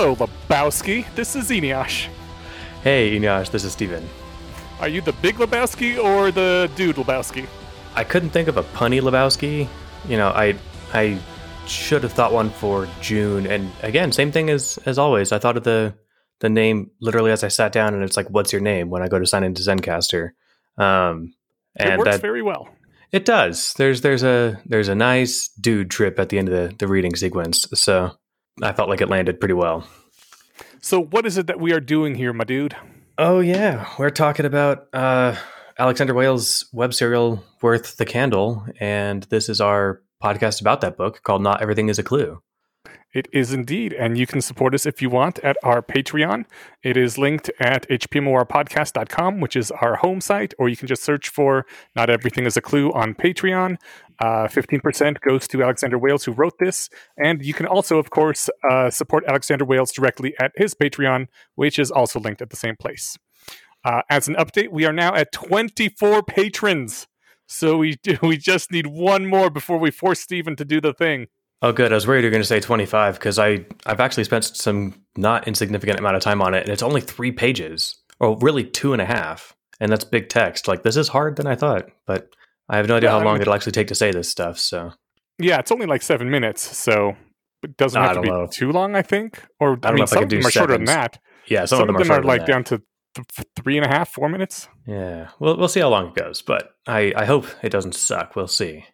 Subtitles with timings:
[0.00, 1.12] Hello, Lebowski.
[1.16, 2.06] This is Eneasz.
[2.84, 4.08] Hey, Eneasz, this is Steven.
[4.78, 7.48] Are you the big Lebowski or the dude Lebowski?
[7.96, 9.66] I couldn't think of a punny Lebowski.
[10.06, 10.54] You know, I
[10.94, 11.18] I
[11.66, 13.48] should have thought one for June.
[13.48, 15.32] And again, same thing as as always.
[15.32, 15.94] I thought of the
[16.38, 19.08] the name literally as I sat down, and it's like, "What's your name?" When I
[19.08, 20.30] go to sign into Zencastr,
[20.76, 21.34] um,
[21.74, 22.68] and it works that, very well.
[23.10, 23.74] It does.
[23.76, 27.16] There's there's a there's a nice dude trip at the end of the, the reading
[27.16, 27.66] sequence.
[27.74, 28.12] So
[28.62, 29.86] I felt like it landed pretty well.
[30.80, 32.76] So what is it that we are doing here, my dude?
[33.16, 35.34] Oh yeah, we're talking about uh,
[35.78, 41.22] Alexander Wales' web serial Worth the Candle, and this is our podcast about that book
[41.22, 42.40] called Not Everything Is a Clue.
[43.14, 46.44] It is indeed, and you can support us if you want at our Patreon.
[46.82, 51.30] It is linked at hpmorpodcast.com, which is our home site, or you can just search
[51.30, 51.64] for
[51.96, 53.76] Not Everything is a Clue on Patreon.
[54.20, 56.90] Uh, 15% goes to Alexander Wales, who wrote this.
[57.16, 61.78] And you can also, of course, uh, support Alexander Wales directly at his Patreon, which
[61.78, 63.16] is also linked at the same place.
[63.84, 67.06] Uh, as an update, we are now at 24 patrons.
[67.46, 70.92] So we do, we just need one more before we force Steven to do the
[70.92, 71.28] thing.
[71.60, 71.90] Oh, good.
[71.92, 74.94] I was worried you were going to say 25 because I I've actually spent some
[75.16, 78.92] not insignificant amount of time on it, and it's only three pages, or really two
[78.92, 80.68] and a half, and that's big text.
[80.68, 82.30] Like this is harder than I thought, but
[82.68, 84.58] I have no idea how long mean, it'll actually take to say this stuff.
[84.58, 84.92] So
[85.38, 87.16] yeah, it's only like seven minutes, so
[87.62, 88.46] it doesn't have to be know.
[88.46, 88.94] too long.
[88.94, 91.18] I think, or I, I mean, some of them are shorter than that.
[91.46, 92.82] Yeah, some, some of them, are, are like down to
[93.14, 94.68] th- three and a half, four minutes.
[94.86, 98.36] Yeah, well, we'll see how long it goes, but I I hope it doesn't suck.
[98.36, 98.84] We'll see.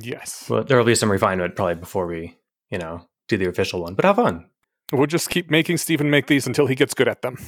[0.00, 0.48] Yes.
[0.48, 2.36] Well, there will be some refinement probably before we,
[2.70, 3.94] you know, do the official one.
[3.94, 4.46] But have fun.
[4.92, 7.38] We'll just keep making Steven make these until he gets good at them.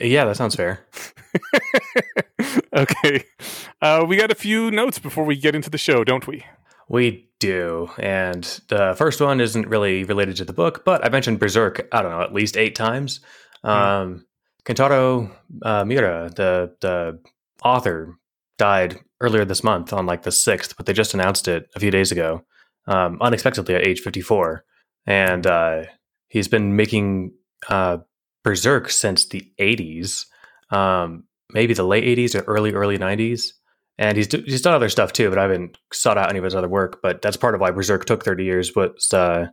[0.00, 0.86] Yeah, that sounds fair.
[2.76, 3.24] okay.
[3.80, 6.44] Uh, we got a few notes before we get into the show, don't we?
[6.88, 7.90] We do.
[7.98, 12.02] And the first one isn't really related to the book, but I mentioned Berserk, I
[12.02, 13.20] don't know, at least eight times.
[13.62, 13.70] Hmm.
[13.70, 14.26] Um,
[14.64, 15.30] Kentaro
[15.62, 17.18] uh, Miura, the, the
[17.62, 18.18] author,
[18.58, 21.90] died earlier this month on like the 6th, but they just announced it a few
[21.90, 22.44] days ago,
[22.86, 24.64] um, unexpectedly at age 54.
[25.06, 25.84] And uh,
[26.28, 27.32] he's been making
[27.68, 27.98] uh,
[28.42, 30.26] Berserk since the 80s,
[30.70, 33.52] um, maybe the late 80s or early, early 90s.
[33.96, 36.54] And he's, he's done other stuff too, but I haven't sought out any of his
[36.54, 37.00] other work.
[37.02, 38.74] But that's part of why Berserk took 30 years.
[38.74, 39.46] Was, uh,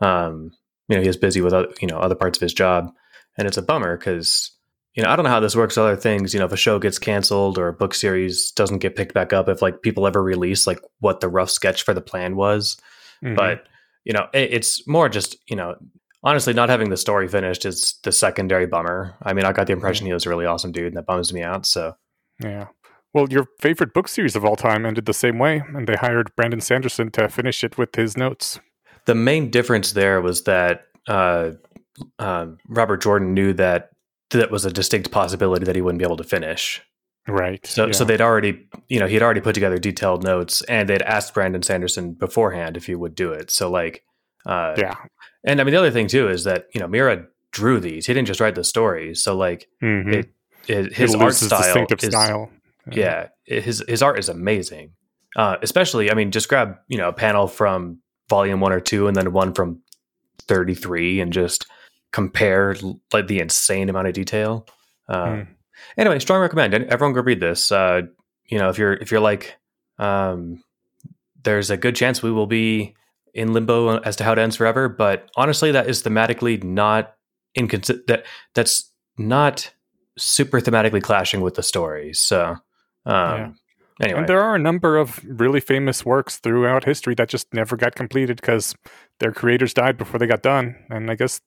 [0.00, 0.52] um,
[0.88, 2.90] you know, he was busy with, other, you know, other parts of his job.
[3.36, 4.52] And it's a bummer because
[4.98, 5.76] you know, I don't know how this works.
[5.76, 8.78] With other things, you know, if a show gets canceled or a book series doesn't
[8.78, 11.94] get picked back up, if like people ever release like what the rough sketch for
[11.94, 12.76] the plan was,
[13.24, 13.36] mm-hmm.
[13.36, 13.68] but
[14.02, 15.76] you know, it, it's more just you know,
[16.24, 19.16] honestly, not having the story finished is the secondary bummer.
[19.22, 21.32] I mean, I got the impression he was a really awesome dude, and that bums
[21.32, 21.64] me out.
[21.64, 21.94] So,
[22.42, 22.66] yeah.
[23.14, 26.34] Well, your favorite book series of all time ended the same way, and they hired
[26.34, 28.58] Brandon Sanderson to finish it with his notes.
[29.06, 31.52] The main difference there was that uh,
[32.18, 33.90] uh, Robert Jordan knew that
[34.30, 36.82] that was a distinct possibility that he wouldn't be able to finish.
[37.26, 37.64] Right.
[37.66, 37.92] So yeah.
[37.92, 41.62] so they'd already you know he'd already put together detailed notes and they'd asked Brandon
[41.62, 43.50] Sanderson beforehand if he would do it.
[43.50, 44.02] So like
[44.46, 44.94] uh, yeah.
[45.44, 48.06] And I mean the other thing too is that you know Miura drew these.
[48.06, 49.22] He didn't just write the stories.
[49.22, 50.10] So like mm-hmm.
[50.10, 50.30] it,
[50.68, 52.50] it, his it art style is, style.
[52.90, 54.92] Yeah, yeah his his art is amazing.
[55.36, 57.98] Uh, especially I mean just grab you know a panel from
[58.30, 59.80] volume 1 or 2 and then one from
[60.48, 61.66] 33 and just
[62.12, 62.74] compare
[63.12, 64.66] like the insane amount of detail.
[65.08, 65.48] Uh, mm.
[65.96, 66.74] Anyway, strong recommend.
[66.74, 67.70] Everyone go read this.
[67.70, 68.02] Uh,
[68.46, 69.56] you know, if you're if you're like,
[69.98, 70.62] um,
[71.42, 72.94] there's a good chance we will be
[73.34, 74.88] in limbo as to how it ends forever.
[74.88, 77.14] But honestly, that is thematically not
[77.54, 78.06] inconsistent.
[78.06, 79.72] That that's not
[80.16, 82.12] super thematically clashing with the story.
[82.14, 82.56] So,
[83.06, 83.50] um, yeah.
[84.00, 84.20] Anyway.
[84.20, 87.94] And there are a number of really famous works throughout history that just never got
[87.94, 88.74] completed because
[89.18, 90.76] their creators died before they got done.
[90.88, 91.40] And I guess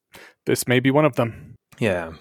[0.46, 1.56] this may be one of them.
[1.80, 2.14] Yeah.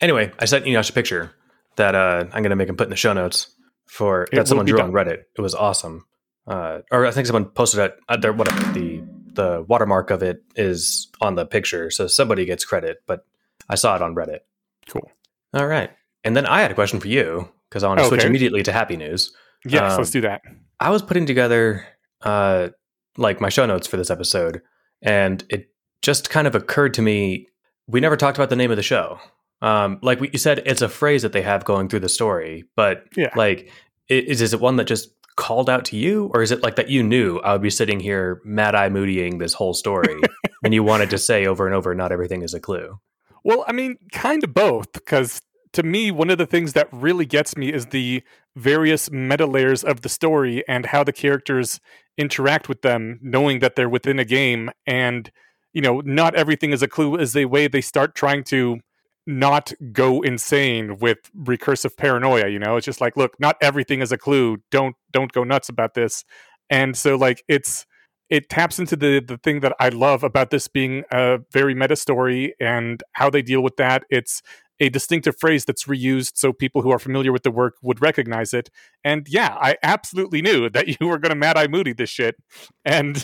[0.00, 1.32] Anyway, I sent Eneasz a picture
[1.76, 3.54] that uh, I'm going to make him put in the show notes
[3.86, 4.88] for it that someone drew done.
[4.88, 5.22] on Reddit.
[5.36, 6.04] It was awesome.
[6.46, 7.98] Uh, or I think someone posted it.
[8.08, 9.02] Uh, there, whatever the
[9.32, 12.98] the watermark of it is on the picture, so somebody gets credit.
[13.06, 13.24] But
[13.68, 14.40] I saw it on Reddit.
[14.88, 15.10] Cool.
[15.52, 15.90] All right,
[16.24, 18.16] and then I had a question for you because I want to okay.
[18.16, 19.32] switch immediately to happy news.
[19.68, 20.42] Yes, um, let's do that.
[20.80, 21.86] I was putting together
[22.22, 22.68] uh,
[23.16, 24.62] like my show notes for this episode,
[25.02, 25.70] and it
[26.02, 27.48] just kind of occurred to me
[27.88, 29.18] we never talked about the name of the show.
[29.60, 33.06] Um, like you said, it's a phrase that they have going through the story, but
[33.16, 33.32] yeah.
[33.34, 33.72] like,
[34.08, 36.90] is is it one that just called out to you, or is it like that
[36.90, 40.20] you knew I would be sitting here mad eye moodying this whole story,
[40.62, 43.00] and you wanted to say over and over, not everything is a clue?
[43.42, 45.40] Well, I mean, kind of both, because
[45.72, 48.22] to me, one of the things that really gets me is the
[48.56, 51.80] various meta layers of the story and how the characters
[52.16, 54.70] interact with them, knowing that they're within a game.
[54.86, 55.30] And
[55.72, 58.80] you know, not everything is a clue is a way they start trying to
[59.26, 62.76] not go insane with recursive paranoia you know?
[62.76, 64.58] It's just like look not everything is a clue.
[64.70, 66.24] Don't don't go nuts about this.
[66.70, 67.86] And so like it's
[68.30, 71.96] it taps into the the thing that i love about this being a very meta
[71.96, 74.04] story and how they deal with that.
[74.10, 74.42] It's
[74.80, 78.54] a distinctive phrase that's reused so people who are familiar with the work would recognize
[78.54, 78.70] it.
[79.04, 82.36] And yeah, I absolutely knew that you were going to Mad Eye Moody this shit.
[82.84, 83.22] And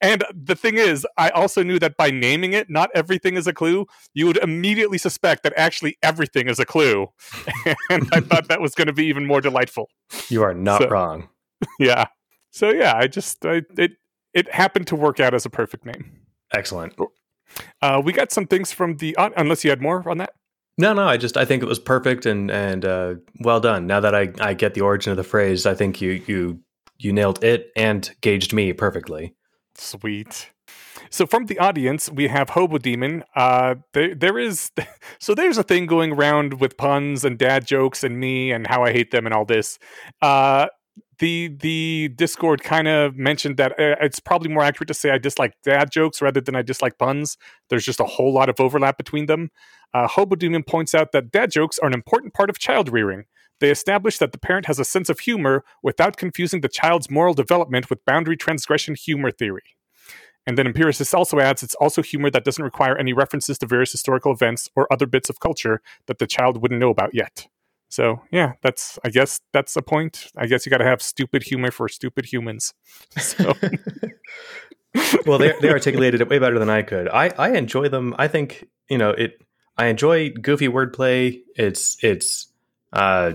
[0.00, 3.52] and the thing is, I also knew that by naming it, not everything is a
[3.52, 3.86] clue.
[4.14, 7.08] You would immediately suspect that actually everything is a clue,
[7.90, 9.88] and I thought that was going to be even more delightful.
[10.28, 11.28] You are not so, wrong.
[11.78, 12.06] Yeah.
[12.50, 13.92] So yeah, I just I, it
[14.34, 16.20] it happened to work out as a perfect name.
[16.52, 16.94] Excellent.
[17.80, 20.30] Uh, we got some things from the uh, unless you had more on that.
[20.78, 23.86] No, no, I just I think it was perfect and and uh, well done.
[23.86, 26.60] Now that I I get the origin of the phrase, I think you you
[26.98, 29.34] you nailed it and gauged me perfectly.
[29.74, 30.50] Sweet.
[31.10, 33.22] So from the audience, we have Hobo Demon.
[33.34, 34.72] Uh, there, there is,
[35.18, 38.82] so there's a thing going around with puns and dad jokes and me and how
[38.82, 39.78] I hate them and all this.
[40.20, 40.66] Uh,
[41.18, 45.18] the the Discord kind of mentioned that uh, it's probably more accurate to say I
[45.18, 47.38] dislike dad jokes rather than I dislike puns.
[47.70, 49.50] There's just a whole lot of overlap between them.
[49.94, 50.08] Uh,
[50.66, 53.24] points out that dad jokes are an important part of child rearing.
[53.60, 57.32] They establish that the parent has a sense of humor without confusing the child's moral
[57.32, 59.76] development with boundary transgression humor theory.
[60.46, 63.90] And then Empiricist also adds it's also humor that doesn't require any references to various
[63.90, 67.48] historical events or other bits of culture that the child wouldn't know about yet.
[67.88, 70.30] So yeah, that's I guess that's a point.
[70.36, 72.74] I guess you got to have stupid humor for stupid humans.
[73.18, 73.54] So.
[75.26, 77.08] well, they they articulated it way better than I could.
[77.08, 78.14] I I enjoy them.
[78.18, 79.40] I think you know it.
[79.78, 81.40] I enjoy goofy wordplay.
[81.56, 82.48] It's it's.
[82.92, 83.34] uh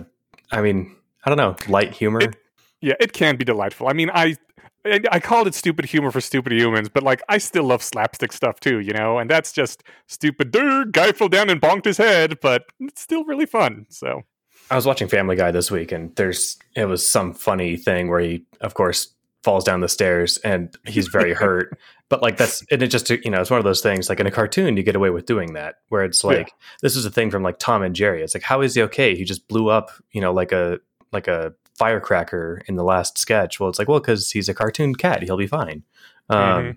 [0.51, 2.21] I mean, I don't know, light humor.
[2.21, 2.35] It,
[2.81, 3.88] yeah, it can be delightful.
[3.88, 4.35] I mean, I
[4.83, 8.59] I called it stupid humor for stupid humans, but like I still love slapstick stuff
[8.59, 10.51] too, you know, and that's just stupid.
[10.51, 13.85] Dude, guy fell down and bonked his head, but it's still really fun.
[13.89, 14.23] So
[14.71, 18.21] I was watching Family Guy this week, and there's it was some funny thing where
[18.21, 19.13] he, of course,
[19.44, 21.77] falls down the stairs and he's very hurt.
[22.11, 24.27] But like that's and it just you know it's one of those things like in
[24.27, 26.53] a cartoon you get away with doing that where it's like yeah.
[26.81, 28.21] this is a thing from like Tom and Jerry.
[28.21, 29.15] It's like how is he okay?
[29.15, 30.79] He just blew up you know like a
[31.13, 33.61] like a firecracker in the last sketch.
[33.61, 35.83] Well, it's like well because he's a cartoon cat, he'll be fine.
[36.29, 36.71] Um, mm-hmm.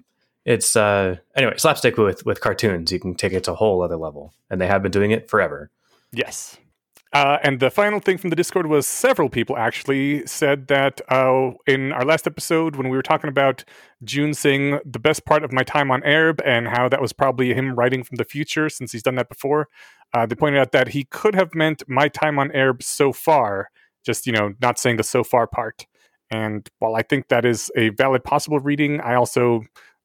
[0.45, 2.93] It's uh anyway slapstick with with cartoons.
[2.93, 5.29] You can take it to a whole other level, and they have been doing it
[5.29, 5.73] forever.
[6.13, 6.57] Yes.
[7.15, 11.53] Uh, and the final thing from the Discord was several people actually said that uh,
[11.65, 13.63] in our last episode, when we were talking about
[14.03, 17.55] Joon saying the best part of my time on Aerb and how that was probably
[17.55, 19.69] him writing from the future since he's done that before,
[20.13, 23.71] uh, they pointed out that he could have meant my time on Aerb so far,
[24.05, 25.87] just, you know, not saying the so far part.
[26.33, 29.63] And while I think that is a valid possible reading, I also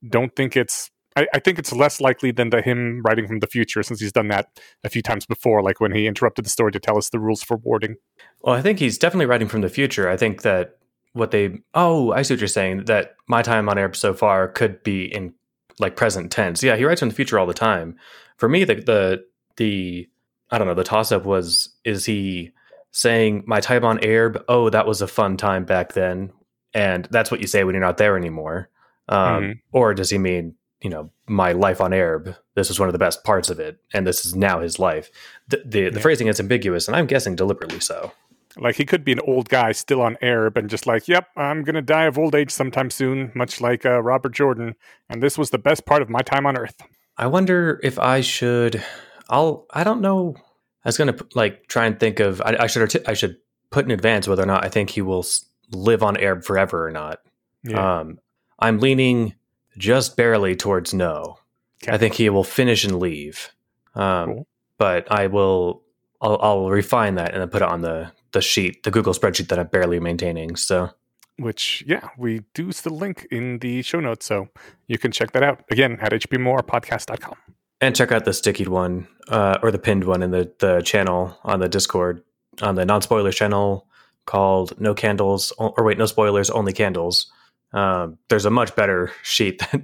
[0.07, 3.47] don't think it's I, I, think it's less likely than the him writing from the
[3.47, 6.71] future since he's done that a few times before, like when he interrupted the story
[6.71, 7.95] to tell us the rules for warding.
[8.41, 10.09] Well, I think he's definitely writing from the future.
[10.09, 10.77] I think that
[11.13, 14.47] what they oh, I see what you're saying, that my time on Aerb so far
[14.47, 15.33] could be in
[15.79, 16.61] like present tense.
[16.61, 17.97] Yeah, he writes from the future all the time.
[18.37, 19.25] For me, the the
[19.57, 20.07] the
[20.51, 22.51] I don't know, the toss up was is he
[22.91, 26.31] saying my time on Aerb, oh, that was a fun time back then.
[26.73, 28.69] And that's what you say when you're not there anymore.
[29.07, 29.51] Um, mm-hmm.
[29.71, 32.35] Or does he mean you know my life on Aerb.
[32.55, 35.09] This is one of the best parts of it, and this is now his life.
[35.47, 35.89] The the, yeah.
[35.89, 38.11] the phrasing is ambiguous, and I'm guessing deliberately so.
[38.57, 41.63] Like he could be an old guy still on Aerb and just like, yep, I'm
[41.63, 44.75] gonna die of old age sometime soon, much like uh, Robert Jordan.
[45.09, 46.81] And this was the best part of my time on Earth.
[47.17, 48.83] I wonder if I should.
[49.29, 49.65] I'll.
[49.71, 50.35] I don't know.
[50.83, 52.41] I was gonna like try and think of.
[52.41, 53.07] I, I should.
[53.07, 53.37] I should
[53.69, 55.25] put in advance whether or not I think he will
[55.71, 57.19] live on Aerb forever or not.
[57.63, 57.99] Yeah.
[57.99, 58.19] Um,
[58.57, 59.35] I'm leaning
[59.79, 61.39] just barely towards no.
[61.81, 61.93] Okay.
[61.93, 63.49] I think he will finish and leave.
[63.95, 64.47] Um, cool.
[64.77, 65.81] But I will,
[66.21, 69.47] I'll, I'll, refine that and then put it on the the sheet, the Google spreadsheet
[69.47, 70.55] that I'm barely maintaining.
[70.55, 70.91] So,
[71.37, 74.49] which yeah, we do still link in the show notes, so
[74.87, 77.35] you can check that out again at hpmorpodcast.com.
[77.81, 81.37] And check out the stickied one uh, or the pinned one in the the channel
[81.43, 82.23] on the Discord
[82.61, 83.87] on the non spoilers channel
[84.25, 87.31] called No Candles or wait, No Spoilers, Only Candles
[87.73, 89.81] um, there's a much better sheet that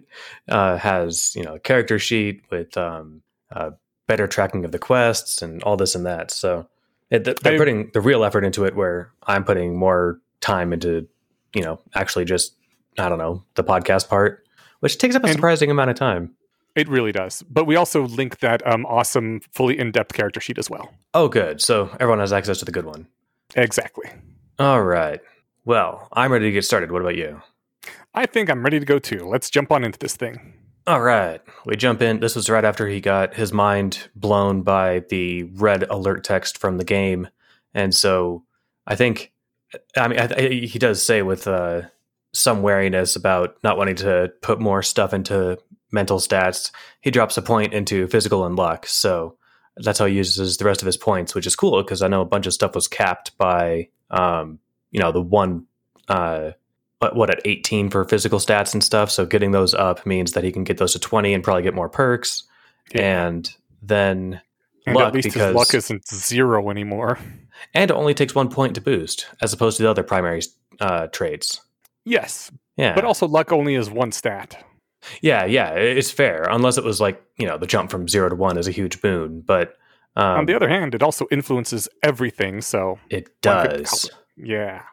[0.50, 3.72] uh, has you know a character sheet with um, uh,
[4.08, 6.32] better tracking of the quests and all this and that.
[6.32, 6.68] So
[7.10, 11.08] it, they're putting the real effort into it, where I'm putting more time into
[11.54, 12.56] you know actually just
[12.98, 14.48] I don't know the podcast part,
[14.80, 16.36] which takes up a surprising amount of time.
[16.76, 17.42] It really does.
[17.44, 20.94] But we also link that um, awesome, fully in depth character sheet as well.
[21.14, 21.62] Oh, good.
[21.62, 23.08] So everyone has access to the good one.
[23.56, 24.10] Exactly.
[24.60, 25.22] All right.
[25.64, 26.92] Well, I'm ready to get started.
[26.92, 27.42] What about you?
[28.18, 29.28] I think I'm ready to go too.
[29.28, 30.54] Let's jump on into this thing.
[30.88, 32.22] All right, we jump in.
[32.22, 36.78] This was right after he got his mind blown by the red alert text from
[36.78, 37.28] the game,
[37.74, 38.44] and so
[38.88, 39.34] I think,
[39.98, 41.82] I mean, I, I, he does say with uh,
[42.34, 45.58] some wariness about not wanting to put more stuff into
[45.92, 46.72] mental stats.
[47.02, 49.38] He drops a point into physical and luck, so
[49.78, 52.22] that's how he uses the rest of his points, which is cool because I know
[52.22, 54.60] a bunch of stuff was capped by, um,
[54.92, 55.66] you know, the one.
[56.08, 56.52] Uh,
[57.00, 59.12] what, what at 18 for physical stats and stuff.
[59.12, 61.74] So getting those up means that he can get those to 20 and probably get
[61.74, 62.44] more perks.
[62.94, 63.26] Yeah.
[63.26, 63.50] And
[63.82, 64.42] then
[64.86, 67.20] and luck at least because his luck isn't zero anymore.
[67.74, 70.42] And it only takes one point to boost, as opposed to the other primary
[70.80, 71.62] uh, traits.
[72.04, 72.52] Yes.
[72.78, 72.94] Yeah.
[72.94, 74.64] But also luck only is one stat.
[75.22, 76.48] Yeah, yeah, it's fair.
[76.50, 79.02] Unless it was like, you know, the jump from zero to one is a huge
[79.02, 79.42] boon.
[79.42, 79.76] But
[80.16, 82.62] um, on the other hand, it also influences everything.
[82.62, 84.10] So it does.
[84.36, 84.84] Yeah.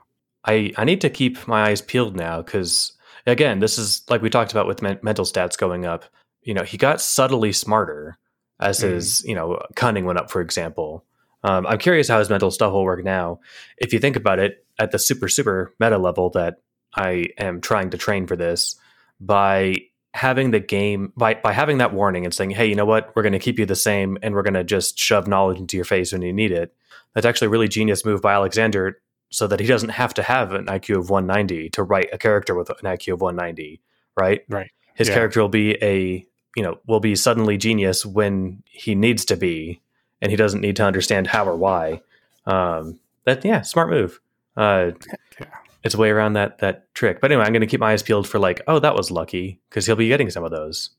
[0.45, 2.93] I, I need to keep my eyes peeled now because,
[3.27, 6.05] again, this is like we talked about with men- mental stats going up.
[6.43, 8.19] You know, he got subtly smarter
[8.61, 8.91] as mm.
[8.91, 11.05] his, you know, cunning went up, for example.
[11.45, 13.41] Um, I'm curious how his mental stuff will work now.
[13.79, 16.57] If you think about it at the super, super meta level that
[16.95, 18.77] I am trying to train for this,
[19.21, 19.77] by
[20.15, 23.23] having the game, by, by having that warning and saying, hey, you know what, we're
[23.23, 25.85] going to keep you the same and we're going to just shove knowledge into your
[25.85, 26.75] face when you need it.
[27.15, 29.01] That's actually a really genius move by Alexander
[29.33, 32.55] so that he doesn't have to have an IQ of 190 to write a character
[32.55, 33.81] with an IQ of 190,
[34.17, 34.43] right?
[34.49, 34.71] Right.
[34.95, 35.15] His yeah.
[35.15, 36.25] character will be a,
[36.55, 39.81] you know, will be suddenly genius when he needs to be,
[40.21, 42.03] and he doesn't need to understand how or why.
[42.47, 44.21] Um, that yeah, smart move.
[44.57, 44.93] Uh,
[45.41, 45.47] yeah.
[45.83, 47.21] It's a way around that that trick.
[47.21, 49.61] But anyway, I'm going to keep my eyes peeled for like, oh, that was lucky
[49.69, 50.91] because he'll be getting some of those.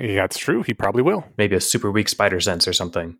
[0.00, 0.62] Yeah, it's true.
[0.62, 1.26] He probably will.
[1.36, 3.18] Maybe a super weak spider sense or something.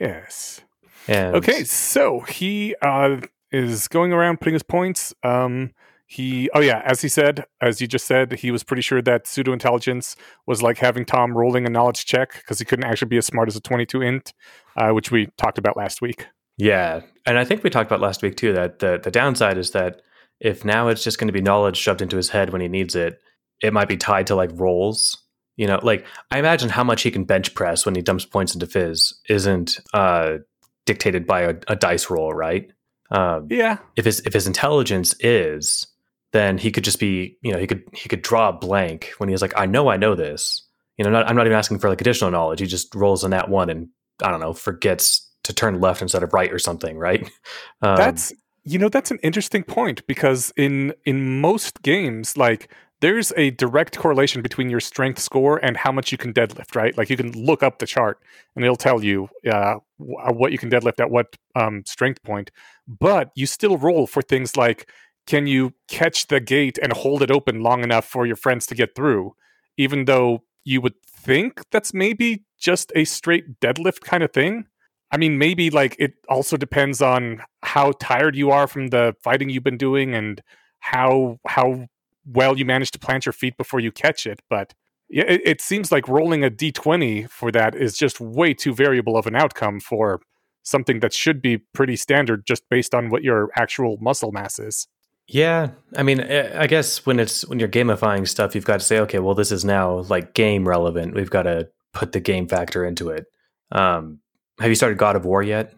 [0.00, 0.60] Yes.
[1.08, 3.20] And okay, so he uh,
[3.52, 5.14] is going around putting his points.
[5.22, 5.72] Um,
[6.06, 9.26] he, oh yeah, as he said, as you just said, he was pretty sure that
[9.26, 10.14] pseudo intelligence
[10.46, 13.48] was like having Tom rolling a knowledge check because he couldn't actually be as smart
[13.48, 14.34] as a 22 int,
[14.76, 16.26] uh, which we talked about last week.
[16.58, 19.70] Yeah, and I think we talked about last week too that the the downside is
[19.70, 20.02] that
[20.38, 22.94] if now it's just going to be knowledge shoved into his head when he needs
[22.94, 23.20] it,
[23.62, 25.16] it might be tied to like rolls.
[25.56, 28.54] You know, like I imagine how much he can bench press when he dumps points
[28.54, 30.38] into Fizz isn't uh,
[30.84, 32.70] dictated by a, a dice roll, right?
[33.12, 33.78] Um, yeah.
[33.94, 35.86] If his if his intelligence is,
[36.32, 39.28] then he could just be, you know, he could he could draw a blank when
[39.28, 40.66] he's like, I know I know this.
[40.96, 42.60] You know, not, I'm not even asking for like additional knowledge.
[42.60, 43.88] He just rolls on that one and
[44.22, 47.30] I don't know, forgets to turn left instead of right or something, right?
[47.82, 48.32] Um, that's
[48.64, 53.98] you know that's an interesting point because in in most games like there's a direct
[53.98, 56.96] correlation between your strength score and how much you can deadlift, right?
[56.96, 58.20] Like you can look up the chart
[58.54, 62.52] and it'll tell you uh, what you can deadlift at what um, strength point.
[62.86, 64.88] But you still roll for things like
[65.26, 68.74] can you catch the gate and hold it open long enough for your friends to
[68.76, 69.34] get through,
[69.76, 74.66] even though you would think that's maybe just a straight deadlift kind of thing.
[75.10, 79.50] I mean, maybe like it also depends on how tired you are from the fighting
[79.50, 80.40] you've been doing and
[80.78, 81.86] how how
[82.26, 84.40] well you manage to plant your feet before you catch it.
[84.48, 84.74] But
[85.08, 89.26] it, it seems like rolling a d20 for that is just way too variable of
[89.26, 90.20] an outcome for
[90.62, 94.86] something that should be pretty standard just based on what your actual muscle mass is.
[95.28, 98.86] Yeah, I mean, eh, I guess when it's when you're gamifying stuff, you've got to
[98.86, 101.14] say, okay, well, this is now like game relevant.
[101.14, 103.26] We've got to put the game factor into it.
[103.70, 104.18] Um,
[104.58, 105.74] have you started God of War yet?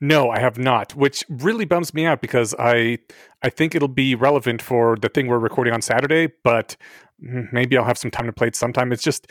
[0.00, 2.98] No, I have not, which really bums me out because I
[3.42, 6.76] I think it'll be relevant for the thing we're recording on Saturday, but
[7.20, 8.92] maybe I'll have some time to play it sometime.
[8.92, 9.26] It's just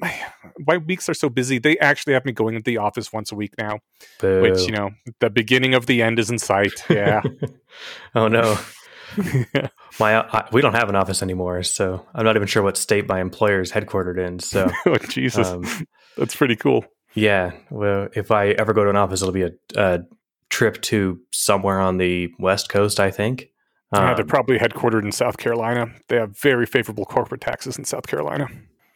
[0.00, 0.14] my,
[0.66, 1.58] my weeks are so busy.
[1.58, 3.80] They actually have me going to the office once a week now,
[4.20, 4.42] Boo.
[4.42, 4.90] which you know
[5.20, 6.84] the beginning of the end is in sight.
[6.88, 7.22] Yeah.
[8.14, 8.58] oh no.
[10.00, 13.08] my uh, we don't have an office anymore, so I'm not even sure what state
[13.08, 14.38] my employer is headquartered in.
[14.38, 15.64] So, oh, Jesus, um,
[16.16, 16.84] that's pretty cool.
[17.14, 17.52] Yeah.
[17.70, 20.00] Well, if I ever go to an office, it'll be a, a
[20.48, 23.48] trip to somewhere on the West Coast, I think.
[23.92, 25.86] Um, yeah, they're probably headquartered in South Carolina.
[26.08, 28.48] They have very favorable corporate taxes in South Carolina.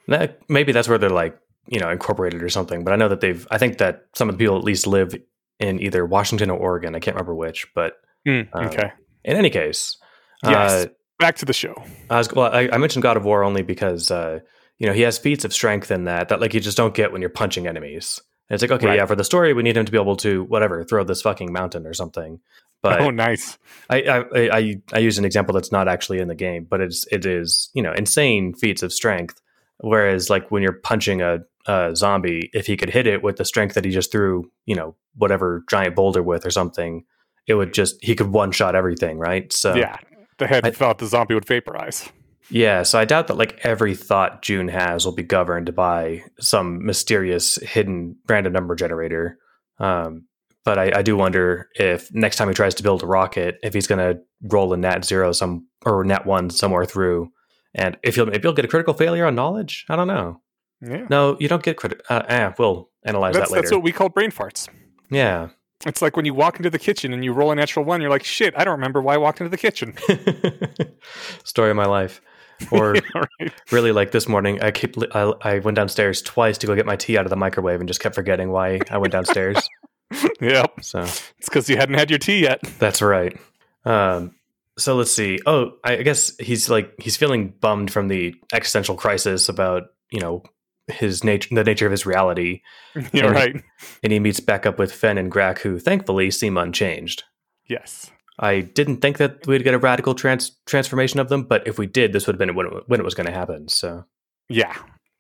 [0.09, 2.85] That, maybe that's where they're like, you know, incorporated or something.
[2.85, 5.15] But I know that they've, I think that some of the people at least live
[5.59, 6.95] in either Washington or Oregon.
[6.95, 8.01] I can't remember which, but.
[8.27, 8.85] Mm, okay.
[8.85, 8.91] Um,
[9.25, 9.99] in any case.
[10.45, 10.87] Yes.
[10.87, 11.75] Uh, back to the show.
[12.09, 14.41] I, was, well, I, I mentioned God of War only because uh,
[14.79, 17.13] you know, he has feats of strength in that that like you just don't get
[17.13, 18.21] when you're punching enemies.
[18.49, 18.97] And it's like, okay, right.
[18.97, 21.53] yeah, for the story, we need him to be able to whatever throw this fucking
[21.53, 22.41] mountain or something.
[22.83, 23.59] But oh, nice.
[23.91, 27.07] I, I I I use an example that's not actually in the game, but it's
[27.11, 29.41] it is you know insane feats of strength.
[29.79, 33.45] Whereas like when you're punching a, a zombie, if he could hit it with the
[33.45, 37.05] strength that he just threw, you know, whatever giant boulder with or something,
[37.47, 39.53] it would just he could one shot everything, right?
[39.53, 39.99] So yeah,
[40.39, 42.11] the head I, thought the zombie would vaporize.
[42.49, 46.85] Yeah, so I doubt that like every thought Joon has will be governed by some
[46.85, 49.39] mysterious hidden random number generator.
[49.79, 50.27] Um,
[50.65, 53.75] but I, I, do wonder if next time he tries to build a rocket, if
[53.75, 57.31] he's going to roll a nat zero some or nat one somewhere through,
[57.75, 59.85] and if he'll maybe he'll get a critical failure on knowledge.
[59.89, 60.41] I don't know.
[60.81, 61.07] Yeah.
[61.09, 62.03] No, you don't get credit.
[62.09, 63.63] Uh, eh, we'll analyze that's, that later.
[63.63, 64.69] That's what we call brain farts.
[65.11, 65.49] Yeah.
[65.85, 68.11] It's like when you walk into the kitchen and you roll a natural one, you're
[68.11, 69.95] like, shit, I don't remember why I walked into the kitchen.
[71.45, 72.21] Story of my life.
[72.71, 73.53] Or right.
[73.71, 76.97] really, like this morning, I keep I, I went downstairs twice to go get my
[76.97, 79.59] tea out of the microwave and just kept forgetting why I went downstairs.
[80.41, 80.73] yep.
[80.83, 82.61] So it's because you hadn't had your tea yet.
[82.79, 83.39] That's right.
[83.85, 84.35] Um,
[84.79, 85.39] so let's see.
[85.47, 90.43] Oh, I guess he's like he's feeling bummed from the existential crisis about you know
[90.89, 92.63] his nature, the nature of his reality.
[93.13, 93.63] Yeah, and right.
[94.03, 97.25] And he meets back up with Fenn and Grak, who thankfully seem unchanged.
[97.67, 98.11] Yes.
[98.39, 101.87] I didn't think that we'd get a radical trans- transformation of them, but if we
[101.87, 103.69] did, this would have been when it, when it was going to happen.
[103.69, 104.05] So,
[104.49, 104.77] yeah,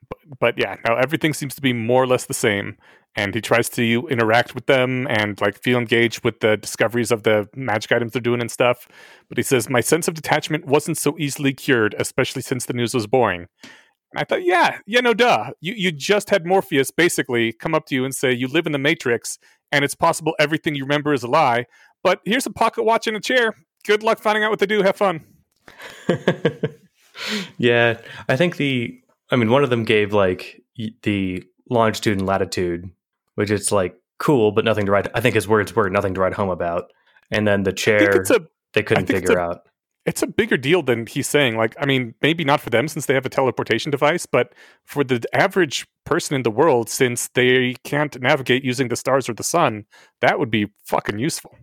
[0.08, 2.76] but, but yeah, now everything seems to be more or less the same,
[3.14, 7.23] and he tries to interact with them and like feel engaged with the discoveries of
[7.23, 8.87] the magic items they're doing and stuff.
[9.28, 12.92] But he says my sense of detachment wasn't so easily cured, especially since the news
[12.92, 13.46] was boring.
[14.12, 15.52] And I thought, yeah, yeah, no, duh.
[15.61, 18.73] You you just had Morpheus basically come up to you and say you live in
[18.73, 19.38] the Matrix,
[19.73, 21.64] and it's possible everything you remember is a lie.
[22.06, 23.56] But here's a pocket watch and a chair.
[23.84, 24.80] Good luck finding out what they do.
[24.84, 25.25] Have fun.
[27.58, 27.98] yeah,
[28.28, 29.00] I think the.
[29.32, 30.62] I mean, one of them gave like
[31.02, 32.88] the longitude and latitude,
[33.34, 35.08] which is like cool, but nothing to write.
[35.14, 36.92] I think his words were nothing to write home about.
[37.32, 38.40] And then the chair, a,
[38.72, 39.68] they couldn't figure a, out.
[40.04, 41.56] It's a bigger deal than he's saying.
[41.56, 44.52] Like, I mean, maybe not for them since they have a teleportation device, but
[44.84, 49.34] for the average person in the world, since they can't navigate using the stars or
[49.34, 49.86] the sun,
[50.20, 51.56] that would be fucking useful.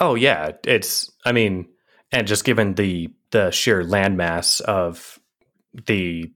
[0.00, 1.10] Oh yeah, it's.
[1.24, 1.68] I mean,
[2.10, 5.18] and just given the the sheer landmass of
[5.86, 6.32] the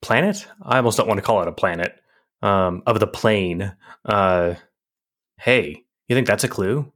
[0.00, 1.94] planet, I almost don't want to call it a planet.
[2.40, 3.74] Um, of the plane.
[4.04, 4.54] Uh,
[5.38, 6.92] hey, you think that's a clue?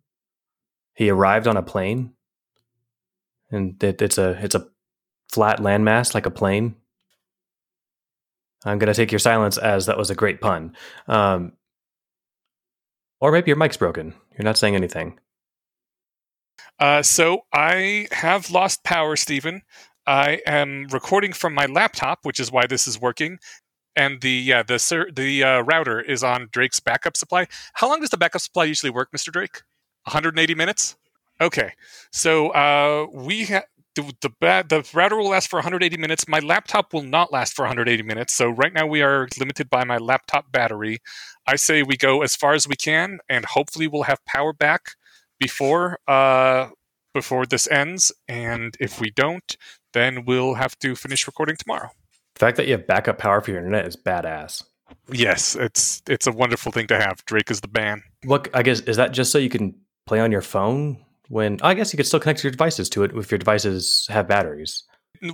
[0.95, 2.13] He arrived on a plane,
[3.51, 4.69] and it, it's a it's a
[5.33, 6.77] flat landmass like a plane.
[8.65, 10.77] I'm gonna take your silence as that was a great pun.
[11.09, 11.55] Um,
[13.21, 14.15] or maybe your mic's broken.
[14.37, 15.19] You're not saying anything.
[16.79, 19.63] Uh, so I have lost power, Steven.
[20.07, 23.39] I am recording from my laptop, which is why this is working.
[23.95, 27.47] And the yeah the sir, the uh, router is on Drake's backup supply.
[27.75, 29.63] How long does the backup supply usually work, Mister Drake?
[30.05, 30.97] 180 minutes.
[31.41, 31.73] Okay,
[32.11, 36.27] so uh, we have the the, ba- the router will last for 180 minutes.
[36.27, 38.33] My laptop will not last for 180 minutes.
[38.33, 40.99] So right now we are limited by my laptop battery.
[41.47, 44.93] I say we go as far as we can, and hopefully we'll have power back
[45.43, 46.69] before uh,
[47.13, 48.13] before this ends.
[48.29, 49.57] And if we don't,
[49.93, 51.91] then we'll have to finish recording tomorrow.
[52.35, 54.63] The fact that you have backup power for your internet is badass.
[55.11, 57.25] Yes, it's it's a wonderful thing to have.
[57.27, 58.03] Drake is the man.
[58.25, 59.75] Look, I guess is that just so you can
[60.07, 63.13] play on your phone when I guess you could still connect your devices to it
[63.15, 64.85] if your devices have batteries.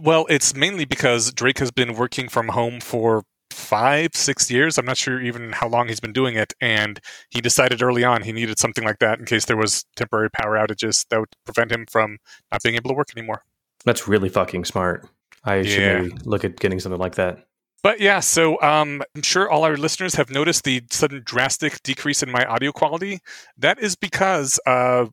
[0.00, 3.24] Well, it's mainly because Drake has been working from home for
[3.68, 4.78] five, six years.
[4.78, 6.54] I'm not sure even how long he's been doing it.
[6.58, 10.30] And he decided early on he needed something like that in case there was temporary
[10.30, 12.16] power outages that would prevent him from
[12.50, 13.44] not being able to work anymore.
[13.84, 15.06] That's really fucking smart.
[15.44, 15.62] I yeah.
[15.62, 17.44] should look at getting something like that.
[17.82, 22.22] But yeah, so um, I'm sure all our listeners have noticed the sudden drastic decrease
[22.22, 23.20] in my audio quality.
[23.56, 25.06] That is because uh,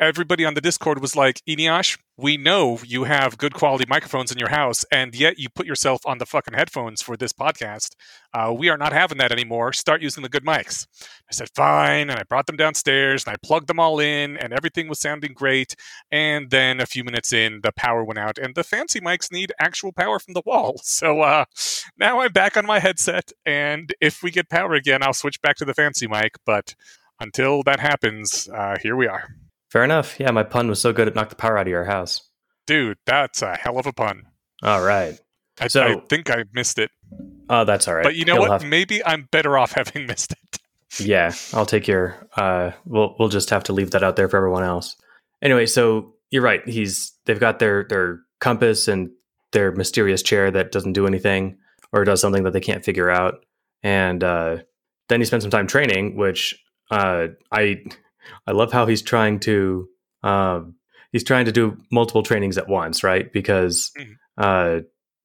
[0.00, 4.38] everybody on the Discord was like, Eneasz, we know you have good quality microphones in
[4.38, 7.94] your house, and yet you put yourself on the fucking headphones for this podcast.
[8.32, 9.72] Uh, we are not having that anymore.
[9.74, 10.86] Start using the good mics.
[11.02, 12.08] I said, fine.
[12.08, 15.34] And I brought them downstairs and I plugged them all in, and everything was sounding
[15.34, 15.76] great.
[16.10, 19.52] And then a few minutes in, the power went out, and the fancy mics need
[19.60, 20.80] actual power from the wall.
[21.00, 21.46] So uh,
[21.98, 25.56] now I'm back on my headset, and if we get power again, I'll switch back
[25.56, 26.36] to the fancy mic.
[26.44, 26.74] But
[27.18, 29.39] until that happens, uh, here we are.
[29.70, 30.18] Fair enough.
[30.18, 32.28] Yeah, my pun was so good it knocked the power out of your house.
[32.66, 34.24] Dude, that's a hell of a pun.
[34.62, 35.18] All right.
[35.60, 36.90] I, so, I think I missed it.
[37.48, 38.04] Oh, that's all right.
[38.04, 38.62] But you know He'll what?
[38.62, 38.64] Have...
[38.64, 40.58] Maybe I'm better off having missed it.
[40.98, 42.28] yeah, I'll take your.
[42.36, 44.96] Uh, we'll we'll just have to leave that out there for everyone else.
[45.42, 46.66] Anyway, so you're right.
[46.68, 49.10] He's they've got their their compass and
[49.52, 51.58] their mysterious chair that doesn't do anything
[51.92, 53.44] or does something that they can't figure out,
[53.82, 54.58] and uh,
[55.08, 56.56] then he spends some time training, which
[56.90, 57.82] uh, I
[58.46, 59.88] I love how he's trying to
[60.22, 60.74] um,
[61.12, 63.32] he's trying to do multiple trainings at once, right?
[63.32, 64.12] Because mm-hmm.
[64.36, 64.80] uh,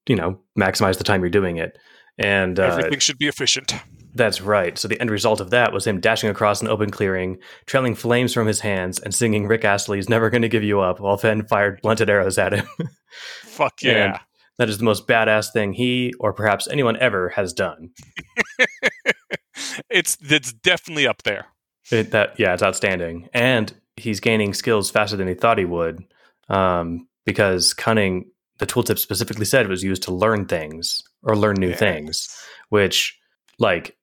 [0.08, 1.78] you know, maximize the time you're doing it,
[2.18, 3.74] and uh, everything should be efficient.
[4.13, 4.78] That's right.
[4.78, 8.34] So the end result of that was him dashing across an open clearing, trailing flames
[8.34, 11.82] from his hands, and singing Rick Astley's "Never Gonna Give You Up" while Fenn fired
[11.82, 12.68] blunted arrows at him.
[13.44, 14.20] Fuck yeah!
[14.58, 17.91] that is the most badass thing he or perhaps anyone ever has done.
[19.89, 21.48] it's it's definitely up there.
[21.91, 26.04] It, that yeah, it's outstanding, and he's gaining skills faster than he thought he would,
[26.50, 28.26] um, because cunning.
[28.58, 31.80] The tooltip specifically said it was used to learn things or learn new Yes.
[31.80, 32.38] things,
[32.69, 33.19] which,
[33.60, 33.98] like,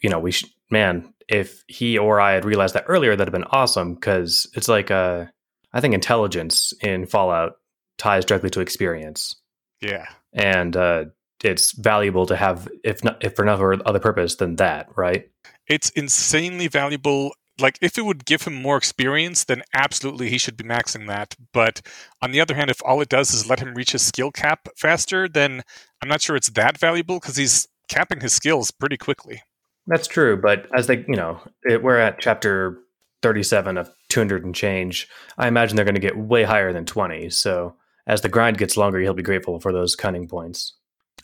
[0.00, 3.40] you know, we sh- man, if he or I had realized that earlier, that'd have
[3.40, 5.24] been awesome because it's like, uh,
[5.72, 7.54] I think intelligence in Fallout
[7.96, 9.34] ties directly to experience,
[9.80, 10.06] Yeah.
[10.32, 11.06] and uh,
[11.42, 15.30] it's valuable to have, if not if for no other purpose than that, right?
[15.66, 17.32] It's insanely valuable.
[17.60, 21.34] Like, if it would give him more experience, then absolutely he should be maxing that.
[21.52, 21.80] But
[22.22, 24.68] on the other hand, if all it does is let him reach his skill cap
[24.76, 25.62] faster, then
[26.00, 29.42] I'm not sure it's that valuable because he's capping his skills pretty quickly.
[29.88, 32.78] That's true, but as they, you know, it, we're at chapter
[33.22, 35.08] 37 of 200 and change.
[35.36, 37.30] I imagine they're going to get way higher than 20.
[37.30, 37.74] So
[38.06, 40.74] as the grind gets longer, he'll be grateful for those cunning points.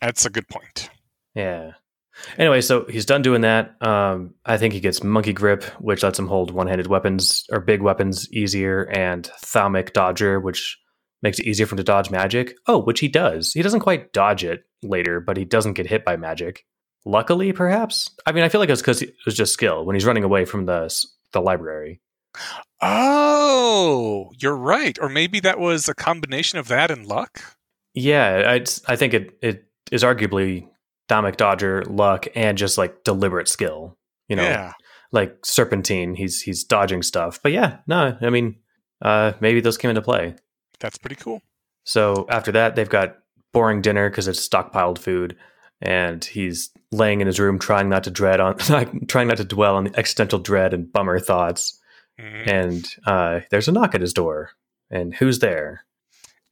[0.00, 0.90] That's a good point.
[1.35, 1.72] Yeah.
[2.38, 3.74] Anyway, so he's done doing that.
[3.83, 7.83] Um, I think he gets monkey grip, which lets him hold one-handed weapons or big
[7.83, 10.78] weapons easier, and thalmic dodger, which
[11.22, 12.54] makes it easier for him to dodge magic.
[12.66, 13.52] Oh, which he does.
[13.52, 16.64] He doesn't quite dodge it later, but he doesn't get hit by magic.
[17.04, 18.11] Luckily, perhaps.
[18.24, 20.44] I mean, I feel like it's because it was just skill when he's running away
[20.44, 20.94] from the
[21.33, 22.00] the library.
[22.80, 24.98] Oh, you're right.
[25.00, 27.40] Or maybe that was a combination of that and luck.
[27.92, 30.68] Yeah, I I think it it is arguably
[31.09, 33.96] thalmic dodger, luck, and just like deliberate skill.
[34.28, 34.72] You know, yeah.
[35.12, 38.57] like serpentine he's he's dodging stuff but yeah no i mean
[39.02, 40.35] uh maybe those came into play
[40.80, 41.42] That's pretty cool.
[41.85, 43.18] so after that they've got
[43.52, 45.37] boring dinner because it's stockpiled food
[45.83, 48.57] and he's laying in his room trying not to dread on
[49.09, 51.78] trying not to dwell on the existential dread and bummer thoughts
[52.18, 52.46] Mhm.
[52.48, 54.52] and uh there's a knock at his door
[54.90, 55.85] and who's there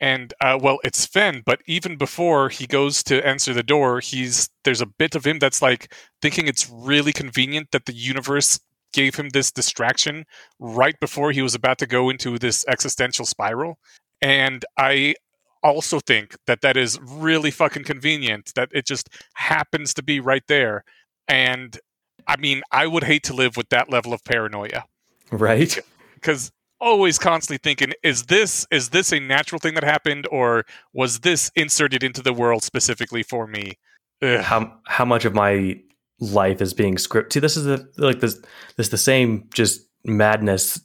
[0.02, 4.50] And uh, well, it's Fenn, but even before he goes to answer the door, he's
[4.64, 8.58] there's a bit of him that's like thinking it's really convenient that the universe
[8.92, 10.24] gave him this distraction
[10.58, 13.78] right before he was about to go into this existential spiral.
[14.20, 15.14] And I
[15.62, 20.42] also think that that is really fucking convenient that it just happens to be right
[20.48, 20.82] there.
[21.28, 21.78] And
[22.26, 24.82] I mean, I would hate to live with that level of paranoia
[25.30, 25.78] right
[26.14, 26.50] because
[26.82, 31.50] always constantly thinking is this is this a natural thing that happened or was this
[31.54, 33.78] inserted into the world specifically for me
[34.20, 34.40] Ugh.
[34.40, 35.76] how how much of my
[36.20, 37.32] life is being scripted.
[37.32, 38.34] See, this is the like this
[38.76, 40.80] this is the same just madness,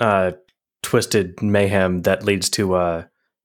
[0.00, 0.32] uh,
[0.82, 3.04] twisted mayhem that leads to uh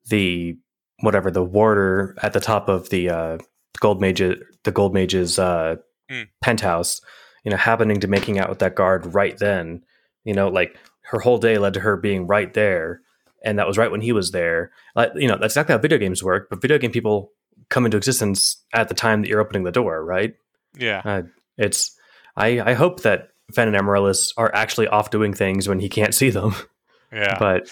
[0.10, 0.58] the
[1.02, 3.38] whatever the warder at the top of the uh
[3.80, 4.22] gold mage
[4.64, 5.76] the gold mage's uh
[6.12, 6.28] Mm.
[6.42, 7.00] penthouse
[7.46, 9.82] you know happening to making out with that guard right then
[10.26, 13.02] you know like her whole day led to her being right there
[13.44, 15.98] and that was right when he was there like you know that's exactly how video
[15.98, 17.32] games work but video game people
[17.70, 20.36] come into existence at the time that you're opening the door right
[20.78, 21.22] yeah uh,
[21.58, 21.98] it's
[22.36, 26.16] I, I hope that Fenn and Amaryllis are actually off doing things when he can't
[26.16, 26.56] see them.
[27.12, 27.70] yeah But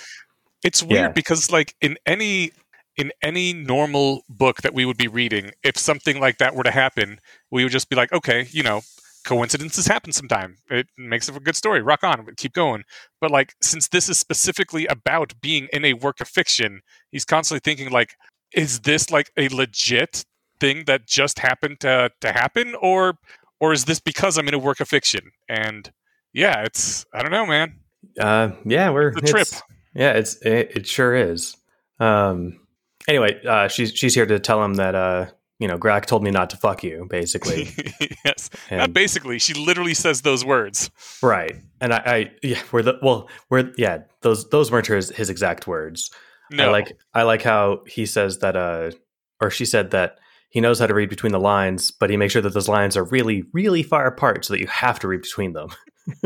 [0.63, 1.08] it's weird yeah.
[1.10, 2.52] because like in any
[2.98, 6.72] in any normal book that we would be reading if something like that were to
[6.72, 8.82] happen we would just be like okay you know
[9.23, 10.57] coincidences happen sometime.
[10.69, 11.81] It makes it a good story.
[11.81, 12.25] Rock on.
[12.38, 12.84] Keep going.
[13.19, 16.81] But like since this is specifically about being in a work of fiction
[17.12, 18.15] he's constantly thinking like
[18.53, 20.25] is this like a legit
[20.60, 22.75] thing that just happened to to happen?
[22.81, 23.15] Or
[23.60, 25.31] or is this because i'm in a work of fiction?
[25.47, 25.91] And
[26.34, 27.75] yeah it's i don't know man.
[28.19, 29.41] Uh, yeah, we're the trip.
[29.47, 29.62] it's-
[29.93, 31.55] Yeah, it's it, it sure is.
[31.99, 32.60] Um,
[33.07, 35.27] anyway, uh, she's she's here to tell him that uh,
[35.62, 37.69] you know Grak told me not to fuck you, basically.
[38.26, 43.00] yes Not basically she literally says those words right, and I, I yeah, we're the
[43.02, 46.12] well, we're yeah, those those weren't his, his exact words.
[46.50, 48.91] no I like I like how he says that uh
[49.39, 50.17] or she said that
[50.50, 52.97] he knows how to read between the lines, but he makes sure that those lines
[52.97, 55.69] are really, really far apart so that you have to read between them.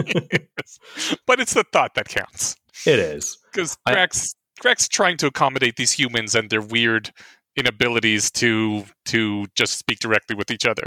[1.28, 3.38] but it's the thought that counts It is.
[3.52, 7.12] because I- Drax Drax trying to accommodate these humans and their weird
[7.56, 10.84] inabilities to to just speak directly with each other.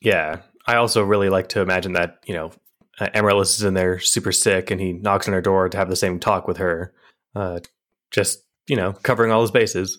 [0.00, 0.40] Yeah.
[0.66, 2.52] I also really like to imagine that, you know,
[3.00, 5.88] uh, Amaryllis is in there super sick and he knocks on her door to have
[5.88, 6.92] the same talk with her.
[7.34, 7.60] Uh,
[8.10, 9.98] just, you know, covering all his bases.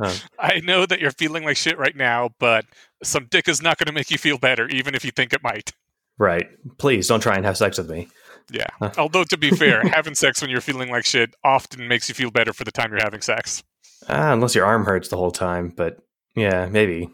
[0.00, 2.66] Uh, I know that you're feeling like shit right now, but
[3.02, 5.42] some dick is not going to make you feel better, even if you think it
[5.42, 5.72] might.
[6.18, 6.48] right.
[6.78, 8.08] Please don't try and have sex with me.
[8.50, 8.66] Yeah.
[8.78, 8.90] Huh.
[8.98, 12.30] Although to be fair, having sex when you're feeling like shit often makes you feel
[12.30, 13.62] better for the time you're having sex.
[14.08, 15.72] Ah, unless your arm hurts the whole time.
[15.74, 15.98] But
[16.34, 17.10] yeah, maybe.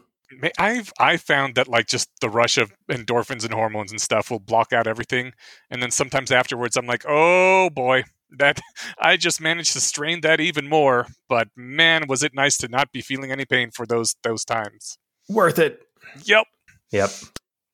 [0.57, 4.39] I've I found that like just the rush of endorphins and hormones and stuff will
[4.39, 5.33] block out everything,
[5.69, 8.03] and then sometimes afterwards I'm like, oh boy,
[8.37, 8.59] that
[8.99, 11.07] I just managed to strain that even more.
[11.27, 14.97] But man, was it nice to not be feeling any pain for those those times.
[15.29, 15.81] Worth it.
[16.23, 16.45] Yep.
[16.91, 17.09] Yep.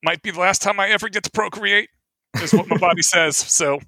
[0.04, 1.90] Might be the last time I ever get to procreate.
[2.42, 3.38] Is what my body says.
[3.38, 3.80] So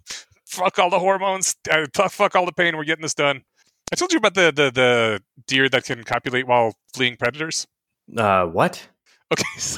[0.45, 1.55] fuck all the hormones.
[1.69, 2.77] Uh, fuck all the pain.
[2.77, 3.43] We're getting this done.
[3.91, 7.67] I told you about the the, the deer that can copulate while fleeing predators.
[8.15, 8.89] Uh, what?
[9.32, 9.78] Okay, so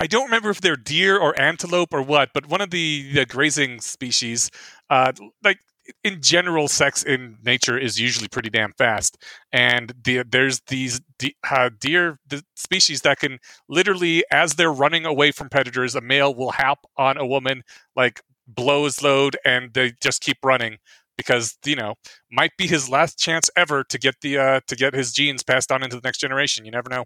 [0.00, 3.26] I don't remember if they're deer or antelope or what, but one of the, the
[3.26, 4.50] grazing species,
[4.90, 5.60] uh, like
[6.02, 11.36] in general, sex in nature is usually pretty damn fast, and the, there's these de-
[11.48, 16.34] uh, deer the species that can literally, as they're running away from predators, a male
[16.34, 17.62] will hop on a woman,
[17.94, 20.78] like blow his load, and they just keep running
[21.16, 21.94] because you know
[22.30, 25.72] might be his last chance ever to get the uh, to get his genes passed
[25.72, 26.64] on into the next generation.
[26.64, 27.04] You never know.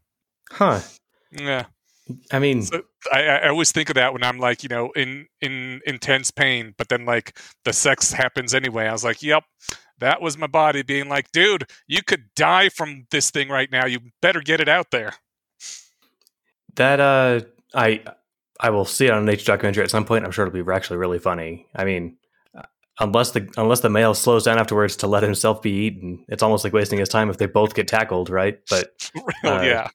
[0.50, 0.80] Huh.
[1.32, 1.66] Yeah.
[2.32, 5.26] I mean, So I, I always think of that when I'm like, you know, in
[5.42, 8.86] in intense pain, but then like the sex happens anyway.
[8.86, 9.44] I was like, yep,
[9.98, 13.86] that was my body being like, dude, you could die from this thing right now.
[13.86, 15.14] You better get it out there.
[16.76, 17.40] that uh,
[17.74, 18.02] I
[18.60, 20.24] I will see it on a nature documentary at some point.
[20.24, 21.66] I'm sure it'll be actually really funny.
[21.74, 22.16] I mean,
[23.00, 26.64] unless the unless the male slows down afterwards to let himself be eaten, it's almost
[26.64, 28.58] like wasting his time if they both get tackled, right?
[28.68, 28.92] But
[29.44, 29.88] Uh, yeah.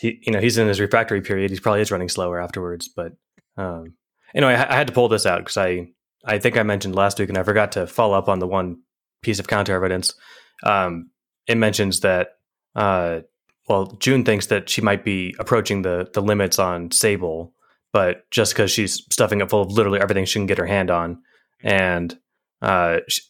[0.00, 3.12] he you know he's in his refractory period he's probably is running slower afterwards but
[3.56, 3.94] um
[4.34, 5.88] anyway i, I had to pull this out because i
[6.24, 8.78] i think i mentioned last week and i forgot to follow up on the one
[9.22, 10.14] piece of counter evidence
[10.62, 11.10] um
[11.46, 12.36] it mentions that
[12.76, 13.20] uh
[13.68, 17.52] well Joon thinks that she might be approaching the the limits on sable
[17.92, 20.90] but just because she's stuffing it full of literally everything she can get her hand
[20.90, 21.20] on
[21.62, 22.16] and
[22.64, 23.20] uh sh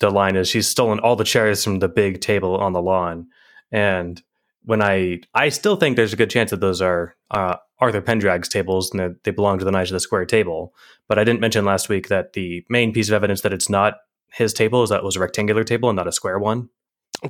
[0.00, 3.26] the line is she's stolen all the chairs from the big table on the lawn
[3.72, 4.22] and
[4.66, 8.48] when I I still think there's a good chance that those are uh, Uther Penndraig's
[8.48, 10.72] tables and that they belong to the Knights of the Square table.
[11.06, 13.98] But I didn't mention last week that the main piece of evidence that it's not
[14.32, 16.70] his table is that it was a rectangular table and not a square one.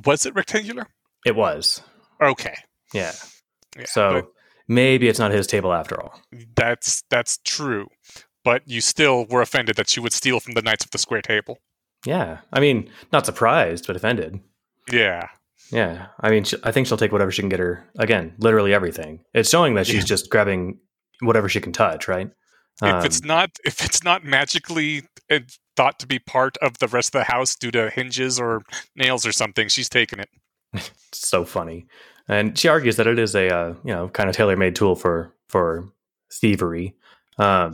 [0.05, 0.87] Was it rectangular?
[1.25, 1.81] It was,
[2.21, 2.55] Okay.
[2.93, 3.11] yeah.
[3.77, 4.29] Yeah, so
[4.69, 6.17] maybe it's not his table after all.
[6.55, 7.87] that's that's true.
[8.45, 11.23] But you still were offended that she would steal from the Knights of the Square
[11.23, 11.57] Table.
[12.05, 14.39] Yeah, I mean, not surprised, but offended.
[14.91, 15.27] Yeah.
[15.71, 17.83] Yeah, I mean, sh- I think she'll take whatever she can get her.
[17.97, 19.21] Again, literally everything.
[19.33, 20.03] It's showing that she's Yeah.
[20.03, 20.79] just grabbing
[21.21, 22.29] whatever she can touch, right?
[22.83, 25.39] if it's Um, not if it's not magically uh,
[25.77, 28.61] thought to be part of the rest of the house due to hinges or
[28.97, 30.29] nails or something, she's taking it.
[31.13, 31.87] so funny.
[32.27, 34.95] And she argues that it is a uh, you know kind of tailor made tool
[34.95, 35.87] for for
[36.31, 36.95] thievery.
[37.39, 37.73] Um,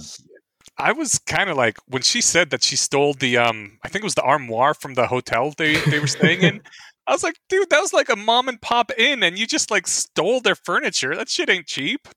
[0.77, 4.03] I was kind of like when she said that she stole the um I think
[4.03, 6.61] it was the armoire from the hotel they they were staying in.
[7.07, 9.71] I was like, dude, that was like a mom and pop inn, and you just
[9.71, 11.15] like stole their furniture.
[11.15, 12.07] That shit ain't cheap.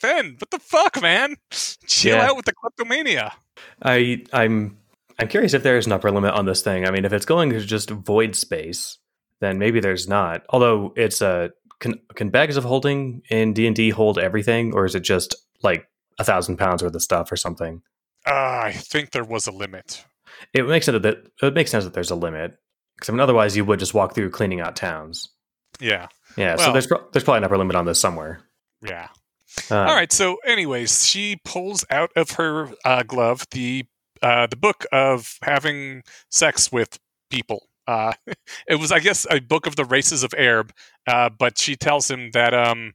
[0.00, 1.36] Fenn, what the fuck, man?
[1.86, 2.30] Chill Yeah.
[2.30, 3.34] out with the kleptomania.
[3.82, 4.78] I I'm
[5.18, 6.86] I'm curious if there is an upper limit on this thing.
[6.86, 8.98] I mean, if it's going to just void space,
[9.40, 10.42] then maybe there's not.
[10.48, 14.86] Although it's a can can bags of holding in D and D hold everything, or
[14.86, 15.86] is it just like
[16.18, 17.82] a thousand pounds worth of stuff or something?
[18.26, 20.04] Uh, I think there was a limit.
[20.54, 22.56] It makes sense that it makes sense that there's a limit.
[22.96, 25.30] Because I mean, otherwise you would just walk through cleaning out towns.
[25.80, 28.42] Yeah, Yeah, so there's pro- there's probably an upper limit on this somewhere.
[28.82, 29.08] yeah.
[29.70, 30.10] Um, All right.
[30.12, 33.84] So, anyways, she pulls out of her uh, glove the
[34.22, 36.98] uh, the book of having sex with
[37.28, 37.66] people.
[37.86, 38.12] Uh,
[38.68, 40.70] it was, I guess, a book of the races of Aerb,
[41.06, 42.92] uh, but she tells him that um,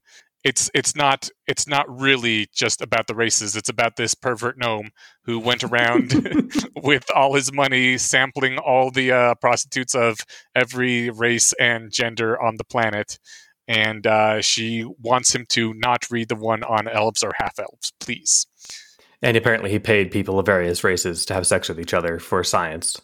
[0.48, 3.58] it's it's not it's not really just about the races.
[3.58, 4.92] It's about this pervert gnome
[5.26, 6.14] who went around
[6.84, 10.18] with all his money sampling all the uh, prostitutes of
[10.56, 13.20] every race and gender on the planet
[13.68, 17.92] and uh, she wants him to not read the one on elves or half elves,
[18.00, 18.48] please.
[19.22, 22.46] And apparently, he paid people of various races to have sex with each other for
[22.46, 23.02] science.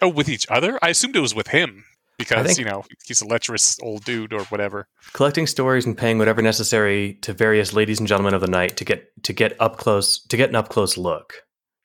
[0.00, 0.78] Oh, with each other?
[0.80, 1.84] I assumed it was with him
[2.18, 4.86] because you know he's a lecherous old dude or whatever.
[5.12, 8.84] Collecting stories and paying whatever necessary to various ladies and gentlemen of the night to
[8.84, 11.34] get to get up close to get an up close look.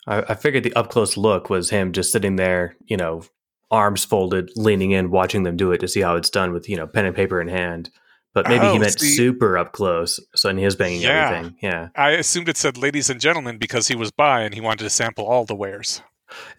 [0.08, 3.24] I, I figured the up close look was him just sitting there, you know,
[3.72, 6.76] arms folded, leaning in, watching them do it to see how it's done with you
[6.78, 7.90] know pen and paper in hand.
[8.32, 11.30] But maybe Oh, he meant see- super up close, so and he was banging Yeah.
[11.32, 11.58] everything.
[11.64, 14.84] Yeah, I assumed it said ladies and gentlemen because he was bi and he wanted
[14.84, 16.02] to sample all the wares.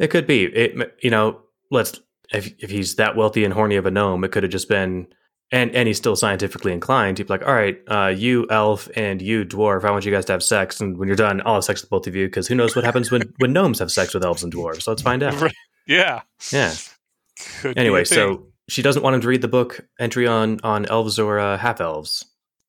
[0.01, 0.45] it could be.
[0.45, 2.01] It you know, let's
[2.33, 5.09] if if he's that wealthy and horny of a gnome, it could have just been.
[5.53, 7.19] And, and he's still scientifically inclined.
[7.19, 10.25] He'd be like, all right, uh, you elf and you dwarf, I want you guys
[10.27, 10.81] to have sex.
[10.81, 12.85] And when you're done, I'll have sex with both of you because who knows what
[12.85, 14.83] happens when, when gnomes have sex with elves and dwarves.
[14.83, 15.41] So let's find out.
[15.41, 15.53] Right.
[15.89, 16.21] Yeah.
[16.53, 16.73] Yeah.
[17.63, 21.19] Could Anyway, so she doesn't want him to read the book entry on on elves
[21.19, 22.25] or uh, half elves.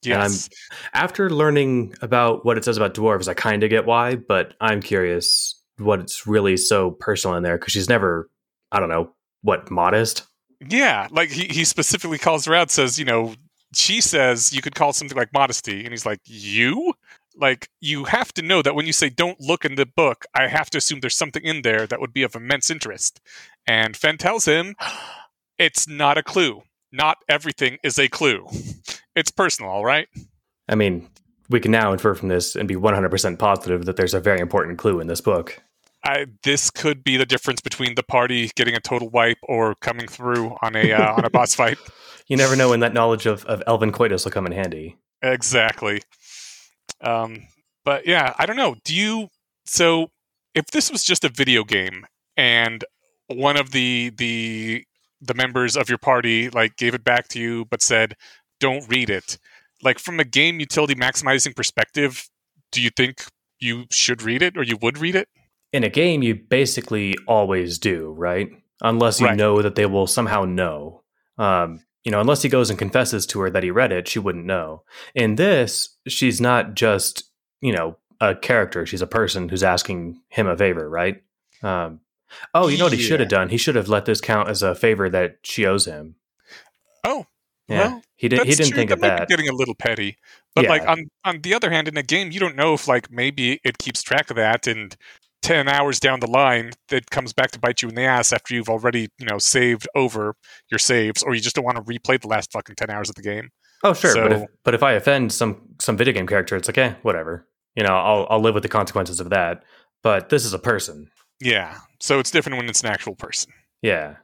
[0.06, 0.50] and I'm- yes,
[0.92, 4.82] After learning about what it says about dwarves, I kind of get why, but I'm
[4.82, 8.28] curious what it's really so personal in there because she's never,
[8.72, 10.24] I don't know, what modest.
[10.70, 13.36] Yeah, like he, he specifically calls her out, says, you know,
[13.74, 16.94] she says you could call something like modesty, and he's like, you?
[17.36, 20.48] Like, you have to know that when you say don't look in the book, I
[20.48, 23.22] have to assume there's something in there that would be of immense interest.
[23.66, 24.76] And Fenn tells him,
[25.58, 26.64] it's not a clue.
[26.92, 28.48] Not everything is a clue.
[29.16, 30.08] It's personal, all right?
[30.68, 31.08] I mean,
[31.50, 34.78] we can now infer from this and be 100% positive that there's a very important
[34.78, 35.62] clue in this book.
[36.04, 40.08] I, this could be the difference between the party getting a total wipe or coming
[40.08, 41.78] through on a uh, on a boss fight.
[42.28, 44.96] You never know when that knowledge of, of Elven coitus will come in handy.
[45.22, 46.02] Exactly.
[47.02, 47.48] Um,
[47.84, 48.76] but yeah, I don't know.
[48.86, 49.28] Do you?
[49.66, 50.12] So,
[50.56, 52.06] if this was just a video game
[52.38, 52.86] and
[53.28, 54.86] one of the the
[55.22, 58.16] the members of your party like gave it back to you but said
[58.60, 59.38] don't read it
[59.84, 62.30] like from a game utility maximizing perspective
[62.72, 63.26] do you think
[63.60, 65.28] you should read it or you would read it
[65.74, 68.50] In a game, you basically always do, right?
[68.82, 69.38] Unless you Right.
[69.38, 71.04] know that they will somehow know.
[71.38, 74.20] Um, you know, unless he goes and confesses to her that he read it, she
[74.20, 74.84] wouldn't know.
[75.16, 77.26] In this, she's not just,
[77.62, 78.86] you know, a character.
[78.86, 81.22] She's a person who's asking him a favor, right?
[81.64, 82.00] Um,
[82.54, 83.50] oh, you know what he should have done?
[83.50, 86.16] He should have let this count as a favor that she owes him.
[87.04, 87.26] oh
[87.68, 88.76] Yeah, well he did, he didn't true.
[88.78, 89.30] think of might that.
[89.30, 90.18] getting a little petty
[90.56, 93.10] but like on on the other hand in a game you don't know if like
[93.12, 94.96] maybe it keeps track of that and
[95.42, 98.54] 10 hours down the line that comes back to bite you in the ass after
[98.54, 100.36] you've already you know saved over
[100.70, 103.16] your saves or you just don't want to replay the last fucking 10 hours of
[103.16, 103.50] the game
[103.84, 106.78] Oh, sure, but if but if I offend some some video game character, it's like,
[106.78, 107.48] eh, whatever.
[107.76, 109.64] You know, I'll I'll live with the consequences of that.
[110.04, 111.10] But this is a person.
[111.40, 113.52] yeah so it's different when it's an actual person
[113.82, 114.18] Yeah.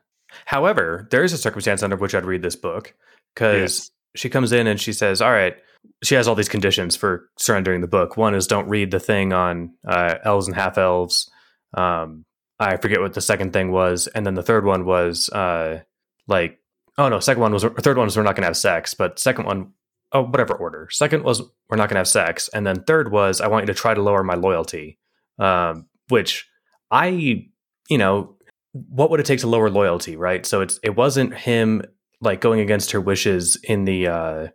[0.45, 2.93] However, there is a circumstance under which I'd read this book
[3.33, 3.91] because Yes.
[4.15, 5.55] she comes in and she says, "All right."
[6.03, 8.17] She has all these conditions for surrendering the book.
[8.17, 11.29] One is don't read the thing on uh, elves and half elves.
[11.73, 12.25] Um,
[12.59, 15.81] I forget what the second thing was, and then the third one was uh,
[16.27, 16.59] like,
[16.97, 19.19] oh no, second one was third one was we're not going to have sex, but
[19.19, 19.73] second one,
[20.11, 20.87] oh whatever order.
[20.91, 23.73] Second was we're not going to have sex, and then third was I want you
[23.73, 24.97] to try to lower my loyalty,
[25.39, 26.47] um, which
[26.89, 27.45] I,
[27.89, 28.37] you know,
[28.71, 30.45] what would it take to lower loyalty, right?
[30.45, 31.83] So it's it wasn't him
[32.21, 34.47] like going against her wishes in the uh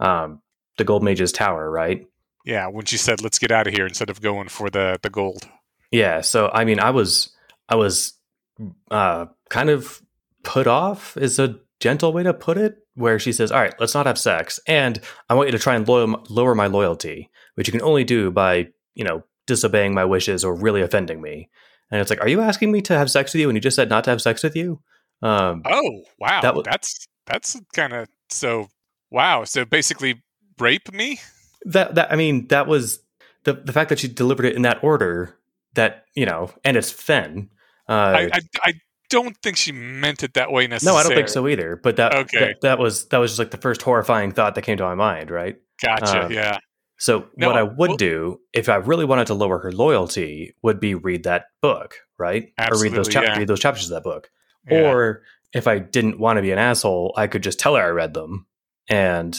[0.00, 0.40] um
[0.80, 2.06] the gold mage's tower, right?
[2.46, 5.10] yeah when she said let's get out of here instead of going for the the
[5.10, 5.46] gold
[5.92, 7.36] Yeah, so I mean I was
[7.68, 8.14] I was
[8.90, 10.00] uh kind of
[10.42, 13.94] put off is a gentle way to put it where she says, "All right, let's
[13.94, 17.68] not have sex and I want you to try and loyal, lower my loyalty, which
[17.68, 21.48] you can only do by, you know, disobeying my wishes or really offending me."
[21.90, 23.76] And it's like, "Are you asking me to have sex with you when you just
[23.76, 24.80] said not to have sex with you?"
[25.22, 28.68] Um oh wow That was- that's that's kind of so
[29.10, 30.22] wow so basically
[30.60, 31.20] rape me
[31.66, 33.00] that that I mean that was
[33.44, 35.36] the the fact that she delivered it in that order
[35.74, 37.50] that you know and it's Fenn.
[37.88, 38.72] Uh, I, I i
[39.08, 41.74] don't think she meant it that way no, I don't think so either.
[41.82, 42.38] But that, Okay.
[42.38, 44.94] that that was that was just like the first horrifying thought that came to my
[44.94, 45.56] mind, right?
[45.82, 46.58] gotcha um, yeah
[46.98, 50.54] So No, what I would well- do if I really wanted to lower her loyalty
[50.62, 52.52] would be read that book, right?
[52.70, 53.36] or read those chap- yeah.
[53.38, 54.30] read those chapters of that book.
[54.70, 54.82] yeah.
[54.88, 57.88] Or if I didn't want to be an asshole, I could just tell her I
[57.88, 58.46] read them
[58.88, 59.36] and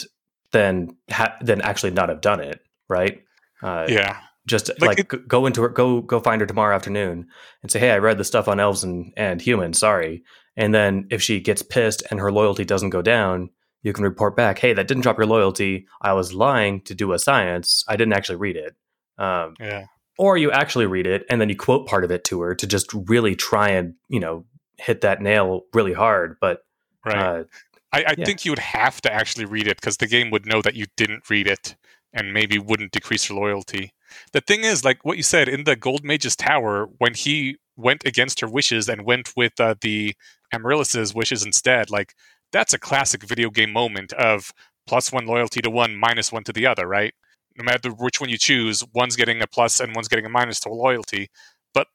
[0.52, 3.22] then ha- then actually not have done it, right?
[3.62, 4.18] Uh, yeah.
[4.46, 7.26] just Like like, it- go into her go go find her tomorrow afternoon
[7.62, 10.22] and say hey i read the stuff on elves and, and humans sorry.
[10.56, 13.50] And then if she gets pissed and her loyalty doesn't go down
[13.82, 15.86] you can report back hey that didn't drop your loyalty.
[16.00, 17.84] I was lying to do a science.
[17.88, 18.74] I didn't actually read it.
[19.18, 19.84] Um, yeah.
[20.18, 22.66] or you actually read it and then you quote part of it to her to
[22.66, 24.44] just really try and you know
[24.78, 26.64] hit that nail really hard but
[27.04, 27.16] right.
[27.16, 27.44] uh,
[27.92, 28.24] I, I Yeah.
[28.24, 30.86] think you would have to actually read it because the game would know that you
[30.96, 31.76] didn't read it
[32.12, 33.92] and maybe wouldn't decrease your loyalty.
[34.32, 38.04] The thing is, like what you said in the Gold Mage's Tower, when he went
[38.06, 40.14] against her wishes and went with uh, the
[40.52, 42.14] Amaryllis's wishes instead, like
[42.52, 44.52] that's a classic video game moment of
[44.86, 47.14] plus one loyalty to one, minus one to the other, right?
[47.56, 50.60] No matter which one you choose, one's getting a plus and one's getting a minus
[50.60, 51.28] to loyalty.
[51.72, 51.86] But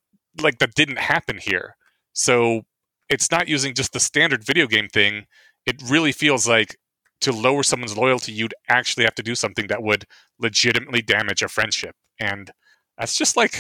[0.42, 1.76] like that didn't happen here.
[2.14, 2.64] So
[3.10, 5.26] it's not using just the standard video game thing
[5.68, 6.78] it really feels like
[7.22, 10.06] to lower someone's loyalty, you'd actually have to do something that would
[10.40, 11.96] legitimately damage a friendship.
[12.20, 12.52] And
[12.98, 13.60] that's just like,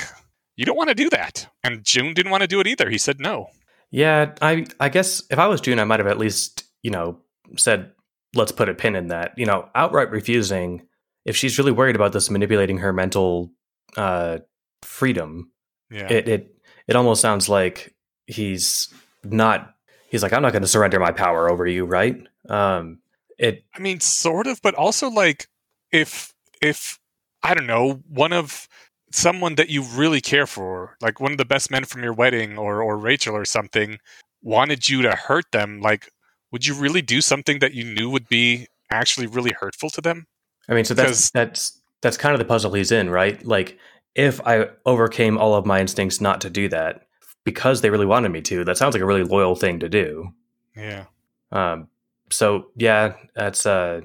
[0.55, 1.49] you don't want to do that.
[1.64, 2.89] And Joon didn't want to do it either.
[2.89, 3.47] He said no.
[3.91, 7.20] Yeah, I I guess if I was Joon, I might have at least you know
[7.55, 7.91] said
[8.36, 9.34] let's put a pin in that.
[9.38, 10.88] You know, outright refusing
[11.26, 13.51] if she's really worried about this manipulating her mental
[13.95, 14.39] uh,
[14.82, 15.51] freedom.
[15.89, 16.12] Yeah.
[16.12, 16.55] It it
[16.88, 17.95] it almost sounds like
[18.26, 18.93] he's
[19.24, 19.74] not.
[20.10, 22.16] He's like, I'm not going to surrender my power over you, right?
[22.49, 22.99] Um,
[23.38, 25.47] it I mean, sort of, but also like
[25.91, 26.99] if if
[27.43, 28.68] I don't know, one of
[29.12, 32.58] someone that you really care for, like one of the best men from your wedding
[32.58, 33.99] or or Rachel or something,
[34.41, 36.10] wanted you to hurt them, like,
[36.51, 40.26] would you really do something that you knew would be actually really hurtful to them?
[40.70, 43.43] I mean, so that's that's that's kind of the puzzle he's in, right?
[43.45, 43.78] Like,
[44.16, 47.07] if I overcame all of my instincts not to do that
[47.48, 50.30] because they really wanted me to, that sounds like a really loyal thing to do.
[50.76, 51.06] Yeah.
[51.52, 51.88] Um.
[52.30, 54.02] So yeah, that's uh,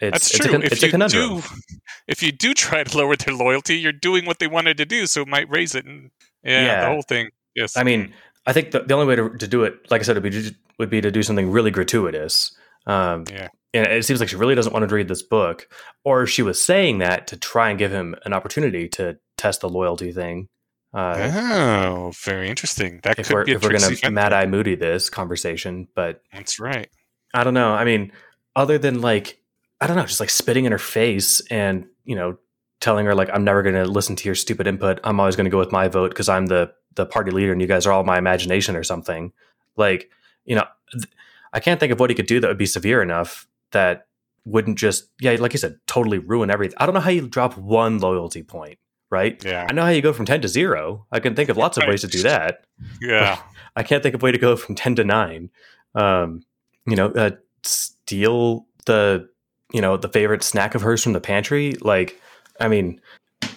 [0.00, 0.54] it's, That's true.
[0.54, 1.42] It's a, if it's a you do,
[2.08, 5.06] if you do try to lower their loyalty, you're doing what they wanted to do,
[5.06, 5.84] so it might raise it.
[5.84, 6.10] And
[6.42, 6.80] yeah, Yeah.
[6.82, 7.30] the whole thing.
[7.54, 7.76] Yes.
[7.76, 8.12] I mean,
[8.46, 10.56] I think the, the only way to, to do it, like I said, would be,
[10.78, 12.54] would be to do something really gratuitous.
[12.86, 13.48] Um, Yeah.
[13.72, 15.68] And it seems like she really doesn't want to read this book,
[16.02, 19.68] or she was saying that to try and give him an opportunity to test the
[19.68, 20.48] loyalty thing.
[20.92, 23.00] Uh, oh, very interesting.
[23.02, 24.10] That if could we're be a if we're gonna fence.
[24.10, 26.90] Mad Eye Moody this conversation, but That's right.
[27.32, 27.72] I don't know.
[27.72, 28.12] I mean,
[28.56, 29.40] other than like,
[29.80, 32.38] I don't know, just like spitting in her face and, you know,
[32.80, 35.00] telling her like, I'm never going to listen to your stupid input.
[35.04, 37.60] I'm always going to go with my vote because I'm the, the party leader and
[37.60, 39.32] you guys are all my imagination or something.
[39.76, 40.10] Like,
[40.44, 41.08] you know, th-
[41.52, 44.06] I can't think of what he could do that would be severe enough that
[44.44, 46.76] wouldn't just, yeah, like you said, totally ruin everything.
[46.78, 48.78] I don't know how you drop one loyalty point,
[49.10, 49.42] right?
[49.44, 49.66] Yeah.
[49.68, 51.06] I know how you go from 10 to zero.
[51.12, 52.64] I can think of lots of ways to do that.
[53.00, 53.40] Yeah.
[53.76, 55.50] I can't think of a way to go from 10 to 9.
[55.94, 56.42] Um,
[56.86, 57.32] you know, uh,
[57.62, 59.28] steal the,
[59.72, 61.74] you know, the favorite snack of hers from the pantry.
[61.80, 62.20] Like,
[62.60, 63.00] I mean,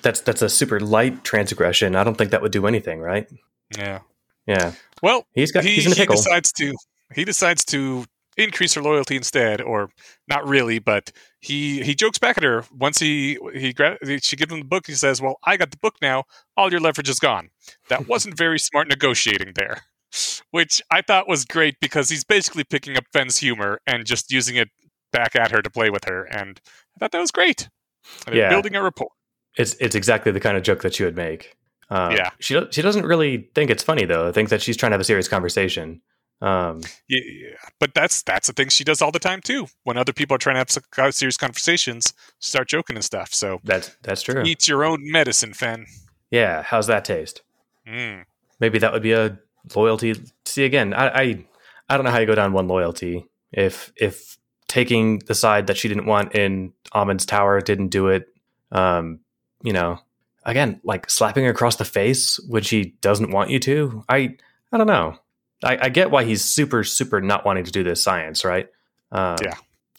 [0.02, 1.96] that's that's a super light transgression.
[1.96, 3.28] I don't think that would do anything, right?
[3.76, 4.00] Yeah.
[4.46, 4.74] Yeah.
[5.02, 6.74] Well, He's got he, he's in a he decides to
[7.14, 8.06] he decides to
[8.38, 9.90] increase her loyalty instead, or
[10.28, 14.52] not really, but he he jokes back at her once he he gra- she gives
[14.52, 14.88] him the book.
[14.88, 16.24] He says, "Well, I got the book now.
[16.58, 17.50] All your leverage is gone."
[17.90, 19.82] That wasn't very smart negotiating there,
[20.52, 24.56] which I thought was great because he's basically picking up Fenn's humor and just using
[24.56, 24.70] it
[25.12, 26.60] back at her to play with her, and
[26.96, 27.70] I thought that was great.
[28.32, 28.50] Yeah.
[28.50, 29.10] building a rapport.
[29.58, 31.56] It's it's exactly the kind of joke that she would make.
[31.90, 32.32] Um, Yeah.
[32.40, 34.28] She she doesn't really think it's funny though.
[34.28, 36.02] I think that she's trying to have a serious conversation.
[36.42, 37.20] Um, Yeah,
[37.80, 39.68] but that's that's the thing she does all the time too.
[39.84, 43.34] When other people are trying to have serious conversations, start joking and stuff.
[43.34, 44.44] So that's that's true.
[44.44, 45.86] eat your own medicine, Fenn.
[46.32, 46.64] Yeah.
[46.64, 47.42] How's that taste?
[47.88, 48.24] Mm.
[48.62, 49.38] maybe that would be a
[49.76, 50.16] loyalty.
[50.46, 51.46] See again, I, I
[51.90, 53.28] I don't know how you go down one loyalty.
[53.52, 58.28] If if taking the side that she didn't want in Amon's tower didn't do it,
[58.72, 59.20] um,
[59.64, 60.00] you know,
[60.46, 64.04] again, like slapping her across the face when she doesn't want you to.
[64.10, 64.36] I
[64.72, 65.18] I don't know.
[65.64, 68.68] I, I get why he's super super not wanting to do this science, right?
[69.12, 69.56] Um, Yeah.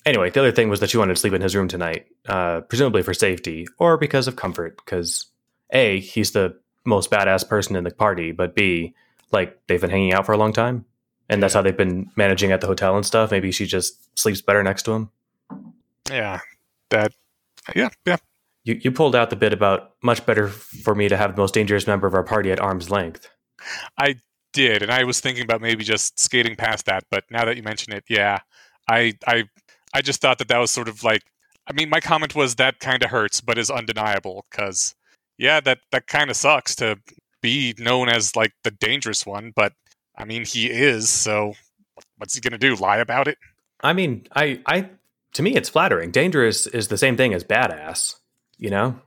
[0.06, 2.60] Anyway, the other thing was that she wanted to sleep in his room tonight, uh,
[2.62, 4.76] presumably for safety or because of comfort.
[4.76, 5.26] Because
[5.72, 8.94] a, he's the most badass person in the party, but B,
[9.32, 10.84] like they've been hanging out for a long time,
[11.30, 13.30] and that's how they've been managing at the hotel and stuff.
[13.30, 15.10] Maybe she just sleeps better next to him.
[16.10, 16.40] Yeah,
[16.90, 17.12] that.
[17.74, 18.18] Yeah, yeah.
[18.64, 21.54] You you pulled out the bit about much better for me to have the most
[21.54, 23.30] dangerous member of our party at arm's length.
[24.54, 27.62] Did and I was thinking about maybe just skating past that, but now that you
[27.62, 28.38] mention it, yeah,
[28.88, 29.44] I I
[29.92, 31.22] I just thought that that was sort of like.
[31.66, 34.94] I mean, my comment was that kind of hurts, but is undeniable because,
[35.38, 36.98] yeah, that that kind of sucks to
[37.40, 39.72] be known as like the dangerous one, but
[40.16, 41.10] I mean, he is.
[41.10, 41.54] So,
[42.18, 42.74] what's he gonna do?
[42.76, 43.38] Lie about it?
[43.82, 44.90] I mean, I I
[45.34, 46.10] to me it's flattering.
[46.10, 48.16] Dangerous is the same thing as badass.
[48.56, 49.00] You know?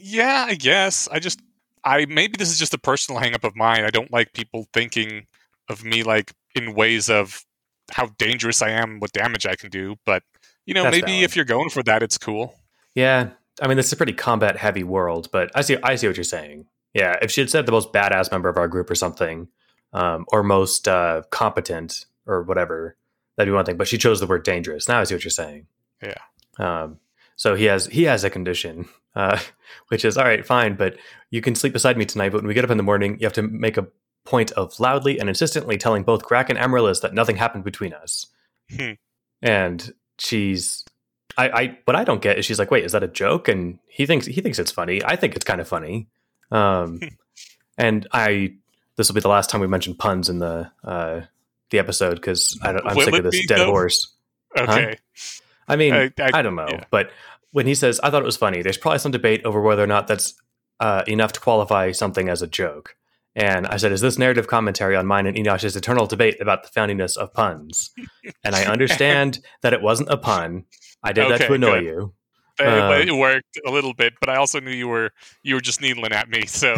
[0.00, 1.08] Yeah, I guess.
[1.10, 1.40] I just
[1.84, 3.84] I maybe this is just a personal hangup of mine.
[3.84, 5.26] I don't like people thinking
[5.68, 7.44] of me like in ways of
[7.90, 10.22] how dangerous I am, what damage I can do, but
[10.66, 11.24] you know, That's maybe valid.
[11.24, 12.54] if you're going for that it's cool.
[12.94, 13.30] Yeah.
[13.60, 16.16] I mean, this is a pretty combat heavy world, but I see I see what
[16.16, 16.66] you're saying.
[16.92, 19.48] Yeah, if she had said the most badass member of our group or something,
[19.92, 22.96] um, or most uh, competent or whatever,
[23.36, 23.76] that'd be one thing.
[23.76, 24.88] But she chose the word dangerous.
[24.88, 25.66] Now I see what you're saying.
[26.02, 26.14] Yeah.
[26.58, 26.98] Um,
[27.36, 29.38] so he has he has a condition, uh,
[29.88, 30.96] which is all right, fine, but
[31.30, 32.30] you can sleep beside me tonight.
[32.32, 33.86] But when we get up in the morning, you have to make a
[34.24, 38.26] point of loudly and insistently telling both Grak and Amaryllis that nothing happened between us.
[38.74, 38.92] Hmm.
[39.42, 40.84] And she's
[41.36, 43.48] I, I what I don't get is she's like, wait, is that a joke?
[43.48, 45.04] And he thinks he thinks it's funny.
[45.04, 46.08] I think it's kind of funny.
[46.50, 47.00] Um,
[47.76, 48.54] and I
[48.96, 51.22] this will be the last time we mention puns in the uh,
[51.70, 54.14] the episode because I'm Will sick of this dead horse.
[54.56, 54.98] Okay.
[55.66, 56.84] I mean, I- I, I- don't know, yeah.
[56.90, 57.10] but
[57.54, 58.62] when he says, I thought it was funny.
[58.62, 60.34] There's probably some debate over whether or not that's
[60.80, 62.96] uh, enough to qualify something as a joke.
[63.36, 66.68] And I said, is this narrative commentary on mine and Eneasz's eternal debate about the
[66.68, 67.92] foundingness of puns?
[68.42, 70.64] And I understand that it wasn't a pun.
[71.04, 71.84] I did that to annoy good.
[71.84, 72.14] you.
[72.58, 75.10] But- Uh, but it worked a little bit, but I also knew you were
[75.42, 76.46] you were just needling at me.
[76.46, 76.74] So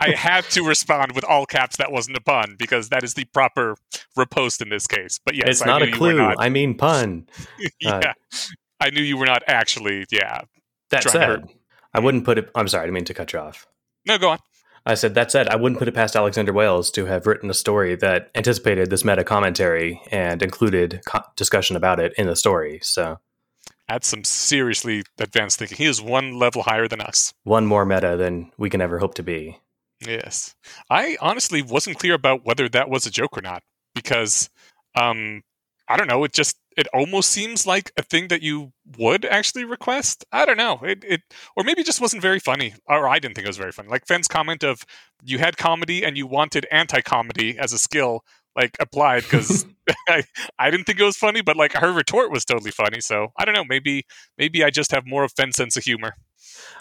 [0.00, 3.24] I had to respond with all caps that wasn't a pun because that is the
[3.26, 3.76] proper
[4.18, 5.20] repost in this case.
[5.24, 6.18] But yes, it's I not a clue.
[6.18, 7.28] not- I mean pun.
[7.80, 8.14] yeah.
[8.82, 10.42] I knew you were not actually, yeah.
[10.90, 11.44] That said,
[11.94, 12.50] I wouldn't put it.
[12.54, 13.66] I'm sorry, I didn't mean to cut you off.
[14.06, 14.38] No, go on.
[14.84, 17.54] I said that said, I wouldn't put it past Alexander Wales to have written a
[17.54, 22.80] story that anticipated this meta commentary and included co- discussion about it in the story.
[22.82, 23.20] So
[23.88, 25.76] That's some seriously advanced thinking.
[25.78, 27.32] He is one level higher than us.
[27.44, 29.60] one more meta than we can ever hope to be.
[30.04, 30.56] Yes.
[30.90, 33.62] I honestly wasn't clear about whether that was a joke or not
[33.94, 34.50] because
[34.96, 35.42] um
[35.88, 39.64] I don't know, it just it almost seems like a thing that you would actually
[39.64, 40.24] request.
[40.32, 40.80] I don't know.
[40.82, 41.20] It it
[41.56, 42.74] or maybe it just wasn't very funny.
[42.86, 43.88] Or I didn't think it was very funny.
[43.88, 44.84] Like Fenn's comment of
[45.22, 48.24] you had comedy and you wanted anti-comedy as a skill
[48.56, 49.66] like applied because
[50.08, 50.22] I,
[50.58, 53.00] I didn't think it was funny, but like her retort was totally funny.
[53.00, 53.64] So I don't know.
[53.64, 54.06] Maybe
[54.38, 56.14] maybe I just have more of Fenn's sense of humor.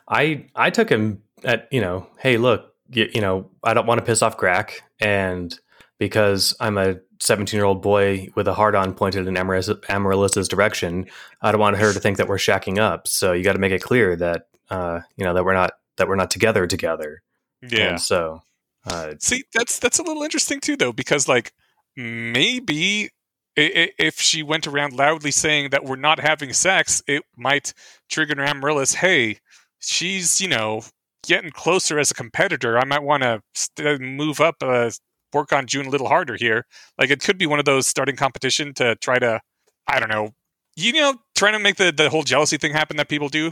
[0.07, 3.99] I I took him at you know, hey, look, you, you know, I don't want
[3.99, 5.57] to piss off Grak, and
[5.97, 11.05] because I'm a 17 year old boy with a hard on pointed in Amaryllis's direction,
[11.41, 13.07] I don't want her to think that we're shacking up.
[13.07, 16.07] So you got to make it clear that uh, you know that we're not that
[16.07, 17.21] we're not together together.
[17.61, 17.91] Yeah.
[17.91, 18.41] And so
[18.85, 21.53] uh, See, that's that's a little interesting too, though, because like
[21.95, 23.09] maybe
[23.55, 27.73] if she went around loudly saying that we're not having sex, it might
[28.09, 28.95] trigger Amaryllis.
[28.95, 29.39] Hey,
[29.79, 30.83] she's you know
[31.23, 32.77] getting closer as a competitor.
[32.77, 34.89] I might want to st- move up, uh,
[35.33, 36.65] work on Joon a little harder here.
[36.97, 39.41] Like it could be one of those starting competition to try to,
[39.87, 40.33] I don't know,
[40.75, 43.51] you know, trying to make the the whole jealousy thing happen that people do.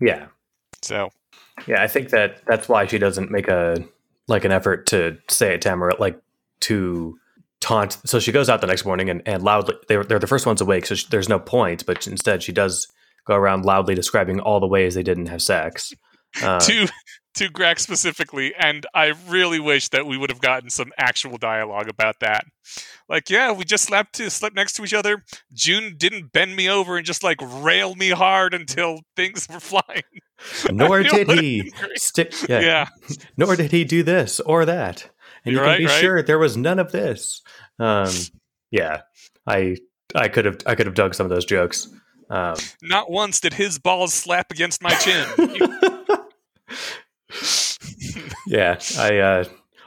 [0.00, 0.26] yeah,
[0.82, 1.10] So
[1.66, 3.84] yeah, I think that that's why she doesn't make a
[4.28, 6.20] like an effort to say it to Amaryl, like
[6.60, 7.18] to
[7.60, 7.98] taunt.
[8.04, 10.60] So she goes out the next morning and, and loudly they're they're the first ones
[10.60, 11.84] awake, so she, there's no point.
[11.86, 12.88] But instead, she does
[13.26, 15.92] go around loudly describing all the ways they didn't have sex.
[16.42, 16.88] Uh, to
[17.34, 21.88] to Grak specifically, and I really wish that we would have gotten some actual dialogue
[21.88, 22.44] about that.
[23.08, 25.24] Like, yeah, we just slept to slept next to each other.
[25.52, 30.02] Joon didn't bend me over and just like rail me hard until things were flying.
[30.70, 32.32] nor did he stick.
[32.48, 32.88] Yeah, Yeah,
[33.36, 35.08] nor did he do this or that.
[35.44, 36.00] And You're you can right, be right.
[36.00, 37.42] sure there was none of this.
[37.78, 38.10] Um,
[38.70, 39.02] yeah,
[39.46, 39.76] I
[40.14, 41.88] I could have I could have dug some of those jokes.
[42.28, 45.26] Um, not once did his balls slap against my chin.
[48.46, 49.44] Yeah, I uh,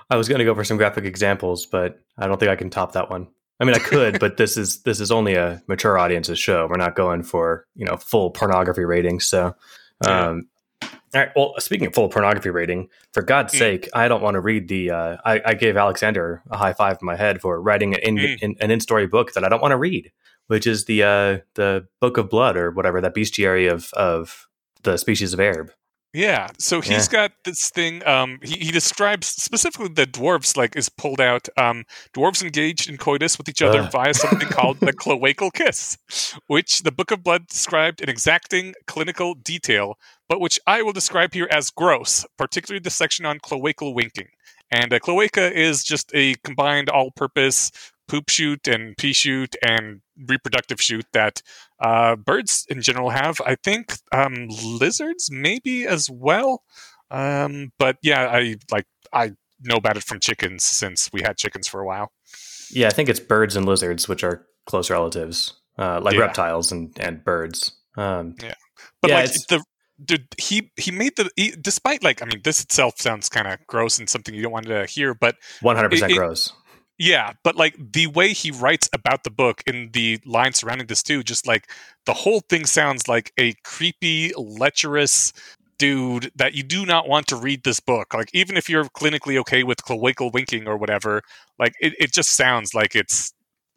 [0.09, 2.69] I was going to go for some graphic examples, but I don't think I can
[2.69, 3.27] top that one.
[3.59, 6.67] I mean, I could, but this is this is only a mature audience's show.
[6.69, 9.27] We're not going for you know full pornography ratings.
[9.27, 9.55] So,
[10.05, 10.29] Yeah.
[10.29, 10.47] um,
[10.81, 10.89] all
[11.21, 11.29] right.
[11.35, 13.57] Well, speaking of full pornography rating, for God's Mm.
[13.59, 14.91] sake, I don't want to read the.
[14.91, 18.15] Uh, I, I gave Alexander a high five in my head for writing an in,
[18.15, 18.37] Mm.
[18.41, 20.11] in, an in story book that I don't want to read,
[20.47, 24.47] which is the uh, the Book of Blood or whatever that bestiary of of
[24.83, 25.69] the species of Aerb.
[26.13, 28.05] Yeah, so he's got this thing.
[28.05, 31.49] Um, he, he describes specifically the dwarves like is pulled out.
[31.57, 31.85] Um,
[32.15, 33.91] dwarves engaged in coitus with each other Ugh.
[33.91, 35.97] via something called the cloacal kiss,
[36.45, 39.97] which the Book of Blood described in exacting clinical detail,
[40.29, 44.27] but which I will describe here as gross, particularly the section on cloacal winking.
[44.69, 47.71] And a cloaca is just a combined all-purpose
[48.07, 51.41] poop shoot and pee shoot and reproductive shoot that
[51.79, 53.39] uh, birds in general have.
[53.45, 56.63] I think um, lizards maybe as well.
[57.11, 61.67] Um, but yeah, I like I know about it from chickens since we had chickens
[61.67, 62.11] for a while.
[62.71, 66.21] Yeah, I think it's birds and lizards, which are close relatives, uh, like Yeah.
[66.21, 67.71] reptiles and, and birds.
[67.97, 68.35] Um,
[69.01, 69.63] But Yeah, like the
[70.03, 73.59] dude, he he made the he, despite like I mean this itself sounds kind of
[73.67, 76.51] gross and something you don't want to hear, but 100% It- it- gross.
[77.03, 81.03] Yeah, but like the way he writes about the book in the line surrounding this
[81.03, 81.69] too, just like
[82.05, 85.33] the whole thing sounds like a creepy, lecherous
[85.77, 88.13] dude that you do not want to read this book.
[88.13, 91.23] Like even if you're clinically okay with cloacal winking or whatever,
[91.59, 93.33] like it, it just sounds like it's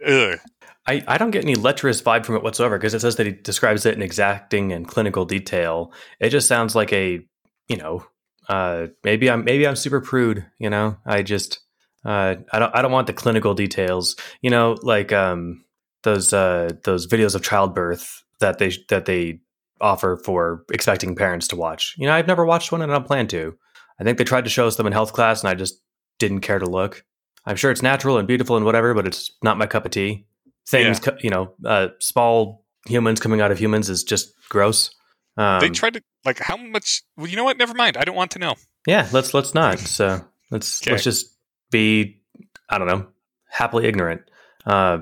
[0.07, 0.39] ugh.
[0.87, 3.33] I, I don't get any lecherous vibe from it whatsoever because it says that he
[3.33, 5.93] describes it in exacting and clinical detail.
[6.21, 7.27] It just sounds like a,
[7.67, 8.07] you know,
[8.49, 10.47] uh, maybe I'm maybe I'm super prude.
[10.61, 11.66] You know, I just
[12.07, 14.17] uh, I don't I don't want the clinical details.
[14.41, 15.65] You know, like um,
[16.05, 19.41] those uh, those videos of childbirth that they that they
[19.81, 21.95] offer for expecting parents to watch.
[21.99, 23.57] You know, I've never watched one and I don't plan to.
[24.01, 25.83] I think they tried to show us them in health class and I just
[26.19, 27.05] didn't care to look.
[27.45, 30.27] I'm sure it's natural and beautiful and whatever, but it's not my cup of tea.
[30.67, 34.91] Things, co- you know, uh, small humans coming out of humans is just gross.
[35.37, 37.59] Um, they tried to like how much well, you know what?
[37.59, 37.97] Never mind.
[37.97, 38.55] I don't want to know.
[38.87, 39.79] yeah, let's let's not.
[39.97, 40.93] So let's Okay.
[40.93, 41.36] let's just
[41.77, 42.21] be,
[42.69, 43.07] I don't know,
[43.49, 44.23] happily ignorant.
[44.65, 45.01] Uh,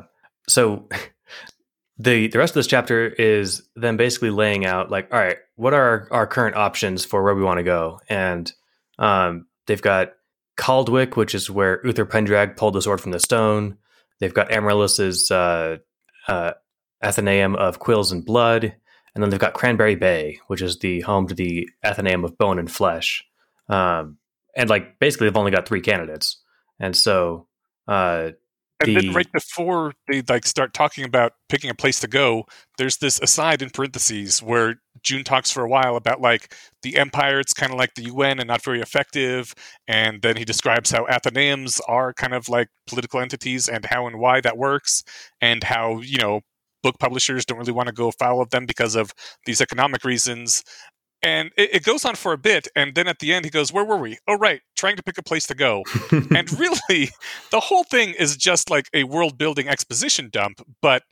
[0.49, 0.89] so
[1.99, 5.73] the the rest of this chapter is them basically laying out like, all right, what
[5.73, 8.53] are our, our current options for where we want to go, and
[8.99, 10.15] um, they've got
[10.57, 13.79] Caldwick, which is where Uther Penndraig pulled the sword from the stone.
[14.21, 15.79] They've got Amaryllis's uh,
[16.29, 16.53] uh,
[17.03, 18.65] Athenaeum of Quills and Blood,
[19.15, 22.59] and then they've got Cranberry Bay, which is the home to the Athenaeum of Bone
[22.59, 23.25] and Flesh.
[23.69, 24.19] Um,
[24.57, 26.43] and like basically they've only got three candidates,
[26.81, 27.47] and so
[27.89, 28.31] uh,
[28.81, 32.45] And the- then right before they like start talking about picking a place to go,
[32.79, 37.39] there's this aside in parentheses where Joon talks for a while about like the empire.
[37.41, 39.55] It's kind of like the UN and not very effective.
[39.87, 44.19] And then he describes how Athenaeums are kind of like political entities and how and
[44.19, 45.05] why that works,
[45.41, 46.41] and how you know
[46.83, 49.13] book publishers don't really want to go foul of them because of
[49.47, 50.63] these economic reasons.
[51.25, 53.73] And it, it goes on for a bit, and then at the end he goes,
[53.73, 54.19] "Where were we?
[54.29, 57.11] Oh, right, trying to pick a place to go." and really
[57.51, 61.03] the whole thing is just like a world building exposition dump but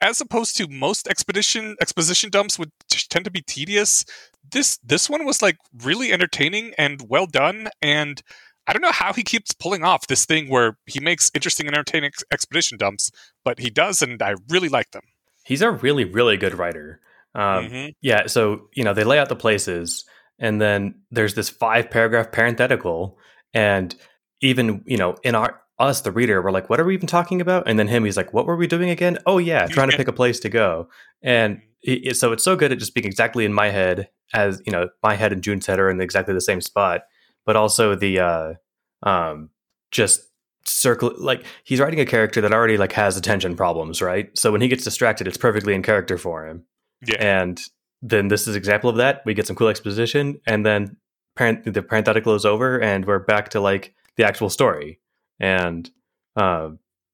[0.00, 4.04] as opposed to most expedition exposition dumps would t- tend to be tedious
[4.52, 8.22] this this one was like really entertaining and well done and
[8.66, 11.74] i don't know how he keeps pulling off this thing where he makes interesting and
[11.74, 13.10] entertaining ex- expedition dumps
[13.44, 15.02] but he does and i really like them
[15.44, 17.00] he's a really really good writer.
[17.36, 17.92] Um, Mhm.
[18.00, 20.04] Yeah, so you know they lay out the places,
[20.38, 23.18] and then there's this five paragraph parenthetical,
[23.54, 23.94] and
[24.40, 27.40] even you know in our us the reader we're like, what are we even talking
[27.42, 27.68] about?
[27.68, 29.18] And then him, he's like, what were we doing again?
[29.26, 30.88] Oh yeah, trying to pick a place to go,
[31.22, 34.72] and it- so it's so good at just being exactly in my head as you
[34.72, 37.02] know my head and Joon's head are in exactly the same spot,
[37.44, 38.54] but also the uh,
[39.02, 39.50] um,
[39.90, 40.22] just
[40.64, 44.36] circle like he's writing a character that already like has attention problems, right?
[44.36, 46.64] So when he gets distracted, it's perfectly in character for him.
[47.06, 47.16] Yeah.
[47.18, 47.60] And
[48.02, 49.22] then this is an example of that.
[49.24, 50.96] We get some cool exposition, and then
[51.36, 55.00] parent the parenthetical is over, and we're back to like the actual story.
[55.40, 55.90] And
[56.36, 56.70] uh,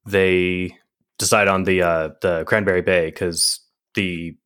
[0.07, 0.77] they
[1.19, 3.61] decide on the uh, the Cranberry Bay because
[3.95, 4.37] the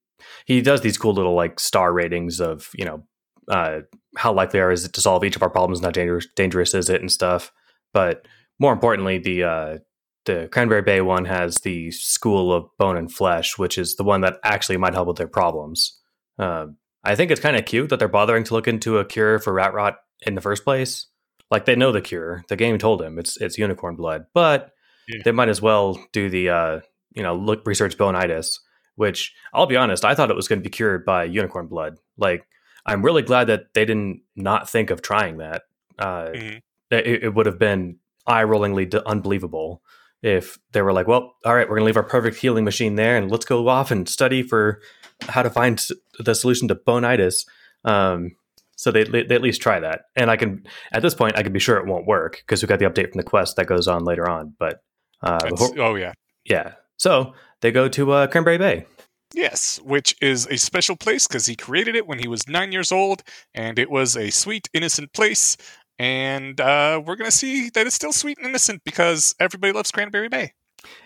[0.44, 3.04] he does these cool little like star ratings of you know
[3.48, 3.80] uh,
[4.16, 6.74] how likely are is it to solve each of our problems, and how dangerous dangerous
[6.74, 7.52] is it, and stuff.
[7.92, 8.26] But
[8.58, 9.78] more importantly, the uh,
[10.26, 14.20] the Cranberry Bay one has the School of Bone and Flesh, which is the one
[14.20, 15.98] that actually might help with their problems.
[16.38, 16.66] Uh,
[17.04, 19.52] I think it's kind of cute that they're bothering to look into a cure for
[19.52, 19.96] rat rot
[20.26, 21.06] in the first place.
[21.50, 22.44] Like they know the cure.
[22.48, 24.72] The game told him it's it's unicorn blood, but
[25.08, 25.22] Yeah.
[25.24, 26.80] they might as well do the uh,
[27.14, 28.58] you know look research bonitis,
[28.96, 31.98] which I'll be honest, I thought it was going to be cured by unicorn blood.
[32.18, 32.44] Like
[32.84, 35.62] I'm really glad that they didn't not think of trying that.
[35.98, 36.60] Uh, Mhm.
[36.90, 39.82] it, it would have been eye rollingly d- unbelievable
[40.22, 42.96] if they were like, well, all right, we're going to leave our perfect healing machine
[42.96, 44.80] there and let's go off and study for
[45.28, 45.82] how to find
[46.18, 47.46] the solution to bonitis.
[47.84, 48.36] Um,
[48.76, 50.02] so they, they at least try that.
[50.16, 52.68] And I can, at this point, I can be sure it won't work because we
[52.68, 54.54] got the update from the quest that goes on later on.
[54.58, 54.82] But
[55.22, 56.12] uh, before- oh yeah
[56.44, 56.72] yeah.
[56.96, 58.86] So they go to uh, Cranberry Bay.
[59.34, 62.92] Yes, which is a special place because he created it when he was nine years
[62.92, 63.22] old,
[63.54, 65.56] and it was a sweet, innocent place.
[65.98, 69.90] And uh, we're going to see that it's still sweet and innocent because everybody loves
[69.90, 70.52] Cranberry Bay.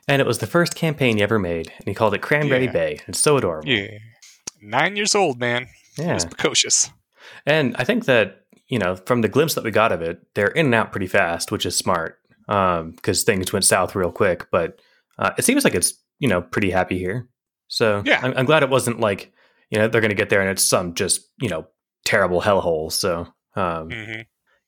[0.08, 1.72] And it was the first campaign he ever made.
[1.78, 2.72] And he called it Cranberry Yeah.
[2.72, 2.98] Bay.
[3.06, 3.68] It's so adorable.
[3.68, 3.98] Yeah.
[4.60, 5.68] Nine years old, man.
[5.96, 6.14] Yeah.
[6.14, 6.90] was precocious.
[7.46, 10.48] And I think that, you know, from the glimpse that we got of it, they're
[10.48, 14.48] in and out pretty fast, which is smart because things went south real quick.
[14.50, 14.80] But
[15.18, 17.28] uh, it seems like it's, you know, pretty happy here.
[17.68, 18.20] So Yeah.
[18.22, 19.32] I'm, I'm glad it wasn't like,
[19.70, 21.66] you know, they're going to get there and it's some just, you know,
[22.04, 22.90] terrible hellhole.
[22.90, 24.20] So, um, hmm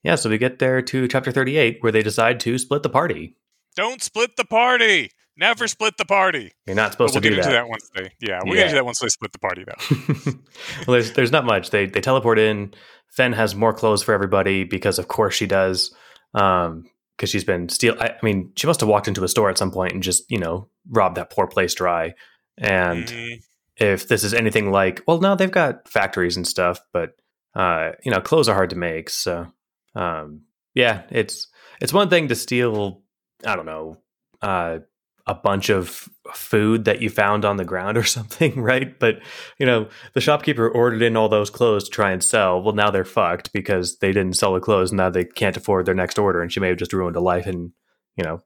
[0.03, 3.35] yeah, so we get there to chapter 38 where they decide to split the party.
[3.75, 5.09] Don't split the party.
[5.35, 6.51] Never split the party.
[6.67, 7.63] You're not supposed we'll to get do into that.
[7.63, 8.11] that once they.
[8.19, 8.61] Yeah, we'll Yeah.
[8.61, 10.31] get into that once they split the party, though.
[10.87, 11.71] well, there's there's not much.
[11.71, 12.73] They they teleport in.
[13.09, 15.93] Fenn has more clothes for everybody because of course she does.
[16.35, 16.85] Um,
[17.17, 17.95] because she's been steal.
[17.99, 20.23] I, I mean, she must have walked into a store at some point and just
[20.29, 22.13] you know robbed that poor place dry.
[22.59, 23.41] And Mhm.
[23.77, 27.11] if this is anything like, well, no, they've got factories and stuff, but
[27.55, 29.09] uh, you know, clothes are hard to make.
[29.09, 29.47] So,
[29.95, 30.41] um,
[30.73, 31.47] yeah, it's
[31.81, 33.01] it's one thing to steal.
[33.45, 33.97] I don't know.
[34.41, 34.79] Uh,
[35.25, 38.97] a bunch of food that you found on the ground or something, right?
[38.99, 39.19] But
[39.57, 42.61] you know, the shopkeeper ordered in all those clothes to try and sell.
[42.61, 44.91] Well, now they're fucked because they didn't sell the clothes.
[44.91, 47.21] and Now they can't afford their next order, and she may have just ruined a
[47.21, 47.71] life and
[48.17, 48.41] you know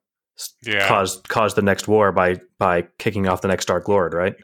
[0.64, 0.88] Yeah.
[0.88, 4.36] caused caused the next war by by kicking off the next Dark Lord, right?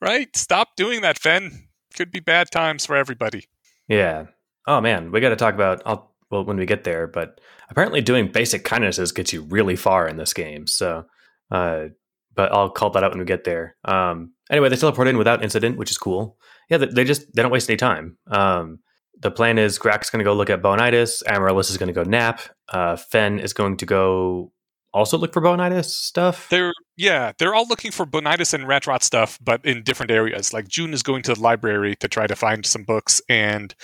[0.00, 0.34] Right.
[0.36, 1.68] Stop doing that, Fenn.
[1.94, 3.44] Could be bad times for everybody.
[3.86, 4.26] Yeah.
[4.66, 5.82] Oh man, we got to talk about.
[5.86, 10.08] I'll well when we get there, but apparently doing basic kindnesses gets you really far
[10.08, 10.66] in this game.
[10.66, 11.04] So,
[11.50, 11.88] uh,
[12.34, 13.76] but I'll call that out when we get there.
[13.84, 16.38] Um, anyway, they teleport in without incident, which is cool.
[16.68, 18.16] Yeah, they, they just they don't waste any time.
[18.26, 18.80] Um,
[19.20, 21.22] the plan is Grak's going to go look at Bonitis.
[21.26, 22.40] Amaryllis is going to go nap.
[22.68, 24.52] Uh, Fenn is going to go
[24.94, 26.48] also look for Bonitis stuff.
[26.50, 30.52] They're yeah, they're all looking for bonitis and rat rot stuff, but in different areas.
[30.52, 33.74] Like Joon is going to the library to try to find some books, and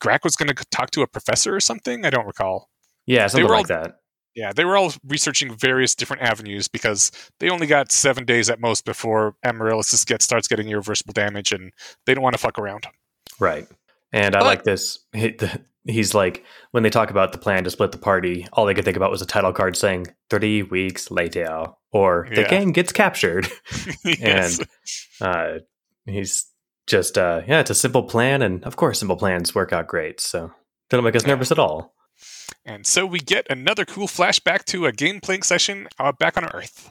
[0.00, 2.04] Grak was going to talk to a professor or something.
[2.04, 2.68] I don't recall.
[3.06, 3.96] yeah, something like all- that.
[4.34, 7.10] Yeah, they were all researching various different avenues because
[7.40, 11.52] they only got seven days at most before Amaryllis just gets starts getting irreversible damage,
[11.52, 11.72] and
[12.04, 12.86] they don't want to fuck around.
[13.40, 13.66] Right.
[14.12, 14.98] And I But- like this.
[15.86, 18.84] He's like when they talk about the plan to split the party, all they could
[18.84, 22.48] think about was a title card saying 30 weeks later or the Yeah.
[22.50, 23.46] gang gets captured.
[24.04, 24.58] yes.
[24.58, 24.68] And
[25.20, 25.58] uh,
[26.06, 26.46] he's
[26.86, 30.20] just uh, yeah, it's a simple plan, and of course, simple plans work out great.
[30.20, 30.52] So
[30.90, 31.34] they don't make us Yeah.
[31.34, 31.94] nervous at all.
[32.64, 36.44] And so we get another cool flashback to a game playing session uh, back on
[36.46, 36.90] Earth.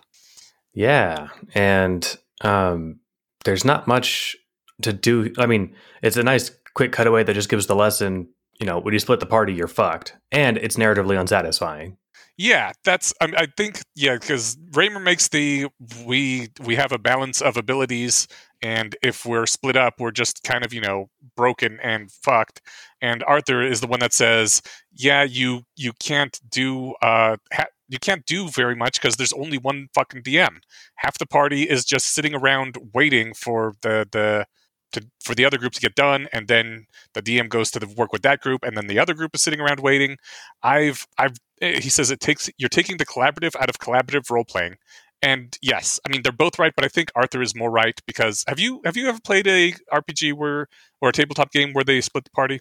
[0.73, 2.99] Yeah, and um,
[3.45, 4.35] there's not much
[4.81, 5.33] to do.
[5.37, 8.27] I mean, it's a nice quick cutaway that just gives the lesson.
[8.59, 11.97] You know, when you split the party, you're fucked, and it's narratively unsatisfying.
[12.37, 13.13] Yeah, that's.
[13.21, 15.67] I, I think yeah, because Reimer makes the
[16.05, 18.27] we we have a balance of abilities,
[18.61, 22.61] and if we're split up, we're just kind of you know broken and fucked.
[23.01, 24.61] And Arthur is the one that says,
[24.93, 29.57] yeah, you you can't do uh ha- you can't do very much because there's only
[29.57, 30.57] one fucking DM.
[30.95, 34.45] Half the party is just sitting around waiting for the the.
[34.95, 37.87] To, for the other group to get done, and then the DM goes to the
[37.87, 40.17] work with that group, and then the other group is sitting around waiting.
[40.63, 44.45] I've I've eh, he says it takes you're taking the collaborative out of collaborative role
[44.45, 44.75] playing
[45.21, 48.43] and yes i mean they're both right but i think arthur is more right because
[48.49, 50.67] have you have you ever played a rpg where
[51.05, 52.59] or a tabletop game where they split the party?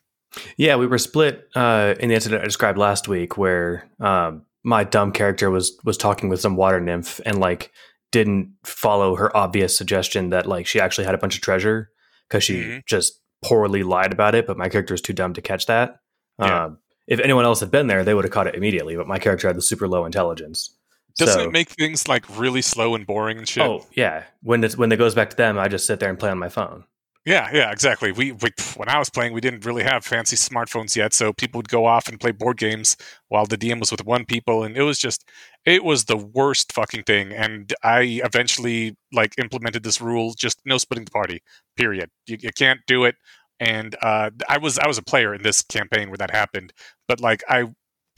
[0.57, 4.85] Yeah, we were split uh, in the incident I described last week, where um, my
[4.85, 7.73] dumb character was was talking with some water nymph and like
[8.13, 11.91] didn't follow her obvious suggestion that like she actually had a bunch of treasure
[12.29, 12.87] because she Mhm.
[12.87, 14.47] just poorly lied about it.
[14.47, 15.97] But my character is too dumb to catch that.
[16.39, 16.65] Yeah.
[16.65, 18.97] Um, if anyone else had been there, they would have caught it immediately.
[18.97, 20.71] But my character had the super low intelligence.
[21.17, 24.65] doesn't So- it make things like really slow and boring and shit Oh yeah, when
[24.65, 26.49] it's when it goes back to them, I just sit there and play on my
[26.49, 26.83] phone.
[27.25, 28.13] Yeah yeah exactly.
[28.13, 31.59] We, we when i was playing we didn't really have fancy smartphones yet so people
[31.59, 32.97] would go off and play board games
[33.29, 35.29] while the dm was with one people and it was just
[35.65, 40.79] it was the worst fucking thing and i eventually like implemented this rule just no
[40.79, 41.43] splitting the party
[41.77, 42.11] period.
[42.27, 43.17] You, you can't do it
[43.61, 46.73] and uh, i was i was a player in this campaign where that happened
[47.09, 47.65] but like i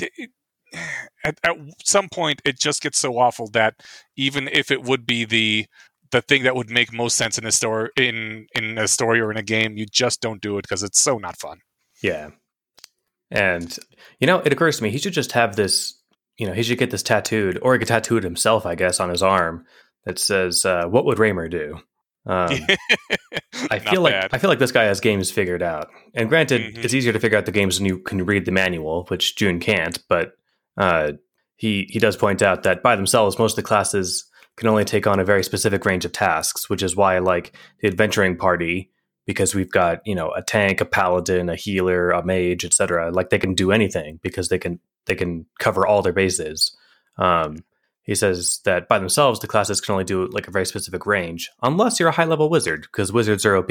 [0.01, 0.31] it,
[1.25, 3.75] at, at some point it just gets so awful that
[4.17, 5.67] even if it would be the
[6.13, 9.31] the thing that would make most sense in a story in in a story or
[9.31, 11.59] in a game you just don't do it because it's so not fun
[12.03, 12.31] Yeah.
[13.31, 13.77] And,
[14.21, 16.01] you know, it occurs to me he should just have this,
[16.39, 19.01] you know, he should get this tattooed, or he could tattoo it himself, I guess,
[19.01, 19.65] on his arm
[20.05, 21.81] that says, uh, What would Reimer do?
[22.27, 22.51] Um,
[23.71, 24.31] I feel like bad.
[24.33, 25.89] I feel like this guy has games figured out.
[26.15, 26.85] And granted, Mhm.
[26.85, 29.59] it's easier to figure out the games when you can read the manual, which Joon
[29.61, 29.99] can't.
[30.09, 30.33] But
[30.77, 31.13] uh,
[31.57, 34.26] he he does point out that by themselves, most of the classes
[34.57, 37.55] can only take on a very specific range of tasks, which is why I like
[37.81, 38.91] the adventuring party
[39.27, 43.11] because we've got you know a tank, a paladin, a healer, a mage, etc.
[43.11, 46.77] Like they can do anything because they can they can cover all their bases.
[47.19, 47.65] Um,
[48.03, 51.51] he says that by themselves, the classes can only do like a very specific range,
[51.63, 53.71] unless you're a high level wizard, because wizards are OP.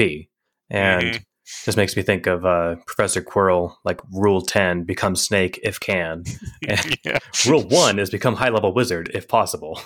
[0.68, 1.24] And Mhm.
[1.64, 6.24] this makes me think of uh, Professor Quirrell, like Rule 10, become snake if can.
[6.68, 9.80] And yeah, Rule 1 is become high level wizard if possible.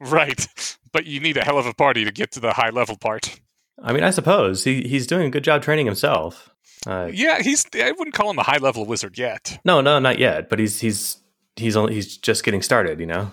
[0.00, 0.46] Right.
[0.92, 3.40] But you need a hell of a party to get to the high level part.
[3.82, 6.50] I mean, I suppose he, he's doing a good job training himself.
[6.86, 7.66] Uh, Yeah, he's.
[7.74, 10.80] I wouldn't call him a high level wizard yet, no, no, not yet, but he's
[10.80, 11.18] he's
[11.56, 13.32] he's only he's just getting started, you know.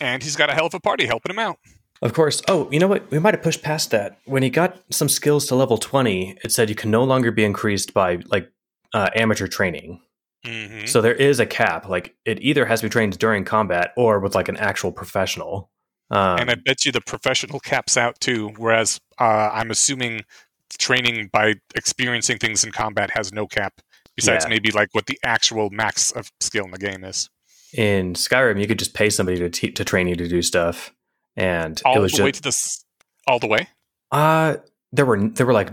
[0.00, 1.58] and he's got a hell of a party helping him out.
[2.02, 2.42] Of course.
[2.48, 3.08] Oh, you know what?
[3.10, 4.18] We might have pushed past that.
[4.24, 7.44] When he got some skills to level 20, it said you can no longer be
[7.44, 8.50] increased by like
[8.92, 10.00] uh, amateur training.
[10.44, 11.88] hmm So there is a cap.
[11.88, 15.70] Like it either has to be trained during combat or with like an actual professional.
[16.10, 18.50] Um, and I bet you the professional caps out too.
[18.56, 20.22] Whereas uh, I'm assuming
[20.78, 23.80] training by experiencing things in combat has no cap.
[24.16, 24.50] Besides Yeah.
[24.50, 27.28] maybe like what the actual max of skill in the game is.
[27.72, 30.92] in Skyrim, you could just pay somebody to te- to train you to do stuff,
[31.36, 32.84] and All it the was way just to this.
[33.26, 33.66] All the way.
[34.12, 34.56] uh
[34.92, 35.70] there were there were like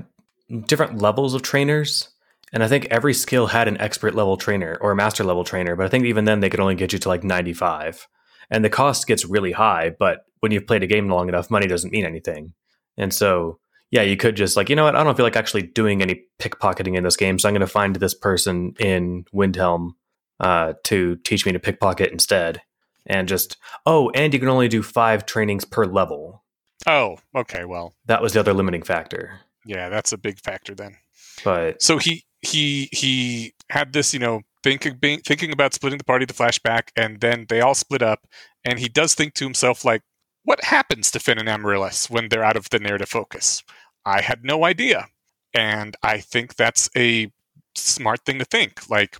[0.66, 2.10] different levels of trainers,
[2.52, 5.76] and I think every skill had an expert level trainer or a master level trainer,
[5.76, 8.08] but I think even then they could only get you to like ninety five,
[8.52, 9.89] and the cost gets really high.
[9.97, 12.54] But when you've played a game long enough, money doesn't mean anything,
[12.97, 13.58] and so.
[13.93, 14.95] Yeah, you could just like, you know what?
[14.95, 17.68] I don't feel like actually doing any pickpocketing in this game, so I'm going to
[17.68, 19.95] find this person in Windhelm
[20.39, 22.62] uh, to teach me to pickpocket instead.
[23.06, 26.41] And just, oh, and you can only do five trainings per level.
[26.88, 27.66] Oh, okay.
[27.66, 29.41] Well, That was the other limiting factor.
[29.66, 30.95] yeah, that's a big factor then.
[31.43, 36.03] But So he he he had this, you know, thinking being, thinking about splitting the
[36.03, 38.28] party, the flashback, and then they all split up,
[38.64, 40.01] and he does think to himself like,
[40.43, 43.64] what happens to Fenn and Amaryllis when they're out of the narrative focus?
[44.05, 45.07] I had no idea,
[45.53, 47.32] and I think that's a
[47.76, 48.89] smart thing to think.
[48.89, 49.18] Like,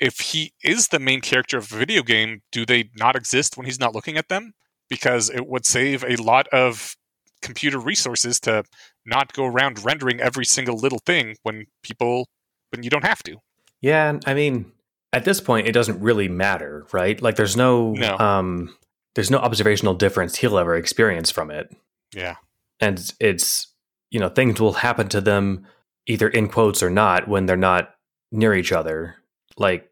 [0.00, 3.66] if he is the main character of a video game, do they not exist when
[3.66, 4.54] he's not looking at them?
[4.88, 6.96] Because it would save a lot of
[7.42, 8.64] computer resources to
[9.04, 12.28] not go around rendering every single little thing when people
[12.70, 13.36] when you don't have to.
[13.80, 14.72] yeah, I mean,
[15.12, 17.20] at this point, it doesn't really matter, right?
[17.22, 18.18] Like, there's no, No.
[18.18, 18.76] um,
[19.14, 21.74] there's no observational difference he'll ever experience from it,
[22.14, 22.36] Yeah.
[22.80, 23.68] and it's
[24.10, 25.66] you know things will happen to them
[26.06, 27.94] either in quotes or not when they're not
[28.30, 29.16] near each other.
[29.56, 29.90] Like,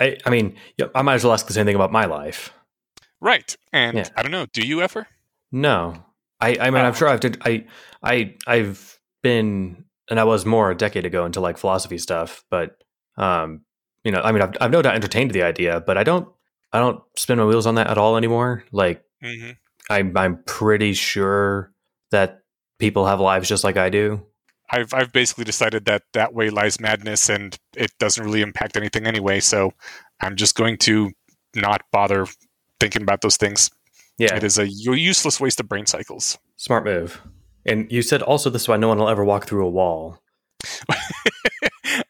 [0.00, 0.56] I, I mean,
[0.94, 2.52] I might as well ask the same thing about my life.
[3.20, 3.56] Right.
[3.72, 4.08] And Yeah.
[4.16, 5.06] I don't know, do you ever?
[5.52, 6.04] No,
[6.40, 6.94] I, I mean, I'm Oh.
[6.94, 7.64] sure I've did, I,
[8.02, 12.76] I, I've been, and I was more a decade ago into like philosophy stuff, but,
[13.16, 13.62] um,
[14.04, 16.28] you know, I mean, I've, I've no doubt entertained the idea, but I don't,
[16.72, 18.64] I don't spin my wheels on that at all anymore.
[18.72, 19.50] Like, hmm
[19.90, 21.70] I'm, I'm pretty sure
[22.10, 22.40] that
[22.78, 24.24] people have lives just like I do.
[24.70, 29.06] I've I've basically decided that that way lies madness, and it doesn't really impact anything
[29.06, 29.40] anyway.
[29.40, 29.72] So
[30.22, 31.10] I'm just going to
[31.54, 32.26] not bother
[32.80, 33.70] thinking about those things.
[34.18, 36.38] Yeah, it is a useless waste of brain cycles.
[36.56, 37.20] smart move.
[37.66, 40.18] And you said also this is why no one will ever walk through a wall.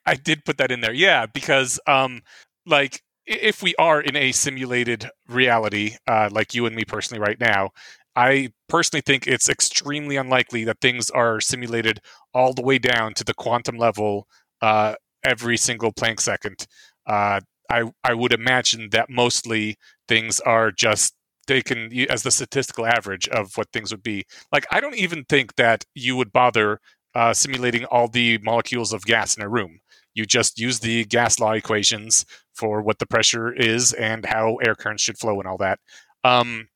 [0.07, 2.23] I did put that in there, yeah, because um,
[2.67, 7.41] like if we are in a simulated reality, uh, like you and me personally right
[7.41, 7.71] now,
[8.17, 12.01] I personally think it's extremely unlikely that things are simulated
[12.35, 14.29] all the way down to the quantum level
[14.61, 14.95] uh,
[15.25, 16.67] every single Planck second.
[17.07, 17.41] Uh,
[17.71, 19.77] I I would imagine that mostly
[20.07, 21.15] things are just
[21.47, 24.25] taken as the statistical average of what things would be.
[24.53, 26.79] Like I don't even think that you would bother
[27.15, 29.81] uh, simulating all the molecules of gas in a room.
[30.15, 34.75] You just use the gas law equations for what the pressure is and how air
[34.75, 35.81] currents should flow and all that.
[36.23, 36.69] Um,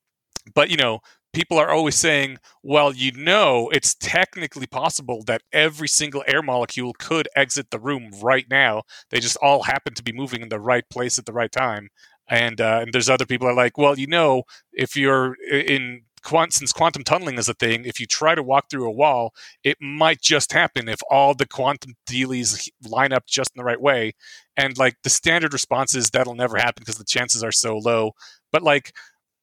[0.54, 1.00] but you know,
[1.32, 6.94] people are always saying, "Well, you know, it's technically possible that every single air molecule
[6.98, 8.82] could exit the room right now.
[9.10, 11.88] They just all happen to be moving in the right place at the right time."
[12.28, 16.52] And uh, and there's other people are like, "Well, you know, if you're in quant-
[16.52, 19.32] since quantum tunneling is a thing, if you try to walk through a wall,
[19.64, 23.80] it might just happen if all the quantum dealies line up just in the right
[23.80, 24.12] way.
[24.56, 28.12] And like the standard response is that'll never happen because the chances are so low.
[28.52, 28.92] But like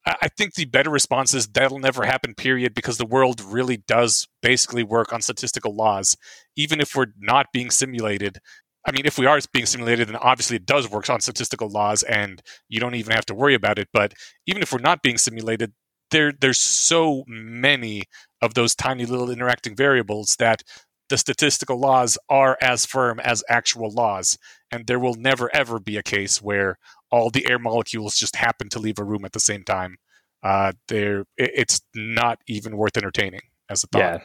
[0.06, 4.28] I think the better response is that'll never happen, period, because the world really does
[4.40, 6.16] basically work on statistical laws.
[6.54, 8.38] Even if we're not being simulated,
[8.86, 12.04] I mean, if we are being simulated, then obviously it does work on statistical laws
[12.04, 13.88] and you don't even have to worry about it.
[13.92, 14.14] But
[14.46, 15.72] even if we're not being simulated,
[16.10, 18.04] there there's so many
[18.42, 20.62] of those tiny little interacting variables that
[21.08, 24.38] the statistical laws are as firm as actual laws.
[24.70, 26.78] And there will never ever be a case where
[27.10, 29.96] all the air molecules just happen to leave a room at the same time.
[30.42, 33.98] Uh, there, it, it's not even worth entertaining as a thought.
[33.98, 34.18] Yeah.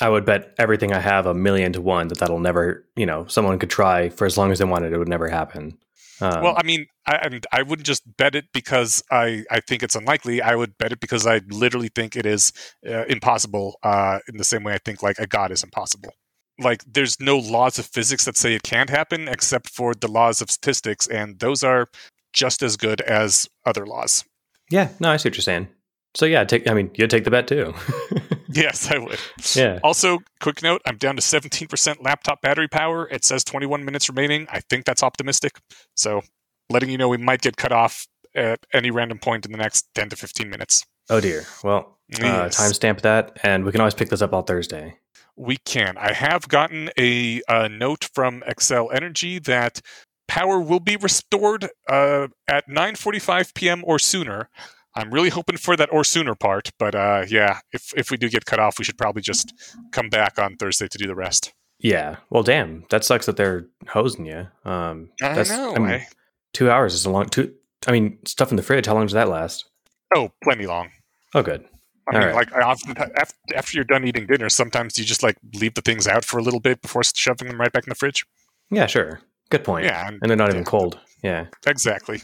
[0.00, 3.26] I would bet everything I have a million to one that that'll never, you know,
[3.28, 4.92] someone could try for as long as they wanted.
[4.92, 5.78] It would never happen.
[6.20, 9.82] Um, Well, I mean, I, and I wouldn't just bet it because I, I think
[9.82, 10.42] it's unlikely.
[10.42, 12.52] I would bet it because I literally think it is
[12.88, 13.78] uh, impossible.
[13.82, 16.12] Uh, in the same way, I think like a god is impossible.
[16.58, 20.40] Like, there's no laws of physics that say it can't happen, except for the laws
[20.40, 21.88] of statistics, and those are
[22.32, 24.24] just as good as other laws.
[24.70, 25.68] yeah, no, I see what you're saying.
[26.14, 26.68] So yeah, take.
[26.68, 27.74] I mean, you'd take the bet too.
[28.62, 29.18] Yes, I would.
[29.54, 29.78] yeah.
[29.82, 33.08] Also, quick note: I'm down to 17% laptop battery power.
[33.08, 34.46] It says 21 minutes remaining.
[34.50, 35.58] I think that's optimistic.
[35.94, 36.22] So,
[36.70, 39.88] letting you know, we might get cut off at any random point in the next
[39.94, 40.84] 10 to 15 minutes.
[41.10, 41.44] Oh dear.
[41.62, 44.96] Well, uh, timestamp that, and we can always pick this up on Thursday.
[45.36, 45.98] We can.
[45.98, 49.80] I have gotten a, uh note from Xcel Energy that
[50.28, 53.82] power will be restored uh, at 9:45 p.m.
[53.86, 54.48] or sooner.
[54.96, 58.28] I'm really hoping for that or sooner part, but uh, yeah, if if we do
[58.28, 59.52] get cut off, we should probably just
[59.92, 61.52] come back on Thursday to do the rest.
[61.78, 62.16] Yeah.
[62.30, 62.84] Well, damn.
[62.88, 64.48] That sucks that they're hosing you.
[64.64, 65.74] Um, I that's, know.
[65.74, 66.06] I mean, I-
[66.54, 67.28] two hours is a long.
[67.28, 67.54] Two.
[67.86, 68.86] I mean, stuff in the fridge.
[68.86, 69.66] How long does that last?
[70.14, 70.88] oh, plenty long.
[71.34, 71.64] Oh, good.
[72.08, 72.34] I All mean, right.
[72.36, 75.82] like I often after, after you're done eating dinner, sometimes you just like leave the
[75.82, 78.24] things out for a little bit before shoving them right back in the fridge.
[78.70, 79.20] Yeah, sure.
[79.50, 79.84] Good point.
[79.84, 80.98] Yeah, and, And they're not even cold.
[81.22, 81.46] Yeah.
[81.66, 82.22] exactly.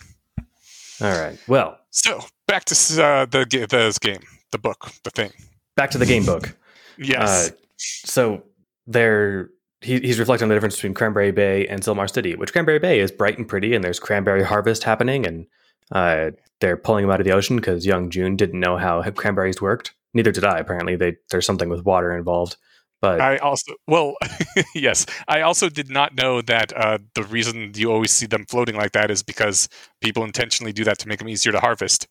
[1.01, 1.37] All right.
[1.49, 5.31] Well, So back to uh, the the game, the book, the thing.
[5.75, 6.55] back to the game book.
[6.99, 7.49] Yes.
[7.49, 8.43] Uh, so
[8.87, 9.49] there,
[9.81, 13.01] he, he's reflecting on the difference between Cranberry Bay and Silmar City, which Cranberry Bay
[13.01, 15.47] is bright and pretty, and there's cranberry harvest happening, and
[15.93, 19.63] uh, they're pulling them out of the ocean because young Joon didn't know how cranberries
[19.63, 19.95] worked.
[20.13, 20.59] Neither did I.
[20.59, 22.57] Apparently, they there's something with water involved.
[23.03, 24.15] But I also well,
[24.77, 28.77] yes, I also did not know that uh, the reason you always see them floating
[28.77, 29.69] like that is because
[30.01, 32.07] people intentionally do that to make them easier to harvest.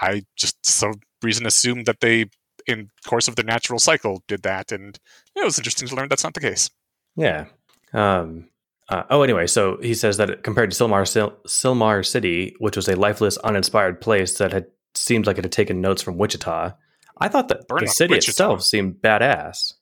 [0.00, 2.26] I just some reason assumed that they,
[2.66, 4.98] in course of their natural cycle, did that, and
[5.36, 6.70] it was interesting to learn that's not the case.
[7.16, 7.46] Yeah.
[7.92, 8.48] Um,
[8.88, 12.88] uh, oh, anyway, so he says that compared to Silmar, Sil- Silmar City, which was
[12.88, 16.72] a lifeless, uninspired place that had seemed like it had taken notes from Wichita,
[17.18, 18.30] I thought that Burn the city Wichita.
[18.30, 19.74] itself seemed badass.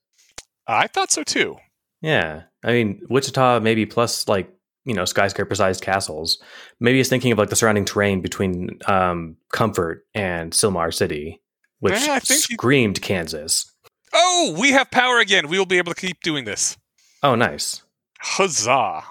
[0.67, 1.57] I thought so too.
[2.03, 4.53] Yeah, I mean Wichita maybe plus like
[4.85, 6.43] you know skyscraper sized castles.
[6.81, 11.41] Maybe he's thinking of like the surrounding terrain between um, Comfort and Silmar City,
[11.81, 13.67] which Yeah, I think he- screamed Kansas.
[14.13, 15.49] Oh, we have power again.
[15.49, 16.77] We will be able to keep doing this.
[17.23, 17.83] Oh, nice.
[18.21, 19.03] Huzzah!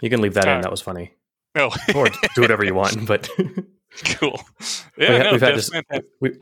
[0.00, 0.60] You can leave that Uh, in.
[0.62, 1.12] That was funny.
[1.56, 3.06] Oh, Or do whatever you want.
[3.06, 3.28] But
[4.18, 4.40] cool.
[4.98, 5.70] Yeah, ha- no, we've had this.
[6.20, 6.32] We,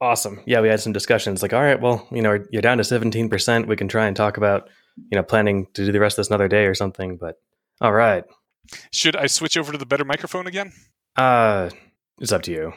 [0.00, 0.40] awesome.
[0.46, 1.42] Yeah, we had some discussions.
[1.42, 3.66] Like, all right, well, you know, you're down to seventeen percent.
[3.66, 4.68] We can try and talk about,
[5.10, 7.16] you know, planning to do the rest of this another day or something.
[7.20, 7.34] But
[7.80, 8.24] all right,
[8.92, 10.72] Should I switch over to the better microphone again?
[11.16, 11.70] uh,
[12.20, 12.72] it's up to you.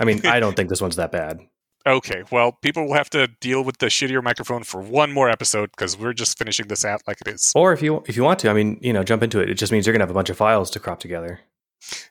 [0.00, 1.40] I mean, I don't think this one's that bad.
[1.86, 5.70] Okay, well, people will have to deal with the shittier microphone for one more episode
[5.70, 7.52] because we're just finishing this out like it is.
[7.54, 9.48] Or if you if you want to, I mean, you know, jump into it.
[9.48, 11.40] It just means you're gonna have a bunch of files to crop together.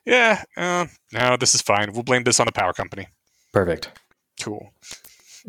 [0.04, 1.92] Yeah, uh, no, this is fine.
[1.92, 3.06] We'll blame this on the power company.
[3.52, 3.90] Perfect.
[4.40, 4.72] Cool.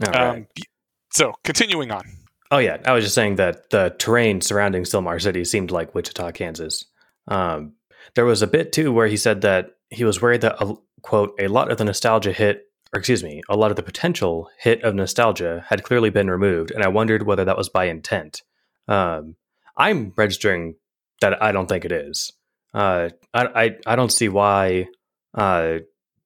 [0.06, 0.16] All right.
[0.36, 0.64] Um, y-
[1.12, 2.04] so, continuing on.
[2.52, 6.32] Oh yeah, I was just saying that the terrain surrounding Silmar City seemed like Wichita,
[6.32, 6.86] Kansas.
[7.28, 7.74] Um,
[8.16, 11.36] there was a bit too where he said that he was worried that a, quote
[11.40, 14.84] a lot of the nostalgia hit, or excuse me, a lot of the potential hit
[14.84, 18.42] of nostalgia had clearly been removed, and I wondered whether that was by intent.
[18.88, 19.36] Um,
[19.78, 20.76] I'm registering
[21.22, 22.32] that I don't think it is.
[22.74, 24.88] Uh, I, I I don't see why
[25.36, 25.80] uh,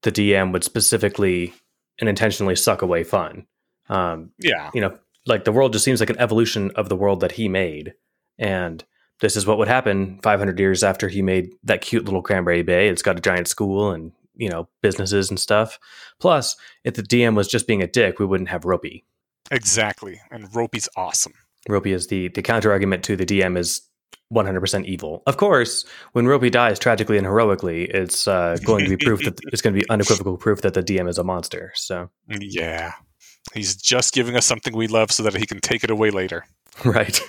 [0.04, 1.54] the DM would specifically
[2.00, 3.46] and intentionally suck away fun.
[3.90, 4.72] Um, Yeah.
[4.74, 7.48] you know, like the world just seems like an evolution of the world that he
[7.48, 7.94] made.
[8.38, 8.84] And
[9.20, 12.90] this is what would happen 500 years after he made that cute little Cranberry Bay.
[12.90, 15.80] It's got a giant school and, you know, businesses and stuff.
[16.20, 19.06] Plus, if the DM was just being a dick, we wouldn't have Ropey.
[19.52, 20.20] Exactly.
[20.32, 21.34] And Ropey's awesome.
[21.70, 23.82] Ropey is the, the counter argument to the DM is
[24.34, 25.24] 100% evil.
[25.28, 29.40] Of course, when Ropey dies tragically and heroically, it's uh, going to be proof that
[29.54, 31.72] it's going to be unequivocal proof that the DM is a monster.
[31.76, 32.94] So, Yeah.
[33.54, 36.46] He's just giving us something we love so that he can take it away later.
[36.86, 37.22] right.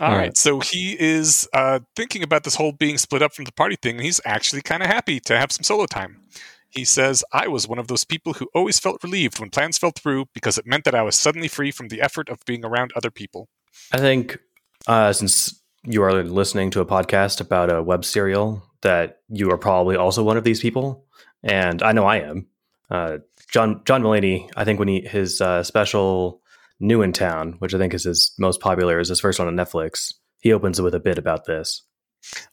[0.00, 0.18] All All right.
[0.18, 0.36] right.
[0.36, 3.96] So he is uh, thinking about this whole being split up from the party thing.
[3.96, 6.22] And he's actually kind of happy to have some solo time.
[6.68, 9.90] He says, I was one of those people who always felt relieved when plans fell
[9.90, 12.92] through because it meant that I was suddenly free from the effort of being around
[12.96, 13.48] other people.
[13.92, 14.38] I think
[14.86, 19.58] uh, since you are listening to a podcast about a web serial, that you are
[19.58, 21.04] probably also one of these people,
[21.42, 22.46] and I know I am.
[22.90, 23.18] Uh,
[23.52, 26.40] John John Mulaney, I think when he his uh, special
[26.80, 29.54] New in Town, which I think is his most popular, is his first one on
[29.54, 30.14] Netflix.
[30.40, 31.82] He opens with a bit about this.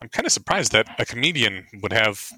[0.02, 2.30] I'm kind of surprised that a comedian would have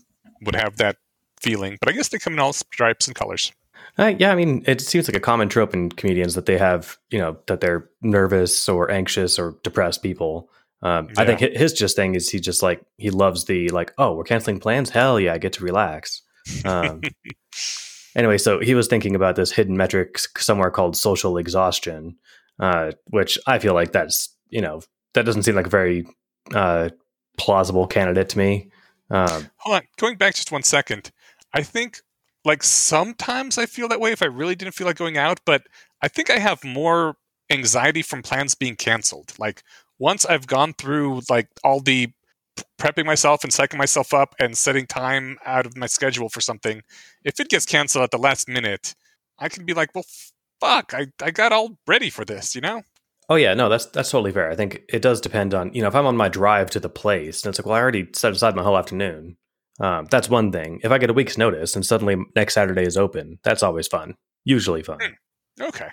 [0.44, 0.98] would have that
[1.42, 3.52] feeling, but I guess they come in all stripes and colors.
[3.98, 6.98] Uh, yeah, I mean, it seems like a common trope in comedians that they have,
[7.10, 10.50] you know, that they're nervous or anxious or depressed people.
[10.84, 14.14] Um, I think his just thing is he just like he loves the like, oh,
[14.14, 14.92] we're canceling plans.
[14.92, 16.22] Hell yeah, I get to relax.
[16.66, 17.02] Um,
[18.16, 22.18] anyway, so he was thinking about this hidden metric somewhere called social exhaustion,
[22.60, 24.82] uh, which I feel like that's you know
[25.14, 26.06] that doesn't seem like a very
[26.54, 26.90] uh,
[27.38, 28.72] plausible candidate to me.
[29.10, 31.12] Um, Hold on, going back just one second.
[31.54, 32.02] I think
[32.46, 35.64] like sometimes I feel that way if I really didn't feel like going out, but
[36.02, 37.18] I think I have more
[37.50, 39.34] anxiety from plans being canceled.
[39.38, 39.64] Like
[40.00, 42.10] once I've gone through like all the
[42.80, 46.82] prepping myself and psyching myself up and setting time out of my schedule for something,
[47.24, 48.96] if it gets canceled at the last minute,
[49.40, 50.06] I can be like, well,
[50.60, 52.84] fuck, I, I got all ready for this, you know?
[53.30, 54.50] Oh yeah, no, that's that's totally fair.
[54.52, 56.90] I think it does depend on you know if I'm on my drive to the
[56.90, 59.38] place and it's like, well, I already set aside my whole afternoon.
[59.80, 60.82] Um, that's one thing.
[60.84, 64.16] If I get a week's notice and suddenly next Saturday is open, that's always fun.
[64.44, 65.00] Usually fun.
[65.60, 65.88] Okay.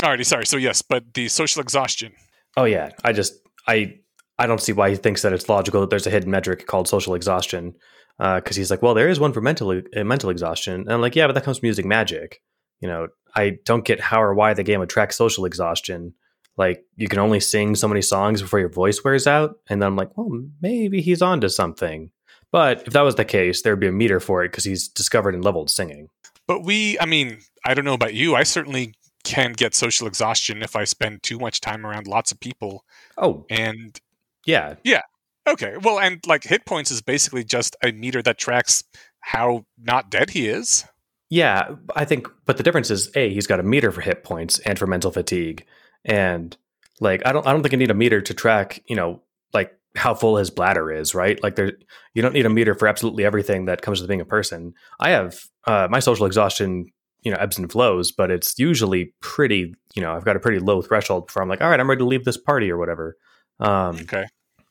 [0.00, 0.46] Alrighty, sorry.
[0.46, 2.12] So yes, but the social exhaustion.
[2.56, 3.34] Oh yeah, I just
[3.66, 3.98] I
[4.38, 6.88] I don't see why he thinks that it's logical that there's a hidden metric called
[6.88, 7.74] social exhaustion.
[8.18, 11.14] Because he's like, well, there is one for mental uh, mental exhaustion, and I'm like,
[11.14, 12.42] yeah, but that comes from using magic.
[12.80, 16.14] You know, I don't get how or why the game would track social exhaustion.
[16.56, 19.86] Like, you can only sing so many songs before your voice wears out, and then
[19.86, 20.28] I'm like, well,
[20.60, 22.10] maybe he's onto something.
[22.50, 25.34] But if that was the case, there'd be a meter for it because he's discovered
[25.34, 26.08] and leveled singing.
[26.48, 28.34] But we, I mean, I don't know about you.
[28.34, 32.40] I certainly can get social exhaustion if I spend too much time around lots of
[32.40, 32.84] people.
[33.16, 34.00] Oh, And
[34.48, 35.02] yeah, Yeah.
[35.48, 38.82] okay, well, and like hit points is basically just a meter that tracks
[39.20, 40.84] how not dead he is.
[41.30, 44.58] Yeah, I think, but the difference is, a he's got a meter for hit points
[44.60, 45.64] and for mental fatigue,
[46.04, 46.56] and
[47.00, 49.20] like I don't, I don't think I need a meter to track, you know,
[49.52, 51.40] like how full his bladder is, right?
[51.42, 51.72] Like there,
[52.14, 54.72] you don't need a meter for absolutely everything that comes with being a person.
[55.00, 56.86] I have uh, my social exhaustion,
[57.22, 60.58] you know, ebbs and flows, but it's usually pretty, you know, I've got a pretty
[60.60, 63.16] low threshold for I'm like, all right, I'm ready to leave this party or whatever.
[63.60, 64.24] Um, Okay.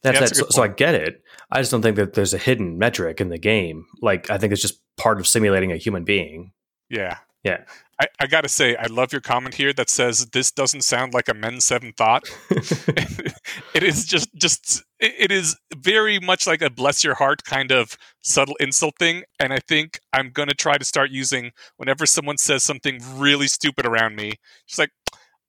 [0.03, 1.21] That's, Yeah, that's So, so I get it.
[1.51, 3.85] I just don't think that there's a hidden metric in the game.
[4.01, 6.51] Like I think it's just part of simulating a human being.
[6.89, 7.17] Yeah.
[7.43, 7.63] Yeah.
[7.99, 11.27] I, I gotta say, I love your comment here that says this doesn't sound like
[11.29, 12.29] a Men Seven thought.
[12.49, 17.71] it is just just it, it is very much like a bless your heart kind
[17.71, 22.37] of subtle insult thing, and I think I'm gonna try to start using whenever someone
[22.37, 24.33] says something really stupid around me.
[24.67, 24.91] Just like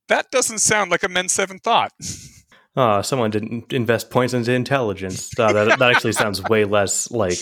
[0.08, 1.92] that doesn't sound like a Men Seven thought.
[2.80, 5.30] Oh, someone didn't invest points into intelligence.
[5.36, 7.38] Oh, that, that actually sounds way less like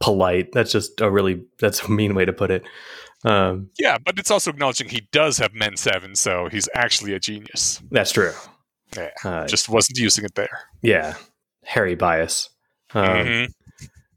[0.00, 0.52] polite.
[0.52, 2.62] That's just a really that's a mean way to put it.
[3.24, 7.18] Um, yeah, but it's also acknowledging he does have Men Seven, so he's actually a
[7.18, 7.82] genius.
[7.90, 8.32] that's true.
[8.96, 10.60] Yeah, Uh, just wasn't using it there.
[10.80, 11.14] yeah,
[11.64, 12.48] Harry bias.
[12.94, 13.48] Um, Mhm.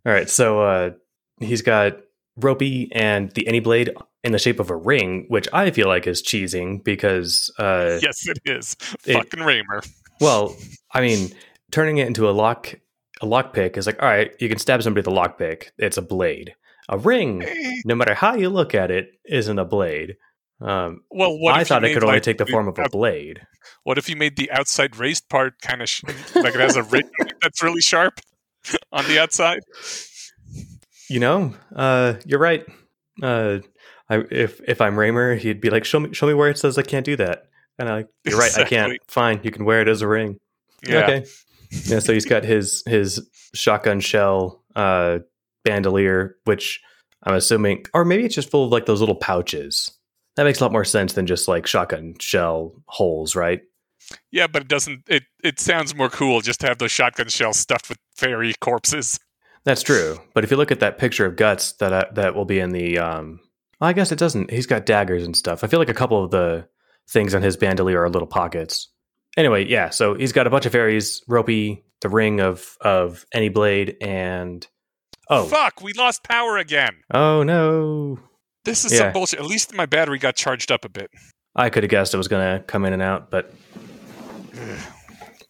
[0.06, 0.92] All right, so uh,
[1.42, 1.98] he's got
[2.38, 6.22] ropey and the Anyblade in the shape of a ring, which I feel like is
[6.22, 8.76] cheesing because, uh, Yes, it is.
[9.06, 9.86] it- Fucking Reimer.
[10.20, 10.56] Well,
[10.92, 11.34] I mean,
[11.72, 12.74] turning it into a lock
[13.22, 15.72] a lockpick is like, all right, you can stab somebody with a lockpick.
[15.78, 16.56] It's a blade.
[16.88, 20.16] A ring, Eh, no matter how you look at it, isn't a blade.
[20.62, 23.42] Um, Well, I thought it could only like, take the form of a blade.
[23.84, 26.04] What if you made the outside raised part kind of sh-
[26.36, 27.10] like it has a ring
[27.42, 28.20] that's really sharp
[28.92, 29.60] on the outside?
[31.10, 32.66] You know, uh, you're right.
[33.22, 33.60] Uh,
[34.10, 36.78] I, if if I'm Reimer, he'd be like, "Show me, show me where it says
[36.78, 37.44] I can't do that."
[37.80, 39.00] And I, like, you're right, I can't.
[39.08, 40.38] Fine, you can wear it as a ring.
[40.88, 41.04] Yeah.
[41.04, 41.26] Okay.
[41.72, 42.00] Yeah.
[42.00, 45.20] So he's got his his shotgun shell uh,
[45.64, 46.82] bandolier, which
[47.24, 49.92] I'm assuming, or maybe it's just full of like those little pouches.
[50.36, 53.62] That makes a lot more sense than just like shotgun shell holes, right?
[54.32, 55.04] Yeah, but it doesn't.
[55.08, 59.20] It it sounds more cool just to have those shotgun shells stuffed with fairy corpses.
[59.66, 60.18] That's true.
[60.34, 62.72] But if you look at that picture of guts that uh, that will be in
[62.72, 63.42] the, um,
[63.80, 64.52] well, I guess it doesn't.
[64.52, 65.64] He's got daggers and stuff.
[65.64, 66.68] I feel like a couple of the
[67.12, 68.90] things on his bandolier are little pockets.
[69.38, 69.90] Anyway, yeah.
[69.90, 74.66] So he's got a bunch of fairies, ropey, the ring of of Anyblade, and
[75.30, 76.96] oh, Fuck, we lost power again.
[77.14, 78.20] oh no!
[78.66, 79.00] This is Yeah.
[79.00, 79.40] some bullshit.
[79.40, 81.10] At least my battery got charged up a bit.
[81.56, 83.54] I could have guessed it was going to come in and out, but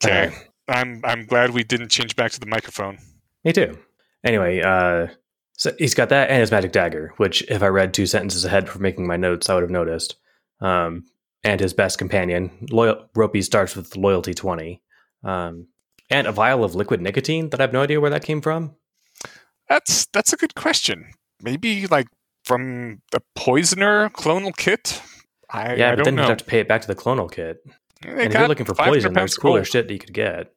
[0.04, 0.28] Okay.
[0.28, 0.36] Okay.
[0.68, 3.00] I'm I'm glad we didn't change back to the microphone.
[3.44, 3.78] me too.
[4.24, 5.08] Anyway, uh,
[5.58, 8.70] so he's got that and his magic dagger, which if I read two sentences ahead
[8.70, 10.16] for making my notes, I would have noticed.
[10.62, 11.06] Um,
[11.44, 14.82] and his best companion, loyal Ropey, starts with loyalty twenty,
[15.24, 15.68] um,
[16.10, 18.76] and a vial of liquid nicotine that I have no idea where that came from.
[19.68, 21.12] That's that's a good question.
[21.42, 22.08] Maybe like
[22.44, 25.02] from the poisoner clonal kit.
[25.52, 26.22] I, yeah, I but don't then know.
[26.24, 27.64] you'd have to pay it back to the clonal kit.
[28.02, 29.68] They and if you're looking for poison, there's cooler gold.
[29.68, 30.54] shit that you could get.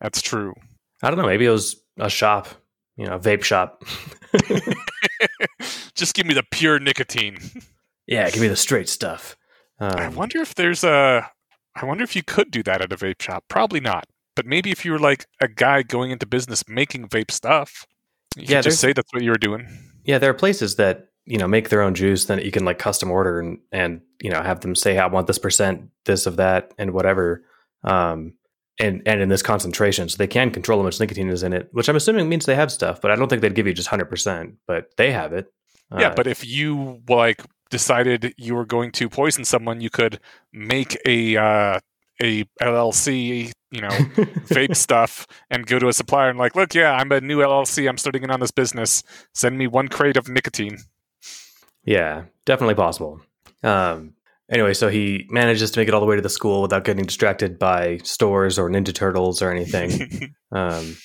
[0.00, 0.54] That's true.
[1.02, 1.26] I don't know.
[1.26, 2.48] Maybe it was a shop,
[2.96, 3.84] you know, a vape shop.
[5.94, 7.38] Just give me the pure nicotine.
[8.06, 9.36] yeah, give me the straight stuff.
[9.96, 11.30] I Um, wonder if there's a.
[11.76, 13.44] I wonder if you could do that at a vape shop.
[13.48, 14.06] Probably not.
[14.36, 17.86] But maybe if you were like a guy going into business making vape stuff,
[18.36, 19.66] you Yeah, just say that's what you were doing.
[20.04, 22.24] Yeah, there are places that you know make their own juice.
[22.26, 25.26] Then you can like custom order and and you know have them say I want
[25.26, 27.44] this percent, this of that, and whatever.
[27.82, 28.34] Um,
[28.80, 31.68] and and in this concentration, so they can control how much nicotine is in it,
[31.72, 33.00] which I'm assuming means they have stuff.
[33.00, 34.54] But I don't think they'd give you just hundred percent.
[34.66, 35.46] But they have it.
[35.96, 37.42] yeah, Uh, but if you like
[37.74, 40.20] decided you were going to poison someone, you could
[40.52, 41.80] make a uh,
[42.22, 43.88] a LLC, you know,
[44.54, 47.88] vape stuff, and go to a supplier and like, look, yeah, I'm a new LLC.
[47.88, 49.02] I'm starting in on this business.
[49.34, 50.78] Send me one crate of nicotine.
[51.84, 53.20] yeah, definitely possible.
[53.64, 54.14] Um,
[54.48, 57.04] anyway, so he manages to make it all the way to the school without getting
[57.04, 60.32] distracted by stores or Ninja Turtles or anything.
[60.52, 60.96] um,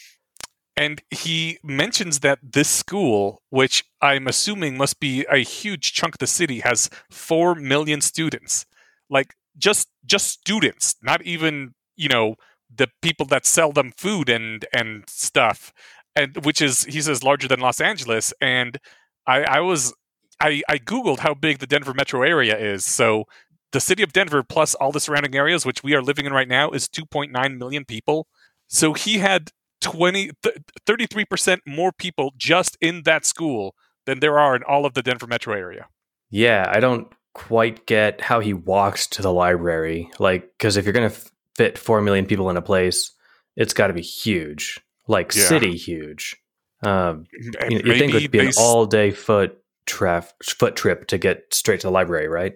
[0.80, 6.20] and he mentions that this school, which I'm assuming must be a huge chunk of
[6.20, 8.66] the city, has four million students.
[9.10, 12.36] Like just just students, not even you know
[12.74, 15.74] the people that sell them food and and stuff,
[16.16, 18.34] and which is he says larger than Los Angeles.
[18.40, 18.80] And
[19.28, 19.94] I, I was
[20.40, 22.86] I, I googled how big the Denver metro area is.
[22.86, 23.26] So
[23.74, 26.48] the city of Denver plus all the surrounding areas, which we are living in right
[26.48, 28.28] now, is 2.9 million people.
[28.70, 29.52] So he had
[29.82, 33.76] 20 th- 33% more people just in that school
[34.06, 35.88] than there are in all of the Denver metro area.
[36.30, 40.10] Yeah, I don't quite get how he walked to the library.
[40.20, 43.12] Like, because if you're going to f- fit 4 million people in a place,
[43.56, 45.44] it's got to be huge, like Yeah.
[45.44, 46.36] city huge.
[46.84, 47.26] Um,
[47.70, 51.54] you, you think it would be an all day foot, traf- foot trip to get
[51.54, 52.54] straight to the library, right?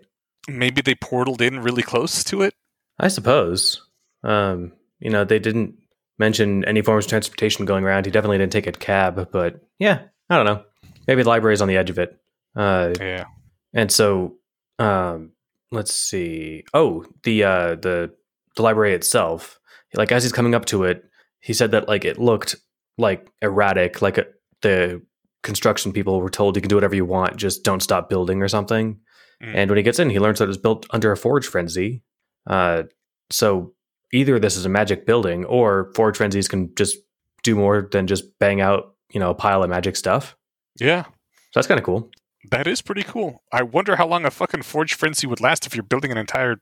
[0.50, 2.54] maybe they portaled in really close to it.
[3.00, 3.82] I suppose.
[4.24, 5.76] Um, you know, they didn't
[6.20, 8.06] mention any forms of transportation going around.
[8.06, 10.64] He definitely didn't take a cab, but yeah, I don't know.
[11.08, 12.18] Maybe the library is on the edge of it.
[12.56, 13.26] Uh, Yeah.
[13.74, 14.36] and so,
[14.80, 15.32] um,
[15.72, 16.64] let's see.
[16.74, 18.14] Oh, the uh, the
[18.56, 19.60] the library itself.
[19.96, 21.04] Like as he's coming up to it,
[21.40, 22.56] he said that like it looked
[22.98, 24.02] like erratic.
[24.02, 24.24] Like uh
[24.62, 25.02] the
[25.44, 28.48] construction people were told you can do whatever you want, just don't stop building or
[28.48, 28.98] something.
[29.44, 29.56] Mm.
[29.56, 32.02] And when he gets in, he learns that it was built under a forge frenzy.
[32.48, 32.84] Uh,
[33.30, 33.74] so
[34.14, 36.98] either this is a magic building, or forge frenzies can just
[37.44, 40.38] do more than just bang out, you know, a pile of magic stuff.
[40.80, 41.12] Yeah, so
[41.56, 42.10] that's kind of cool.
[42.52, 43.44] That is pretty cool.
[43.52, 46.58] I wonder how long a fucking forge frenzy would last if you're building an entire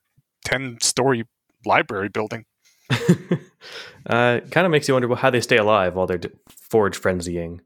[0.45, 1.25] ten-story
[1.65, 2.45] library building.
[4.09, 6.19] uh, kind of makes you wonder how they stay alive while they're
[6.49, 7.59] forge frenzying.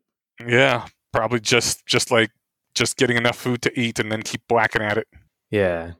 [0.45, 2.31] Yeah, probably just just like
[2.73, 5.07] just getting enough food to eat and then keep whacking at it.
[5.49, 5.93] Yeah.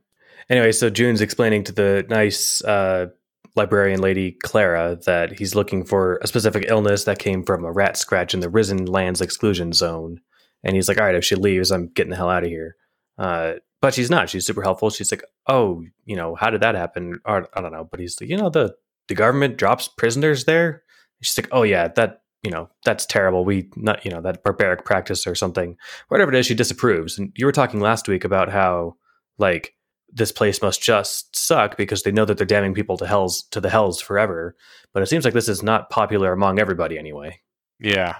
[0.50, 3.08] Anyway, so Joon's explaining to the nice uh,
[3.56, 7.98] librarian lady Clara that he's looking for a specific illness that came from a rat
[7.98, 10.20] scratch in the Risen Lands exclusion zone.
[10.64, 12.76] And he's like, all right, if she leaves, I'm getting the hell out of here.
[13.18, 14.30] Uh, but she's not.
[14.30, 14.90] She's super helpful.
[14.90, 17.20] She's like, oh, you know, how did that happen?
[17.24, 17.88] Or, I don't know.
[17.90, 18.76] But he's like, you know, the,
[19.08, 20.84] the government drops prisoners there.
[21.22, 24.86] She's like, oh, yeah, that you know that's terrible we not you know that barbaric
[24.86, 25.76] practice or something
[26.10, 28.96] whatever it is she disapproves and you were talking last week about how
[29.40, 29.75] like
[30.16, 33.60] this place must just suck because they know that they're damning people to hells to
[33.60, 34.56] the hells forever.
[34.94, 37.42] But it seems like this is not popular among everybody anyway.
[37.80, 38.20] Yeah.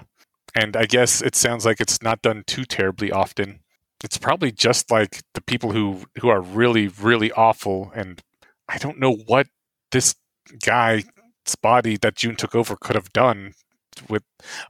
[0.54, 3.60] And i guess it sounds like it's not done too terribly often.
[4.04, 7.90] It's probably just like the people who who are really really awful.
[7.94, 8.22] And
[8.68, 9.48] i don't know what
[9.90, 10.14] this
[10.62, 11.04] guy's
[11.62, 13.54] body that Joon took over could have done
[14.10, 14.24] with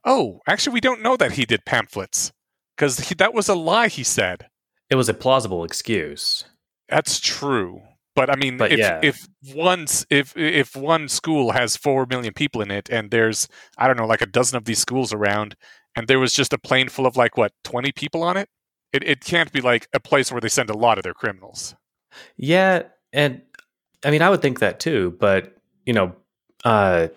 [0.05, 2.33] oh actually we don't know that he did pamphlets
[2.77, 4.47] because that was a lie he said.
[4.89, 6.45] It was a plausible excuse
[6.89, 7.81] that's true
[8.15, 9.01] but i mean but if, yeah.
[9.03, 13.49] if once if if one school has four million people in it and there's
[13.79, 15.57] i don't know like a dozen of these schools around
[15.95, 18.49] and there was just a plane full of like what 20 people on it
[18.93, 21.75] it, it can't be like a place where they send a lot of their criminals
[22.37, 22.83] yeah
[23.13, 23.43] and
[24.05, 26.15] i mean i would think that too but you know
[26.65, 27.09] uh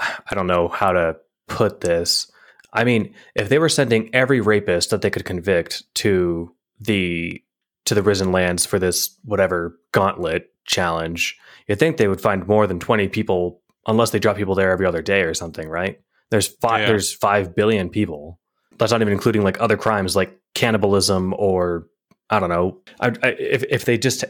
[0.00, 1.16] i don't know how to
[1.48, 2.30] put this.
[2.72, 7.42] I mean, if they were sending every rapist that they could convict to the
[7.88, 11.36] to the risen lands for this whatever gauntlet challenge,
[11.66, 14.86] you'd think they would find more than 20 people unless they drop people there every
[14.86, 16.00] other day or something, right?
[16.30, 16.86] There's five yeah.
[16.88, 18.38] there's 5 billion people.
[18.76, 21.86] That's not even including like other crimes like cannibalism or
[22.30, 22.80] I don't know.
[23.00, 24.24] I, I, if if they just,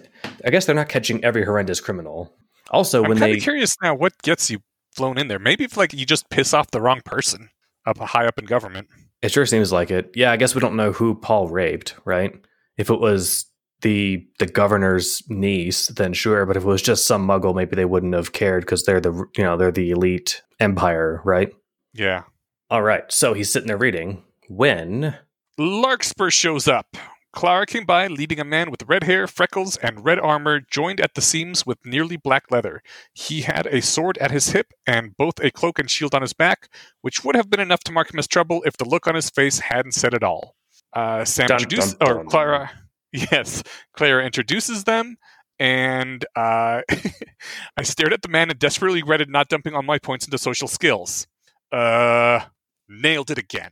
[0.44, 2.32] I guess they're not catching every horrendous criminal.
[2.70, 4.60] Also, I'm when they curious now, what gets you
[4.94, 5.38] flown in there.
[5.38, 7.50] Maybe if like you just piss off the wrong person
[7.86, 8.88] up high up in government.
[9.22, 10.12] It sure seems like it.
[10.14, 12.32] Yeah, I guess we don't know who Paul raped, right?
[12.76, 13.46] If it was
[13.82, 16.46] the the governor's niece, then sure.
[16.46, 19.12] But if it was just some muggle, maybe they wouldn't have cared because they're the
[19.36, 21.52] you know they're the elite empire, right?
[21.92, 22.24] Yeah.
[22.70, 23.10] All right.
[23.10, 25.16] So he's sitting there reading when
[25.58, 26.96] Larkspur shows up.
[27.32, 31.14] Clara came by leading a man with red hair, freckles, and red armor, joined at
[31.14, 32.82] the seams with nearly black leather.
[33.12, 36.32] He had a sword at his hip and both a cloak and shield on his
[36.32, 36.68] back,
[37.02, 39.28] which would have been enough to mark him as trouble if the look on his
[39.30, 40.56] face hadn't said it all.
[40.94, 42.70] Uh, Sam dun, introduces, dun, dun, or Clara,
[43.32, 43.62] yes,
[43.94, 45.16] Claire introduces them,
[45.58, 46.82] and uh,
[47.76, 50.68] I stared at the man and desperately regretted not dumping all my points into social
[50.68, 51.26] skills.
[51.72, 52.40] Uh,
[52.88, 53.70] nailed it again.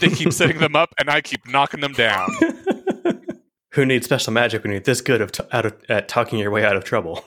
[0.00, 2.28] They keep setting them up, and I keep knocking them down.
[3.72, 6.64] Who needs special magic when you're this good of t- of, at talking your way
[6.64, 7.24] out of trouble?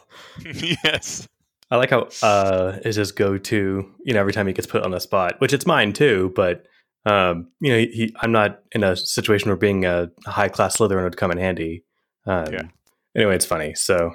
[0.84, 1.28] yes.
[1.72, 3.88] I like how uh, is his go-to.
[4.04, 6.34] You know, every time he gets put on the spot, which it's mine too.
[6.36, 6.66] But
[7.06, 10.78] um, you know, he, he, I'm not in a situation where being a, a high-class
[10.78, 11.84] Slytherin would come in handy.
[12.26, 12.64] Um, yeah.
[13.16, 13.74] Anyway, it's funny.
[13.76, 14.12] So,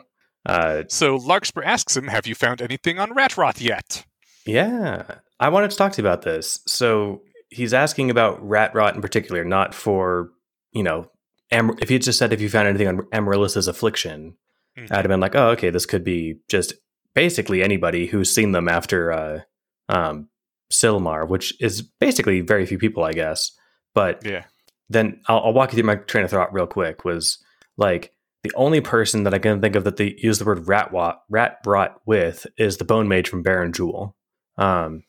[0.47, 4.05] uh, so Larkspur asks him, "Have you found anything on Rat Rot yet?"
[4.47, 5.05] Yeah,
[5.40, 6.61] I wanted to talk to you about this.
[6.66, 10.31] So he's asking about rat rot in particular, not for
[10.73, 11.09] you know,
[11.51, 14.36] Am- if he just said if you found anything on Amaryllis's affliction,
[14.77, 14.93] mm-hmm.
[14.93, 16.74] I'd have been like, oh, okay, this could be just
[17.15, 19.40] basically anybody who's seen them after uh,
[19.89, 20.28] um,
[20.75, 23.51] Silmar, which is basically very few people, I guess.
[23.95, 24.45] But yeah,
[24.89, 27.05] then I'll, I'll walk you through my train of thought real quick.
[27.05, 27.39] Was
[27.77, 30.93] like the only person that I can think of that they use the word rat
[30.93, 34.17] rot, rat rot with is the Bone Mage from Baron Jewel.
[34.57, 35.05] Um,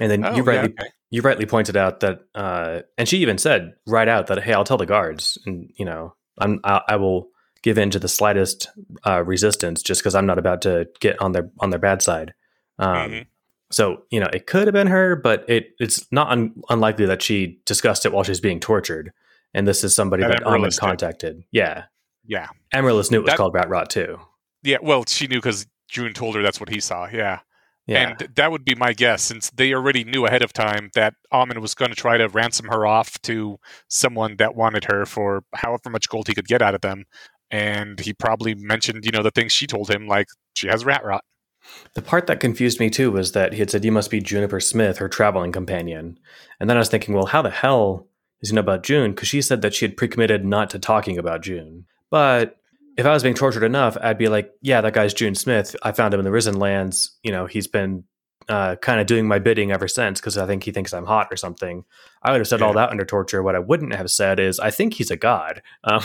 [0.00, 3.18] and then oh, you rightly yeah, okay you rightly pointed out that, uh, and she
[3.18, 6.82] even said right out that, hey, I'll tell the guards, and you know, I'm I,
[6.88, 7.28] I will
[7.62, 8.68] give in to the slightest
[9.06, 12.34] uh, resistance just because I'm not about to get on their on their bad side.
[12.78, 13.22] Um, mm-hmm.
[13.70, 17.22] So you know, it could have been her, but it it's not un- unlikely that
[17.22, 19.12] she discussed it while she's being tortured.
[19.54, 21.44] And this is somebody that, that contacted.
[21.50, 21.84] Yeah,
[22.26, 22.48] yeah.
[22.72, 24.18] Amaryllis knew it was that, called rat rot too.
[24.62, 27.08] Yeah, well, she knew because Joon told her that's what he saw.
[27.12, 27.40] Yeah.
[27.86, 28.10] Yeah.
[28.20, 31.62] And that would be my guess, since they already knew ahead of time that Amon
[31.62, 33.58] was going to try to ransom her off to
[33.88, 37.06] someone that wanted her for however much gold he could get out of them.
[37.50, 41.02] And he probably mentioned, you know, the things she told him, like she has rat
[41.02, 41.24] rot.
[41.94, 44.60] The part that confused me too was that he had said, You must be Juniper
[44.60, 46.18] Smith, her traveling companion.
[46.60, 48.06] And then I was thinking, Well, how the hell
[48.40, 49.12] does he know about Joon?
[49.12, 51.86] Because she said that she had pre committed not to talking about Joon.
[52.10, 52.56] But
[52.96, 55.76] if I was being tortured enough, I'd be like, yeah, that guy's Joon Smith.
[55.82, 57.16] I found him in the Risen Lands.
[57.22, 58.02] You know, he's been
[58.48, 61.28] uh, kind of doing my bidding ever since because I think he thinks I'm hot
[61.30, 61.84] or something.
[62.22, 62.66] I would have said Yeah.
[62.66, 63.42] all that under torture.
[63.42, 65.62] What I wouldn't have said is, I think he's a god.
[65.84, 66.02] Um,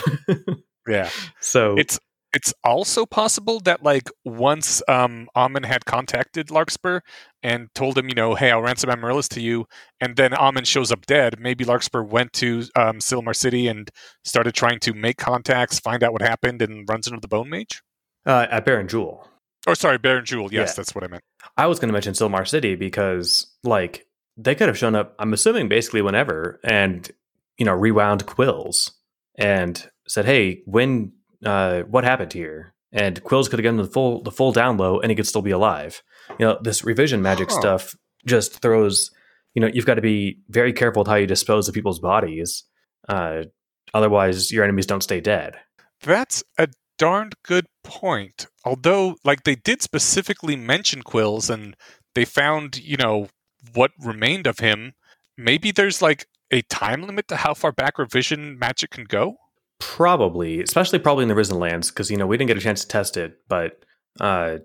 [0.88, 1.08] Yeah.
[1.40, 1.98] so It's
[2.34, 7.00] it's also possible that like once um Amon had contacted Larkspur
[7.42, 9.66] and told him, you know, hey, I'll ransom Amaryllis to you,
[10.00, 13.90] and then Amon shows up dead, maybe Larkspur went to um Silmar City and
[14.24, 17.82] started trying to make contacts, find out what happened, and runs into the Bone Mage.
[18.26, 19.28] uh, at Baron Jewel.
[19.66, 20.52] Or sorry, Baron Jewel.
[20.52, 20.74] Yes, Yeah.
[20.76, 21.22] that's what I meant.
[21.56, 24.06] I was going to mention Silmar City because, like,
[24.36, 25.14] they could have shown up.
[25.18, 27.10] I'm assuming basically whenever, and
[27.58, 28.90] you know, rewound Quills
[29.38, 31.12] and said, "Hey, when?
[31.44, 35.00] Uh, what happened here?" And Quills could have given the full the full down low,
[35.00, 36.02] and he could still be alive.
[36.38, 37.60] You know, this revision magic Huh.
[37.60, 37.94] stuff
[38.26, 39.10] just throws.
[39.54, 42.64] You know, you've got to be very careful with how you dispose of people's bodies.
[43.08, 43.44] Uh,
[43.92, 45.56] otherwise, your enemies don't stay dead.
[46.02, 46.68] That's a
[46.98, 48.46] darned good point.
[48.64, 51.76] Although, like, they did specifically mention Quills and
[52.14, 53.28] they found, you know,
[53.74, 54.94] what remained of him.
[55.36, 59.36] Maybe there's like a time limit to how far back revision magic can go.
[59.80, 62.82] Probably, especially probably in the Risen Lands, because you know we didn't get a chance
[62.82, 63.38] to test it.
[63.48, 63.84] But
[64.20, 64.58] uh,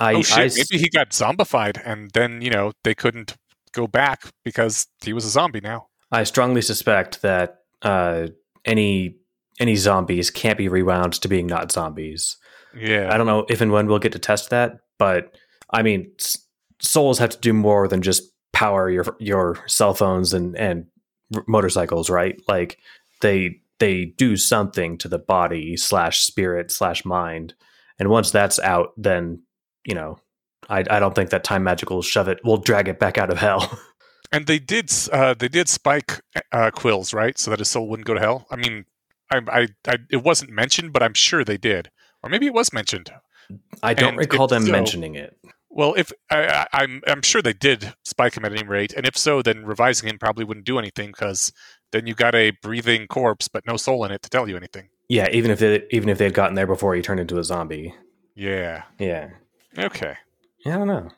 [0.00, 0.38] I, oh shit!
[0.52, 3.34] I- maybe he got zombified, and then you know they couldn't
[3.72, 5.88] go back because he was a zombie now.
[6.12, 8.28] I strongly suspect that uh,
[8.64, 9.16] any
[9.60, 12.36] any zombies can't be rewound to being not zombies.
[12.76, 15.36] Yeah, I don't know if and when we'll get to test that, but
[15.70, 16.38] I mean, s-
[16.80, 18.22] souls have to do more than just
[18.52, 20.86] power your your cell phones and and
[21.34, 22.40] r- motorcycles, right?
[22.48, 22.78] Like
[23.20, 27.52] they they do something to the body slash spirit slash mind,
[27.98, 29.42] and once that's out, then
[29.84, 30.18] you know,
[30.70, 33.30] I I don't think that time magic will shove it, will drag it back out
[33.30, 33.78] of hell.
[34.32, 38.06] and they did uh, they did spike uh, Quills right, so that his soul wouldn't
[38.06, 38.46] go to hell.
[38.50, 38.86] I mean,
[39.30, 41.90] I, I, I it wasn't mentioned, but I'm sure they did,
[42.22, 43.10] or maybe it was mentioned.
[43.82, 45.36] I don't And recall them so- mentioning it.
[45.76, 49.04] Well, if I, I, I'm, I'm sure they did spike him at any rate, and
[49.04, 51.52] if so, then revising him probably wouldn't do anything because
[51.94, 54.88] then you got a breathing corpse but no soul in it to tell you anything.
[55.08, 57.44] Yeah, even if they even if they had gotten there before he turned into a
[57.44, 57.94] zombie.
[58.34, 58.82] Yeah.
[58.98, 59.30] Yeah.
[59.78, 60.16] Okay.
[60.64, 61.08] Yeah, I don't know.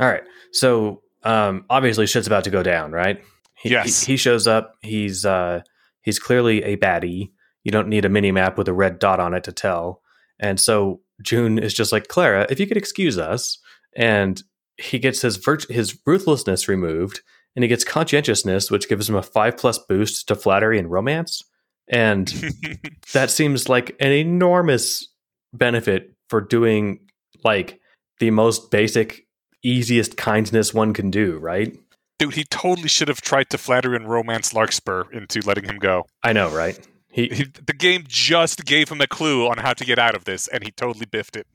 [0.00, 0.22] All right.
[0.52, 3.22] So um obviously shit's about to go down, right?
[3.58, 4.02] He, Yes.
[4.04, 4.74] He, he shows up.
[4.82, 5.62] He's uh
[6.02, 7.30] he's clearly a baddie.
[7.64, 10.02] You don't need a mini map with a red dot on it to tell.
[10.38, 13.58] And so Joon is just like, Clara, if you could excuse us.
[13.96, 14.42] And
[14.76, 17.22] he gets his virt- his ruthlessness removed,
[17.56, 21.42] and he gets conscientiousness, which gives him a five plus boost to flattery and romance.
[21.88, 22.28] And
[23.12, 25.08] that seems like an enormous
[25.52, 27.00] benefit for doing
[27.44, 27.80] like
[28.20, 29.26] the most basic
[29.62, 31.76] easiest kindness one can do right
[32.18, 36.06] Dude, he totally should have tried to flatter and romance Larkspur into letting him go.
[36.22, 36.78] i know right
[37.10, 40.24] he, He, the game just gave him a clue on how to get out of
[40.24, 41.46] this, and he totally biffed it.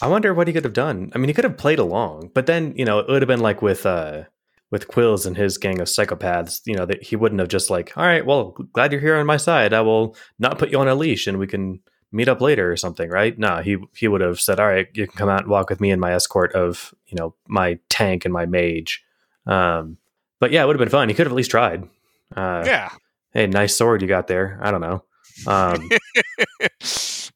[0.00, 2.46] i wonder what he could have done i mean he could have played along but
[2.46, 4.22] then you know it would have been like with uh
[4.70, 7.92] with quills and his gang of psychopaths you know that he wouldn't have just like
[7.96, 9.72] all right well glad you're here on my side.
[9.72, 11.80] I will not put you on a leash and we can
[12.12, 13.38] meet up later or something right?
[13.38, 15.80] No he he would have said all right you can come out and walk with
[15.80, 19.02] me and my escort of you know my tank and my mage.
[19.46, 19.96] Um
[20.38, 21.08] but yeah it would have been fun.
[21.08, 21.88] He could have at least tried.
[22.36, 22.90] Uh Yeah.
[23.32, 24.58] hey nice sword you got there.
[24.62, 25.04] I don't know.
[25.46, 25.88] Um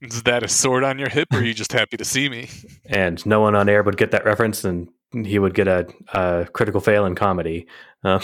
[0.01, 2.49] Is that a sword on your hip, or are you just happy to see me?
[2.87, 4.89] and no one on air would get that reference and
[5.23, 7.67] he would get a, a critical fail in comedy
[8.05, 8.21] um,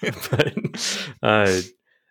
[0.30, 0.54] but
[1.22, 1.60] uh,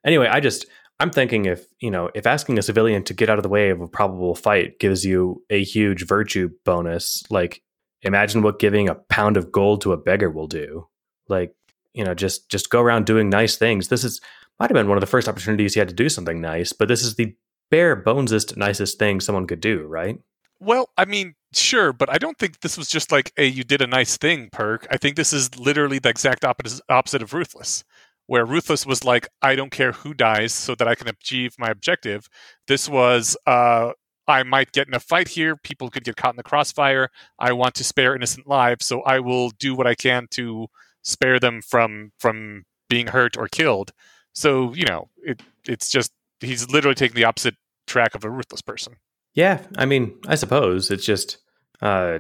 [0.06, 0.66] anyway, I just
[1.00, 3.70] I'm thinking if you know if asking a civilian to get out of the way
[3.70, 7.62] of a probable fight gives you a huge virtue bonus, like
[8.02, 10.88] imagine what giving a pound of gold to a beggar will do.
[11.28, 11.54] Like
[11.94, 13.90] you know, just just go around doing nice things.
[13.90, 14.22] This is
[14.60, 16.88] might have been one of the first opportunities he had to do something nice, but
[16.88, 17.36] this is the
[17.70, 20.18] bare bonesest nicest thing someone could do, right?
[20.60, 23.82] Well, I mean, sure, but I don't think this was just like a you did
[23.82, 24.88] a nice thing perk.
[24.92, 27.84] I think this is literally the exact opposite of Ruthless,
[28.28, 31.70] where Ruthless was like, I don't care who dies so that I can achieve my
[31.70, 32.28] objective.
[32.68, 33.92] This was, uh,
[34.28, 35.56] I might get in a fight here.
[35.58, 37.10] People could get caught in the crossfire.
[37.40, 40.68] I want to spare innocent lives, so I will do what I can to
[41.02, 43.92] spare them from from being hurt or killed.
[44.34, 47.56] So you know, it it's just he's literally taking the opposite
[47.88, 48.96] track of a ruthless person.
[49.36, 51.40] Yeah, I mean, I suppose it's just,
[51.84, 52.20] uh,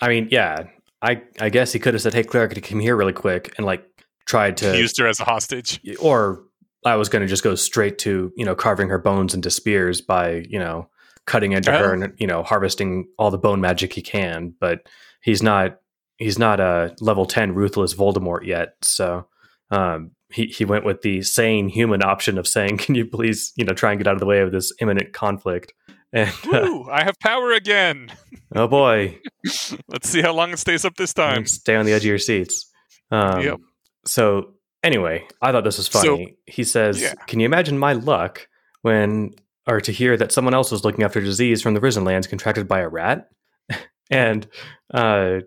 [0.00, 0.64] I mean, yeah,
[1.02, 3.52] I I guess he could have said, "Hey, Claire, could you come here really quick?"
[3.56, 3.84] and like
[4.26, 5.80] tried to, He used her as a hostage.
[6.00, 6.44] or
[6.86, 10.00] I was going to just go straight to you know carving her bones into spears
[10.00, 10.88] by you know
[11.26, 12.02] cutting into her Oh.
[12.02, 14.86] and you know harvesting all the bone magic he can, but
[15.22, 15.78] he's not
[16.18, 19.26] he's not a level ten ruthless Voldemort yet, so.
[19.72, 23.64] Um, he, he went with the sane human option of saying, "Can you please, you
[23.64, 25.72] know, try and get out of the way of this imminent conflict?"
[26.12, 28.10] And uh, I have power again.
[28.56, 29.18] oh boy,
[29.88, 31.46] Let's see how long it stays up this time.
[31.46, 32.68] stay on the edge of your seats.
[33.12, 33.58] Um, Yep.
[34.06, 36.36] So anyway, I thought this was So- funny.
[36.46, 37.14] he says, yeah.
[37.26, 38.48] "Can you imagine my luck
[38.82, 39.30] when,
[39.68, 42.66] or to hear that someone else was looking after disease from the risen lands contracted
[42.66, 43.28] by a rat?"
[44.10, 44.48] and
[44.92, 45.40] uh,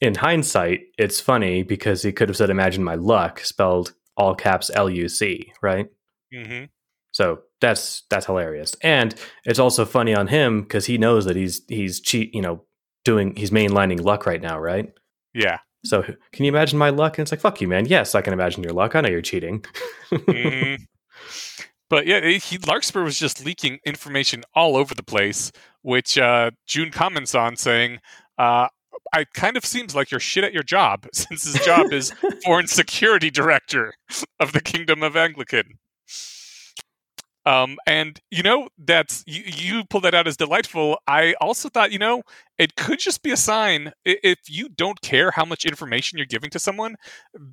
[0.00, 4.70] in hindsight, it's funny because he could have said, "Imagine my luck," spelled all caps
[4.74, 5.86] L U C, right?
[6.34, 6.64] hmm
[7.12, 9.14] So that's that's hilarious, and
[9.44, 12.64] it's also funny on him because he knows that he's he's cheat, you know,
[13.04, 14.92] doing he's mainlining luck right now, right?
[15.34, 15.58] Yeah.
[15.84, 17.18] So can you imagine my luck?
[17.18, 17.86] And it's like, fuck you, man.
[17.86, 18.94] Yes, I can imagine your luck.
[18.94, 19.64] I know you're cheating.
[20.10, 20.78] Mhm.
[21.88, 25.50] But yeah, he, Larkspur was just leaking information all over the place,
[25.82, 27.98] which uh, Joon comments on, saying,
[28.38, 28.68] uh,
[29.16, 32.12] "It kind of seems like you're shit at your job, since his job is
[32.44, 33.94] foreign security director
[34.38, 35.78] of the Kingdom of Anglecynn."
[37.46, 40.98] Um, and you know that's you, you pull that out as delightful.
[41.06, 42.22] I also thought, you know,
[42.58, 46.50] it could just be a sign if you don't care how much information you're giving
[46.50, 46.96] to someone,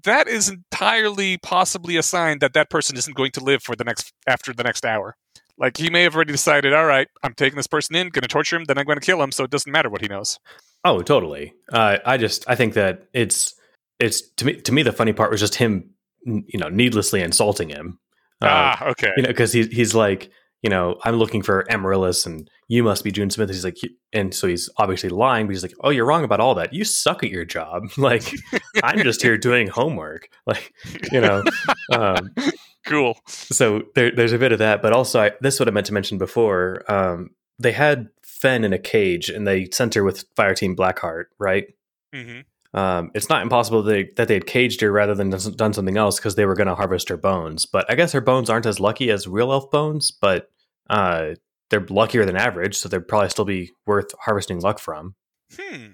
[0.03, 3.85] that is entirely possibly a sign that that person isn't going to live for the
[3.85, 5.15] next after the next hour.
[5.57, 8.27] Like he may have already decided, all right, I'm taking this person in, going to
[8.27, 10.37] torture him, then I'm going to kill him, so it doesn't matter what he knows.
[10.83, 11.53] oh, totally.
[11.71, 13.55] Uh, I just I think that it's
[13.99, 15.91] it's to me to me the funny part was just him,
[16.25, 17.99] you know, needlessly insulting him.
[18.41, 19.11] Uh, ah, okay.
[19.17, 20.29] you know, because he's he's like,
[20.61, 23.49] you know, I'm looking for Amaryllis, and you must be Joon Smith.
[23.49, 23.77] He's like,
[24.11, 26.73] and so he's obviously lying, but he's like, oh, you're wrong about all that.
[26.73, 27.83] You suck at your job.
[27.97, 28.31] Like,
[28.83, 30.29] I'm just here doing homework.
[30.45, 30.71] Like,
[31.11, 31.43] you know.
[31.91, 32.33] Um,
[32.85, 33.17] cool.
[33.27, 35.87] so there, there's a bit of that, but also I, this is what I meant
[35.87, 36.89] to mention before.
[36.91, 41.65] Um, they had Fenn in a cage, and they sent her with Fireteam Blackheart, right?
[42.13, 42.41] hmm
[42.73, 45.97] Um, it's not impossible that they, that they had caged her rather than done something
[45.97, 47.65] else because they were going to harvest her bones.
[47.65, 50.49] But I guess her bones aren't as lucky as real elf bones, but
[50.89, 51.35] uh,
[51.69, 55.15] they're luckier than average, so they'd probably still be worth harvesting luck from.
[55.55, 55.87] Hmm.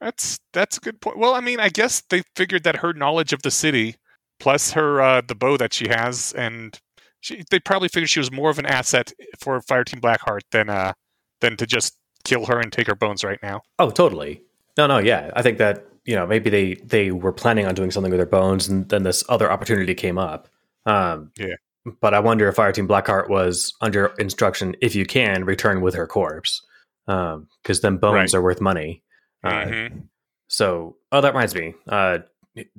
[0.00, 1.18] That's that's a good point.
[1.18, 3.96] Well, I mean, I guess they figured that her knowledge of the city,
[4.38, 6.78] plus her uh, the bow that she has, and
[7.20, 10.92] she, they probably figured she was more of an asset for Fireteam Blackheart than uh
[11.40, 13.62] than to just kill her and take her bones right now.
[13.78, 14.42] Oh, totally.
[14.76, 15.30] No, no, yeah.
[15.34, 18.26] I think that you know maybe they they were planning on doing something with their
[18.26, 20.48] bones, and then this other opportunity came up.
[20.86, 21.54] Um, Yeah.
[22.00, 26.06] But I wonder if Fireteam Blackheart was under instruction, if you can return with her
[26.06, 26.62] corpse,
[27.08, 28.38] um because then bones Right.
[28.38, 29.02] are worth money.
[29.42, 30.02] Uh, Mhm.
[30.48, 31.74] So, oh, that reminds me.
[31.88, 32.18] Uh,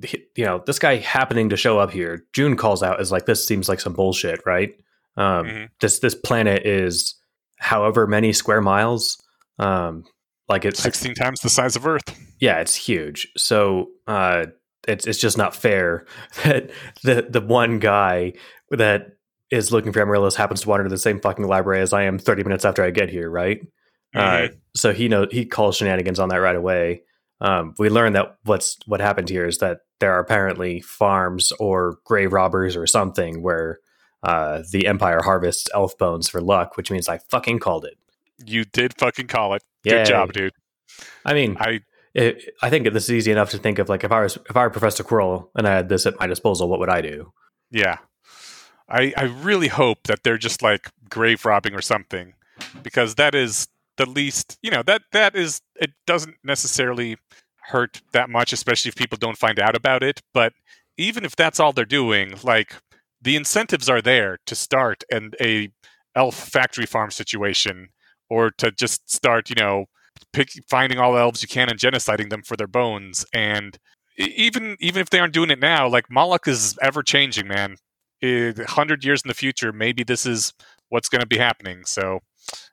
[0.02, 3.26] he- you know, this guy happening to show up here, Joon calls out as like,
[3.26, 4.74] this seems like some bullshit, right?
[5.16, 5.68] Um, Mhm.
[5.80, 7.14] This this planet is
[7.58, 9.22] however many square miles.
[9.58, 10.04] Um,
[10.48, 12.02] like it's Sixteen times the size of Earth.
[12.40, 13.28] yeah, it's huge.
[13.36, 14.46] So uh,
[14.88, 16.06] it's it's just not fair
[16.44, 16.70] that
[17.02, 18.34] the the one guy
[18.70, 19.12] that
[19.50, 22.18] is looking for Amaryllis happens to wander to the same fucking library as I am
[22.18, 23.60] 30 minutes after I get here, right?
[24.14, 24.18] Uh,
[24.48, 24.56] Mhm.
[24.74, 27.02] so he know he calls shenanigans on that right away.
[27.40, 31.98] Um, we learn that what's what happened here is that there are apparently farms or
[32.04, 33.78] grave robbers or something where
[34.22, 37.98] uh, the Empire harvests elf bones for luck, which means I fucking called it.
[38.44, 39.62] You did fucking call it.
[39.86, 39.98] Yay.
[39.98, 40.52] Good job, dude.
[41.24, 41.80] I mean, I
[42.14, 43.88] it, I think this is easy enough to think of.
[43.88, 46.26] Like if I was if I were Professor Quirrell and I had this at my
[46.26, 47.32] disposal, what would I do?
[47.70, 47.98] yeah.
[48.88, 52.34] I I really hope that they're just like grave robbing or something,
[52.82, 54.58] because that is the least.
[54.62, 57.16] You know that that is it doesn't necessarily
[57.62, 60.22] hurt that much, especially if people don't find out about it.
[60.32, 60.52] But
[60.96, 62.74] even if that's all they're doing, like
[63.20, 65.70] the incentives are there to start and a
[66.14, 67.88] elf factory farm situation,
[68.28, 69.86] or to just start, you know,
[70.32, 73.24] pick, finding all elves you can and genociding them for their bones.
[73.32, 73.78] And
[74.18, 77.76] even even if they aren't doing it now, like Moloch is ever changing, man.
[78.68, 80.52] Hundred years in the future, maybe this is
[80.88, 81.84] what's going to be happening.
[81.84, 82.20] So.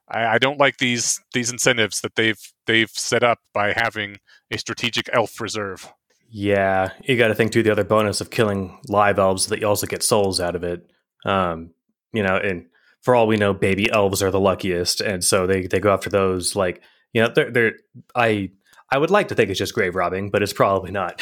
[0.08, 4.18] I, I don't like these these incentives that they've they've set up by having
[4.52, 5.92] a strategic elf reserve.
[6.30, 7.64] Yeah, you got to think too.
[7.64, 10.86] The other bonus of killing live elves that you also get souls out of it.
[11.26, 11.72] Um,
[12.12, 12.68] you know, and
[13.04, 16.10] for all we know, baby elves are the luckiest, and so they they go after
[16.10, 16.56] those.
[16.56, 16.82] Like,
[17.14, 17.74] you know, they're they're
[18.16, 18.50] I.
[18.92, 21.20] I would like to think it's just grave robbing, but it's probably not.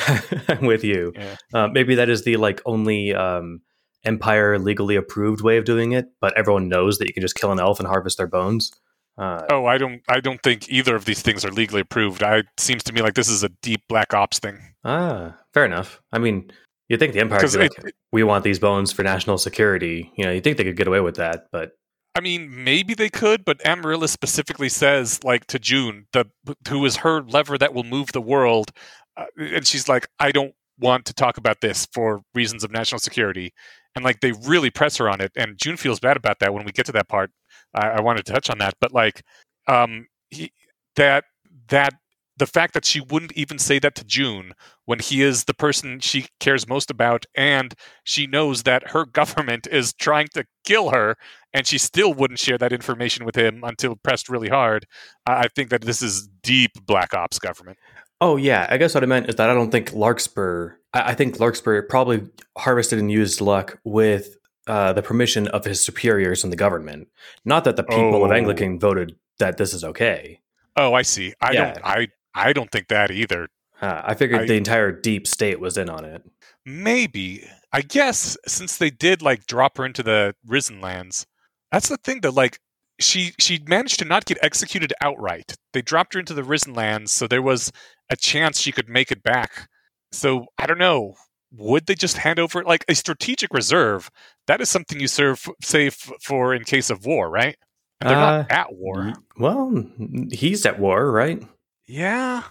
[0.49, 1.13] I'm with you.
[1.15, 1.35] Yeah.
[1.53, 3.61] Uh, maybe that is the like only um,
[4.03, 7.51] Empire legally approved way of doing it, but everyone knows that you can just kill
[7.51, 8.71] an elf and harvest their bones.
[9.17, 12.23] Uh, Oh, I don't I don't think either of these things are legally approved.
[12.23, 14.57] I it seems to me like this is a deep black ops thing.
[14.83, 16.01] ah, fair enough.
[16.11, 16.51] I mean,
[16.91, 20.11] you'd think the Empire Because would be like, we want these bones for national security.
[20.17, 21.71] You know, you think they could get away with that, but
[22.15, 26.25] I mean, maybe they could, but Amaryllis specifically says, like to Joon, the
[26.67, 28.71] who is her lever that will move the world,
[29.15, 32.99] uh, and she's like, I don't want to talk about this for reasons of national
[32.99, 33.53] security,
[33.95, 36.65] and like they really press her on it, and Joon feels bad about that when
[36.65, 37.31] we get to that part.
[37.73, 39.23] I, I wanted to touch on that, but like
[39.69, 40.51] um, he,
[40.97, 41.23] that
[41.69, 41.93] that
[42.41, 44.53] the fact that she wouldn't even say that to Joon
[44.85, 49.67] when he is the person she cares most about, and she knows that her government
[49.71, 51.17] is trying to kill her,
[51.53, 54.87] and she still wouldn't share that information with him until pressed really hard.
[55.27, 57.77] I think that this is deep Black Ops government.
[58.19, 60.77] Oh yeah, I guess what I meant is that I don't think Larkspur.
[60.95, 62.27] I, think Larkspur probably
[62.57, 64.35] harvested and used luck with
[64.65, 67.07] uh, the permission of his superiors in the government.
[67.45, 68.25] Not that the people oh.
[68.25, 70.41] of Anglecynn voted that this is okay.
[70.75, 71.33] Oh, I see.
[71.39, 71.73] I yeah.
[71.73, 71.85] don't.
[71.85, 73.47] I I don't think that either.
[73.81, 76.23] Uh, I figured I, the entire deep state was in on it.
[76.65, 77.43] Maybe.
[77.73, 81.25] I guess since they did like drop her into the Risen lands,
[81.71, 82.59] that's the thing that like
[82.99, 85.55] she she managed to not get executed outright.
[85.73, 87.71] They dropped her into the Risen lands, so there was
[88.09, 89.69] a chance she could make it back.
[90.11, 91.15] So I don't know.
[91.53, 94.09] Would they just hand over like a strategic reserve?
[94.47, 97.57] That is something you serve save for in case of war, right?
[97.99, 99.13] And they're uh, not at war.
[99.37, 99.85] Well,
[100.31, 101.43] he's at war, right?
[101.91, 102.43] Yeah.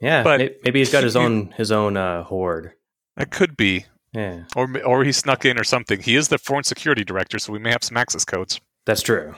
[0.00, 2.72] Yeah, but maybe he's got his own his own uh, horde.
[3.16, 3.86] That could be.
[4.12, 4.44] Yeah.
[4.54, 6.00] Or or he snuck in or something.
[6.00, 8.60] He is the foreign security director, so we may have some access codes.
[8.86, 9.34] That's true.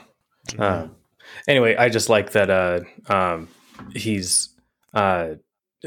[0.49, 0.61] Mm-hmm.
[0.61, 0.87] Uh,
[1.47, 3.47] anyway, I just like that uh, um,
[3.93, 4.49] he's
[4.93, 5.35] uh,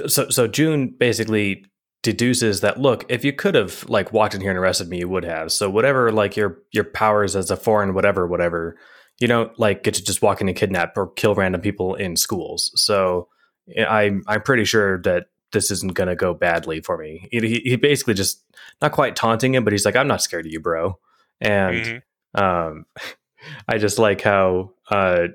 [0.07, 1.65] so so Joon basically
[2.03, 5.09] deduces that look, if you could have like walked in here and arrested me, you
[5.09, 5.53] would have.
[5.53, 8.77] So whatever like your your powers as a foreign whatever whatever,
[9.21, 12.17] you don't like get to just walk in and kidnap or kill random people in
[12.17, 12.73] schools.
[12.75, 13.29] So
[13.78, 17.28] I'm I'm pretty sure that this isn't going to go badly for me.
[17.31, 18.43] He, he, basically just
[18.82, 20.99] not quite taunting him, but he's like, I'm not scared of you, bro.
[21.41, 22.03] And
[22.36, 22.43] mm-hmm.
[22.43, 22.86] um,
[23.69, 25.28] I just like how uh,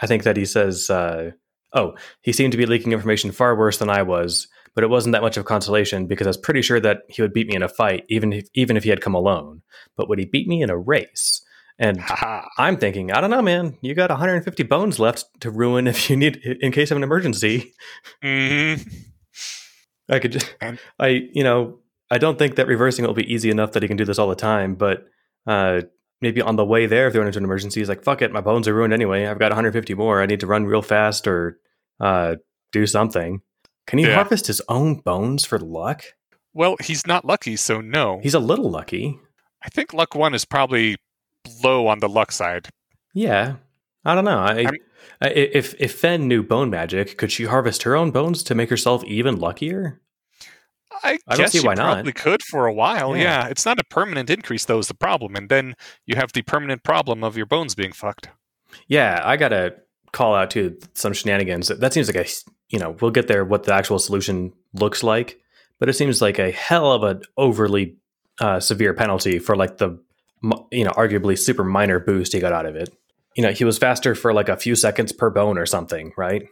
[0.00, 1.32] I think that he says, uh,
[1.72, 5.12] "Oh, he seemed to be leaking information far worse than I was." But it wasn't
[5.12, 7.62] that much of consolation because I was pretty sure that he would beat me in
[7.62, 9.62] a fight, even if, even if he had come alone.
[9.96, 11.43] But would he beat me in a race?
[11.78, 12.00] And
[12.58, 13.76] I'm thinking, I don't know, man.
[13.80, 17.72] You got 150 bones left to ruin if you need, in case of an emergency.
[18.22, 18.88] Mm-hmm.
[20.08, 20.54] I could, just,
[20.98, 21.80] I, you know,
[22.10, 24.18] I don't think that reversing it will be easy enough that he can do this
[24.18, 24.74] all the time.
[24.74, 25.06] But
[25.46, 25.82] uh,
[26.20, 28.40] maybe on the way there, if they're into an emergency, he's like, "Fuck it, my
[28.40, 29.26] bones are ruined anyway.
[29.26, 30.20] I've got 150 more.
[30.20, 31.58] I need to run real fast or
[32.00, 32.36] uh,
[32.72, 33.40] do something."
[33.86, 34.14] Can he yeah.
[34.14, 36.04] harvest his own bones for luck?
[36.52, 38.20] Well, he's not lucky, so no.
[38.22, 39.18] He's a little lucky.
[39.62, 40.96] I think luck one is probably
[41.62, 42.68] low on the luck side.
[43.12, 43.56] Yeah,
[44.04, 44.38] I don't know.
[44.38, 44.66] I,
[45.20, 48.70] I, if if Fenn knew bone magic, could she harvest her own bones to make
[48.70, 50.00] herself even luckier?
[51.02, 52.14] I, I guess you probably not.
[52.14, 53.16] could for a while.
[53.16, 53.22] Yeah.
[53.22, 53.48] yeah.
[53.48, 54.78] it's not a permanent increase though.
[54.78, 55.74] Is the problem, and then
[56.06, 58.28] you have the permanent problem of your bones being fucked.
[58.88, 59.76] Yeah, I gotta
[60.12, 61.68] call out to some shenanigans.
[61.68, 62.28] That seems like a
[62.68, 65.40] you know we'll get there what the actual solution looks like,
[65.78, 67.96] but it seems like a hell of an overly
[68.40, 69.98] uh, severe penalty for like the
[70.70, 72.94] you know, arguably super minor boost he got out of it.
[73.36, 76.46] You know, he was faster for like a few seconds per bone or something, right?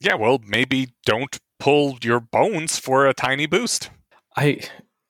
[0.00, 3.90] Yeah, well, maybe don't pull your bones for a tiny boost.
[4.36, 4.60] I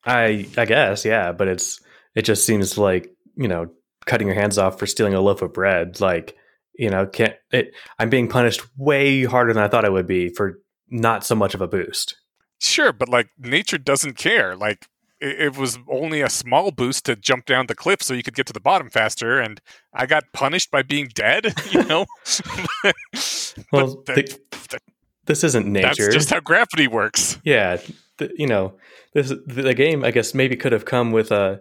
[0.05, 1.81] I I guess, yeah, but it's
[2.15, 3.71] it just seems like, you know,
[4.07, 6.37] cutting your hands off for stealing a loaf of bread, like,
[6.75, 10.31] you know, can't it I'm being punished way harder than I thought I would be
[10.31, 12.17] for not so much of a boost.
[12.61, 14.57] Sure, but like nature doesn't care.
[14.57, 14.87] Like
[15.21, 18.47] it, was only a small boost to jump down the cliff so you could get
[18.47, 19.61] to the bottom faster, and
[19.93, 21.55] I got punished by being dead.
[21.71, 22.07] You know.
[23.73, 24.39] well, the,
[24.71, 24.79] the,
[25.27, 26.05] this isn't nature.
[26.05, 27.39] That's just how gravity works.
[27.45, 27.79] Yeah,
[28.17, 28.75] the, you know,
[29.13, 30.03] this the game.
[30.03, 31.61] I guess maybe could have come with a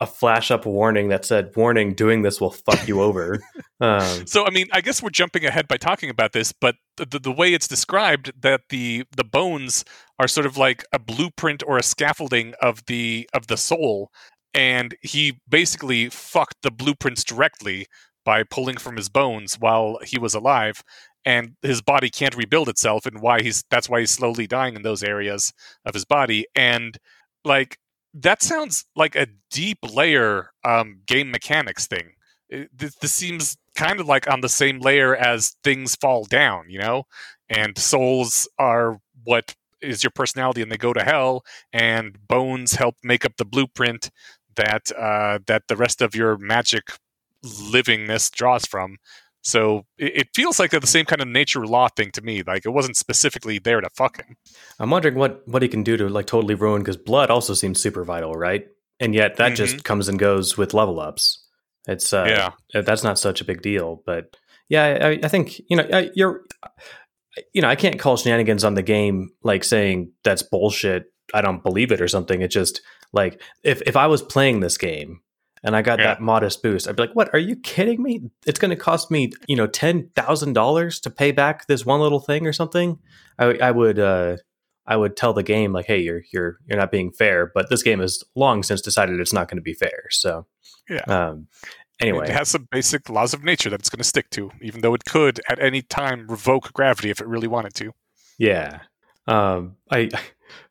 [0.00, 3.40] a flash up warning that said, "Warning: Doing this will fuck you over."
[3.80, 7.18] Um, so, I mean, I guess we're jumping ahead by talking about this, but the,
[7.18, 9.84] the, way it's described that the the bones
[10.18, 14.10] are sort of like a blueprint or a scaffolding of the of the soul,
[14.54, 17.86] and he basically fucked the blueprints directly
[18.24, 20.82] by pulling from his bones while he was alive
[21.26, 24.82] and his body can't rebuild itself and why he's that's why he's slowly dying in
[24.82, 25.52] those areas
[25.84, 26.98] of his body and
[27.44, 27.78] like
[28.22, 32.12] that sounds like a deep layer um, game mechanics thing.
[32.48, 36.64] It, this, this, seems kind of like on the same layer as things fall down,
[36.68, 37.04] you know,
[37.48, 42.96] and souls are what is your personality, and they go to hell, and bones help
[43.02, 44.10] make up the blueprint
[44.56, 46.90] that uh, that the rest of your magic
[47.44, 48.96] livingness draws from.
[49.42, 52.42] So it, it, feels like the same kind of nature law thing to me.
[52.44, 54.36] Like it wasn't specifically there to fuck him.
[54.80, 57.80] I'm wondering what what he can do to like totally ruin because blood also seems
[57.80, 58.66] super vital, right?
[58.98, 59.54] And yet that mm-hmm.
[59.54, 61.45] just comes and goes with level ups.
[61.86, 64.02] It's uh, yeah, uh, that's not such a big deal.
[64.06, 64.36] But
[64.68, 66.42] yeah, I, I think you know you're
[67.52, 71.12] you know I can't call shenanigans on the game like saying that's bullshit.
[71.34, 72.42] I don't believe it or something.
[72.42, 72.80] It's just
[73.12, 75.20] like if if I was playing this game
[75.62, 76.06] and I got Yeah.
[76.06, 77.30] that modest boost, I'd be like, "What?
[77.32, 78.30] Are you kidding me?
[78.46, 82.00] It's going to cost me, you know, ten thousand dollars to pay back this one
[82.00, 82.98] little thing or something."
[83.38, 84.36] I, I would, uh,
[84.86, 87.82] I would tell the game like, "Hey, you're you're you're not being fair." But this
[87.82, 90.04] game has long since decided it's not going to be fair.
[90.10, 90.46] So,
[90.88, 91.04] Yeah.
[91.06, 91.48] Um,
[92.00, 94.80] anyway, It has some basic laws of nature that it's going to stick to, even
[94.80, 97.92] though it could at any time revoke gravity if it really wanted to.
[98.38, 98.80] Yeah.
[99.26, 100.10] Um, I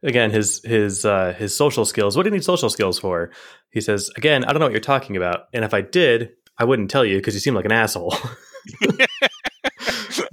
[0.02, 2.16] again his his uh, his social skills.
[2.16, 3.32] What do you need social skills for?
[3.72, 6.64] He says again, I don't know what you're talking about, and if I did, I
[6.64, 8.16] wouldn't tell you because you seem like an asshole.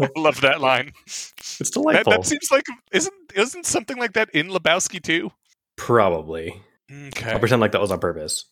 [0.02, 0.92] I love that line.
[1.06, 2.12] it's That, delightful.
[2.12, 5.32] that seems like isn't isn't something like that in Lebowski too?
[5.76, 6.62] Probably.
[6.90, 7.32] Okay.
[7.32, 8.44] I'll pretend like that was on purpose.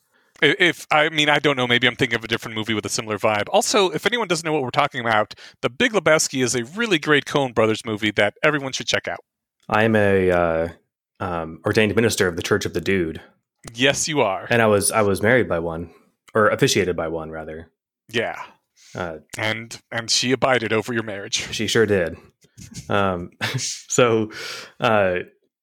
[0.43, 1.66] If I mean, I don't know.
[1.66, 3.44] Maybe I'm thinking of a different movie with a similar vibe.
[3.51, 6.98] Also, if anyone doesn't know what we're talking about, The Big Lebowski is a really
[6.98, 9.20] great Coen Brothers movie that everyone should check out.
[9.68, 10.68] I am a uh,
[11.20, 13.20] um, ordained minister of the Church of the Dude,
[13.74, 14.47] Yes, you are.
[14.48, 15.90] and I was I was married by one,
[16.35, 17.70] or officiated by one rather.
[18.09, 18.43] Yeah,
[18.94, 21.52] Uh, and and she abided over your marriage.
[21.54, 22.16] She sure did.
[22.88, 24.30] Um, so,
[24.80, 25.18] uh,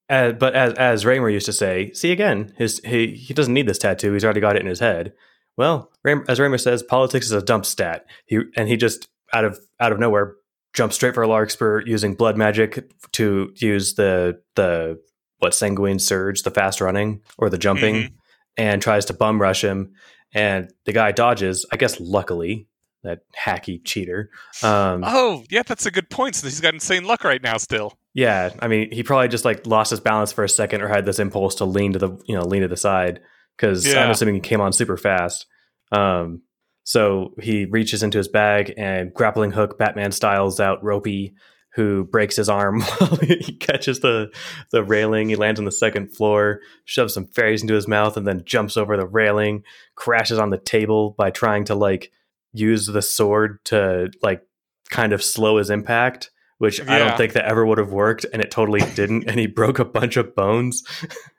[0.10, 3.68] uh, but as as Reimer used to say, see again, his he he doesn't need
[3.68, 4.14] this tattoo.
[4.14, 5.14] He's already got it in his head.
[5.58, 8.06] Well, Ram- as Reimer says, politics is a dump stat.
[8.28, 10.36] He and he just out of out of nowhere
[10.74, 15.00] jumps straight for a Larkspur using blood magic to use the the
[15.40, 18.12] what sanguine surge, the fast running or the jumping, Mhm.
[18.58, 19.94] and tries to bum rush him.
[20.34, 21.66] And the guy dodges.
[21.72, 22.68] I guess luckily
[23.04, 24.30] that hacky cheater.
[24.64, 26.36] Um, Oh, yeah, that's a good point.
[26.36, 27.58] So he's got insane luck right now.
[27.58, 30.88] Still, Yeah, I mean, he probably just like lost his balance for a second, or
[30.88, 33.20] had this impulse to lean to the you know lean to the side
[33.56, 35.46] because I'm assuming he came on super fast.
[35.92, 36.42] Um,
[36.84, 41.34] so he reaches into his bag and grappling hook Batman styles out Ropey,
[41.74, 44.32] who breaks his arm while he catches the
[44.72, 45.30] the railing.
[45.30, 48.78] He lands on the second floor, shoves some fairies into his mouth, and then jumps
[48.78, 49.64] over the railing,
[49.96, 52.12] crashes on the table by trying to like
[52.54, 54.42] use the sword to like
[54.90, 58.42] kind of slow his impact which I don't think that ever would have worked, and
[58.42, 59.30] it totally didn't.
[59.30, 60.84] and he broke a bunch of bones.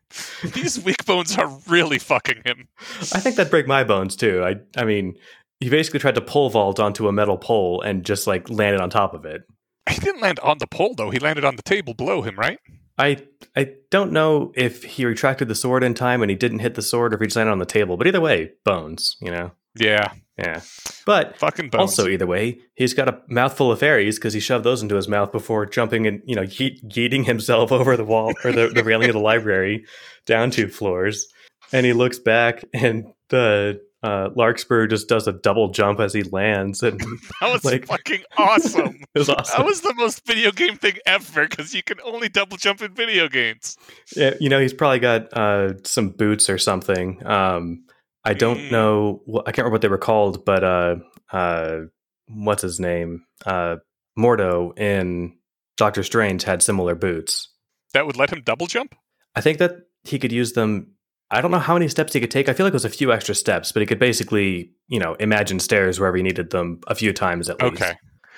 [0.55, 2.69] these weak bones are really fucking him.
[3.13, 4.45] I think that'd break my bones too.
[4.45, 5.17] I, I mean,
[5.61, 8.91] he basically tried to pole vault onto a metal pole and just like landed on
[8.91, 9.43] top of it.
[9.91, 11.11] He didn't land on the pole though.
[11.11, 12.59] He landed on the table below him, right?
[12.97, 13.19] I,
[13.57, 16.83] I don't know if he retracted the sword in time and he didn't hit the
[16.83, 17.97] sword, or if he just landed on the table.
[17.97, 19.17] But either way, bones.
[19.21, 20.61] You know, Yeah, yeah.
[21.05, 21.81] But fucking bones.
[21.81, 25.09] Also, either way, he's got a mouthful of fairies because he shoved those into his
[25.09, 28.85] mouth before jumping and you know ye- yeeting himself over the wall or the, the
[28.85, 29.85] railing of the library
[30.27, 31.27] down two floors.
[31.73, 36.23] And he looks back, and the uh, Larkspur just does a double jump as he
[36.23, 36.99] lands, and
[37.41, 39.01] that was like- fucking awesome.
[39.15, 39.59] it was awesome.
[39.59, 42.95] That was the most video game thing ever because you can only double jump in
[42.95, 43.77] video games.
[44.17, 47.27] Yeah, you know, he's probably got uh, some boots or something.
[47.27, 47.85] Um,
[48.25, 49.23] I don't know.
[49.47, 50.97] I can't remember what they were called, but uh,
[51.33, 51.81] uh,
[52.27, 53.25] what's his name?
[53.47, 53.77] Uh,
[54.19, 55.37] Mordo in
[55.77, 57.49] Doctor Strange had similar boots.
[57.95, 58.95] That would let him double jump?
[59.35, 60.95] I think that he could use them.
[61.31, 62.49] I don't know how many steps he could take.
[62.49, 65.15] I feel like it was a few extra steps, but he could basically, you know,
[65.15, 67.83] imagine stairs wherever he needed them a few times at least.
[67.83, 67.95] Okay.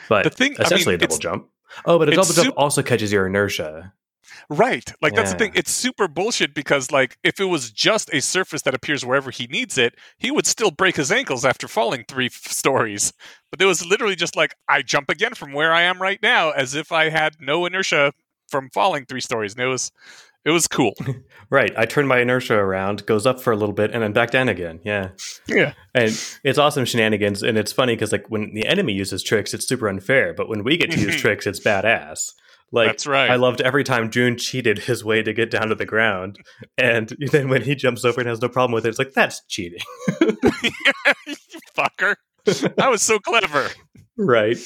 [0.09, 1.48] But The thing, I essentially mean, a double jump.
[1.85, 3.93] Oh, but a double jump also catches your inertia.
[4.49, 4.93] Right.
[5.03, 5.53] Like, that's the thing.
[5.55, 9.47] It's super bullshit because, like, if it was just a surface that appears wherever he
[9.47, 13.12] needs it, he would still break his ankles after falling three f- stories.
[13.51, 16.51] But it was literally just like, I jump again from where I am right now
[16.51, 18.12] as if I had no inertia
[18.49, 19.53] from falling three stories.
[19.55, 19.93] And it was,
[20.45, 20.95] it was cool.
[21.53, 21.73] Right.
[21.77, 24.49] I turn my inertia around, goes up for a little bit, and then back down
[24.49, 24.79] again.
[24.85, 25.09] Yeah.
[25.49, 25.73] yeah.
[25.97, 26.11] And
[26.45, 27.43] it's awesome shenanigans.
[27.43, 30.33] And it's funny because, like, when the enemy uses tricks, it's super unfair.
[30.33, 31.21] But when we get to use Mhm.
[31.21, 32.35] tricks, it's badass.
[32.72, 33.30] Like, That's right.
[33.30, 36.38] I loved every time Joon cheated his way to get down to the ground.
[36.78, 39.42] And then when he jumps over and has no problem with it, it's like, that's
[39.48, 39.80] cheating.
[41.76, 42.14] fucker.
[42.78, 43.68] I was so clever.
[44.16, 44.56] right.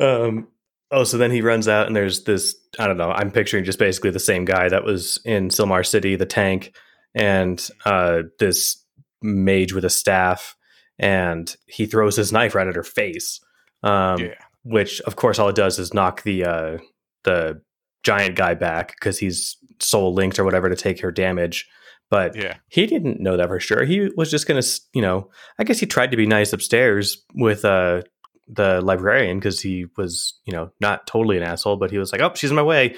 [0.00, 0.48] Um,
[0.90, 3.78] oh, so then he runs out and there's this, I don't know, I'm picturing just
[3.78, 6.74] basically the same guy that was in Silmar City, the tank,
[7.14, 8.82] and uh, this
[9.22, 10.56] mage with a staff.
[10.98, 13.40] And he throws his knife right at her face.
[13.82, 14.34] Um, yeah.
[14.62, 16.78] which of course all it does is knock the uh
[17.24, 17.60] the
[18.02, 21.66] giant guy back because he's soul linked or whatever to take her damage
[22.10, 22.56] but Yeah.
[22.68, 25.86] he didn't know that for sure he was just gonna you know i guess he
[25.86, 28.02] tried to be nice upstairs with uh
[28.46, 32.20] the librarian because he was you know not totally an asshole but he was like
[32.20, 32.94] oh she's in my way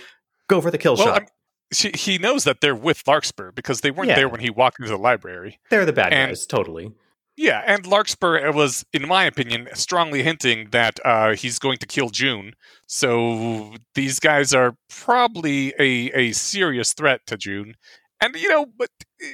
[0.48, 1.28] go for the kill Well, shot I'm,
[1.72, 4.16] she, he knows that they're with Larkspur because they weren't Yeah.
[4.16, 5.58] there when he walked into the library.
[5.70, 6.92] they're the bad and- guys totally
[7.36, 12.08] Yeah, and Larkspur was, in my opinion, strongly hinting that uh, he's going to kill
[12.08, 12.54] Joon.
[12.86, 17.74] So these guys are probably a, a serious threat to Joon.
[18.22, 18.88] And, you know, but
[19.22, 19.26] uh,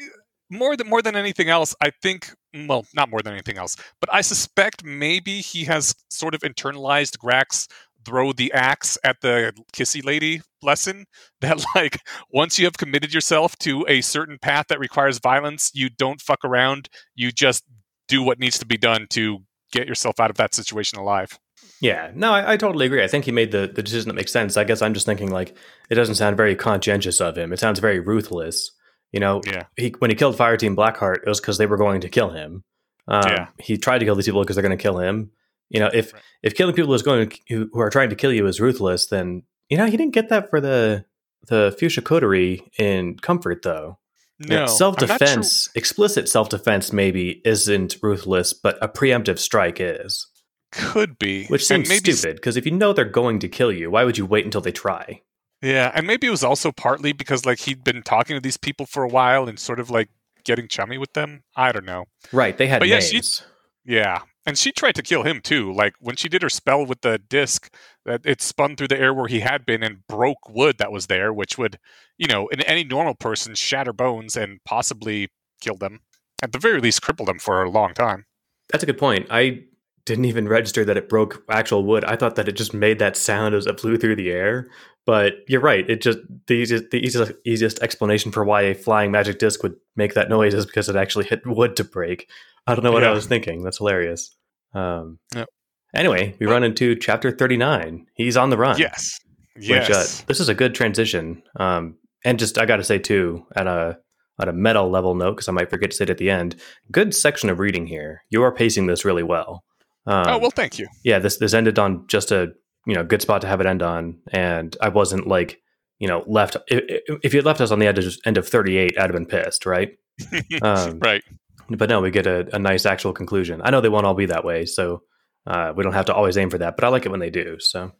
[0.50, 2.34] more than more than anything else, I think
[2.66, 7.18] well, not more than anything else, but I suspect maybe he has sort of internalized
[7.18, 7.68] Grak's
[8.04, 11.06] throw the axe at the kissy lady lesson
[11.40, 11.98] that like
[12.32, 16.44] once you have committed yourself to a certain path that requires violence, you don't fuck
[16.44, 17.64] around, you just
[18.08, 19.40] do what needs to be done to
[19.72, 21.38] get yourself out of that situation alive.
[21.80, 23.02] Yeah, no, I, I, totally agree.
[23.02, 24.56] I think he made the, the decision that makes sense.
[24.56, 25.56] I guess I'm just thinking like
[25.90, 27.52] it doesn't sound very conscientious of him.
[27.52, 28.70] It sounds very ruthless.
[29.10, 29.64] You know, yeah.
[29.76, 32.62] He when he killed Fireteam Blackheart, it was because they were going to kill him.
[33.08, 33.48] Um, yeah.
[33.58, 35.32] He tried to kill these people because they're going to kill him.
[35.70, 36.22] You know, if right.
[36.42, 39.06] if killing people is going to, who, who, are trying to kill you is ruthless,
[39.06, 41.04] then you know he didn't get that for the
[41.48, 43.98] the Fuchsia Coterie in Comfort though.
[44.38, 45.72] No, self defense, sure.
[45.74, 50.26] explicit self defense maybe isn't ruthless, but a preemptive strike is.
[50.72, 54.04] Could be, which seems stupid because if you know they're going to kill you, why
[54.04, 55.20] would you wait until they try?
[55.60, 58.86] Yeah, and maybe it was also partly because like he'd been talking to these people
[58.86, 60.08] for a while and sort of like
[60.44, 61.44] getting chummy with them.
[61.54, 62.06] I don't know.
[62.32, 63.12] Right, they had but names.
[63.12, 63.44] Yeah, she,
[63.84, 65.72] yeah, and she tried to kill him too.
[65.72, 67.72] Like when she did her spell with the disc,
[68.04, 71.06] that it spun through the air where he had been and broke wood that was
[71.06, 71.78] there, which would,
[72.18, 75.28] you know, in any normal person shatter bones and possibly
[75.60, 76.00] kill them.
[76.42, 78.26] At the very least, cripple them for a long time.
[78.70, 79.26] That's a good point.
[79.30, 79.64] I
[80.04, 82.04] didn't even register that it broke actual wood.
[82.04, 84.68] I thought that it just made that sound as it flew through the air.
[85.06, 85.88] But you're right.
[85.88, 89.74] It just the easiest the easiest, easiest explanation for why a flying magic disc would
[89.96, 92.28] make that noise is because it actually hit wood to break.
[92.66, 93.10] I don't know what yeah.
[93.10, 93.62] I was thinking.
[93.62, 94.36] That's hilarious.
[94.74, 95.48] Um, yep.
[95.94, 98.06] Anyway, we run into chapter 39.
[98.14, 98.78] He's on the run.
[98.78, 99.20] Yes.
[99.58, 99.88] Yes.
[99.88, 101.42] Which, uh, this is a good transition.
[101.56, 103.98] Um, and just I got to say too, at a
[104.40, 106.56] at a meta level note, because I might forget to say it at the end.
[106.90, 108.22] Good section of reading here.
[108.30, 109.64] You are pacing this really well.
[110.06, 110.88] Um, oh well, thank you.
[111.04, 112.52] Yeah, this this ended on just a
[112.86, 115.60] you know good spot to have it end on, and I wasn't like
[115.98, 116.56] you know left.
[116.68, 119.02] If, if you had left us on the end of, end of thirty eight, I'd
[119.02, 119.96] have been pissed, right?
[120.62, 121.22] um, right.
[121.68, 123.62] But no, we get a, a, nice actual conclusion.
[123.64, 125.02] I know they won't all be that way, so
[125.46, 126.76] uh, we don't have to always aim for that.
[126.76, 127.58] But I like it when they do.
[127.58, 127.92] So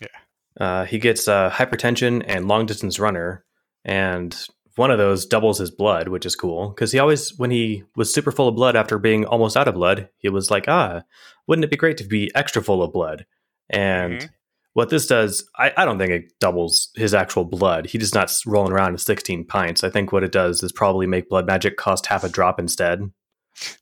[0.00, 3.44] yeah, uh, he gets uh, hypertension and long distance runner,
[3.84, 4.36] and
[4.76, 8.12] one of those doubles his blood, which is cool because he always, when he was
[8.12, 11.02] super full of blood after being almost out of blood, he was like, ah,
[11.46, 13.26] wouldn't it be great to be extra full of blood?
[13.68, 14.26] And mm-hmm.
[14.72, 17.86] what this does, I, I don't think it doubles his actual blood.
[17.86, 19.84] He just not rolling around in 16 pints.
[19.84, 23.10] I think what it does is probably make blood magic cost half a drop instead.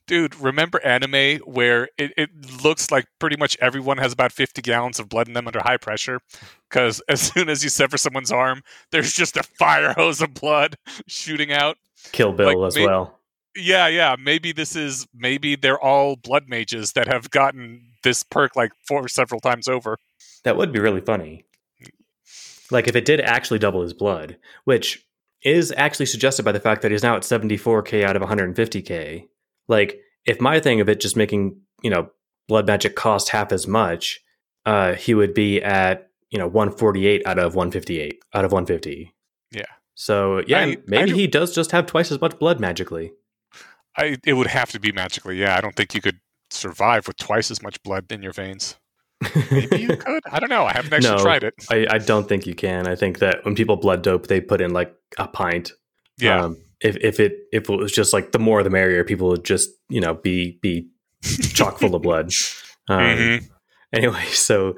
[0.07, 2.31] Dude, remember anime where it, it
[2.63, 5.77] looks like pretty much everyone has about 50 gallons of blood in them under high
[5.77, 6.21] pressure?
[6.69, 10.77] Because as soon as you sever someone's arm, there's just a fire hose of blood
[11.07, 11.77] shooting out.
[12.13, 13.19] Kill Bill like, as maybe, well.
[13.57, 14.17] Yeah, yeah.
[14.19, 19.09] Maybe this is, maybe they're all blood mages that have gotten this perk like four
[19.09, 19.99] several times over.
[20.45, 21.45] That would be really funny.
[22.71, 25.05] Like if it did actually double his blood, which
[25.43, 29.27] is actually suggested by the fact that he's now at 74k out of 150k
[29.71, 32.11] like if my thing of it just making, you know,
[32.49, 34.21] blood magic cost half as much,
[34.67, 39.15] uh, he would be at, you know, 148 out of 158 out of 150.
[39.53, 39.63] Yeah.
[39.95, 43.13] So yeah, I, maybe I he does just have twice as much blood magically.
[43.97, 45.39] I it would have to be magically.
[45.39, 46.21] Yeah, I don't think you could
[46.51, 48.77] survive with twice as much blood in your veins.
[49.51, 50.23] Maybe you could.
[50.31, 50.65] I don't know.
[50.65, 51.55] I haven't actually no, tried it.
[51.71, 52.87] I, I, don't think you can.
[52.87, 55.73] I think that when people blood dope, they put in like a pint.
[56.19, 56.45] Yeah.
[56.45, 59.45] Um, if if it if it was just like the more the merrier, people would
[59.45, 60.89] just you know be be
[61.53, 62.33] chock full of blood.
[62.89, 63.47] Um, mm-hmm.
[63.93, 64.75] Anyway, so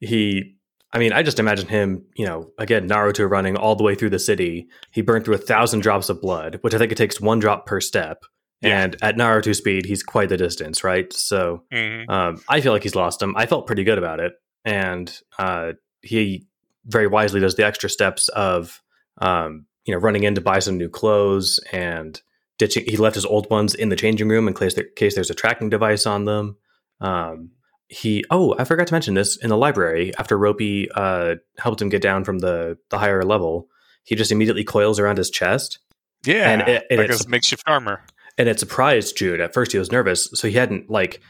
[0.00, 0.56] he.
[0.92, 4.10] I mean, I just imagine him, you know, again, Naruto running all the way through
[4.10, 4.66] the city.
[4.90, 7.66] He burned through a thousand drops of blood, which I think it takes one drop
[7.66, 8.24] per step.
[8.62, 8.82] Yeah.
[8.82, 11.12] And at Naruto speed, he's quite the distance, right?
[11.12, 12.10] So mm-hmm.
[12.10, 13.36] um, I feel like he's lost him.
[13.36, 14.32] I felt pretty good about it.
[14.64, 16.46] And uh, he
[16.86, 18.82] very wisely does the extra steps of
[19.18, 22.20] um, you know, running in to buy some new clothes and
[22.58, 22.84] ditching.
[22.86, 25.30] He left his old ones in the changing room in case, there, in case there's
[25.30, 26.56] a tracking device on them.
[27.00, 27.50] Um,
[27.88, 30.12] he oh, I forgot to mention this in the library.
[30.18, 33.68] After Ropey uh, helped him get down from the the higher level,
[34.02, 35.78] he just immediately coils around his chest.
[36.24, 38.02] Yeah, and it, and like his makeshift armor.
[38.38, 39.40] And it surprised Jude.
[39.40, 41.20] At first, he was nervous, so he hadn't like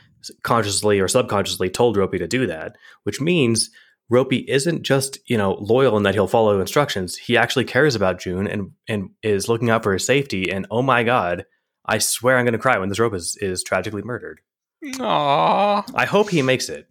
[0.45, 3.71] consciously or subconsciously told Ropey to do that, which means
[4.13, 7.17] Ropey isn't just, you know, loyal in that he'll follow instructions.
[7.17, 10.53] He actually cares about Joon and and is looking out for his safety.
[10.53, 11.47] And oh my god,
[11.87, 14.43] I swear I'm gonna cry when this rope is, is tragically murdered.
[14.85, 15.91] Aww.
[15.95, 16.87] I hope he makes it.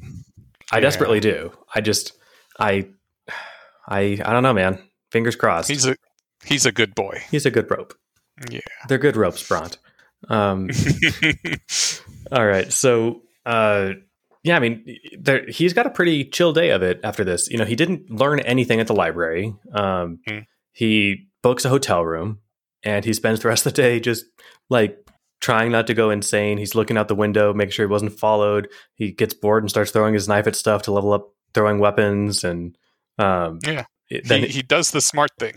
[0.72, 0.80] I yeah.
[0.80, 1.52] desperately do.
[1.76, 2.14] I just
[2.60, 2.88] I
[3.88, 4.82] I I don't know, man.
[5.12, 5.70] Fingers crossed.
[5.70, 5.96] He's a
[6.44, 7.22] he's a good boy.
[7.30, 7.94] He's a good rope.
[8.50, 8.62] Yeah.
[8.88, 9.78] They're good ropes, Bront.
[10.28, 10.72] Um
[12.32, 12.74] all right.
[12.74, 13.92] So uh
[14.44, 17.50] yeah, I mean, there, he's got a pretty chill day of it after this.
[17.50, 19.54] You know, he didn't learn anything at the library.
[19.74, 20.46] Um, mm.
[20.72, 22.40] He books a hotel room.
[22.84, 24.26] and he spends the rest of the day just
[24.70, 24.98] like
[25.40, 26.58] trying not to go insane.
[26.58, 28.70] He's looking out the window, making sure he wasn't followed.
[28.96, 32.44] He gets bored and starts throwing his knife at stuff to level up throwing weapons
[32.44, 32.76] and
[33.20, 33.86] um, Yeah.
[34.10, 35.54] it- He, he does the smart thing.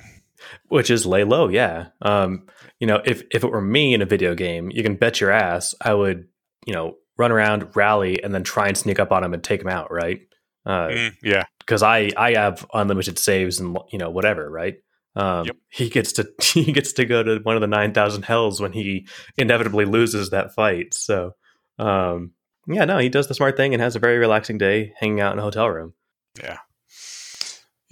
[0.68, 1.48] which is lay low.
[1.48, 1.86] Yeah.
[2.02, 2.46] Um,
[2.80, 5.30] you know, if if it were me in a video game, you can bet your
[5.30, 6.26] ass I would,
[6.66, 9.60] you know, run around, rally, and then try and sneak up on him and take
[9.60, 10.20] him out, right?
[10.90, 11.44] Mm, yeah.
[11.58, 14.76] Because I I have unlimited saves and you know whatever, right?
[15.16, 15.56] Um, Yep.
[15.68, 18.72] He gets to he gets to go to one of the nine thousand hells when
[18.72, 20.94] he inevitably loses that fight.
[20.94, 21.32] So,
[21.78, 22.32] um,
[22.66, 25.32] yeah, no, he does the smart thing and has a very relaxing day hanging out
[25.32, 25.94] in a hotel room.
[26.42, 26.58] Yeah.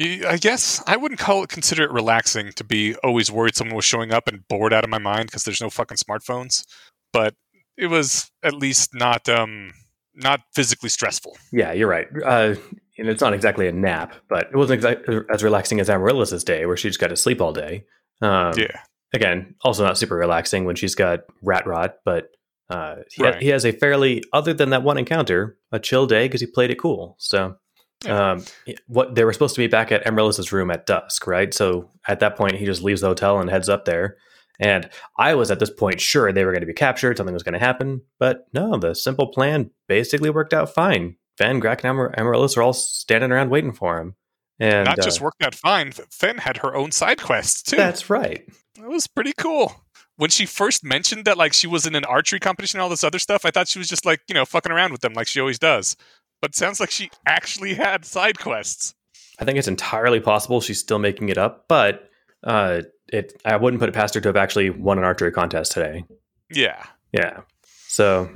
[0.01, 3.85] I guess I wouldn't call it consider it relaxing to be always worried someone was
[3.85, 6.65] showing up and bored out of my mind because there's no fucking smartphones.
[7.13, 7.35] But
[7.77, 9.73] it was at least not um
[10.15, 11.37] not physically stressful.
[11.53, 12.07] Yeah, you're right.
[12.25, 12.55] Uh,
[12.99, 14.85] and it's not exactly a nap, but it wasn't
[15.33, 17.85] as relaxing as Amaryllis' day, where she just got to sleep all day.
[18.21, 18.81] Um, yeah.
[19.15, 22.29] Again, also not super relaxing when she's got rat rot, but
[22.69, 23.43] uh, he, Right.
[23.43, 26.71] he has a fairly, other than that one encounter, a chill day because he played
[26.71, 27.17] it cool.
[27.19, 27.57] So,
[28.05, 28.33] Yeah.
[28.33, 28.45] um,
[28.89, 31.53] what they were supposed to be back at Amaryllis' room at dusk, right?
[31.55, 34.17] So at that point, he just leaves the hotel and heads up there.
[34.61, 34.89] And
[35.19, 37.55] I was at this point sure they were going to be captured, something was going
[37.55, 41.17] to happen, but no, the simple plan basically worked out fine.
[41.39, 44.15] Fenn Grak and Amar- Amaryllis are all standing around waiting for him.
[44.61, 45.93] And Not uh, just worked out fine.
[45.93, 47.77] Fenn had her own side quests too.
[47.77, 48.47] that's right.
[48.77, 49.75] That was pretty cool.
[50.17, 53.03] When she first mentioned that like she was in an archery competition and all this
[53.03, 55.27] other stuff, I thought she was just like, you know, fucking around with them like
[55.27, 55.97] she always does.
[56.41, 58.95] But it sounds like she actually had side quests.
[59.39, 62.09] I think it's entirely possible she's still making it up, but
[62.45, 65.73] uh, it I wouldn't put it past her to have actually won an archery contest
[65.73, 66.05] today.
[66.51, 66.83] Yeah.
[67.13, 67.43] Yeah.
[67.89, 68.33] So,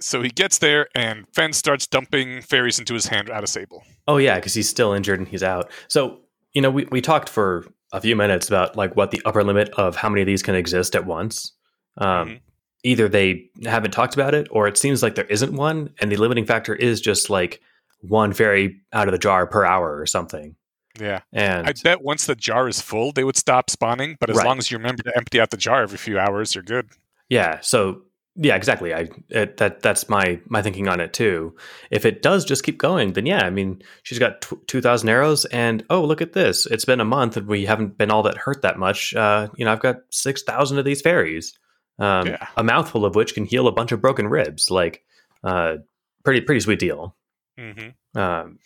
[0.00, 3.82] So he gets there and Fenn starts dumping fairies into his hand out of Sable.
[4.06, 5.70] oh yeah, because he's still injured and he's out.
[5.88, 6.20] So,
[6.52, 9.70] you know, we, we talked for a few minutes about like what the upper limit
[9.78, 11.52] of how many of these can exist at once.
[11.98, 12.40] Um, Mhm.
[12.86, 16.16] Either they haven't talked about it, or it seems like there isn't one, and the
[16.18, 17.62] limiting factor is just like
[18.00, 20.54] one fairy out of the jar per hour or something.
[21.00, 21.20] Yeah.
[21.32, 24.16] And I bet once the jar is full, they would stop spawning.
[24.20, 24.46] But as Right.
[24.46, 26.88] long as you remember to empty out the jar every few hours, you're good.
[27.28, 27.60] Yeah.
[27.60, 28.02] So
[28.36, 28.92] yeah, exactly.
[28.92, 31.54] I it, that that's my my thinking on it too.
[31.92, 33.44] If it does just keep going, then yeah.
[33.44, 36.66] I mean, she's got t- two thousand arrows, and oh, look at this!
[36.66, 39.14] It's been a month, and we haven't been all that hurt that much.
[39.14, 41.56] Uh, you know, I've got six thousand of these fairies,
[42.00, 42.46] um, Yeah.
[42.56, 44.68] a mouthful of which can heal a bunch of broken ribs.
[44.68, 45.04] Like,
[45.44, 45.76] uh,
[46.24, 47.14] pretty pretty sweet deal.
[47.56, 48.58] hmm Um,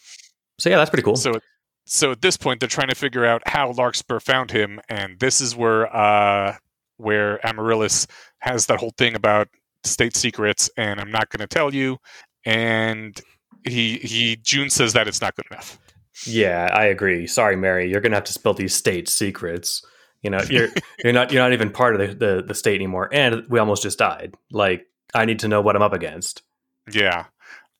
[0.58, 1.16] so yeah, that's pretty cool.
[1.16, 1.40] So,
[1.88, 5.40] so at this point, they're trying to figure out how Larkspur found him, and this
[5.40, 6.56] is where uh,
[6.98, 8.06] where Amaryllis
[8.40, 9.48] has that whole thing about
[9.84, 11.98] state secrets, and I'm not going to tell you.
[12.44, 13.20] And
[13.64, 15.78] he he Joon says that it's not good enough.
[16.26, 17.26] Yeah, I agree.
[17.26, 19.84] Sorry, Mary, you're gonna have to spill these state secrets.
[20.22, 20.68] You know, you're
[21.04, 23.82] you're not you're not even part of the, the, the state anymore, and we almost
[23.82, 24.34] just died.
[24.50, 26.42] Like, I need to know what I'm up against.
[26.90, 27.26] Yeah.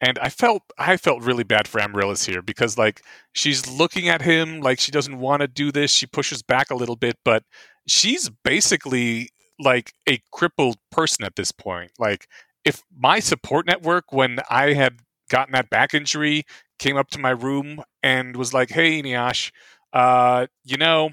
[0.01, 3.03] And I felt I felt really bad for Amaryllis here because like
[3.33, 5.91] she's looking at him like she doesn't want to do this.
[5.91, 7.43] She pushes back a little bit, but
[7.87, 11.91] she's basically like a crippled person at this point.
[11.99, 12.29] Like
[12.65, 16.45] if my support network when I had gotten that back injury
[16.79, 19.51] came up to my room and was like, "Hey, Eneasz,
[19.93, 21.11] uh, you know,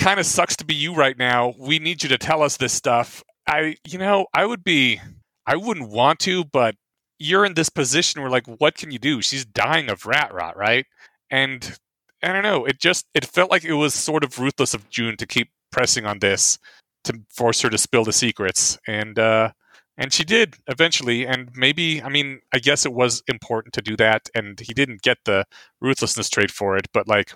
[0.00, 1.54] kind of sucks to be you right now.
[1.58, 5.00] We need you to tell us this stuff." I, you know, I would be
[5.46, 6.74] I wouldn't want to, but
[7.18, 9.22] you're in this position where like what can you do?
[9.22, 10.86] She's dying of rat rot, right?
[11.30, 11.76] And
[12.22, 15.16] I don't know, it just it felt like it was sort of ruthless of Joon
[15.18, 16.58] to keep pressing on this
[17.04, 18.78] to force her to spill the secrets.
[18.86, 19.52] And uh
[19.96, 23.96] and she did eventually and maybe I mean, I guess it was important to do
[23.96, 25.44] that and he didn't get the
[25.80, 27.32] ruthlessness trade for it, but like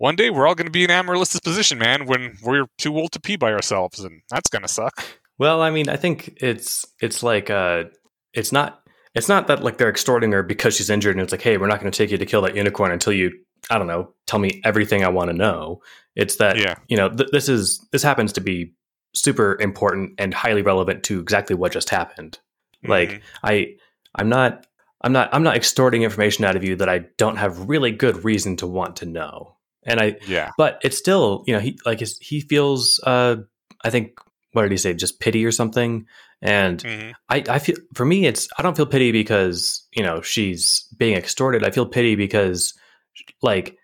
[0.00, 3.12] one day we're all going to be in Amaryllis's position, man, when we're too old
[3.12, 5.04] to pee by ourselves, and that's going to suck.
[5.36, 7.84] Well, I mean, I think it's it's like uh,
[8.32, 8.79] it's not
[9.14, 11.66] it's not that like they're extorting her because she's injured, and it's like, hey, we're
[11.66, 13.32] not going to take you to kill that unicorn until you,
[13.70, 15.82] I don't know, tell me everything I want to know.
[16.16, 16.74] It's that Yeah.
[16.88, 18.72] you know th- this is this happens to be
[19.14, 22.38] super important and highly relevant to exactly what just happened.
[22.86, 23.20] Like Mhm.
[23.44, 23.66] I
[24.14, 24.66] I'm not
[25.02, 28.24] I'm not I'm not extorting information out of you that I don't have really good
[28.24, 29.56] reason to want to know.
[29.84, 30.50] And I yeah.
[30.58, 33.36] but it's still, you know, he like his, he feels uh
[33.84, 34.18] I think
[34.52, 34.94] what did he say?
[34.94, 36.06] Just pity or something.
[36.42, 37.12] And Mhm.
[37.28, 41.16] I, I feel for me it's I don't feel pity because, you know, she's being
[41.16, 41.64] extorted.
[41.64, 42.72] I feel pity because
[43.42, 43.76] like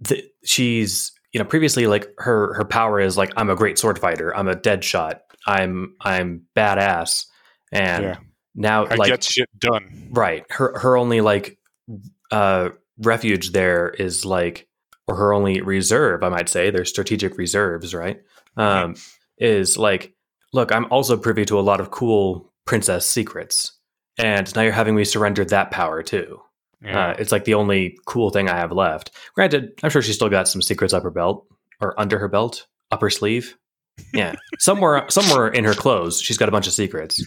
[0.00, 3.98] the, she's you know previously like her her power is like I'm a great sword
[3.98, 4.34] fighter.
[4.36, 5.22] I'm a dead shot.
[5.46, 7.26] I'm I'm badass.
[7.72, 8.16] And Yeah.
[8.54, 10.08] now I like get shit done.
[10.12, 10.44] Right.
[10.50, 11.58] Her her only like
[12.30, 14.68] uh refuge there is like
[15.06, 16.70] or her only reserve, I might say.
[16.70, 18.20] There's strategic reserves, right?
[18.56, 18.94] um,
[19.36, 20.13] is like,
[20.54, 23.72] look, I'm also privy to a lot of cool princess secrets,
[24.16, 26.40] and now you're having me surrender that power too.
[26.82, 27.08] Yeah.
[27.10, 29.10] Uh, it's like the only cool thing I have left.
[29.34, 31.46] Granted, I'm sure she's still got some secrets up her belt
[31.80, 33.56] or under her belt, up her sleeve.
[34.12, 37.22] Yeah, somewhere, somewhere in her clothes, she's got a bunch of secrets.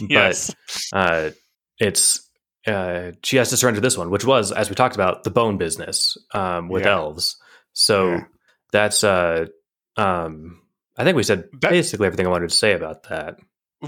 [0.00, 0.54] yes.
[0.92, 1.30] Uh,
[1.78, 2.28] it's
[2.66, 5.58] uh, she has to surrender this one, which was, as we talked about, the bone
[5.58, 6.92] business um, with Yeah.
[6.92, 7.36] elves.
[7.72, 8.24] So Yeah.
[8.70, 9.46] that's, uh,
[9.96, 10.61] um,
[10.96, 13.38] I think we said That- basically everything I wanted to say about that.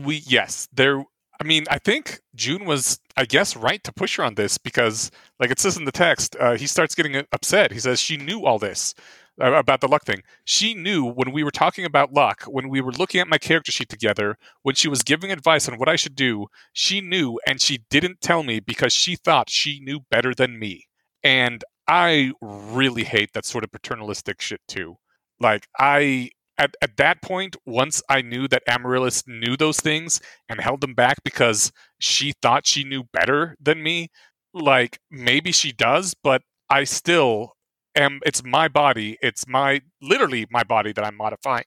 [0.03, 1.05] we yes there
[1.41, 5.11] i mean i think Joon was i guess right to push her on this because
[5.39, 7.71] like it says in the text uh, he starts getting upset.
[7.73, 8.95] He says she knew all this
[9.41, 10.23] uh, about the luck thing.
[10.45, 13.71] She knew when we were talking about luck when we were looking at my character
[13.73, 17.61] sheet together when she was giving advice on what i should do she knew and
[17.61, 20.87] she didn't tell me because she thought she knew better than me.
[21.23, 24.97] And i really hate that sort of paternalistic shit too.
[25.41, 30.61] Like i at, at that point, once I knew that Amaryllis knew those things and
[30.61, 34.09] held them back because she thought she knew better than me,
[34.53, 37.55] like maybe she does, but I still
[37.97, 38.21] am.
[38.25, 39.19] It's my body.
[39.21, 41.65] It's my literally my body that I'm modifying.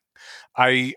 [0.56, 0.94] I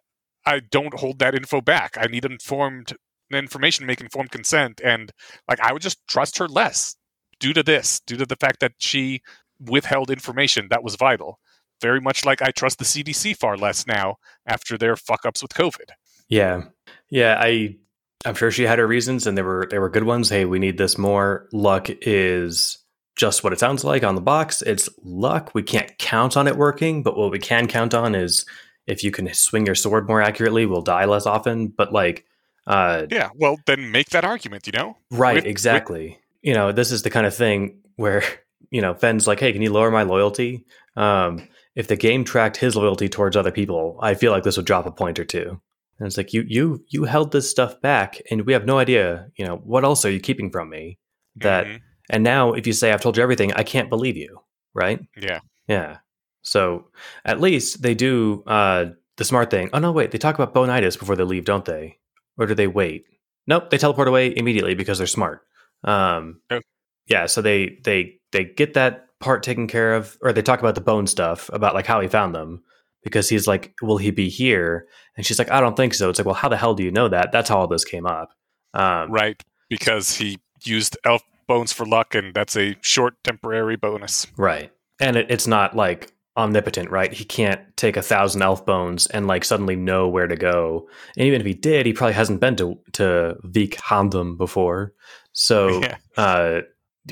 [0.47, 1.97] I don't hold that info back.
[1.99, 2.95] I need informed
[3.33, 5.13] information, make informed consent, and
[5.49, 6.97] like I would just trust her less
[7.41, 9.21] due to this, due to the fact that she
[9.61, 11.39] withheld information that was vital
[11.81, 14.17] very much like I trust the CDC far less now
[14.47, 15.91] after their fuck ups with COVID.
[16.29, 16.63] Yeah,
[17.11, 17.39] yeah.
[17.41, 17.77] I
[18.25, 20.29] I'm sure she had her reasons, and they were they were good ones.
[20.29, 21.49] Hey, we need this more.
[21.53, 22.79] Luck is
[23.17, 24.63] just what it sounds like on the box.
[24.63, 25.51] It's luck.
[25.55, 28.47] We can't count on it working, but what we can count on is
[28.87, 31.69] if you can swing your sword more accurately, we'll die less often.
[31.69, 32.25] But like,
[32.67, 34.97] uh, Yeah, well, then make that argument, you know?
[35.11, 36.19] right, With- exactly.
[36.43, 38.23] you know, this is the kind of thing where
[38.71, 40.65] you know Fenn's like, hey, can you lower my loyalty?
[40.97, 41.47] Um,
[41.81, 44.87] if the game tracked his loyalty towards other people, I feel like this would drop
[44.87, 45.61] a point or two.
[45.99, 49.27] And it's like you you you held this stuff back, and we have no idea.
[49.37, 50.99] You know what else are you keeping from me?
[51.37, 51.81] That Mhm.
[52.11, 54.41] and now if you say I've told you everything, I can't believe you,
[54.75, 55.01] right?
[55.17, 55.41] Yeah.
[55.69, 55.99] Yeah.
[56.43, 56.89] So
[57.25, 58.87] at least they do uh,
[59.19, 59.69] the smart thing.
[59.75, 61.99] Oh no, wait, they talk about bonitis before they leave, don't they?
[62.39, 63.05] Or do they wait?
[63.47, 65.43] Nope, they teleport away immediately because they're smart.
[65.85, 66.61] Um, Oh.
[67.07, 70.75] Yeah, so they they they get that part taken care of, or they talk about
[70.75, 72.63] the bone stuff about like how he found them
[73.05, 74.87] because he's like, will he be here?
[75.17, 76.09] And she's like, I don't think so.
[76.11, 77.33] It's like, well, how the hell do you know that?
[77.33, 78.31] That's how all this came up.
[78.75, 79.41] Um, Right.
[79.69, 84.27] Because he used elf bones for luck, and that's a short temporary bonus.
[84.37, 84.73] Right.
[85.01, 87.13] And it, it's not like omnipotent, right?
[87.13, 90.89] He can't take a thousand elf bones and like suddenly know where to go.
[91.17, 94.93] And even if he did, he probably hasn't been to to Vik Handum before.
[95.33, 95.97] So Yeah.
[96.17, 96.61] uh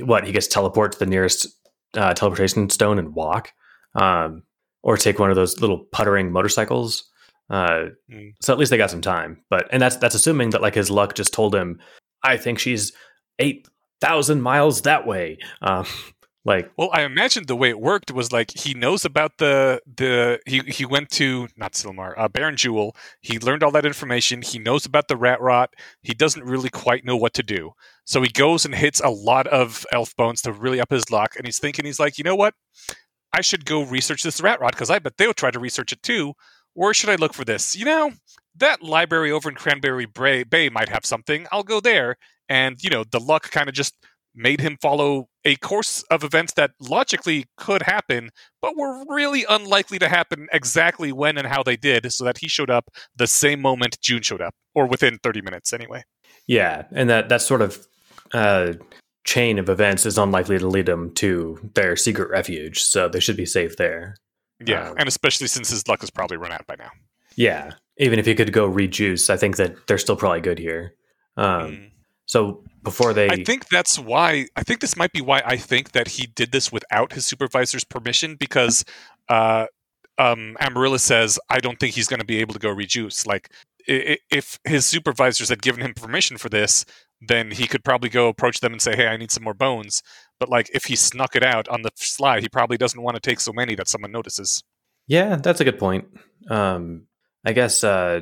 [0.01, 1.58] what, he gets to teleport to the nearest
[1.95, 3.53] uh, teleportation stone and walk.
[3.95, 4.43] Um
[4.83, 7.05] or take one of those little puttering motorcycles.
[7.51, 8.33] Uh Mm.
[8.41, 9.43] so at least they got some time.
[9.51, 11.81] But and that's that's assuming that like his luck just told him,
[12.23, 12.93] I think she's
[13.39, 13.67] eight
[14.01, 15.39] thousand miles that way.
[15.63, 15.87] Um
[16.49, 20.41] like Well, I imagine the way it worked was like he knows about the the
[20.47, 22.97] he he went to not Silmar, uh, Baron Jewel.
[23.21, 24.43] He learned all that information.
[24.43, 25.75] He knows about the rat rot.
[26.03, 27.73] He doesn't really quite know what to do,
[28.05, 31.37] so he goes and hits a lot of elf bones to really up his luck.
[31.37, 32.55] And he's thinking, he's like, you know what?
[33.33, 36.03] I should go research this rat rot because I bet they'll try to research it
[36.03, 36.33] too.
[36.75, 37.77] Where should I look for this?
[37.77, 38.13] You know,
[38.57, 41.47] that library over in Cranberry Bay, Bay might have something.
[41.53, 42.17] I'll go there.
[42.49, 43.95] And you know, the luck kind of just
[44.39, 48.31] made him follow a course of events that logically could happen,
[48.63, 52.49] but were really unlikely to happen exactly when and how they did, so that he
[52.49, 56.05] showed up the same moment Joon showed up, or within 30 minutes anyway.
[56.47, 57.87] Yeah, and that that sort of
[58.33, 58.75] uh,
[59.25, 63.37] chain of events is unlikely to lead them to their secret refuge, so they should
[63.37, 64.17] be safe there.
[64.65, 66.91] Yeah, Um, and especially since his luck is probably run out by now.
[67.37, 70.95] Yeah, even if he could go rejuice, I think that they're still probably good here.
[71.37, 71.91] Um, Mm.
[72.29, 74.47] So before they, I think that's why.
[74.55, 77.85] I think this might be why I think that he did this without his supervisor's
[77.85, 78.85] permission because
[79.29, 79.67] uh,
[80.19, 83.27] um, Amaryllis says, I don't think he's going to be able to go rejuice.
[83.27, 83.51] Like,
[83.89, 86.85] i- i- if his supervisors had given him permission for this,
[87.21, 90.03] then he could probably go approach them and say, Hey, I need some more bones.
[90.39, 93.21] But, like, if he snuck it out on the sly, he probably doesn't want to
[93.21, 94.63] take so many that someone notices.
[95.07, 96.05] yeah, that's a good point.
[96.51, 97.07] Um,
[97.45, 98.21] I guess uh,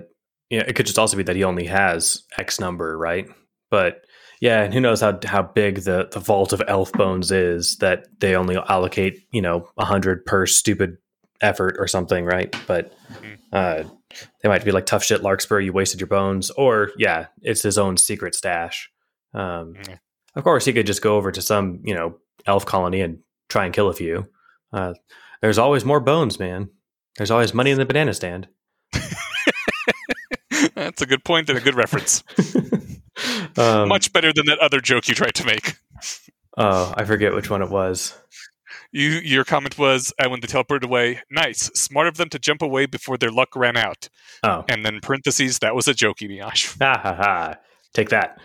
[0.51, 3.27] yeah, it could just also be that he only has X number, right?
[3.71, 4.03] But
[4.41, 8.07] yeah, and who knows how how big the the vault of elf bones is that
[8.21, 10.97] they only allocate you know a hundred per stupid
[11.41, 12.55] effort or something, right?
[12.67, 13.39] But Mhm.
[13.53, 13.85] uh,
[14.43, 15.61] they might be like tough shit, Larkspur.
[15.61, 18.91] You wasted your bones, or yeah, it's his own secret stash.
[19.35, 19.97] Um, Yeah.
[20.35, 23.19] Of course, he could just go over to some you know elf colony and
[23.49, 24.29] try and kill a few.
[24.73, 24.95] Uh,
[25.41, 26.69] there's always more bones, man.
[27.17, 28.49] There's always money in the banana stand.
[30.75, 32.23] That's a good point and a good reference.
[33.57, 35.77] um, Much better than that other joke you tried to make.
[36.57, 38.15] Oh, I forget which one it was.
[38.93, 42.63] You, your comment was, "I when they teleported away, nice, smart of them to jump
[42.63, 44.09] away before their luck ran out.
[44.43, 46.77] Oh, And then parentheses, that was a jokey, Eneasz.
[46.83, 47.55] ha ha ha!
[47.93, 48.39] Take that.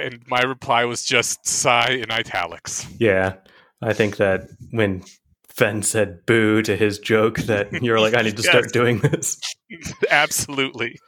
[0.00, 2.86] And my reply was just sigh in italics.
[2.98, 3.34] Yeah,
[3.82, 5.02] I think that when
[5.48, 9.40] Fenn said "boo" to his joke, that you're like, I need to start doing this.
[10.10, 10.98] Absolutely.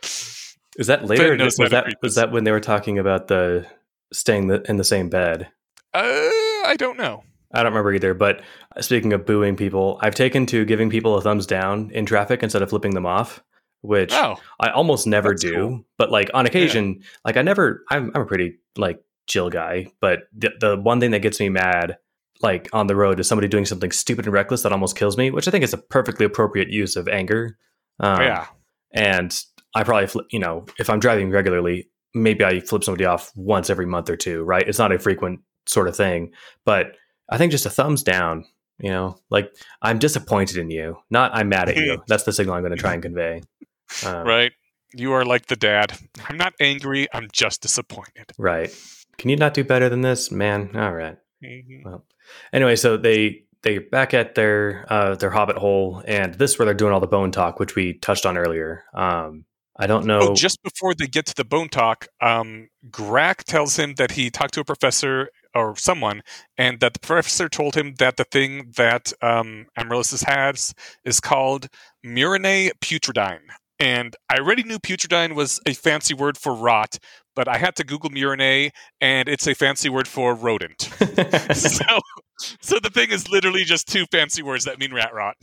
[0.77, 1.37] Is that later?
[1.37, 3.67] Was that was that when they were talking about the
[4.13, 5.49] staying the, in the same bed?
[5.93, 7.25] Uh, I don't know.
[7.53, 8.15] I don't remember either.
[8.15, 8.43] But
[8.81, 12.63] speaking of booing people, I've taken to giving people a thumbs down in traffic instead
[12.63, 13.43] of flipping them off,
[13.81, 15.53] which Oh, I almost never do.
[15.55, 15.85] cool.
[15.99, 17.83] But like on occasion, like I never.
[17.91, 19.89] I'm I'm a pretty like chill guy.
[20.01, 21.99] But the the one thing that gets me mad.
[22.43, 25.31] Like on the road is somebody doing something stupid and reckless that almost kills me,
[25.31, 27.59] which I think is a perfectly appropriate use of anger.
[27.99, 28.47] Um, yeah.
[28.95, 29.39] and
[29.75, 33.71] I probably, flip, you know, if I'm driving regularly, maybe I flip somebody off once
[33.71, 34.67] every month or two, right?
[34.67, 36.33] It's not a frequent sort of thing,
[36.65, 36.97] but
[37.29, 38.45] I think just a thumbs down,
[38.79, 42.03] you know, like I'm disappointed in you, not I'm mad at you.
[42.09, 43.43] That's the signal I'm going to try and convey.
[44.05, 44.53] Um, Right.
[44.93, 45.97] You are like the dad.
[46.29, 47.07] I'm not angry.
[47.13, 48.33] I'm just disappointed.
[48.39, 48.75] Right.
[49.19, 50.71] Can you not do better than this, man?
[50.75, 51.17] All right.
[51.45, 51.85] Mhm.
[51.85, 52.05] Well,
[52.53, 56.67] anyway, so they they're back at their uh, their hobbit hole, and this is where
[56.67, 58.85] they're doing all the bone talk, which we touched on earlier.
[58.95, 59.45] Um,
[59.81, 60.21] I don't know.
[60.21, 64.29] Oh, just before they get to the bone talk, um, Grak tells him that he
[64.29, 66.23] talked to a professor or someone,
[66.59, 70.75] and that the professor told him that the thing that um, Amaryllis has
[71.07, 71.69] is called
[72.05, 73.41] Murinae putridine.
[73.79, 76.99] And I already knew putridine was a fancy word for rot,
[77.35, 80.83] but I had to Google Murinae, and it's a fancy word for rodent.
[81.55, 82.01] so,
[82.61, 85.37] so the thing is literally just two fancy words that mean rat rot.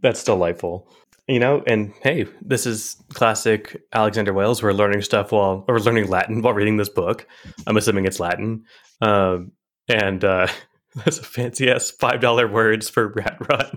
[0.00, 0.92] That's delightful.
[1.28, 4.62] You know, and hey, this is classic Alexander Wales.
[4.62, 7.26] We're learning stuff while or learning Latin while reading this book.
[7.66, 8.64] I'm assuming it's Latin.
[9.02, 9.52] Um,
[9.88, 10.46] and uh,
[10.94, 13.76] that's a fancy ass five dollar words for rat rot.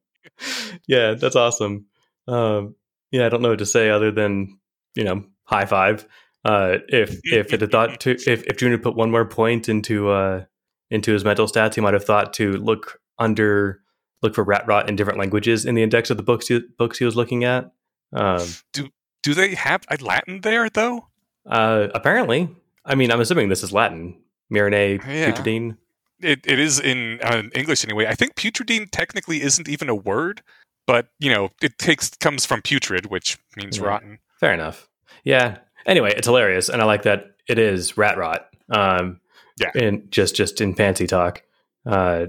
[0.86, 1.86] yeah, that's awesome.
[2.28, 2.76] Um,
[3.10, 4.58] yeah, I don't know what to say other than
[4.94, 6.06] you know high five.
[6.44, 10.10] Uh, if if it had thought to if if had put one more point into
[10.10, 10.44] uh
[10.90, 13.80] into his mental stats, he might have thought to look under
[14.22, 16.98] look for rat rot in different languages in the index of the books he, books
[16.98, 17.70] he was looking at.
[18.12, 21.08] Um, Do they have a Latin there, though?
[21.46, 22.48] uh, apparently,
[22.84, 24.16] I mean, I'm assuming this is Latin.
[24.52, 25.32] Murinae Yeah.
[25.32, 25.76] putridine.
[26.22, 28.06] it, it is in uh, English anyway.
[28.06, 30.40] I think putridine technically isn't even a word,
[30.86, 33.84] but you know it takes comes from putrid, which means Yeah.
[33.86, 34.18] rotten.
[34.40, 34.88] Fair enough.
[35.24, 35.58] Yeah.
[35.84, 38.48] Anyway, it's hilarious, and I like that it is rat rot.
[38.70, 39.20] Um,
[39.60, 39.70] Yeah.
[39.74, 41.42] And just just in fancy talk.
[41.84, 42.26] Uh,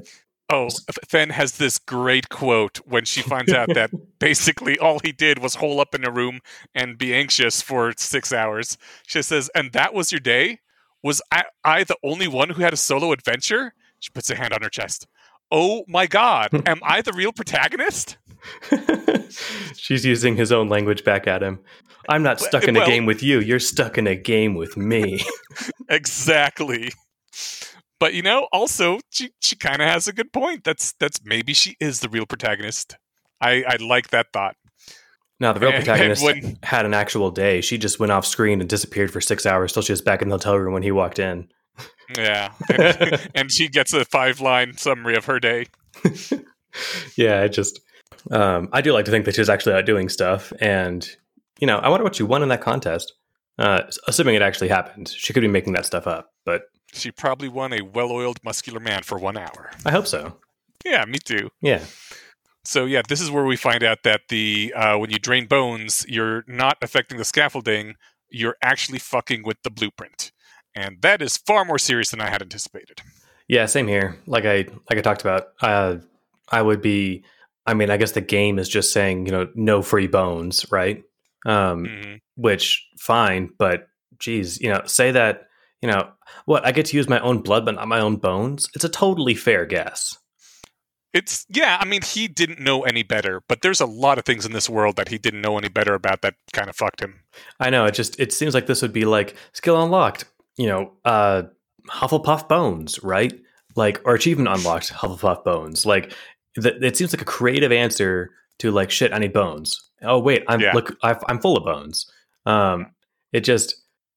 [0.50, 0.70] Oh,
[1.08, 5.56] Fenn has this great quote when she finds out that basically all he did was
[5.56, 6.40] hole up in a room
[6.74, 8.78] and be anxious for six hours.
[9.06, 10.60] She says, "And that was your day?
[11.04, 14.54] Was I, I the only one who had a solo adventure?" She puts a hand
[14.54, 15.08] on her chest.
[15.52, 16.50] Oh my God!
[16.66, 18.18] Am I the real protagonist?
[19.76, 21.60] she's using his own language back at him.
[22.08, 23.42] I'm not stuck in a well- game with you.
[23.42, 25.20] You're stuck in a game with me.
[25.90, 26.92] exactly.
[28.00, 30.64] But you know, also she she kind of has a good point.
[30.64, 32.96] That's that's maybe she is the real protagonist.
[33.42, 34.56] I I like that thought.
[35.40, 37.62] Now the real And- and protagonist when- had an actual day.
[37.62, 40.30] She just went off screen and disappeared for six hours till she was back in
[40.30, 41.48] the hotel room when he walked in.
[42.18, 45.66] Yeah, and, and she gets a five line summary of her day.
[47.16, 47.80] yeah, I just
[48.32, 51.08] um, I do like to think that she's actually out doing stuff, and
[51.60, 53.14] you know, I wonder what she won in that contest.
[53.60, 57.48] Uh, assuming it actually happened, she could be making that stuff up, but She probably
[57.50, 59.72] won a well oiled muscular man for one hour.
[59.86, 60.38] I hope so.
[60.86, 61.50] Yeah, me too.
[61.62, 61.84] Yeah,
[62.64, 66.06] So yeah, this is where we find out that the uh, when you drain bones,
[66.08, 67.96] you're not affecting the scaffolding.
[68.30, 70.32] You're actually fucking with the blueprint,
[70.76, 73.02] and that is far more serious than I had anticipated.
[73.48, 74.18] yeah, same here.
[74.28, 75.98] Like I like I talked about, uh,
[76.50, 77.24] I would be.
[77.66, 81.04] I mean, I guess the game is just saying you know no free bones, right?
[81.46, 82.20] Um, Mhm.
[82.36, 83.88] which fine, but
[84.20, 85.47] geez, you know, say that
[85.82, 86.10] you know
[86.46, 88.68] what I get to use my own blood, but not my own bones.
[88.76, 90.18] It's a totally fair guess.
[91.14, 91.78] It's yeah.
[91.80, 94.70] I mean, he didn't know any better, but there's a lot of things in this
[94.70, 97.22] world that he didn't know any better about that kind of fucked him.
[97.60, 97.86] I know.
[97.86, 100.26] It just it seems like this would be like skill unlocked.
[100.58, 101.44] You know, uh,
[101.90, 103.34] Hufflepuff bones, right?
[103.76, 105.86] Like or achievement unlocked Hufflepuff bones.
[105.86, 106.14] Like
[106.62, 109.14] th- it seems like a creative answer to like shit.
[109.14, 109.80] I need bones.
[110.04, 110.74] Oh wait, I'm Yeah.
[110.74, 110.96] look.
[111.02, 112.12] I've, I'm full of bones.
[112.46, 112.88] Um,
[113.34, 113.76] it just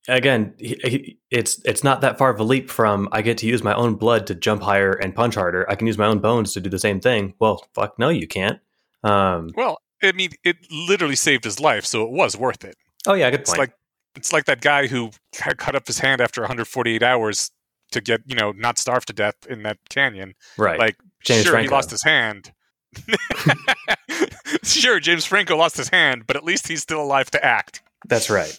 [0.09, 3.47] again, he, he, it's it's not that far of a leap from I get to
[3.47, 5.68] use my own blood to jump higher and punch harder.
[5.70, 7.35] I can use my own bones to do the same thing.
[7.39, 8.59] Well, fuck no, you can't.
[9.05, 12.77] Um, Well, I mean, it literally saved his life, so it was worth it.
[13.06, 13.59] Oh yeah, good It's point.
[13.60, 13.72] like
[14.16, 17.51] it's like that guy who cut up his hand after 148 hours
[17.93, 20.35] to get you know not starve to death in that canyon.
[20.56, 20.78] right.
[20.78, 22.52] Like, James sure, he lost his hand.
[24.62, 27.82] sure, James Franco lost his hand, but at least he's still alive to act.
[28.09, 28.59] That's right.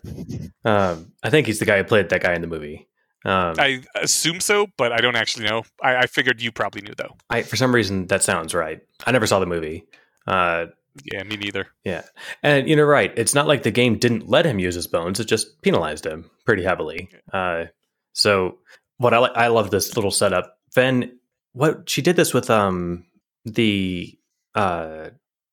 [0.63, 2.88] Um, I think he's the guy who played that guy in the movie.
[3.23, 5.63] Um, I, assume so, but I don't actually know.
[5.81, 7.15] I, I figured you probably knew though.
[7.30, 8.81] I, for some reason that sounds right.
[9.05, 9.85] I never saw the movie.
[10.26, 10.68] Uh,
[11.11, 11.68] Yeah, me neither.
[11.84, 12.03] Yeah,
[12.43, 13.13] and you know, right?
[13.15, 16.30] It's not like the game didn't let him use his bones; it just penalized him
[16.45, 17.09] pretty heavily.
[17.31, 17.65] Uh,
[18.13, 18.57] so,
[18.97, 20.57] what I li- I love this little setup.
[20.73, 21.18] Fenn,
[21.53, 23.05] what she did this with um
[23.45, 24.18] the
[24.55, 25.09] uh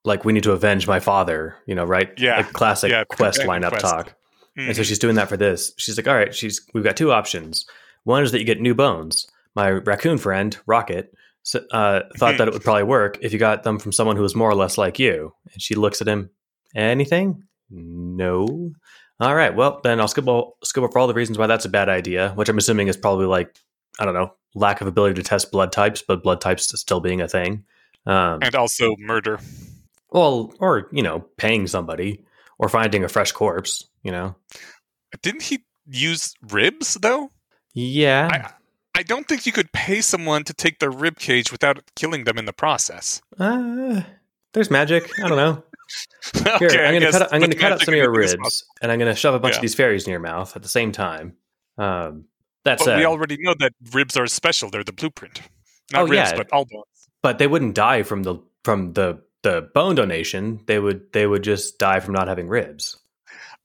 [0.08, 1.54] like we need to avenge my father.
[1.66, 2.10] You know, right?
[2.18, 2.38] Yeah.
[2.38, 3.84] like classic Yeah, quest lineup quest.
[3.84, 4.14] talk.
[4.56, 4.86] And so Mhm.
[4.86, 5.72] she's doing that for this.
[5.78, 7.64] She's like, all right, she's we've got two options.
[8.02, 9.28] One is that you get new bones.
[9.54, 11.12] My raccoon friend, Rocket,
[11.72, 14.34] uh, thought that it would probably work if you got them from someone who was
[14.34, 15.32] more or less like you.
[15.52, 16.30] And she looks at him.
[16.74, 17.44] Anything?
[17.70, 18.72] No.
[19.20, 19.54] All right.
[19.54, 22.30] Well, then I'll skip all, skip over all the reasons why that's a bad idea,
[22.34, 23.54] which I'm assuming is probably like
[24.00, 27.20] I don't know, lack of ability to test blood types, but blood types still being
[27.20, 27.64] a thing.
[28.06, 29.40] Um, and also murder.
[30.10, 32.24] Well, or you know, paying somebody
[32.58, 33.84] or finding a fresh corpse.
[34.02, 34.36] You know.
[35.22, 37.30] Didn't he use ribs though?
[37.74, 38.52] Yeah.
[38.96, 42.36] I don't think you could pay someone to take their rib cage without killing them
[42.36, 43.22] in the process.
[43.38, 44.02] Uh,
[44.54, 45.08] there's magic.
[45.22, 45.62] I don't know.
[46.58, 47.32] Here, okay, I'm gonna guess cut.
[47.32, 49.58] I'm gonna cut up some of your ribs, and I'm gonna shove a bunch Yeah.
[49.58, 51.34] of these fairies in your mouth at the same time.
[51.78, 52.24] Um,
[52.64, 54.68] that But said, we already know that ribs are special.
[54.68, 55.40] They're the blueprint.
[55.92, 56.36] Not Oh, ribs, yeah.
[56.36, 56.84] but all bones.
[57.22, 60.60] but they wouldn't die from the from the the bone donation.
[60.66, 62.98] They would they would just die from not having ribs.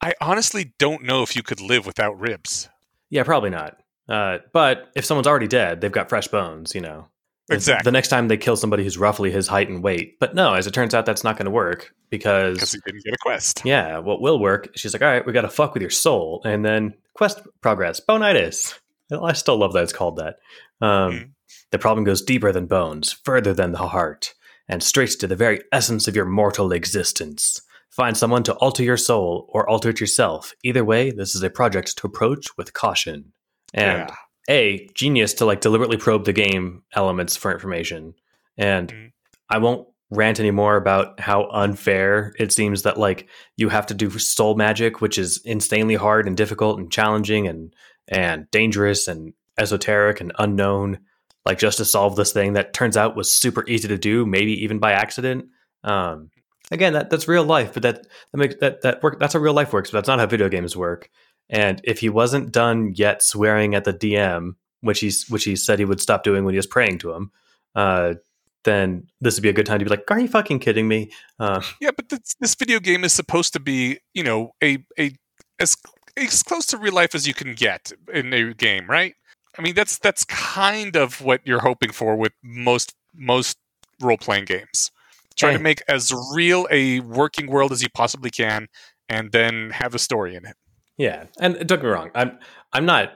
[0.02, 2.70] I honestly don't know if you could live without ribs.
[3.10, 3.78] Yeah, probably not.
[4.10, 6.76] Uh, but if someone's already dead, they've got fresh bones.
[6.76, 7.08] You know,
[7.50, 7.84] Exactly.
[7.86, 10.66] The next time they kill somebody who's roughly his height and weight, but no, as
[10.68, 13.62] it turns out, that's not going to work Because because he didn't get a quest.
[13.66, 14.70] Yeah, what will work?
[14.76, 18.00] She's like, all right, we got to fuck with your soul, and then quest progress,
[18.00, 18.80] bonitis.
[19.12, 20.38] I still love that it's called that.
[20.82, 21.30] Um, Mhm.
[21.72, 24.34] The problem goes deeper than bones, further than the heart,
[24.68, 27.62] and straight to the very essence of your mortal existence.
[27.90, 30.54] Find someone to alter your soul or alter it yourself.
[30.64, 33.34] Either way, this is a project to approach with caution.
[33.74, 34.16] And yeah.
[34.50, 38.14] a genius to like deliberately probe the game elements for information
[38.58, 39.12] and Mhm.
[39.50, 43.28] i won't rant anymore about how unfair it seems that like
[43.58, 47.74] you have to do soul magic which is insanely hard and difficult and challenging and
[48.10, 51.00] and dangerous and esoteric and unknown
[51.46, 54.54] like just to solve this thing that turns out was super easy to do maybe
[54.64, 55.46] even by accident
[55.84, 56.30] um
[56.72, 59.54] again that that's real life but that that makes that that work that's how real
[59.54, 61.10] life works but that's not how video games work
[61.50, 65.80] and if he wasn't done yet swearing at the DM, which he's which he said
[65.80, 67.32] he would stop doing when he was praying to him,
[67.76, 68.16] uh,
[68.64, 71.12] then this would be a good time to be like, "Are you fucking kidding me?"
[71.40, 75.16] Uh, Yeah, but this, this video game is supposed to be, you know, a a
[75.60, 75.78] as
[76.16, 79.16] as close to real life as you can get in a game, right?
[79.58, 83.58] I mean, that's that's kind of what you're hoping for with most most
[84.02, 84.92] role playing games.
[85.36, 88.68] Try to make as real a working world as you possibly can,
[89.10, 90.56] and then have a story in it.
[90.98, 92.40] yeah, and don't get me wrong, I'm
[92.72, 93.14] I'm not.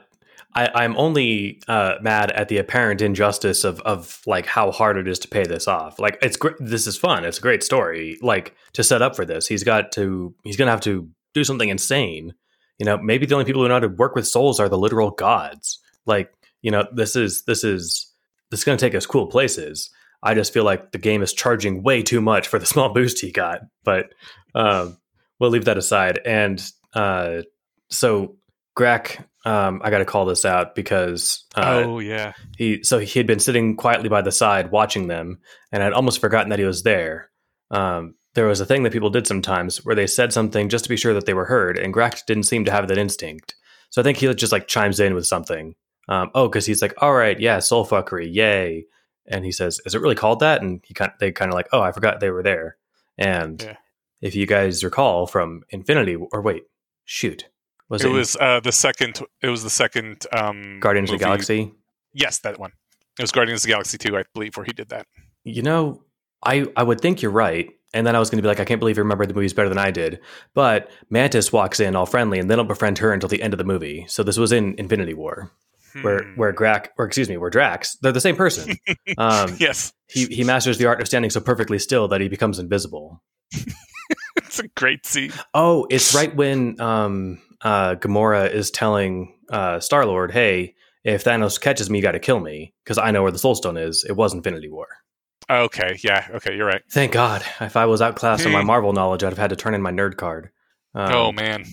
[0.54, 5.06] I, I'm only uh, mad at the apparent injustice of of like how hard it
[5.06, 5.98] is to pay this off.
[5.98, 6.56] Like it's great.
[6.58, 7.24] This is fun.
[7.24, 8.18] It's a great story.
[8.22, 10.34] Like to set up for this, he's got to.
[10.44, 12.34] He's gonna have to do something insane.
[12.78, 14.78] You know, maybe the only people who know how to work with souls are the
[14.78, 15.80] literal gods.
[16.08, 16.32] Like,
[16.62, 18.12] you know, this is this is
[18.50, 19.90] this is gonna take us cool places.
[20.22, 23.20] I just feel like the game is charging way too much for the small boost
[23.20, 23.60] he got.
[23.84, 24.12] But
[24.54, 24.98] um,
[25.38, 26.20] we'll leave that aside.
[26.24, 26.62] And
[26.94, 27.42] uh,
[27.90, 28.36] so
[28.74, 33.18] Greg, um, I got to call this out because uh, oh yeah, he so he
[33.18, 35.38] had been sitting quietly by the side watching them,
[35.72, 37.30] and I'd almost forgotten that he was there.
[37.70, 40.90] Um, there was a thing that people did sometimes where they said something just to
[40.90, 43.54] be sure that they were heard, and Grak didn't seem to have that instinct.
[43.90, 45.74] So I think he just like chimes in with something.
[46.08, 48.86] Um, oh, because he's like, "All right, yeah, soul fuckery, yay!"
[49.26, 51.68] And he says, "Is it really called that?" And he kind they kind of like,
[51.72, 52.76] "Oh, I forgot they were there."
[53.18, 53.76] And Yeah.
[54.20, 56.64] if you guys recall from Infinity, or wait,
[57.04, 57.48] shoot,
[57.88, 59.20] was it it, was uh, the second.
[59.42, 61.72] It was the second um, Guardians of the Galaxy?
[62.14, 62.72] Yes, that one.
[63.18, 65.06] It was Guardians of the Galaxy two, I believe, where he did that.
[65.44, 66.02] You know,
[66.44, 67.68] I I would think you're right.
[67.94, 69.54] And then I was going to be like, I can't believe you remember the movies
[69.54, 70.20] better than I did.
[70.52, 73.58] But Mantis walks in all friendly, and they don't befriend her until the end of
[73.58, 74.04] the movie.
[74.08, 75.50] So this was in Infinity War,
[76.02, 76.34] where Hmm.
[76.36, 78.76] where Grak, or excuse me, where Drax, they're the same person.
[79.18, 82.58] um, yes, he he masters the art of standing so perfectly still that he becomes
[82.58, 83.22] invisible.
[84.36, 85.32] it's a great scene.
[85.54, 91.60] Oh, it's right when um, uh, Gamora is telling uh, Star Lord, "Hey, if Thanos
[91.60, 94.04] catches me, you got to kill me because I know where the Soul Stone is."
[94.08, 94.88] It was Infinity War.
[95.50, 96.82] Okay, yeah, okay, you're right.
[96.90, 97.42] Thank God.
[97.60, 98.66] If I was outclassed in my Hmm.
[98.66, 100.50] Marvel knowledge, I'd have had to turn in my nerd card.
[100.94, 101.64] Um, oh man.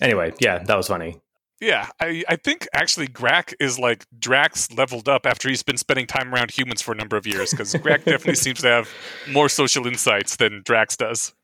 [0.00, 1.20] Anyway, yeah, that was funny.
[1.60, 6.06] Yeah, I, I think actually Grak is like Drax leveled up after he's been spending
[6.06, 8.90] time around humans for a number of years because Grak definitely seems to have
[9.30, 11.34] more social insights than Drax does.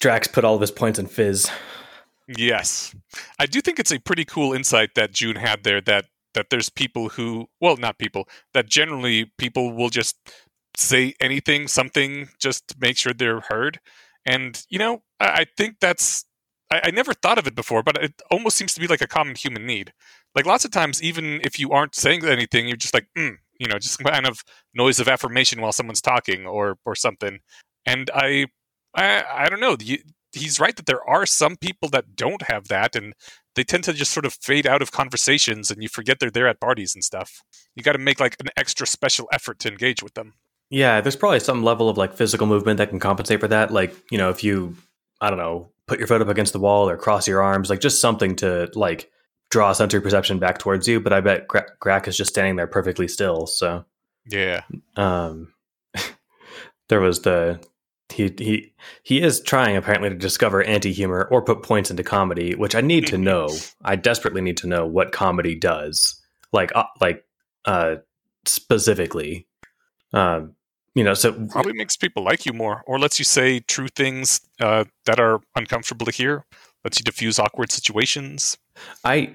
[0.00, 1.50] Drax put all of his points in Fizz.
[2.28, 2.94] Yes,
[3.38, 5.80] I do think it's a pretty cool insight that Joon had there.
[5.80, 10.16] That that there's people who, well, not people, that generally people will just
[10.76, 13.80] say anything, something, just to make sure they're heard.
[14.26, 16.26] And you know, I, I think that's
[16.70, 19.06] I, I never thought of it before, but it almost seems to be like a
[19.06, 19.92] common human need.
[20.34, 23.66] Like lots of times, even if you aren't saying anything, you're just like, mm, you
[23.66, 24.44] know, just kind of
[24.74, 27.40] noise of affirmation while someone's talking or or something.
[27.84, 28.46] And I,
[28.94, 29.76] I, I don't know.
[30.32, 33.14] He's right that there are some people that don't have that, and
[33.54, 36.48] they tend to just sort of fade out of conversations, and you forget they're there
[36.48, 37.42] at parties and stuff.
[37.74, 40.34] You got to make like an extra special effort to engage with them.
[40.68, 43.70] Yeah, there's probably some level of like physical movement that can compensate for that.
[43.70, 44.76] Like, you know, if you,
[45.20, 47.80] I don't know, put your foot up against the wall or cross your arms, like
[47.80, 49.10] just something to like
[49.50, 51.00] draw sensory perception back towards you.
[51.00, 53.46] But I bet Gra- Grak is just standing there perfectly still.
[53.46, 53.84] So,
[54.26, 54.62] Yeah,
[54.96, 55.52] um,
[56.88, 57.60] there was the
[58.12, 58.72] he he
[59.02, 63.06] he is trying apparently to discover anti-humor or put points into comedy, which I need
[63.08, 63.48] to know.
[63.84, 66.20] I desperately need to know what comedy does,
[66.52, 67.24] like uh, like
[67.64, 67.96] uh
[68.44, 69.46] specifically.
[70.12, 70.55] Um,
[70.96, 74.40] you know, so probably makes people like you more, or lets you say true things
[74.60, 76.46] uh, that are uncomfortable to hear.
[76.84, 78.56] Lets you diffuse awkward situations.
[79.04, 79.34] I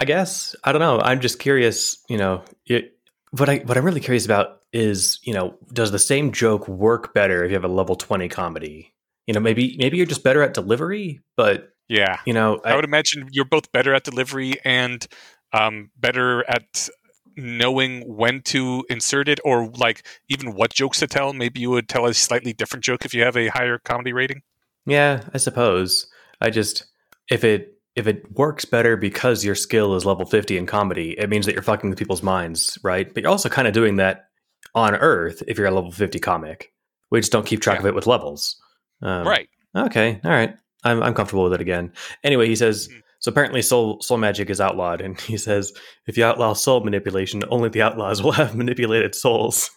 [0.00, 0.98] I guess I don't know.
[1.00, 2.02] I'm just curious.
[2.08, 2.96] You know, it,
[3.32, 7.12] what I what I'm really curious about is you know, does the same joke work
[7.12, 8.94] better if you have a level twenty comedy?
[9.26, 12.86] You know, maybe maybe you're just better at delivery, but Yeah, you know, I, would
[12.86, 15.06] imagine you're both better at delivery and
[15.52, 16.88] um, better at
[17.36, 21.32] knowing when to insert it, or like even what jokes to tell.
[21.32, 24.42] Maybe you would tell a slightly different joke if you have a higher comedy rating.
[24.86, 26.06] Yeah, I suppose.
[26.40, 26.86] I just
[27.30, 31.30] if it if it works better because your skill is level 50 in comedy, it
[31.30, 33.12] means that you're fucking with people's minds, right?
[33.12, 34.28] But you're also kind of doing that
[34.74, 36.72] on Earth if you're a level 50 comic.
[37.10, 37.80] We just don't keep track Yeah.
[37.80, 38.60] of it with levels.
[39.02, 39.48] Um, right.
[39.74, 40.20] Okay.
[40.24, 40.54] All right.
[40.84, 41.92] I'm I'm comfortable with it again.
[42.22, 43.00] Anyway, he says Mhm.
[43.26, 45.72] So apparently soul soul magic is outlawed and he says
[46.06, 49.68] if you outlaw soul manipulation, only the outlaws will have manipulated souls.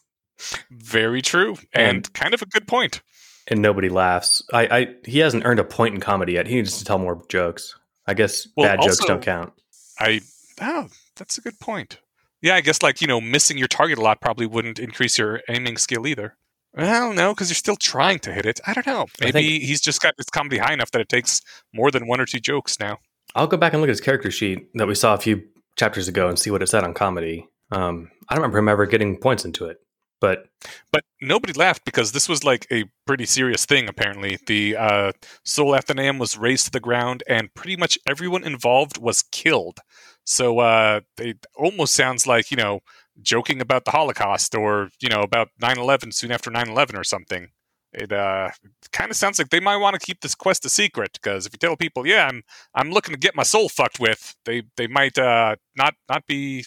[0.69, 3.01] Very true, and, And- kind of a good point.
[3.47, 4.43] And nobody laughs.
[4.53, 6.45] I, I he hasn't earned a point in comedy yet.
[6.45, 7.73] He needs to tell more jokes.
[8.05, 9.51] I guess Well, bad jokes don't count.
[9.99, 10.21] I
[10.61, 11.97] oh, that's a good point.
[12.43, 15.41] Yeah, I guess like you know, missing your target a lot probably wouldn't increase your
[15.49, 16.37] aiming skill either.
[16.75, 18.59] Well, no, because you're still trying to hit it.
[18.67, 19.07] I don't know.
[19.19, 21.41] Maybe think- he's just got his comedy high enough that it takes
[21.73, 22.99] more than one or two jokes now.
[23.35, 25.43] I'll go back and look at his character sheet that we saw a few
[25.75, 27.47] chapters ago and see what it said on comedy.
[27.71, 29.77] Um, I don't remember him ever getting points into it,
[30.19, 30.45] but
[30.91, 33.87] But nobody laughed because this was like a pretty serious thing.
[33.87, 35.11] Apparently, the uh,
[35.45, 39.79] Soul Athenaeum was razed to the ground, and pretty much everyone involved was killed.
[40.25, 42.79] So uh, it almost sounds like you know
[43.21, 47.49] joking about the Holocaust or you know about 9/11 soon after 9/11 or something.
[47.93, 48.49] It uh,
[48.91, 51.53] kind of sounds like they might want to keep this quest a secret because if
[51.53, 52.43] you tell people, yeah, I'm
[52.75, 56.65] I'm looking to get my soul fucked with, they they might uh, not not be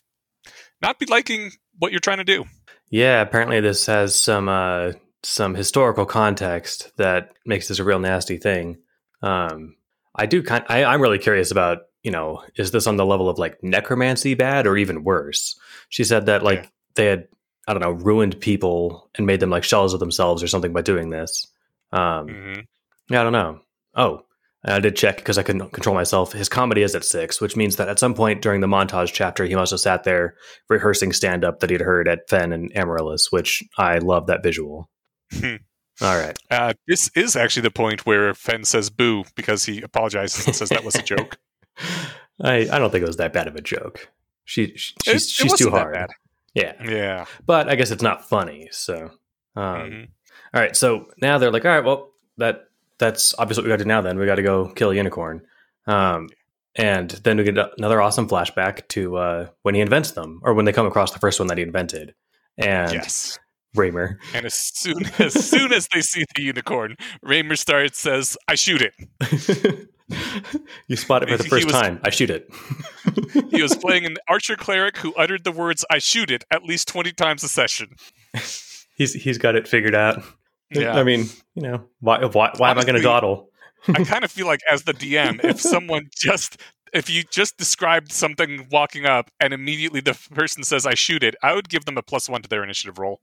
[0.81, 2.45] not be liking what you're trying to do.
[2.91, 4.93] yeah, apparently this has some uh,
[5.23, 8.79] some historical context that makes this a real nasty thing.
[9.23, 9.77] Um,
[10.17, 10.65] I do kind.
[10.69, 14.35] I, I'm really curious about you know is this on the level of like necromancy
[14.35, 15.57] bad or even worse?
[15.89, 16.69] She said that like Yeah.
[16.97, 17.29] they had
[17.67, 20.83] I don't know ruined people and made them like shells of themselves or something by
[20.83, 21.47] doing this.
[21.93, 22.61] Um, hmm
[23.09, 23.61] Yeah, I don't know.
[23.95, 24.25] Oh,
[24.65, 26.33] I did check because I couldn't control myself.
[26.33, 29.45] His comedy is at six, which means that at some point during the montage chapter,
[29.45, 30.37] he must have sat there
[30.69, 34.89] rehearsing stand up that he'd heard at Fenn and Amaryllis, which I love that visual.
[35.33, 35.57] Hmm.
[36.01, 36.39] All right.
[36.51, 40.69] Uh, this is actually the point where Fenn says boo because he apologizes and says
[40.69, 41.39] that was a joke.
[42.41, 44.09] I, I don't think it was that bad of a joke.
[44.45, 46.11] She, she she's, it she's too hard.
[46.55, 47.25] Yeah, Yeah.
[47.47, 48.69] but I guess it's not funny.
[48.73, 49.11] So,
[49.57, 50.09] um, Mhm.
[50.55, 50.77] all right.
[50.77, 52.65] So now they're like, all right, well, that
[52.99, 54.01] that's obviously what we got to do now.
[54.01, 55.43] Then we got to go kill a unicorn.
[55.87, 56.29] Um,
[56.77, 60.65] and then we get another awesome flashback to uh, when he invents them, or when
[60.65, 62.15] they come across the first one that he invented.
[62.59, 63.39] And Yes.
[63.77, 68.55] Reimer, And as soon as soon as they see the unicorn, Reimer starts says, "I
[68.55, 69.89] shoot it."
[70.89, 72.01] you spot it for the first was- time.
[72.03, 72.51] I shoot it.
[73.51, 76.89] He was playing an archer cleric who uttered the words "I shoot it" at least
[76.89, 77.97] twenty times a session.
[78.97, 80.23] he's he's got it figured out.
[80.71, 80.97] Yeah.
[80.97, 83.51] I mean, you know, why why, why am I going to Honestly, dawdle?
[83.89, 86.59] I kind of feel like as the DM, if someone just
[86.93, 91.35] if you just described something walking up and immediately the person says I shoot it,
[91.43, 93.21] I would give them a plus one to their initiative roll.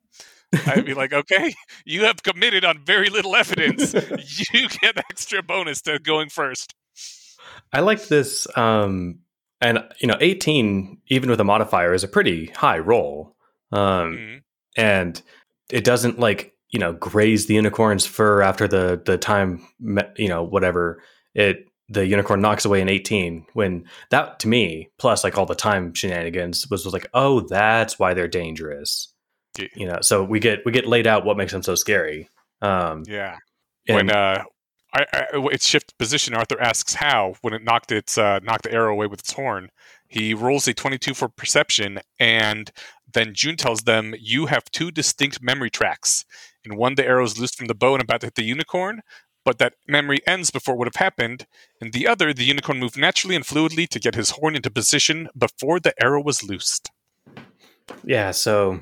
[0.66, 1.54] I'd be like, okay,
[1.86, 3.94] you have committed on very little evidence.
[3.94, 6.74] you get extra bonus to going first.
[7.74, 8.48] I like this.
[8.58, 9.20] Um,
[9.62, 13.36] and you know, eighteen, even with a modifier, is a pretty high roll.
[13.72, 14.38] Um, mm-hmm.
[14.78, 15.22] and
[15.70, 19.66] it doesn't like you know graze the unicorn's fur after the the time
[20.18, 21.02] you know whatever
[21.34, 25.56] it the unicorn knocks away an 18 when that to me plus like all the
[25.56, 29.14] time shenanigans was, was like oh that's why they're dangerous
[29.58, 29.68] yeah.
[29.76, 32.30] you know so we get we get laid out what makes them so scary
[32.62, 33.36] um yeah
[33.88, 34.44] when uh
[34.94, 35.58] I, I,
[35.98, 39.34] position arthur asks how when it knocked its uh knocked the arrow away with its
[39.34, 39.70] horn
[40.08, 42.72] he rolls a 22 for perception and
[43.12, 46.26] then Joon tells them you have two distinct memory tracks
[46.64, 49.02] in one the arrow is loosed from the bow and about to hit the unicorn
[49.46, 51.48] but that memory ends before it would have happened.
[51.82, 55.30] In the other, the unicorn moved naturally and fluidly to get his horn into position
[55.36, 56.92] before the arrow was loosed.
[58.04, 58.80] Yeah, so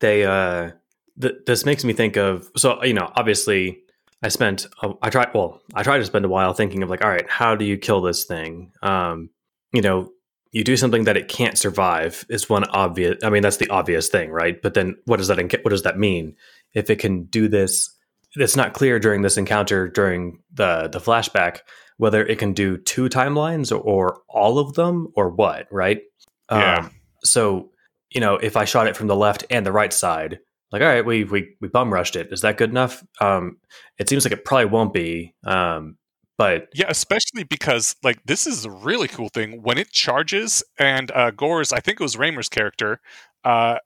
[0.00, 0.72] they uh
[1.20, 3.80] th- this makes me think of so you know, obviously
[4.22, 4.66] I spent
[5.02, 7.54] I tried well, I tried to spend a while thinking of like, all right, how
[7.54, 8.72] do you kill this thing?
[8.82, 9.30] Um,
[9.72, 10.10] you know,
[10.50, 14.08] you do something that it can't survive is one obvious I mean, that's the obvious
[14.08, 14.60] thing, right?
[14.60, 16.34] But then what does that what does that mean?
[16.74, 17.94] If it can do this
[18.34, 21.60] it's not clear during this encounter during the the flashback
[21.96, 26.02] whether it can do two timelines or, or all of them or what, right?
[26.50, 26.78] Yeah.
[26.78, 26.90] Um,
[27.24, 27.70] so
[28.10, 30.40] you know, if I shot it from the left and the right side,
[30.72, 32.28] like, all right, we we we bum rushed it.
[32.32, 33.02] Is that good enough?
[33.20, 33.58] Um,
[33.98, 35.34] it seems like it probably won't be.
[35.44, 35.96] Um,
[36.36, 41.10] but yeah, especially because like this is a really cool thing when it charges and
[41.12, 41.72] uh, Gore's.
[41.72, 43.00] I think it was Reimer's character.
[43.44, 43.78] Uh,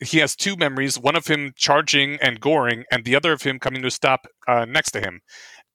[0.00, 3.58] he has two memories one of him charging and goring and the other of him
[3.58, 5.20] coming to a stop uh, next to him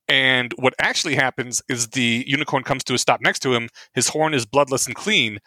[0.07, 4.09] and what actually happens is the unicorn comes to a stop next to him his
[4.09, 5.39] horn is bloodless and clean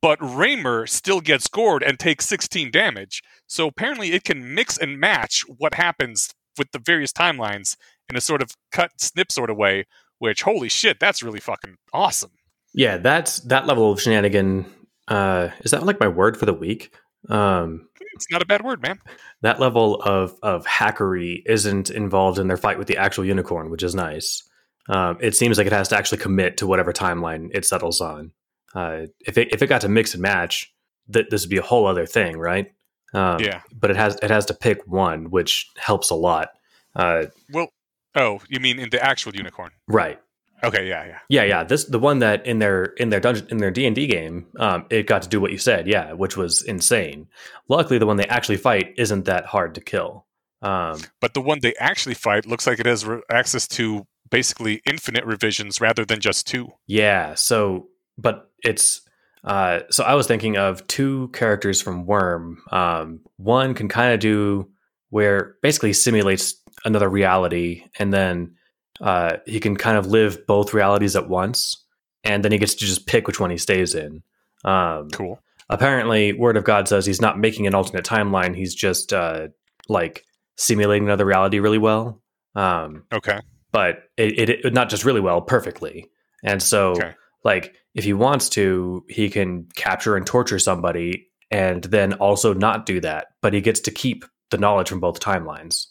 [0.00, 4.98] but Reimer still gets gored and takes 16 damage so apparently it can mix and
[4.98, 7.76] match what happens with the various timelines
[8.08, 9.86] in a sort of cut snip sort of way
[10.18, 12.32] which holy shit that's really fucking awesome
[12.74, 14.66] yeah that's that level of shenanigan
[15.08, 16.92] uh is that like my word for the week
[17.28, 18.98] um, it's not a bad word, man.
[19.42, 23.82] That level of of hackery isn't involved in their fight with the actual unicorn, which
[23.82, 24.42] is nice.
[24.88, 28.32] Um, it seems like it has to actually commit to whatever timeline it settles on.
[28.74, 30.72] Uh, if it if it got to mix and match,
[31.12, 32.72] th- this would be a whole other thing, right?
[33.14, 33.62] Um, yeah.
[33.74, 36.50] But it has it has to pick one, which helps a lot.
[36.94, 37.68] Uh, well,
[38.14, 40.20] oh, you mean in the actual unicorn, right?
[40.64, 41.64] Okay, yeah, yeah, yeah, yeah.
[41.64, 44.46] This the one that in their in their dungeon in their D and D game,
[44.58, 47.28] um, it got to do what you said, yeah, which was insane.
[47.68, 50.26] Luckily, the one they actually fight isn't that hard to kill.
[50.62, 54.80] Um, but the one they actually fight looks like it has re- access to basically
[54.86, 56.68] infinite revisions rather than just two.
[56.86, 57.34] Yeah.
[57.34, 59.02] So, but it's
[59.44, 62.62] uh, so I was thinking of two characters from Worm.
[62.72, 64.68] Um, one can kind of do
[65.10, 68.56] where basically simulates another reality, and then
[69.00, 71.84] uh, he can kind of live both realities at once,
[72.24, 74.22] and then he gets to just pick which one he stays in.
[74.64, 75.40] Um, cool.
[75.68, 78.54] Apparently, Word of God says he's not making an alternate timeline.
[78.54, 79.48] He's just uh,
[79.88, 80.24] like
[80.56, 82.20] simulating another reality really well.
[82.54, 83.40] Um, okay.
[83.72, 86.10] But it, it, it, not just really well, perfectly.
[86.42, 87.14] And so, okay.
[87.44, 92.84] like, if he wants to, he can capture and torture somebody, and then also not
[92.84, 93.28] do that.
[93.40, 95.86] But he gets to keep the knowledge from both timelines.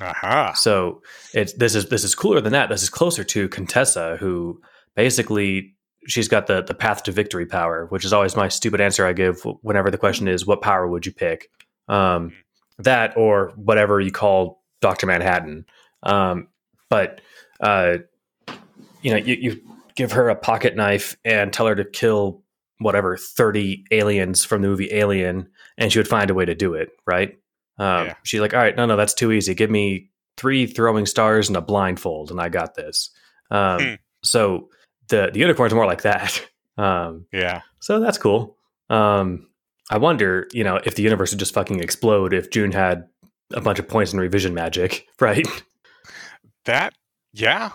[0.00, 0.54] Aha.
[0.54, 1.02] So
[1.34, 2.70] it's this is this is cooler than that.
[2.70, 4.60] This is closer to Contessa, who
[4.96, 5.76] basically
[6.06, 9.12] she's got the the path to victory power, which is always my stupid answer I
[9.12, 11.50] give whenever the question is, "What power would you pick?"
[11.88, 12.32] Um,
[12.78, 15.66] that or whatever you call Doctor Manhattan.
[16.02, 16.48] Um,
[16.88, 17.20] but
[17.60, 17.98] uh,
[19.02, 19.69] you know, you, you
[20.00, 22.42] give her a pocket knife and tell her to kill
[22.78, 25.46] whatever 30 aliens from the movie Alien,
[25.76, 27.38] and she would find a way to do it, right?
[27.78, 28.14] Um, yeah.
[28.22, 29.52] She's like, all right, no, no, that's too easy.
[29.52, 30.08] Give me
[30.38, 33.10] three throwing stars and a blindfold, and I got this.
[33.50, 33.94] Um, hmm.
[34.24, 34.70] So
[35.08, 36.46] the the unicorn's more like that.
[36.78, 37.60] Um, yeah.
[37.80, 38.56] So that's cool.
[38.88, 39.48] Um,
[39.90, 43.06] I wonder, you know, if the universe would just fucking explode if Joon had
[43.52, 45.46] a bunch of points in revision magic, right?
[46.64, 46.94] That,
[47.34, 47.72] yeah.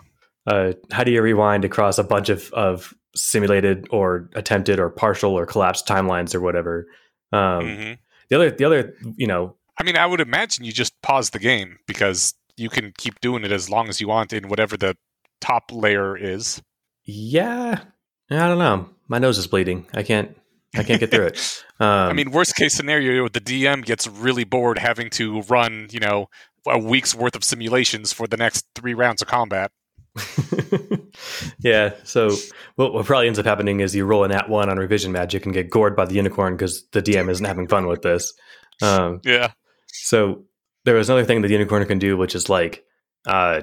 [0.48, 5.34] Uh, how do you rewind across a bunch of, of simulated or attempted or partial
[5.34, 6.88] or collapsed timelines or whatever?
[7.32, 7.94] Um, mm-hmm.
[8.30, 11.40] The other, the other, you know, I mean, I would imagine you just pause the
[11.40, 14.96] game because you can keep doing it as long as you want in whatever the
[15.42, 16.62] top layer is.
[17.04, 17.82] Yeah,
[18.30, 18.90] I don't know.
[19.08, 19.86] My nose is bleeding.
[19.94, 20.36] I can't.
[20.74, 21.64] I can't get through it.
[21.78, 26.00] Um, I mean, worst case scenario, the DM gets really bored having to run, you
[26.00, 26.30] know,
[26.66, 29.74] a week's worth of simulations for the next three rounds of combat.
[31.60, 31.94] yeah.
[32.04, 32.30] So
[32.76, 35.46] what, what probably ends up happening is you roll an at one on revision magic
[35.46, 38.34] and get gored by the unicorn because the DM isn't having fun with this.
[38.82, 39.52] Um, yeah.
[39.88, 40.46] So
[40.84, 42.84] there was another thing that the unicorn can do, which is like
[43.28, 43.62] uh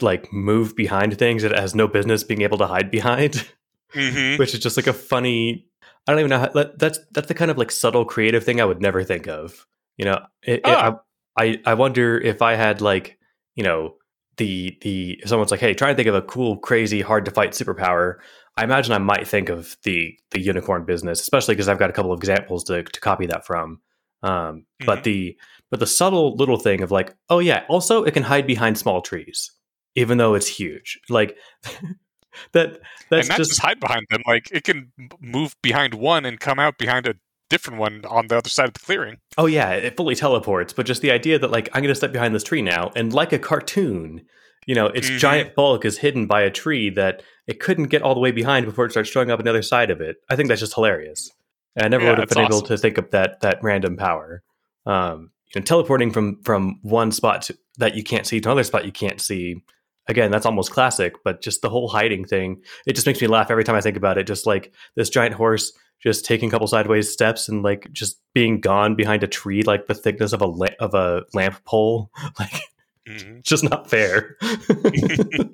[0.00, 3.48] like move behind things that it has no business being able to hide behind,
[3.94, 4.36] Mm-hmm.
[4.38, 5.66] which is just like a funny.
[6.06, 6.38] I don't even know.
[6.40, 9.66] How, that's that's the kind of like subtle creative thing I would never think of.
[9.96, 11.00] You know, it, it, Ah.
[11.36, 13.18] I, I I wonder if I had like
[13.54, 13.94] you know
[14.38, 17.50] the the someone's like, hey, try and think of a cool, crazy, hard to fight
[17.50, 18.16] superpower.
[18.56, 21.92] I imagine I might think of the the unicorn business, especially because I've got a
[21.92, 23.80] couple of examples to to copy that from.
[24.22, 25.36] Um, But the
[25.70, 29.02] but the subtle little thing of like, oh yeah, also it can hide behind small
[29.02, 29.52] trees,
[29.94, 30.98] even though it's huge.
[31.08, 31.36] Like
[32.52, 34.22] that that's and not just, just hide behind them.
[34.26, 37.14] Like it can move behind one and come out behind a
[37.48, 39.18] different one on the other side of the clearing.
[39.36, 40.72] oh yeah, it fully teleports.
[40.72, 43.12] But just the idea that like I'm going to step behind this tree now, and
[43.12, 44.22] like a cartoon,
[44.66, 45.18] you know, its Mhm.
[45.18, 48.66] giant bulk is hidden by a tree that it couldn't get all the way behind
[48.66, 50.16] before it starts showing up on the other side of it.
[50.28, 51.30] I think that's just hilarious.
[51.76, 54.42] And I never Yeah, would have been able to think of that that random power.
[54.86, 58.64] Um, you know, teleporting from from one spot to, that you can't see to another
[58.64, 59.62] spot you can't see.
[60.08, 63.50] Again, that's almost classic, but just the whole hiding thing, it just makes me laugh
[63.50, 64.26] every time I think about it.
[64.26, 68.60] Just like this giant horse just taking a couple sideways steps and like just being
[68.60, 72.10] gone behind a tree, like the thickness of a la- of a lamp pole.
[72.38, 72.52] Like
[73.08, 73.42] Mhm.
[73.42, 74.36] just not fair.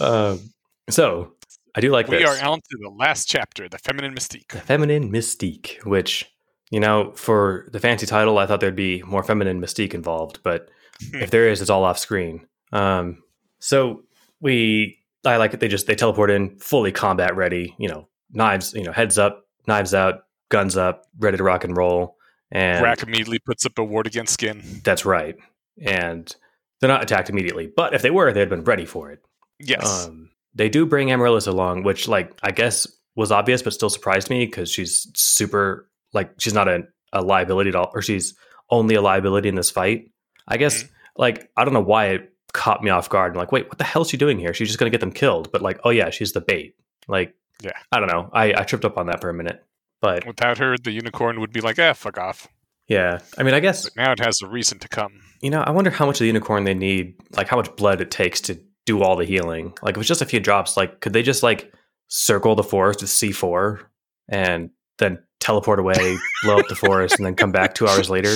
[0.00, 0.40] um,
[0.88, 1.32] so
[1.74, 2.28] I do like we this.
[2.42, 4.48] are on to the last chapter, the feminine mystique.
[4.48, 6.30] the feminine mystique, which
[6.70, 10.70] you know, for the fancy title, I thought there'd be more feminine mystique involved, but
[11.12, 12.46] if there is, it's all off screen.
[12.72, 13.24] Um,
[13.58, 14.04] so
[14.40, 15.58] we, I like it.
[15.58, 17.74] They just they teleport in fully combat ready.
[17.78, 18.72] You know, knives.
[18.74, 22.16] You know, heads up, knives out, guns up, ready to rock and roll.
[22.52, 24.62] And Rack immediately puts up a ward against skin.
[24.82, 25.36] that's right.
[25.80, 26.34] And
[26.80, 29.20] they're not attacked immediately, but if they were, they'd been ready for it.
[29.60, 30.06] Yes.
[30.06, 34.30] Um, they do bring Amaryllis along, which, like, I guess was obvious, but still surprised
[34.30, 36.82] me because she's super, like, she's not a,
[37.12, 38.34] a liability at all, or she's
[38.70, 40.10] only a liability in this fight.
[40.48, 40.92] I guess, Mm-hmm.
[41.22, 43.32] like, I don't know why it caught me off guard.
[43.32, 44.52] I'm like, wait, what the hell is she doing here?
[44.54, 45.52] She's just going to get them killed.
[45.52, 46.74] But, like, oh, yeah, she's the bait.
[47.06, 47.72] Like, Yeah.
[47.92, 48.30] I don't know.
[48.32, 49.64] I, I tripped up on that for a minute.
[50.00, 52.48] But, Without her, the unicorn would be like, eh, fuck off.
[52.88, 55.20] yeah, I mean, I guess But now it has a reason to come.
[55.42, 58.00] You know, I wonder how much of the unicorn they need, like how much blood
[58.00, 59.74] it takes to do all the healing.
[59.82, 61.70] Like if it's just a few drops, like could they just like
[62.08, 63.90] circle the forest with C four
[64.28, 68.34] and then teleport away, blow up the forest, and then come back two hours later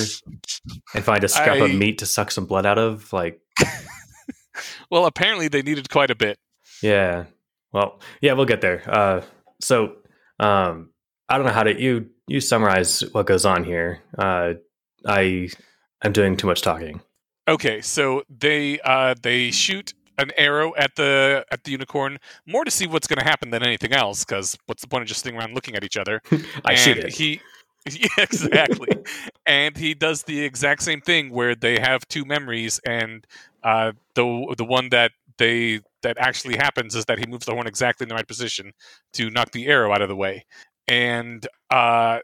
[0.93, 3.11] and find a scrap of meat to suck some blood out of?
[3.11, 3.41] Like,
[4.91, 6.37] Well, apparently they needed quite a bit.
[6.81, 7.25] yeah.
[7.71, 8.83] Well, yeah, we'll get there.
[8.87, 9.21] Uh,
[9.61, 9.97] so,
[10.39, 10.89] um,
[11.27, 14.01] I don't know how to you you summarize what goes on here.
[14.17, 14.53] Uh,
[15.05, 15.49] I
[16.01, 17.01] I'm doing too much talking.
[17.47, 22.71] Okay, so they uh, they shoot an arrow at the at the unicorn more to
[22.71, 24.23] see what's going to happen than anything else.
[24.23, 26.21] Because what's the point of just sitting around looking at each other?
[26.65, 27.13] I and shoot it.
[27.13, 27.41] He,
[27.89, 28.89] yeah, exactly.
[29.45, 33.25] and he does the exact same thing where they have two memories, and
[33.63, 37.67] uh, the the one that they that actually happens is that he moves the horn
[37.67, 38.71] exactly in the right position
[39.13, 40.45] to knock the arrow out of the way.
[40.87, 42.19] And uh,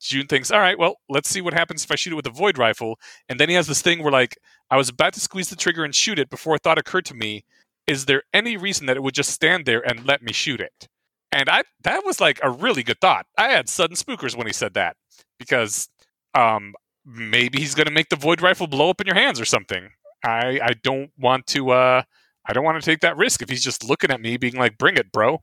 [0.00, 2.30] Joon thinks, all right, well, let's see what happens if I shoot it with a
[2.30, 2.98] void rifle.
[3.28, 4.36] And then he has this thing where, like,
[4.70, 7.14] I was about to squeeze the trigger and shoot it before a thought occurred to
[7.14, 7.44] me:
[7.86, 10.88] is there any reason that it would just stand there and let me shoot it?
[11.30, 13.26] And I that was like a really good thought.
[13.38, 14.96] I had sudden spookers when he said that
[15.38, 15.88] because
[16.34, 16.74] um
[17.04, 19.90] maybe he's going to make the void rifle blow up in your hands or something.
[20.24, 22.02] I I don't want to uh
[22.46, 24.78] I don't want to take that risk if he's just looking at me being like
[24.78, 25.42] bring it, bro.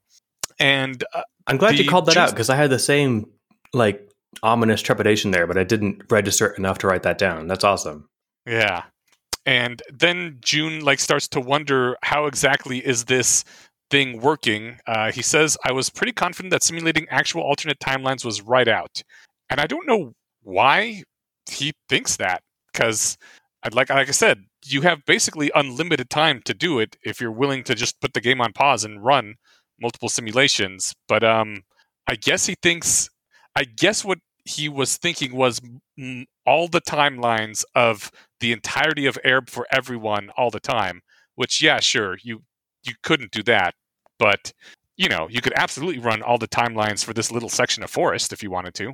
[0.60, 3.28] And uh, I'm glad you called that out because I had the same
[3.74, 4.10] like
[4.44, 7.48] ominous trepidation there, but I didn't register enough to write that down.
[7.48, 8.10] That's awesome.
[8.46, 8.84] Yeah.
[9.46, 13.44] And then Joon like starts to wonder how exactly is this
[13.90, 14.80] thing working.
[14.86, 19.02] Uh, he says, "I was pretty confident that simulating actual alternate timelines was right out,"
[19.50, 20.14] and I don't know
[20.44, 21.04] why
[21.50, 23.18] he thinks that because,
[23.64, 27.32] I'd like like I said, you have basically unlimited time to do it if you're
[27.32, 29.36] willing to just put the game on pause and run
[29.80, 30.94] multiple simulations.
[31.08, 31.64] But um,
[32.08, 33.10] I guess he thinks.
[33.56, 35.60] I guess what he was thinking was
[36.00, 41.02] mm, all the timelines of the entirety of Aerb for everyone all the time.
[41.36, 42.44] Which, yeah, sure, you
[42.84, 43.74] you couldn't do that,
[44.18, 44.54] but
[44.98, 48.34] you know, you could absolutely run all the timelines for this little section of forest
[48.34, 48.94] if you wanted to.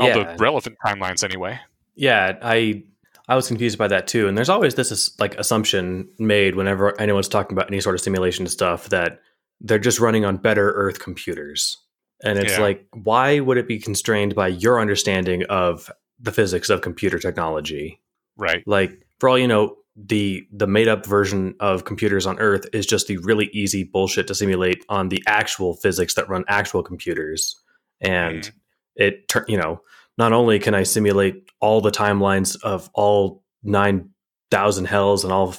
[0.00, 0.14] All Yeah.
[0.14, 1.60] the relevant timelines, anyway.
[1.94, 2.84] Yeah, I
[3.32, 4.28] I was confused by that too.
[4.28, 8.46] And there's always this like assumption made whenever anyone's talking about any sort of simulation
[8.46, 9.20] stuff that
[9.62, 11.78] they're just running on better Earth computers.
[12.22, 12.60] And it's Yeah.
[12.60, 15.90] like, why would it be constrained by your understanding of
[16.20, 18.02] the physics of computer technology?
[18.36, 18.62] Right.
[18.66, 22.84] Like, for all you know, the the made up version of computers on Earth is
[22.84, 27.56] just the really easy bullshit to simulate on the actual physics that run actual computers.
[28.00, 28.52] And Mhm.
[28.96, 29.80] it you know
[30.18, 34.10] not only can I simulate all the timelines of all nine
[34.50, 35.54] thousand hells and all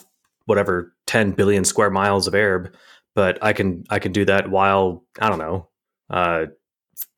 [0.45, 2.73] whatever ten billion square miles of Aerb,
[3.15, 5.69] but I can I can do that while I don't know
[6.09, 6.45] uh,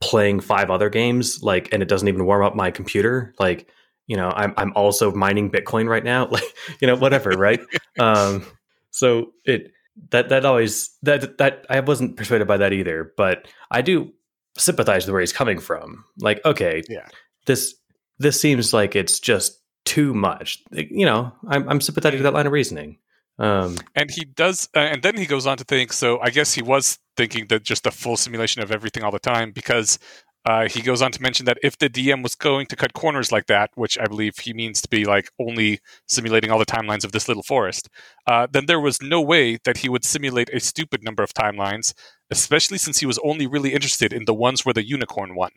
[0.01, 3.33] playing five other games like, and it doesn't even warm up my computer.
[3.39, 3.69] Like
[4.07, 6.27] you know, I'm I'm also mining Bitcoin right now.
[6.31, 6.43] Like
[6.81, 7.61] you know, whatever, right?
[7.99, 8.45] um,
[8.91, 9.71] so it
[10.11, 14.11] that that always that that I wasn't persuaded by that either, but I do
[14.57, 16.05] sympathize with where he's coming from.
[16.19, 17.07] Like, okay, yeah,
[17.45, 17.75] this
[18.19, 20.63] this seems like it's just too much.
[20.71, 22.97] You know, I'm I'm sympathetic to that line of reasoning.
[23.37, 25.91] Um, and he does, uh, and then he goes on to think.
[25.91, 29.19] So I guess he was thinking that just a full simulation of everything all the
[29.19, 29.99] time, because
[30.45, 33.31] uh, he goes on to mention that if the DM was going to cut corners
[33.31, 37.03] like that, which I believe he means to be like only simulating all the timelines
[37.03, 37.89] of this little forest,
[38.27, 41.93] uh, then there was no way that he would simulate a stupid number of timelines,
[42.29, 45.51] especially since he was only really interested in the ones where the unicorn won.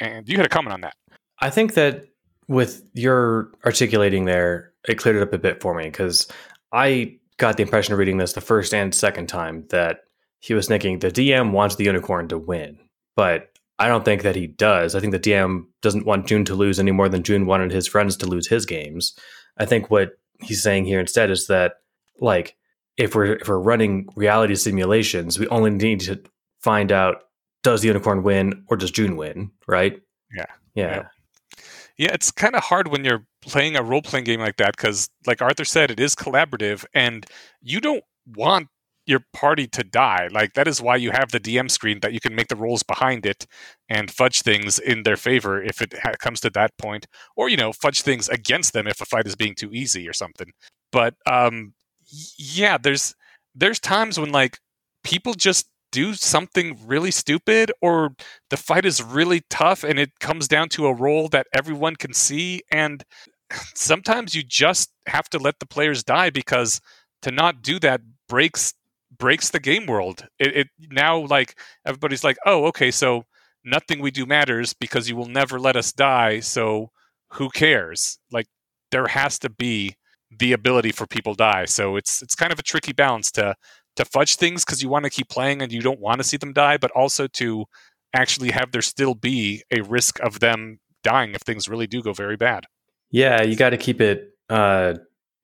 [0.00, 0.94] And you had a comment on that.
[1.40, 2.06] I think that
[2.48, 6.28] with your articulating there, it cleared it up a bit for me because
[6.72, 10.00] I got the impression of reading this the first and second time that
[10.40, 12.78] he was thinking the DM wants the unicorn to win,
[13.16, 14.94] but I don't think that he does.
[14.94, 17.86] I think the DM doesn't want Joon to lose any more than Joon wanted his
[17.86, 19.14] friends to lose his games.
[19.58, 21.74] I think what he's saying here instead is that
[22.20, 22.56] like
[22.96, 26.22] if we're if we're running reality simulations, we only need to
[26.62, 27.24] find out
[27.66, 30.00] does the unicorn win or does Joon win, right?
[30.36, 30.44] Yeah.
[30.76, 30.90] Yeah.
[30.90, 31.02] yeah.
[31.98, 35.08] Yeah, it's kind of hard when you're playing a role playing game like that because,
[35.26, 37.26] like Arthur said, it is collaborative and
[37.62, 38.68] you don't want
[39.06, 40.28] your party to die.
[40.30, 42.84] Like that is why you have the DM screen that you can make the rolls
[42.84, 43.46] behind it
[43.88, 47.56] and fudge things in their favor if it ha- comes to that point, or you
[47.56, 50.52] know fudge things against them if a fight is being too easy or something.
[50.92, 51.72] But um,
[52.38, 53.14] yeah, there's
[53.56, 54.58] there's times when like
[55.02, 58.14] people just do something really stupid or
[58.50, 62.12] the fight is really tough and it comes down to a role that everyone can
[62.12, 63.04] see and
[63.74, 66.80] sometimes you just have to let the players die because
[67.22, 68.74] to not do that breaks
[69.18, 70.26] breaks the game world.
[70.38, 73.24] It, it now like everybody's like, oh, okay, so
[73.64, 76.40] nothing we do matters because you will never let us die.
[76.40, 76.90] So
[77.32, 78.18] who cares?
[78.30, 78.46] Like
[78.90, 79.96] there has to be
[80.38, 81.64] the ability for people die.
[81.64, 83.54] So it's it's kind of a tricky balance to
[83.96, 86.36] to fudge things because you want to keep playing and you don't want to see
[86.36, 87.64] them die, but also to
[88.14, 92.12] actually have there still be a risk of them dying if things really do go
[92.12, 92.64] very bad.
[93.10, 94.94] Yeah, you got to keep it, uh,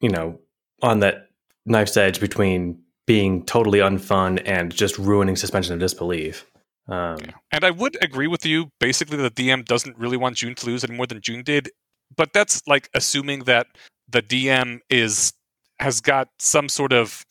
[0.01, 0.41] you know,
[0.83, 1.29] on that
[1.65, 6.47] knife's edge between being totally unfun and just ruining suspension of disbelief.
[6.89, 7.19] Um,
[7.53, 8.71] and I would agree with you.
[8.81, 11.71] Basically, the DM doesn't really want Joon to lose any more than Joon did,
[12.15, 13.69] but that's like assuming that
[14.09, 15.33] the DM is
[15.79, 17.25] has got some sort of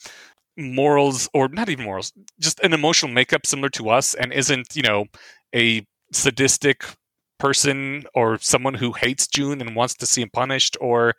[0.62, 4.84] morals or not even morals, just an emotional makeup similar to us, and isn't you
[4.84, 5.06] know
[5.56, 6.84] a sadistic
[7.40, 11.16] person or someone who hates Joon and wants to see him punished or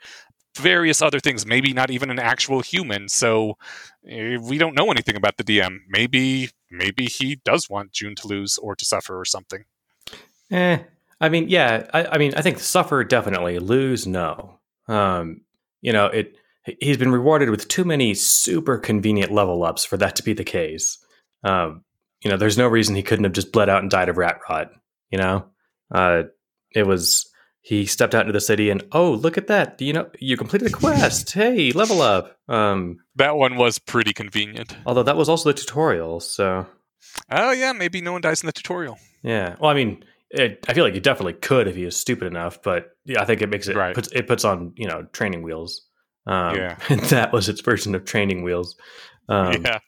[0.57, 3.09] various other things, maybe not even an actual human.
[3.09, 3.57] So
[4.09, 5.79] eh, we don't know anything about the DM.
[5.89, 9.65] Maybe maybe he does want Joon to lose or to suffer or something.
[10.51, 10.79] Eh,
[11.21, 14.59] I mean, yeah, I, I mean, I think suffer definitely, lose no.
[14.89, 15.43] Um,
[15.81, 16.37] you know, it
[16.81, 20.45] he's been rewarded with too many super convenient level ups for that to be the
[20.45, 20.99] case.
[21.45, 21.85] Um,
[22.23, 24.39] you know, there's no reason he couldn't have just bled out and died of rat
[24.49, 24.71] rot.
[25.11, 25.47] You know,
[25.93, 26.23] uh,
[26.75, 27.29] it was
[27.63, 29.81] he stepped out into the city and oh look at that.
[29.81, 31.33] You know you completed the quest.
[31.33, 32.37] Hey level up.
[32.49, 34.77] Um that one was pretty convenient.
[34.85, 36.67] although that was also the tutorial so.
[37.31, 38.99] Oh yeah maybe no one dies in the tutorial.
[39.23, 39.57] Yeah.
[39.61, 42.63] Well i mean it, i feel like you definitely could if he was stupid enough
[42.63, 43.95] but yeah i think it makes it right.
[43.95, 45.83] puts it puts on you know training wheels
[46.27, 46.77] um yeah
[47.11, 48.77] that was its version of training wheels
[49.29, 49.79] um yeah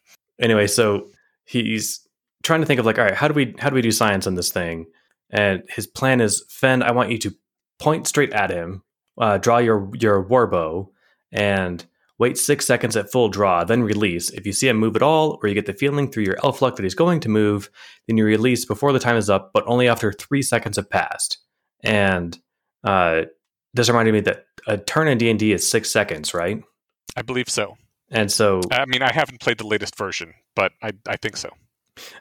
[0.40, 1.08] anyway so
[1.44, 2.06] he's
[2.42, 4.26] trying to think of like all right how do we how do we do science
[4.26, 4.86] on this thing
[5.30, 7.34] and his plan is Fenn i want you to
[7.78, 8.82] point straight at him,
[9.18, 10.90] uh, draw your your warbow,
[11.32, 11.84] and
[12.18, 14.30] wait six seconds at full draw, then release.
[14.30, 16.62] If you see him move at all, or you get the feeling through your elf
[16.62, 17.70] luck that he's going to move,
[18.06, 21.38] then you release before the time is up, but only after three seconds have passed.
[21.82, 22.38] And
[22.84, 23.22] uh,
[23.74, 26.62] this reminded me that a turn in D and D is six seconds, right?
[27.16, 27.76] I believe so.
[28.10, 31.50] And so, I mean, I haven't played the latest version, but I I think so.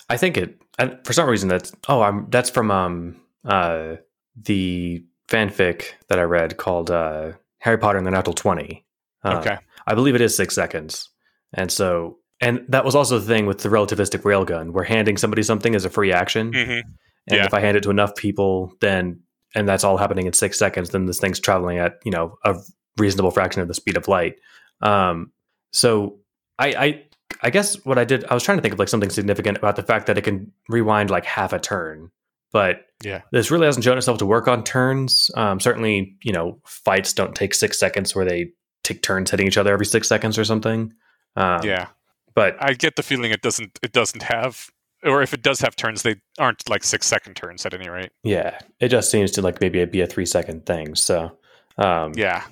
[0.10, 0.62] I think it.
[0.78, 3.96] And for some reason, that's oh, I'm that's from um uh
[4.36, 8.86] the fanfic that I read called uh, Harry Potter and the Natural Twenty.
[9.24, 9.58] Uh, okay,
[9.88, 11.10] I believe it is six seconds,
[11.54, 15.44] and so and that was also the thing with the relativistic railgun, where handing somebody
[15.44, 16.72] something is a free action, mm-hmm.
[16.72, 16.88] and
[17.28, 17.46] yeah.
[17.46, 19.22] if I hand it to enough people, then
[19.56, 22.56] and that's all happening in six seconds, then this thing's traveling at you know a
[22.98, 24.36] reasonable fraction of the speed of light.
[24.82, 25.32] Um,
[25.72, 26.20] so
[26.60, 27.04] I, I
[27.42, 29.76] I guess what I did, I was trying to think of like something significant about
[29.76, 32.12] the fact that it can rewind like half a turn
[32.52, 33.22] but Yeah.
[33.32, 35.32] this really hasn't shown itself to work on turns.
[35.36, 38.52] Um, certainly, you know, fights don't take six seconds where they
[38.84, 40.94] take turns hitting each other every six seconds or something.
[41.36, 41.88] Um, yeah.
[42.36, 44.70] but I get the feeling it doesn't it doesn't have
[45.06, 48.12] or if it does have turns, they aren't like six second turns at any rate.
[48.24, 50.96] yeah, it just seems to like maybe be a three second thing.
[50.96, 51.38] So,
[51.78, 52.44] um, Yeah.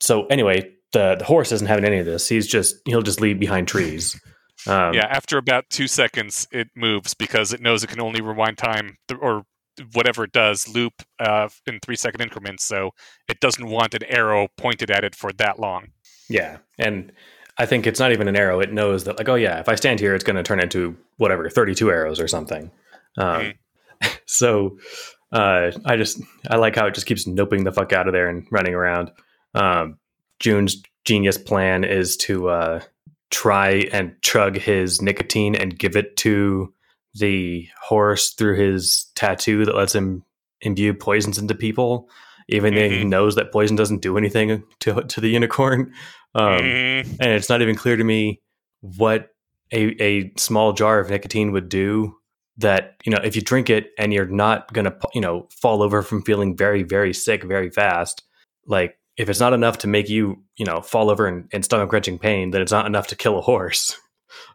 [0.00, 2.28] So anyway, the the horse isn't having any of this.
[2.28, 4.18] He's just he'll just leave behind trees.
[4.66, 5.06] Um, yeah.
[5.06, 9.20] After about two seconds, it moves because it knows it can only rewind time th-
[9.22, 9.44] or
[9.92, 12.64] whatever it does loop uh, in three second increments.
[12.64, 12.90] So
[13.28, 15.92] it doesn't want an arrow pointed at it for that long.
[16.28, 17.12] Yeah, and
[17.58, 18.60] I think it's not even an arrow.
[18.60, 20.96] It knows that, like, oh yeah, if I stand here, it's going to turn into
[21.16, 22.70] whatever thirty-two arrows or something.
[23.16, 23.54] Um,
[24.26, 24.78] so
[25.32, 28.28] uh, I just I like how it just keeps noping the fuck out of there
[28.28, 29.10] and running around.
[29.54, 29.98] Um,
[30.40, 32.80] Joon's genius plan is to uh,
[33.30, 36.72] try and chug his nicotine and give it to
[37.14, 40.24] the horse through his tattoo that lets him
[40.60, 42.08] imbue poisons into people,
[42.48, 45.92] even though he knows that poison doesn't do anything to to the unicorn.
[46.34, 48.40] Um, Mm, and it's not even clear to me
[48.80, 49.30] what
[49.72, 52.14] a, a small jar of nicotine would do
[52.58, 56.02] that you know if you drink it and you're not gonna you know fall over
[56.02, 58.22] from feeling very very sick very fast
[58.66, 61.92] like if it's not enough to make you you know fall over in, in stomach
[61.92, 63.98] wrenching pain then it's not enough to kill a horse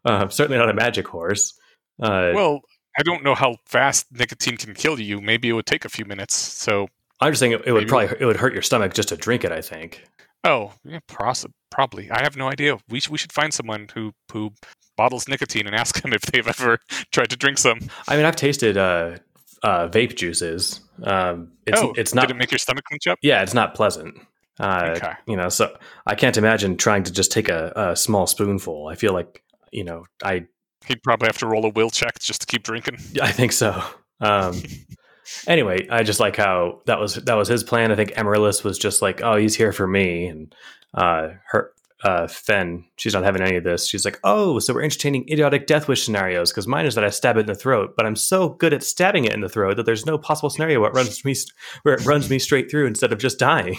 [0.06, 1.54] uh, certainly not a magic horse
[2.02, 2.62] uh, well,
[2.98, 5.22] I don't know how fast nicotine can kill you.
[5.22, 6.36] Maybe it would take a few minutes.
[6.36, 6.88] So,
[7.24, 9.43] i'm just saying it, it would probably it would hurt your stomach just to drink
[9.43, 10.03] it i think
[10.45, 12.11] oh, yeah, probably.
[12.11, 12.77] I have no idea.
[12.90, 14.52] We, sh- we should find someone who, who
[14.98, 16.80] bottles nicotine and ask them if they've ever
[17.14, 17.80] tried to drink some.
[18.08, 19.18] i mean i've tasted uh,
[19.64, 23.18] uh, vape juices um, it's, oh, it's not Did it make your stomach clench up?
[23.22, 24.16] yeah, it's not pleasant.
[24.60, 25.14] Uh, Okay.
[25.26, 28.88] You know, so I can't imagine trying to just take a, a small spoonful.
[28.88, 30.45] I feel like, you know, I
[30.85, 32.98] He'd probably have to roll a will check just to keep drinking.
[33.14, 33.82] Yeah, I think so.
[34.19, 34.61] Um,
[35.48, 37.92] anyway, I just like how that was that was his plan.
[37.92, 40.56] I think Amaryllis was just like, oh, he's here for me, and
[40.94, 41.72] uh, her
[42.03, 43.88] uh, Fenn, she's not having any of this.
[43.88, 47.10] She's like, oh, so we're entertaining idiotic death wish scenarios because mine is that I
[47.10, 49.78] stab it in the throat, but I'm so good at stabbing it in the throat
[49.78, 51.36] that there's no possible scenario where it runs me
[51.84, 53.78] where it runs me straight through instead of just dying.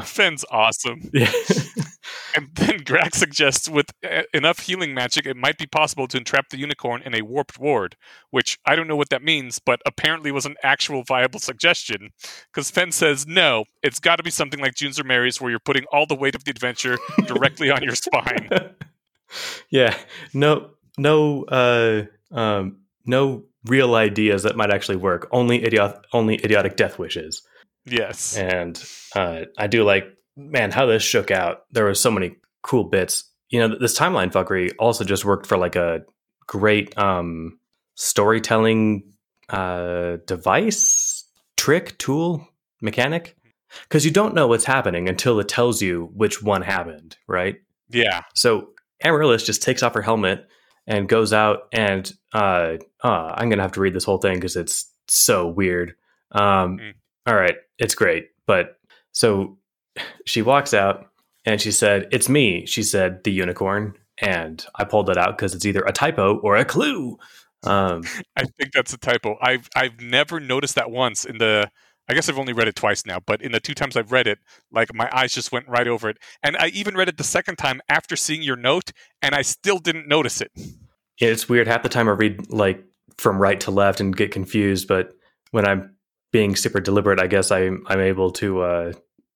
[0.00, 1.10] Fenn's awesome.
[1.12, 1.30] Yeah.
[2.84, 7.02] Greg suggests with uh, enough healing magic, it might be possible to entrap the unicorn
[7.02, 7.96] in a warped ward,
[8.30, 12.10] which I don't know what that means, but apparently was an actual viable suggestion.
[12.52, 15.60] Because Fenn says, no, it's got to be something like Joon's or Mary's, where you're
[15.60, 18.48] putting all the weight of the adventure directly on your spine.
[19.70, 19.96] yeah
[20.34, 22.02] no no uh
[22.32, 27.42] um no real ideas that might actually work only idiot only idiotic death wishes
[27.84, 28.36] Yes.
[28.36, 28.82] and
[29.14, 30.04] uh i do like
[30.36, 34.30] man how this shook out there were so many cool bits you know this timeline
[34.32, 36.00] fuckery also just worked for like a
[36.46, 37.58] great um
[37.94, 39.02] storytelling
[39.50, 41.24] uh device
[41.56, 42.46] trick tool
[42.80, 43.36] mechanic
[43.84, 47.56] because you don't know what's happening until it tells you which one happened right
[47.88, 48.22] Yeah.
[48.34, 48.70] so
[49.02, 50.46] Amaryllis just takes off her helmet
[50.86, 54.56] and goes out and uh, uh I'm gonna have to read this whole thing because
[54.56, 55.94] it's so weird.
[56.32, 56.92] Um, Mm.
[57.26, 58.78] all right, it's great, but
[59.12, 59.58] so
[60.26, 61.09] she walks out
[61.44, 65.54] and she said, "It's me." She said, "The unicorn," and I pulled it out because
[65.54, 67.18] it's either a typo or a clue.
[67.64, 68.02] Um,
[68.36, 69.36] I think that's a typo.
[69.40, 71.70] I've I've never noticed that once in the.
[72.08, 74.26] I guess I've only read it twice now, but in the two times I've read
[74.26, 74.40] it,
[74.72, 76.18] like my eyes just went right over it.
[76.42, 78.90] And I even read it the second time after seeing your note,
[79.22, 80.50] and I still didn't notice it.
[81.20, 81.68] yeah, it's weird.
[81.68, 82.84] Half the time I read like
[83.16, 85.12] from right to left and get confused, but
[85.52, 85.94] when I'm
[86.32, 88.60] being super deliberate, I guess I'm I'm able to.
[88.62, 88.92] Uh,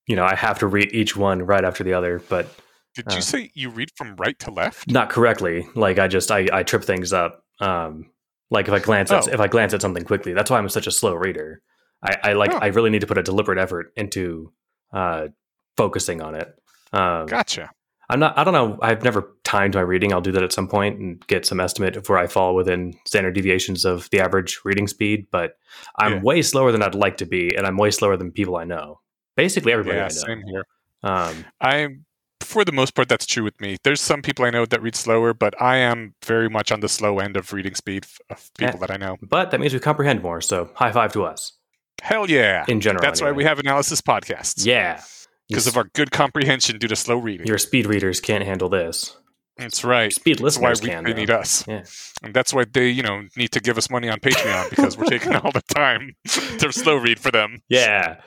[0.07, 2.47] you know, I have to read each one right after the other, but
[2.95, 3.15] Did Uh.
[3.15, 4.89] you say you read from right to left?
[4.89, 5.67] not correctly.
[5.75, 7.43] Like I just I, I trip things up.
[7.59, 8.09] Um,
[8.51, 9.31] like if I glance at Oh.
[9.33, 11.61] if I glance at something quickly, that's why I'm such a slow reader.
[12.03, 12.57] I, I like Oh.
[12.59, 14.53] I really need to put a deliberate effort into
[14.93, 15.27] uh,
[15.75, 16.53] focusing on it.
[16.93, 17.71] Um, Gotcha.
[18.07, 18.37] I'm not.
[18.37, 18.77] I don't know.
[18.83, 20.13] I've never timed my reading.
[20.13, 22.93] I'll do that at some point and get some estimate of where I fall within
[23.05, 25.25] standard deviations of the average reading speed.
[25.31, 25.57] But
[25.97, 26.21] I'm Yeah.
[26.21, 28.99] way slower than I'd like to be, and I'm way slower than people I know.
[29.35, 30.65] Basically, everybody Yeah, I same here.
[31.03, 32.05] Um, I'm
[32.41, 33.77] for the most part that's true with me.
[33.83, 36.89] There's some people I know that read slower, but I am very much on the
[36.89, 39.17] slow end of reading speed of people that I know.
[39.21, 40.41] but that means we comprehend more.
[40.41, 41.53] So high five to us
[42.01, 42.65] Hell yeah.
[42.67, 43.01] in general.
[43.01, 44.65] That's why we have analysis podcasts.
[44.65, 45.01] Yeah.
[45.47, 47.45] Because of our good comprehension due to slow reading.
[47.47, 49.15] your speed readers can't handle this.
[49.57, 50.11] That's right.
[50.11, 51.03] Speed That's why listeners we, can.
[51.05, 51.17] they though.
[51.17, 51.65] need us.
[51.67, 51.83] Yeah.
[52.23, 55.05] And that's why they, you know, need to give us money on Patreon because we're
[55.05, 57.61] taking all the time to slow read for them.
[57.69, 58.21] Yeah.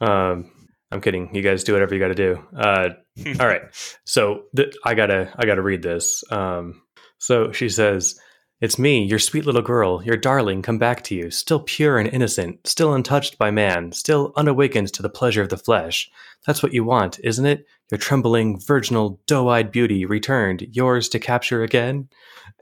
[0.00, 0.50] Um,
[0.90, 1.34] I'm kidding.
[1.34, 2.42] You guys do whatever you got to do.
[2.56, 2.88] Uh,
[3.40, 3.62] all right.
[4.04, 6.24] So th- I gotta I gotta read this.
[6.30, 6.82] Um,
[7.18, 8.18] so she says,
[8.60, 12.08] It's me, your sweet little girl, your darling, come back to you, still pure and
[12.08, 16.08] innocent, still untouched by man, still unawakened to the pleasure of the flesh.
[16.46, 17.66] That's what you want, isn't it?
[17.90, 22.08] Your trembling, virginal, doe eyed beauty returned, yours to capture again?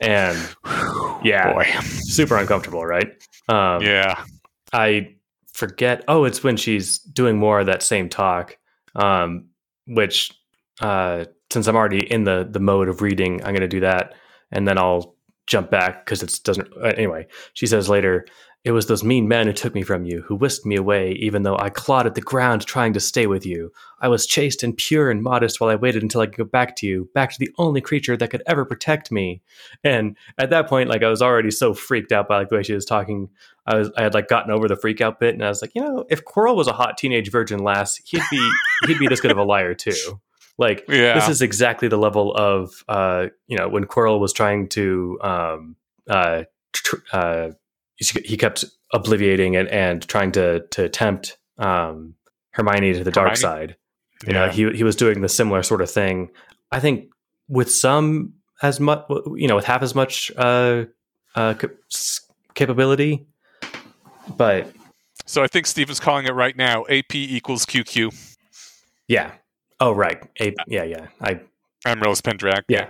[0.00, 0.36] And
[1.22, 1.64] yeah, Boy.
[1.82, 3.08] super uncomfortable, right?
[3.48, 4.24] Um, Yeah.
[4.72, 5.15] I
[5.56, 6.04] forget.
[6.06, 8.58] Oh, it's when she's doing more of that same talk,
[8.94, 9.46] um,
[9.86, 10.32] which
[10.80, 14.14] uh, since I'm already in the the mode of reading, I'm going to do that,
[14.52, 16.68] and then I'll jump back because it doesn't.
[16.76, 18.26] Uh, anyway, she says later.
[18.66, 21.44] It was those mean men who took me from you, who whisked me away, even
[21.44, 23.70] though I clawed at the ground trying to stay with you.
[24.00, 26.74] I was chaste and pure and modest while I waited until I could go back
[26.78, 29.40] to you, back to the only creature that could ever protect me.
[29.84, 32.64] And at that point, like I was already so freaked out by like the way
[32.64, 33.28] she was talking.
[33.66, 35.70] I was I had like gotten over the freak out bit, and I was like,
[35.76, 38.50] you know, if Quirrell was a hot teenage virgin lass, he'd be
[38.88, 40.20] he'd be this good of a liar too.
[40.58, 41.14] Like Yeah.
[41.14, 45.76] this is exactly the level of uh, you know when Quirrell was trying to um,
[46.10, 47.50] uh, tr- uh,
[47.98, 52.14] he kept obliviating and, and trying to to tempt um,
[52.50, 53.40] Hermione to the dark Hermione?
[53.40, 53.76] side.
[54.26, 54.52] You know, yeah.
[54.52, 56.30] he he was doing the similar sort of thing.
[56.72, 57.10] I think
[57.48, 60.84] with some as much, you know, with half as much uh,
[61.34, 61.54] uh,
[62.54, 63.26] capability,
[64.36, 64.72] but
[65.26, 66.84] so I think Steve is calling it right now.
[66.88, 68.14] AP equals QQ.
[69.08, 69.32] yeah.
[69.78, 71.08] Oh right, A- yeah, yeah.
[71.20, 71.40] I
[71.84, 72.62] Amaryllis Penndraig.
[72.68, 72.88] yeah.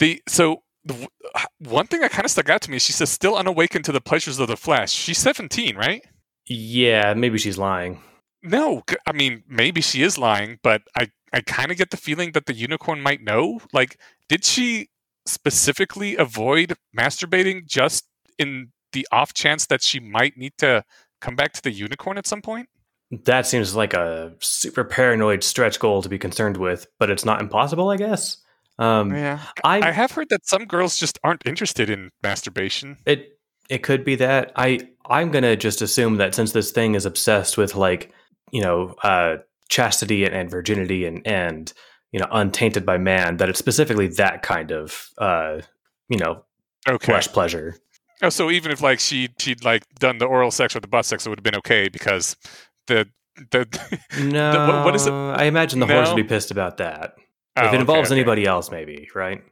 [0.00, 2.92] The so the, uh, one thing that kind of stuck out to me is she
[2.92, 4.92] says still unawakened to the pleasures of the flesh.
[4.92, 6.02] She's 17, right?
[6.46, 8.00] Yeah, maybe she's lying.
[8.42, 12.32] No, I mean maybe she is lying, but I I kind of get the feeling
[12.32, 13.60] that the unicorn might know.
[13.72, 14.88] Like, did she
[15.26, 20.84] specifically avoid masturbating just in the off chance that she might need to
[21.20, 22.68] come back to the unicorn at some point?
[23.24, 27.40] That seems like a super paranoid stretch goal to be concerned with, but it's not
[27.40, 28.38] impossible, I guess.
[28.80, 32.96] Um, Yeah, I, I have heard that some girls just aren't interested in masturbation.
[33.06, 37.06] it it could be that I I'm gonna just assume that since this thing is
[37.06, 38.10] obsessed with like
[38.50, 39.36] you know uh,
[39.68, 41.72] chastity and, and virginity and and
[42.12, 45.60] you know untainted by man, that it's specifically that kind of uh,
[46.08, 46.44] you know
[46.88, 47.12] Okay.
[47.12, 47.76] flesh pleasure.
[48.22, 51.04] Oh, so even if like she she'd like done the oral sex or the butt
[51.06, 52.36] sex, it would have been okay because
[52.86, 53.06] the
[53.52, 53.66] the
[54.32, 55.12] No, what- what is it?
[55.12, 57.14] I imagine the horse would be pissed about that.
[57.56, 58.20] Oh, if it okay, involves okay.
[58.20, 59.42] anybody else, maybe right.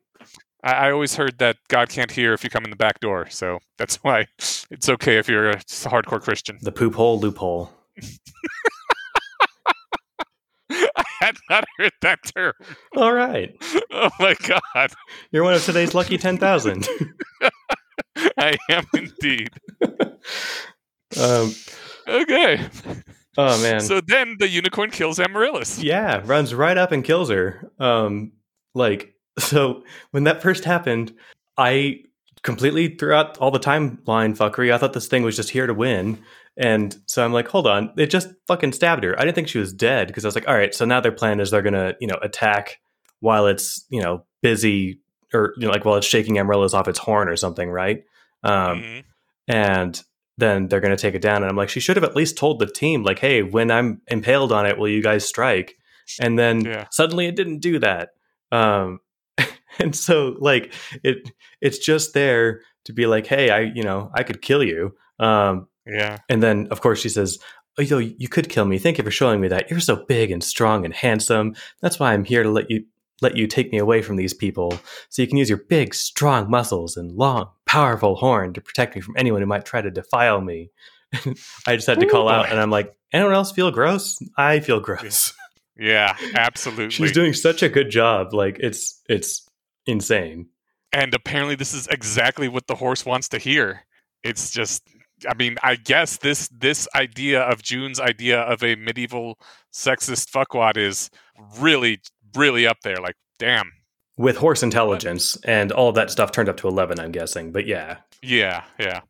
[0.63, 3.29] I, I always heard that God can't hear if you come in the back door,
[3.31, 6.59] so that's why it's okay if you're a hardcore Christian.
[6.63, 7.71] The poop hole loophole.
[10.71, 12.53] I had not heard that term.
[12.97, 13.55] All right,
[13.93, 14.93] Oh my god,
[15.33, 16.87] you're one of today's lucky ten thousand.
[18.39, 19.49] I am indeed.
[21.21, 21.53] um,
[22.07, 22.67] Okay,
[23.39, 25.79] oh man, so then the unicorn kills Amaryllis.
[25.83, 27.71] yeah, runs right up and kills her.
[27.79, 28.33] Um,
[28.75, 31.15] like so, when that first happened,
[31.57, 32.01] I
[32.43, 34.73] completely threw out all the timeline fuckery.
[34.73, 36.19] I thought this thing was just here to win.
[36.57, 39.15] And so I'm like, hold on, it just fucking stabbed her.
[39.17, 41.13] I didn't think she was dead because I was like, all right, so now their
[41.13, 42.81] plan is they're gonna, you know, attack
[43.21, 45.01] while it's, you know, busy
[45.33, 48.03] or you know, like while it's shaking Amaryllis off its horn or something, right?
[48.43, 49.05] Um, Mhm.
[49.47, 50.03] and
[50.39, 51.43] then they're going to take it down.
[51.43, 54.01] And I'm like, she should have at least told the team, like, hey, when I'm
[54.07, 55.77] impaled on it, will you guys strike?
[56.21, 56.87] And then Yeah.
[56.91, 58.11] suddenly it didn't do that.
[58.51, 59.01] Um,
[59.79, 60.73] and so like
[61.05, 64.95] it, it's just there to be like, hey, I, you know, I could kill you.
[65.19, 67.39] Um, Yeah, and then of course she says,
[67.79, 68.79] oh, yo, you could kill me.
[68.79, 69.71] Thank you for showing me that.
[69.71, 71.55] You're so big and strong and handsome.
[71.81, 72.85] That's why I'm here to let you
[73.21, 76.49] let you take me away from these people so you can use your big strong
[76.49, 80.41] muscles and long powerful horn to protect me from anyone who might try to defile
[80.41, 80.71] me.
[81.67, 84.19] I just had to Ooh, call out and i'm like anyone else feel gross?
[84.37, 85.33] I feel gross.
[85.81, 86.91] Yeah, absolutely.
[86.91, 89.47] she's doing such a good job like it's it's
[89.87, 90.49] insane.
[90.93, 93.87] And apparently this is exactly what the horse wants to hear.
[94.25, 94.83] It's just
[95.29, 99.39] i mean i guess this this idea of Joon's idea of a medieval
[99.73, 101.11] sexist fuckwad is
[101.59, 102.01] really
[102.35, 103.71] really up there like damn
[104.19, 107.67] with horse intelligence and all of that stuff turned up to 11 i'm guessing but
[107.67, 107.99] yeah.
[108.23, 109.01] Yeah yeah.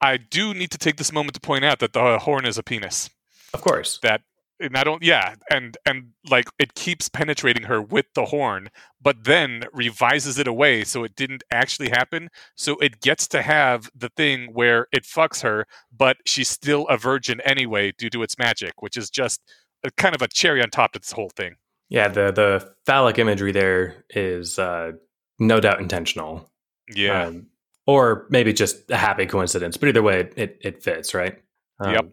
[0.00, 2.62] I do need to take this moment to point out that the horn is a
[2.62, 3.10] penis.
[3.54, 3.98] Of course.
[4.02, 4.22] That
[4.58, 8.70] and I don't yeah and and like it keeps penetrating her with the horn
[9.00, 12.28] but then revises it away so it didn't actually happen.
[12.56, 16.96] So it gets to have the thing where it fucks her but she's still a
[16.96, 19.40] virgin anyway due to its magic which is just
[19.84, 21.56] a, kind of a cherry on top to this whole thing
[21.88, 24.92] yeah the the phallic imagery there is uh
[25.38, 26.50] no doubt intentional
[26.94, 27.46] yeah Um,
[27.86, 29.76] or maybe just a happy coincidence.
[29.76, 31.38] But either way, it it, it fits, right?
[31.78, 32.04] Um, Yep.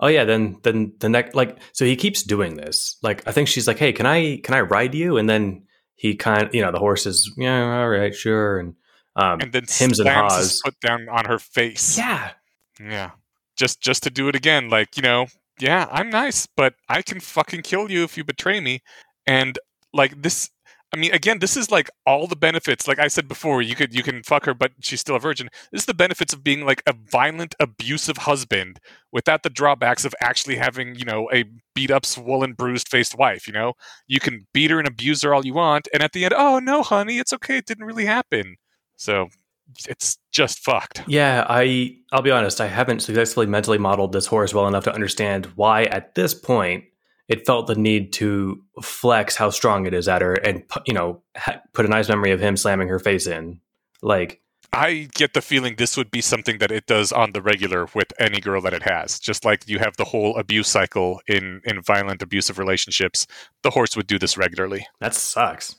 [0.00, 2.96] Oh yeah, then then the next like so he keeps doing this.
[3.02, 5.62] Like I think she's like, "Hey, can I can I ride you?" And then
[5.94, 8.58] he kind you know the horse is yeah, all right, sure.
[8.58, 8.74] And
[9.16, 11.96] Um, and then Hims and slams put down on her face.
[11.96, 12.32] yeah,
[12.80, 13.12] Yeah.
[13.56, 14.68] Just just to do it again.
[14.68, 15.26] Like, you know,
[15.60, 18.82] yeah, I'm nice, but I can fucking kill you if you betray me.
[19.26, 19.58] And
[19.92, 20.50] like this
[20.92, 22.86] I mean, again, this is like all the benefits.
[22.86, 25.48] Like I said before, you could you can fuck her, but she's still a virgin.
[25.72, 28.78] This is the benefits of being like a violent, abusive husband
[29.12, 31.44] without the drawbacks of actually having, you know, a
[31.74, 33.46] beat up, swollen, bruised faced wife.
[33.48, 33.74] You know,
[34.06, 36.60] you can beat her and abuse her all you want, and at the end, oh
[36.60, 38.56] no, honey, it's okay, it didn't really happen.
[38.96, 39.28] So
[39.88, 41.02] it's just fucked.
[41.06, 44.94] Yeah, I I'll be honest, I haven't successfully mentally modeled this horse well enough to
[44.94, 46.84] understand why at this point
[47.26, 51.22] it felt the need to flex how strong it is at her and you know
[51.36, 53.60] ha- put a nice memory of him slamming her face in.
[54.02, 54.42] Like
[54.74, 58.12] I get the feeling this would be something that it does on the regular with
[58.18, 59.18] any girl that it has.
[59.18, 63.26] Just like you have the whole abuse cycle in in violent abusive relationships,
[63.62, 64.86] the horse would do this regularly.
[65.00, 65.76] that sucks.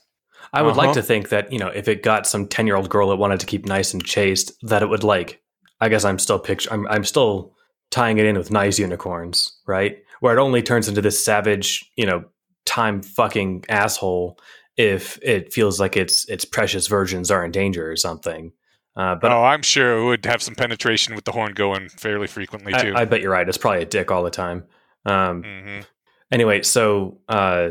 [0.52, 0.94] I would like Uh-huh.
[0.94, 3.66] to think that, you know, if it got some 10-year-old girl that wanted to keep
[3.66, 5.40] nice and chaste, that it would like
[5.80, 7.54] I guess I'm still picture I'm I'm still
[7.90, 9.98] tying it in with nice unicorns, right?
[10.20, 12.24] Where it only turns into this savage, you know,
[12.66, 14.38] time fucking asshole
[14.76, 18.52] if it feels like its its precious virgins are in danger or something.
[18.96, 22.26] Uh, but oh, I'm sure it would have some penetration with the horn going fairly
[22.26, 22.92] frequently too.
[22.96, 23.48] I, I bet you're right.
[23.48, 24.64] It's probably a dick all the time.
[25.06, 25.84] Um, Mhm.
[26.32, 27.70] anyway, so uh,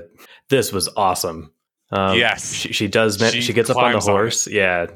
[0.50, 1.52] this was awesome.
[1.92, 2.54] Um, Yes.
[2.54, 3.18] she, she does.
[3.32, 4.48] She She, gets up on the climbs on horse.
[4.48, 4.88] yeah,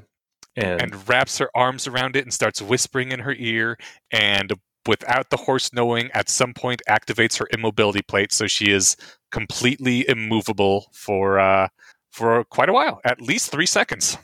[0.55, 3.77] and, and wraps her arms around it and starts whispering in her ear
[4.11, 4.53] and
[4.87, 8.97] without the horse knowing at some point activates her immobility plate so she is
[9.31, 11.67] completely immovable for uh
[12.11, 14.17] for quite a while at least three seconds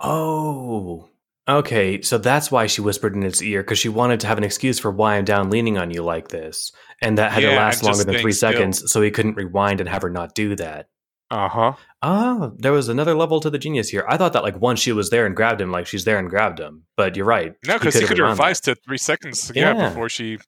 [0.00, 1.08] oh,
[1.48, 2.00] okay.
[2.02, 4.78] So that's why she whispered in its ear because she wanted to have an excuse
[4.78, 6.72] for why I'm down leaning on you like this,
[7.02, 8.50] and that had Yeah, to last longer than three still.
[8.52, 10.88] seconds, so he couldn't rewind and have her not do that.
[11.30, 14.04] Uh-huh Oh, there was another level to the genius here.
[14.08, 16.30] I thought that like once she was there and grabbed him, like she's there and
[16.30, 16.84] grabbed him.
[16.96, 17.54] But you're right.
[17.66, 19.88] no because he could have revised to three seconds yeah, Yeah.
[19.88, 20.38] before she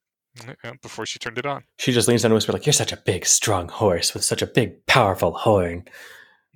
[0.64, 2.92] yeah, before she turned it on She just leans down and whispers, like, You're such
[2.92, 5.84] a big, strong horse with such a big, powerful horn.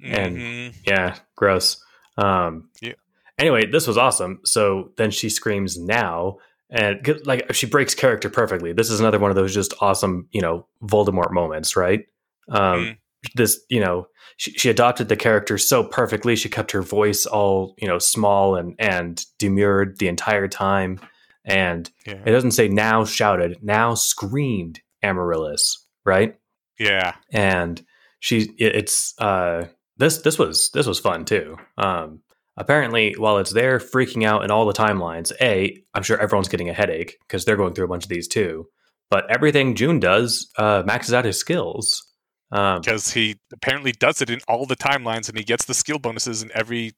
[0.02, 0.74] And- Mhm.
[0.86, 1.82] Yeah, gross.
[2.16, 2.92] Um, Yeah.
[3.36, 4.38] Anyway, this was awesome.
[4.44, 6.38] So then she screams now,
[6.70, 8.72] and like she breaks character perfectly.
[8.72, 12.06] This is another one of those just awesome, you know, Voldemort moments, right?
[12.48, 12.96] Um, Mm.
[13.34, 16.36] This, you know, she, she adopted the character so perfectly.
[16.36, 21.00] She kept her voice all, you know, small and and demurred the entire time.
[21.44, 26.36] And yeah it doesn't say now shouted, now screamed Amaryllis, right?
[26.78, 27.84] yeah and
[28.20, 29.64] she it's uh
[29.96, 32.20] this this was this was fun too um
[32.56, 36.68] apparently while it's there freaking out in all the timelines a i'm sure everyone's getting
[36.68, 38.66] a headache because they're going through a bunch of these too
[39.10, 42.03] but everything Joon does uh maxes out his skills
[42.54, 45.98] um because he apparently does it in all the timelines and he gets the skill
[45.98, 46.92] bonuses in every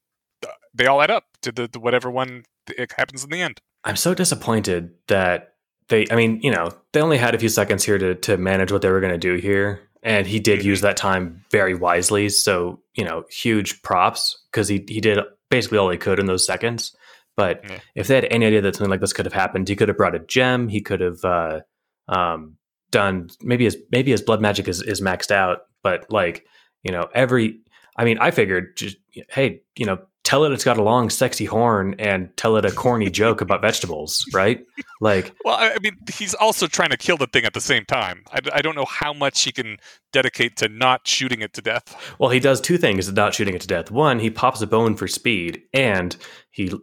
[0.73, 3.59] they all add up to the, the whatever one it happens in the end.
[3.83, 5.53] I'm so disappointed that
[5.89, 8.71] they i mean you know they only had a few seconds here to to manage
[8.71, 12.29] what they were going to do here and he did use that time very wisely.
[12.29, 15.19] So you know huge props because he he did
[15.49, 16.95] basically all he could in those seconds.
[17.35, 17.79] But Yeah.
[17.95, 19.97] if they had any idea that something like this could have happened he could have
[19.97, 21.59] brought a gem he could have uh
[22.07, 22.57] um
[22.91, 26.45] done maybe his maybe his blood magic is, is maxed out but like
[26.83, 27.59] you know every
[27.97, 28.97] i mean i figured just
[29.29, 32.71] hey you know tell it it's got a long sexy horn and tell it a
[32.71, 34.65] corny joke about vegetables right
[34.99, 37.85] like Well, I, I mean, he's also trying to kill the thing at the same
[37.85, 38.23] time.
[38.31, 39.77] I don't know how much he can
[40.11, 42.15] dedicate to not shooting it to death.
[42.19, 43.91] Well, he does two things not shooting it to death.
[43.91, 46.15] One, he pops a bone for speed, and
[46.49, 46.73] he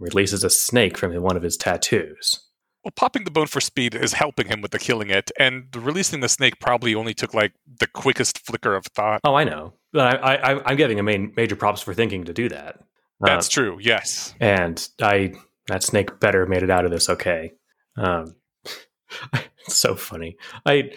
[0.00, 2.40] releases a snake from one of his tattoos.
[2.84, 6.20] Well, popping the bone for speed is helping him with the killing it, and releasing
[6.20, 9.20] the snake probably only took like the quickest flicker of thought.
[9.24, 9.74] Oh, I know.
[9.92, 12.76] But I, I, I'm giving him main, major props for thinking to do that.
[13.22, 13.78] Uh, That's true.
[13.80, 14.34] Yes.
[14.40, 15.34] and I
[15.68, 17.52] that snake better made it out of this okay.
[17.96, 18.34] Um,
[19.34, 20.36] it's so funny.
[20.66, 20.90] I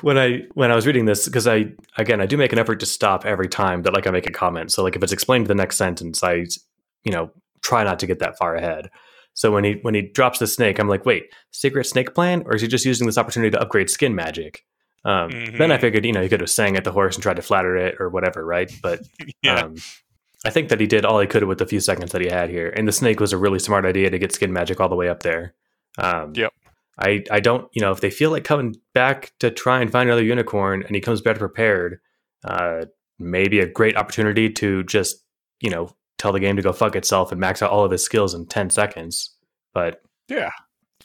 [0.00, 2.80] when I when I was reading this because I again I do make an effort
[2.80, 4.72] to stop every time that like I make a comment.
[4.72, 6.46] So like if it's explained to the next sentence, I
[7.04, 7.30] you know
[7.62, 8.90] try not to get that far ahead.
[9.34, 12.54] So when he when he drops the snake, I'm like, wait, secret snake plan, or
[12.54, 14.64] is he just using this opportunity to upgrade skin magic?
[15.04, 15.80] Um, Then I Mhm.
[15.80, 17.96] figured, you know, he could have sang at the horse and tried to flatter it
[18.00, 18.72] or whatever, right?
[18.82, 19.00] But
[19.42, 19.64] Yeah.
[19.64, 19.74] um,
[20.46, 22.48] I think that he did all he could with the few seconds that he had
[22.48, 24.96] here, and the snake was a really smart idea to get skin magic all the
[24.96, 25.54] way up there.
[25.98, 26.52] Um, Yep.
[26.98, 30.08] I I don't you know if they feel like coming back to try and find
[30.08, 31.98] another unicorn and he comes better prepared,
[32.44, 32.84] uh,
[33.18, 35.24] maybe a great opportunity to just
[35.60, 35.90] you know
[36.24, 38.46] tell the game to go fuck itself and max out all of his skills in
[38.46, 39.36] ten seconds.
[39.74, 40.50] But Yeah.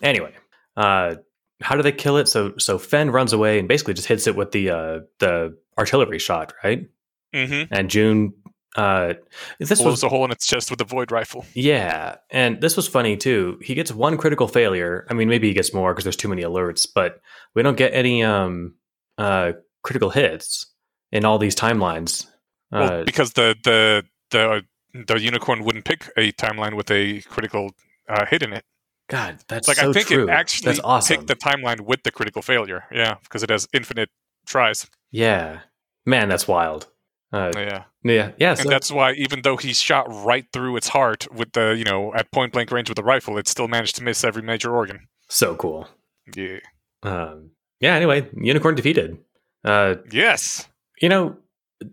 [0.01, 0.33] anyway,
[0.77, 1.15] uh,
[1.61, 2.29] how do they kill it?
[2.29, 6.19] So so Fenn runs away and basically just hits it with the uh, the artillery
[6.19, 6.87] shot, right?
[7.33, 8.33] hmm and Joon
[8.75, 9.15] uh,
[9.59, 11.43] this Blows was a hole in its chest with a void rifle.
[11.53, 13.59] yeah, and this was funny too.
[13.61, 15.05] He gets one critical failure.
[15.09, 17.19] I mean, maybe he gets more because there's too many alerts, but
[17.55, 18.75] we don't get any um
[19.17, 19.51] uh
[19.83, 20.67] critical hits
[21.11, 22.25] in all these timelines.
[22.71, 27.71] Uh, because the the the the unicorn wouldn't pick a timeline with a critical
[28.07, 28.63] uh, hit in it.
[29.09, 30.27] God, that's Like so I think true.
[30.27, 31.17] it actually that's awesome.
[31.17, 32.83] picked the timeline with the critical failure.
[32.91, 34.09] Yeah, because it has infinite
[34.45, 34.87] tries.
[35.11, 35.61] yeah,
[36.05, 36.87] man, that's wild.
[37.31, 38.53] Uh, Yeah, yeah, yeah.
[38.55, 41.83] So and that's why even though he shot right through its heart with the you
[41.83, 44.75] know at point blank range with the rifle, it still managed to miss every major
[44.75, 45.07] organ.
[45.27, 45.87] so cool.
[46.35, 46.59] Yeah.
[47.03, 47.95] Um, yeah.
[47.95, 49.17] Anyway, unicorn defeated.
[49.63, 50.67] Uh, Yes.
[51.01, 51.37] you know,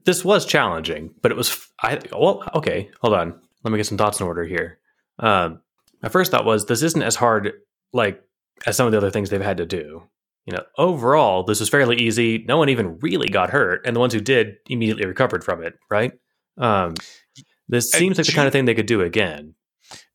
[0.04, 1.68] this was challenging, but it was.
[1.82, 2.90] I well, okay.
[3.00, 3.40] Hold on.
[3.64, 4.78] Let me get some thoughts in order here.
[5.18, 5.60] Um,
[6.02, 7.52] my first thought was this isn't as hard
[7.92, 8.22] like
[8.66, 10.02] as some of the other things they've had to do.
[10.44, 12.44] You know, overall, this was fairly easy.
[12.46, 15.74] No one even really got hurt, and the ones who did immediately recovered from it.
[15.90, 16.12] Right?
[16.58, 16.94] Um,
[17.68, 19.54] this And seems like the kind of thing they could do again.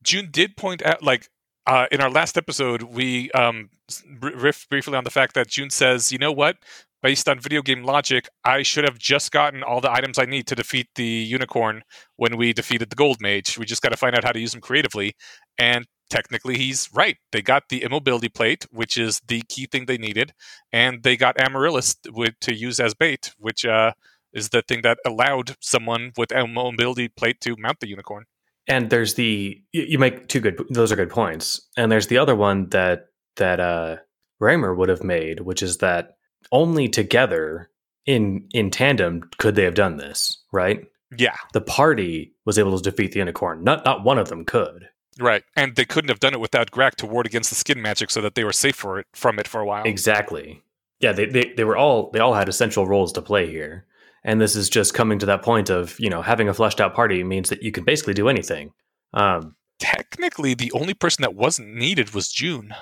[0.04, 1.30] Joon did point out, like,
[1.68, 5.48] uh, in our last episode, we um, s- r- riffed briefly on the fact that
[5.48, 6.58] Joon says, you know what?
[7.04, 10.46] Based on video game logic, I should have just gotten all the items I need
[10.48, 11.84] to defeat the unicorn
[12.16, 13.58] when we defeated the gold mage.
[13.58, 15.16] We just got to find out how to use them creatively.
[15.58, 17.18] And technically, he's right.
[17.32, 20.34] They got the immobility plate, which is the key thing they needed,
[20.72, 21.96] and they got Amaryllis
[22.42, 23.94] to use as bait, which uh,
[24.34, 28.26] is the thing that allowed someone with immobility plate to mount the unicorn.
[28.68, 31.68] And there's the you, make two good those are good points.
[31.78, 33.08] And there's the other one that
[33.38, 33.98] that uh
[34.42, 36.12] Reimer would have made, which is that
[36.52, 37.70] only together
[38.06, 40.86] in in tandem could they have done this, right?
[41.16, 41.36] Yeah.
[41.54, 43.64] The party was able to defeat the unicorn.
[43.64, 44.88] Not not one of them could.
[45.20, 48.10] Right, and they couldn't have done it without Grak to ward against the skin magic,
[48.10, 49.84] so that they were safe for it from it for a while.
[49.84, 50.64] Exactly.
[51.02, 53.86] Yeah, they, they they were all they all had essential roles to play here.
[54.24, 56.94] And this is just coming to that point of, you know, having a fleshed out
[56.94, 58.72] party means that you can basically do anything.
[59.14, 62.76] Um Technically, the only person that wasn't needed was Joon.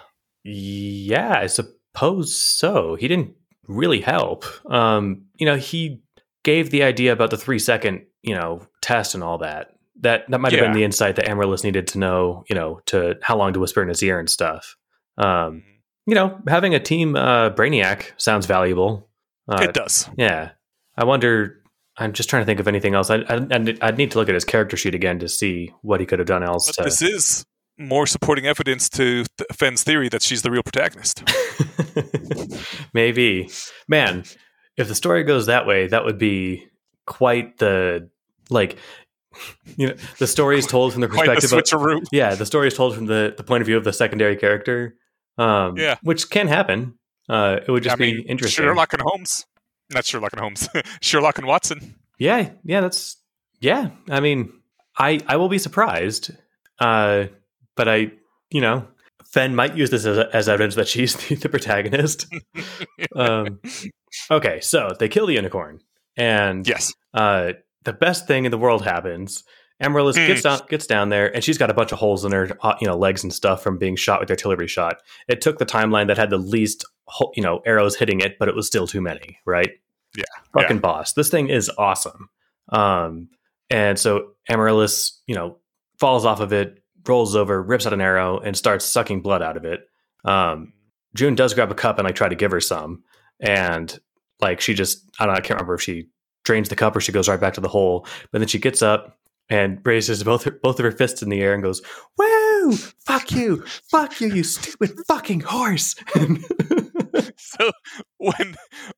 [0.44, 2.96] Yeah, I suppose so.
[2.96, 3.36] He didn't
[3.70, 4.44] really help.
[4.70, 6.02] Um, you know, he
[6.44, 9.70] gave the idea about the three second, you know, test and all that.
[10.02, 13.18] That that might have been the insight that Amaryllis needed to know, you know, to
[13.22, 14.76] how long to whisper in his ear and stuff.
[15.18, 15.64] Um,
[16.06, 19.10] you know, having a team uh, Brainiac sounds valuable.
[19.48, 20.10] Uh, it does.
[20.18, 20.52] yeah,
[20.98, 21.56] I wonder.
[21.98, 23.10] I'm just trying to think of anything else.
[23.10, 26.00] I, I, I'd, I'd need to look at his character sheet again to see what
[26.00, 26.68] he could have done else.
[26.68, 27.46] But to- this is
[27.80, 31.24] more supporting evidence to th- Fenn's theory that she's the real protagonist.
[32.94, 33.50] Maybe.
[33.88, 34.24] Man,
[34.78, 36.68] if the story goes that way, that would be
[37.06, 38.10] quite the
[38.50, 38.78] like
[39.78, 42.06] you know, the story is told from the Quite the perspective of switcheroo.
[42.12, 44.96] Yeah, the story is told from the, the point of view of the secondary character.
[45.38, 45.96] Um Yeah.
[46.02, 46.96] which can happen.
[47.30, 48.66] Uh it would just I mean, be interesting.
[48.66, 49.46] Sherlock and Holmes.
[49.92, 50.68] Not Sherlock and Holmes.
[51.02, 51.96] Sherlock and Watson.
[52.18, 53.18] Yeah, yeah, that's
[53.62, 53.92] yeah.
[54.10, 54.52] I mean,
[54.98, 56.32] I I will be surprised.
[56.80, 57.26] Uh
[57.80, 58.12] but I,
[58.52, 58.86] you know,
[59.26, 62.28] Fenn might use this as, as evidence that she's the, the protagonist.
[63.16, 63.62] um,
[64.30, 65.80] okay, so they kill the unicorn,
[66.18, 66.94] and Yes.
[67.14, 67.54] uh,
[67.86, 69.46] the best thing in the world happens.
[69.80, 70.28] Amaryllis Hmm.
[70.28, 72.76] gets down, gets down there, and she's got a bunch of holes in her, uh,
[72.82, 74.98] you know, legs and stuff from being shot with artillery shot.
[75.30, 76.84] It took the timeline that had the least,
[77.36, 79.70] you know, arrows hitting it, but it was still too many, right?
[80.18, 81.14] Yeah, fucking boss.
[81.14, 82.30] This thing is awesome.
[82.70, 83.30] Um,
[83.70, 85.60] and so Amaryllis, you know,
[85.98, 89.58] falls off of it, rolls over, rips out an arrow, and starts sucking blood out
[89.58, 89.82] of it.
[90.26, 90.74] Um,
[91.16, 93.04] Joon does grab a cup and like try to give her some,
[93.40, 93.98] and
[94.40, 96.10] like she just I don't know, I can't remember if she
[96.44, 98.08] drains the cup or she goes right back to the hole.
[98.32, 99.18] But then she gets up
[99.50, 101.82] and raises both her, both of her fists in the air and goes,
[102.18, 102.74] "Woo!
[102.74, 103.64] Fuck you!
[103.90, 104.34] Fuck you!
[104.34, 105.96] You stupid fucking horse!"
[107.38, 107.72] So
[108.18, 108.56] when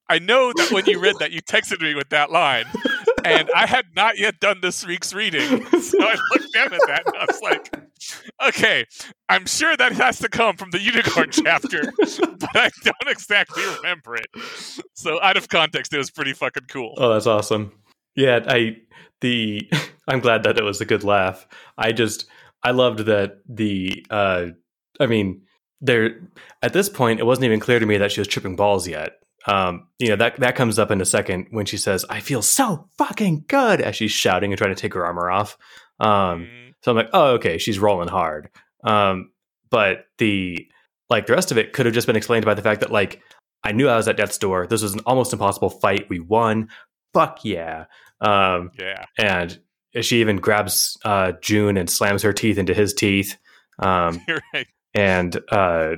[0.09, 2.65] I know that when you read that, you texted me with that line,
[3.25, 7.03] and I had not yet done this week's reading, so I looked down at that
[7.05, 7.75] and I was like,
[8.47, 8.85] "Okay,
[9.29, 14.15] I'm sure that has to come from the unicorn chapter, but I don't exactly remember
[14.15, 14.27] it."
[14.93, 16.93] So out of context, it was pretty fucking cool.
[16.97, 17.71] Oh, that's awesome.
[18.15, 18.77] Yeah, I
[19.21, 19.69] the
[20.07, 21.47] I'm glad that it was a good laugh.
[21.77, 22.25] I just
[22.63, 24.47] I loved that the uh
[24.99, 25.41] I mean
[25.79, 26.19] there
[26.61, 29.13] at this point it wasn't even clear to me that she was tripping balls yet.
[29.47, 32.41] Um, you know, that that comes up in a second when she says, I feel
[32.41, 35.57] so fucking good as she's shouting and trying to take her armor off.
[35.99, 38.49] Um Mm, so I'm like, oh, okay, she's rolling hard.
[38.83, 39.31] Um,
[39.69, 40.67] but the
[41.09, 43.21] like the rest of it could have just been explained by the fact that like
[43.63, 44.65] I knew I was at death's door.
[44.67, 46.07] This was an almost impossible fight.
[46.09, 46.69] We won.
[47.13, 47.85] Fuck yeah.
[48.19, 49.59] Um, yeah, and
[50.01, 53.37] she even grabs uh, Joon and slams her teeth into his teeth.
[53.79, 54.21] Um,
[54.53, 54.67] right.
[54.93, 55.95] and uh,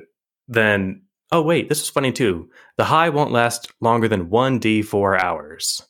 [0.48, 1.03] then,
[1.34, 2.50] oh wait, this was funny too.
[2.78, 5.82] The high won't last longer than one d four hours.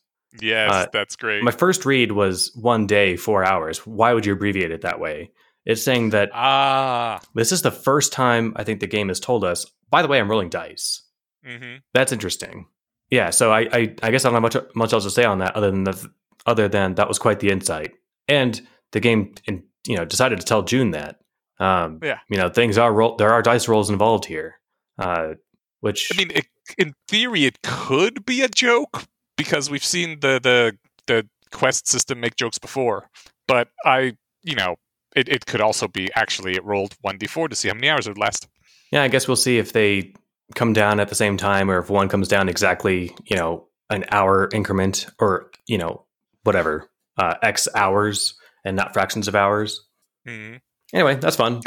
[0.41, 1.43] Yes, Uh, that's great.
[1.43, 3.85] My first read was one day, four hours.
[3.85, 5.31] Why would you abbreviate it that way?
[5.65, 7.22] It's saying that ah.
[7.35, 9.65] this is the first time I think the game has told us.
[9.91, 11.03] By the way, I'm rolling dice.
[11.45, 12.65] hmm That's interesting.
[13.11, 15.38] Yeah, so I, I, I guess I don't have much much else to say on
[15.39, 16.03] that other than that,
[16.47, 17.91] other than that was quite the insight.
[18.27, 18.59] And
[18.91, 21.19] the game, in, you know, decided to tell Joon that.
[21.59, 22.19] Um, Yeah.
[22.30, 23.15] you know, things are roll.
[23.17, 24.59] There are dice rolls involved here,
[24.97, 25.33] uh,
[25.81, 26.47] which I mean, it,
[26.77, 29.05] in theory, it could be a joke
[29.38, 33.09] because we've seen the the the quest system make jokes before.
[33.47, 34.75] But I, you know,
[35.15, 37.89] it, it could also be actually it rolled one d four to see how many
[37.89, 38.47] hours it would last.
[38.91, 40.13] Yeah, I guess we'll see if they
[40.55, 44.05] come down at the same time or if one comes down exactly, you know, an
[44.11, 46.05] hour increment or, you know,
[46.43, 49.85] whatever, uh, X hours and not fractions of hours.
[50.25, 50.55] hmm
[50.93, 51.59] Anyway, that's fun.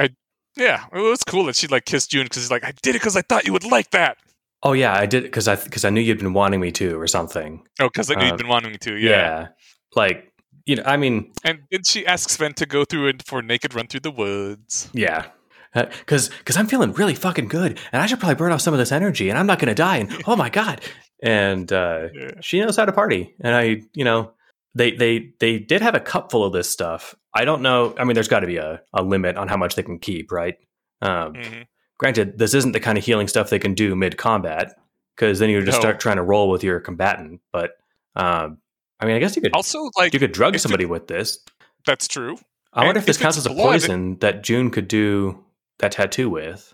[0.57, 3.01] Yeah, it was cool that she like kissed Joon because he's like, I did it
[3.01, 4.17] because I thought you would like that.
[4.63, 7.07] Oh yeah, I did because I because I knew you'd been wanting me to or
[7.07, 7.63] something.
[7.81, 8.95] Oh, because I knew Uh, you'd been wanting me to.
[8.97, 9.11] Yeah.
[9.11, 9.47] Yeah.
[9.95, 10.33] Like,
[10.65, 13.43] you know, I mean, And then she asks Sven to go through it for a
[13.43, 14.89] naked run through the woods.
[14.93, 15.27] yeah.
[15.75, 18.79] Because because I'm feeling really fucking good, and I should probably burn off some of
[18.79, 19.99] this energy, and I'm not going to die.
[19.99, 20.81] And oh my god!
[21.23, 22.31] And uh, Yeah.
[22.41, 24.33] she knows how to party and i you know
[24.75, 28.05] they they they did have a cup full of this stuff i don't know i
[28.05, 30.57] mean there's got to be a, a limit on how much they can keep right
[31.03, 31.63] um, hmm
[31.99, 34.75] granted this isn't the kind of healing stuff they can do mid combat
[35.17, 35.81] because then you would just No.
[35.81, 37.73] start trying to roll with your combatant but
[38.17, 38.59] um,
[39.01, 41.39] i mean i guess you could Also, like you could drug somebody with this
[41.87, 42.37] that's true.
[42.73, 45.45] i wonder and if this counts as a poison that Joon could do
[45.79, 46.73] that tattoo with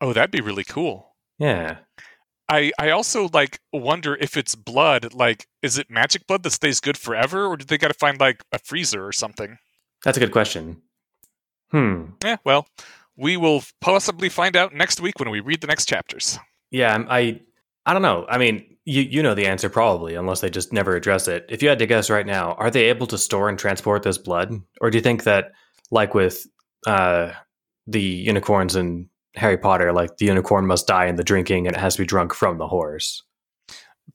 [0.00, 1.14] Oh, that'd be really cool.
[1.38, 1.78] yeah
[2.48, 5.14] I I also like wonder if it's blood.
[5.14, 8.18] Like, is it magic blood that stays good forever, or did they got to find
[8.20, 9.58] like a freezer or something?
[10.04, 10.80] That's a good question
[11.70, 12.36] hmm Yeah.
[12.44, 12.66] Well,
[13.16, 16.38] we will possibly find out next week when we read the next chapters.
[16.70, 17.40] Yeah, I'm- I
[17.86, 18.26] I don't know.
[18.28, 21.46] I mean, you you know the answer probably, unless they just never address it.
[21.48, 24.18] If you had to guess right now, are they able to store and transport this
[24.18, 25.52] blood, or do you think that,
[25.90, 26.46] like with
[26.86, 27.32] uh,
[27.86, 31.80] the unicorns in Harry Potter, like the unicorn must die in the drinking and it
[31.80, 33.22] has to be drunk from the horse?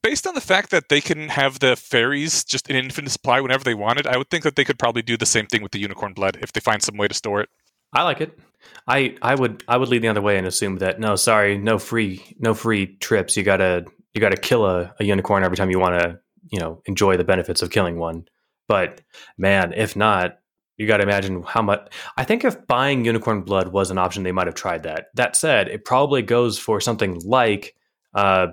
[0.04, 3.64] Based on the fact that they can have the fairies just in infinite supply whenever
[3.64, 5.80] they wanted, I would think that they could probably do the same thing with the
[5.80, 7.50] unicorn blood if they find some way to store it.
[7.94, 8.38] I like it.
[8.86, 11.80] I I would I would lead the other way and assume that no, sorry, no
[11.80, 13.38] free no free trips.
[13.38, 16.20] You gotta you gotta kill a, a unicorn every time you want to
[16.52, 18.26] you know enjoy the benefits of killing one.
[18.68, 19.02] But
[19.38, 20.40] man, if not,
[20.78, 21.92] you got to imagine how much.
[22.18, 25.08] I think if buying unicorn blood was an option, they might have tried that.
[25.16, 27.76] That said, it probably goes for something like
[28.14, 28.48] uh,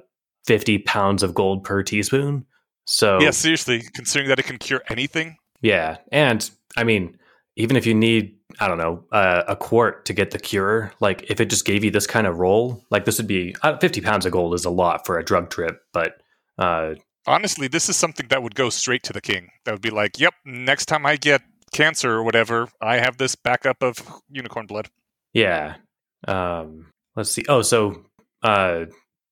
[0.46, 2.46] fifty pounds of gold per teaspoon.
[2.86, 5.36] So Yeah, seriously, considering that it can cure anything.
[5.62, 7.16] yeah, and I mean,
[7.56, 11.24] even if you need, I don't know, uh, a quart to get the cure, like
[11.30, 14.00] if it just gave you this kind of roll, like this would be uh, fifty
[14.00, 16.16] pounds of gold is a lot for a drug trip, but
[16.58, 16.94] uh,
[17.26, 19.48] Honestly, this is something that would go straight to the king.
[19.64, 21.40] That would be like, yep, next time I get
[21.72, 24.90] cancer or whatever, I have this backup of unicorn blood.
[25.32, 25.76] yeah.
[26.28, 27.44] Um, let's see.
[27.48, 28.04] Oh, so
[28.42, 28.84] uh,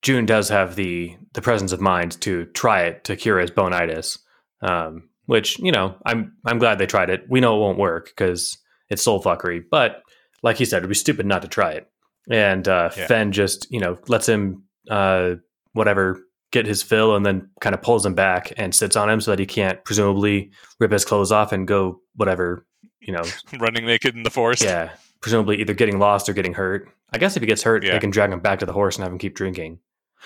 [0.03, 4.19] Joon does have the the presence of mind to try it to cure his bonitis,
[4.61, 7.25] um, which you know, I'm I'm glad they tried it.
[7.29, 8.59] We know it won't work because
[8.91, 10.03] it's soul fuckery, but
[10.43, 11.89] like he said, it'd be stupid not to try it.
[12.31, 13.07] And uh, Yeah.
[13.07, 15.37] Fenn just you know lets him uh,
[15.73, 19.21] whatever get his fill, and then kind of pulls him back and sits on him
[19.21, 20.51] so that he can't presumably
[20.81, 22.67] rip his clothes off and go whatever
[23.01, 23.23] you know
[23.61, 24.63] Running naked in the forest.
[24.65, 24.91] yeah,
[25.21, 26.89] presumably either getting lost or getting hurt.
[27.13, 27.93] I guess if he gets hurt, Yeah.
[27.93, 29.79] they can drag him back to the horse and have him keep drinking.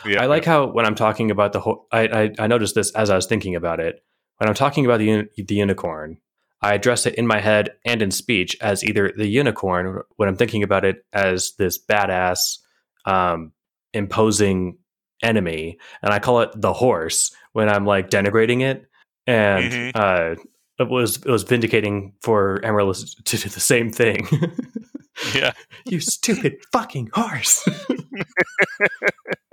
[0.05, 2.91] Yeah, I like how when I'm talking about the whole, I, I I noticed this
[2.93, 4.05] as I was thinking about it.
[4.39, 6.19] When I'm talking about the the unicorn,
[6.61, 10.37] I address it in my head and in speech as either the unicorn when I'm
[10.37, 12.59] thinking about it as this badass,
[13.07, 13.53] um,
[13.95, 14.79] imposing
[15.23, 18.85] enemy, and I call it the horse when I'm like denigrating it.
[19.27, 19.93] And Mhm.
[19.95, 20.41] uh,
[20.79, 24.29] it was it was vindicating for Amaryllis to do the same thing.
[25.35, 25.53] yeah.
[25.87, 27.67] you stupid fucking horse.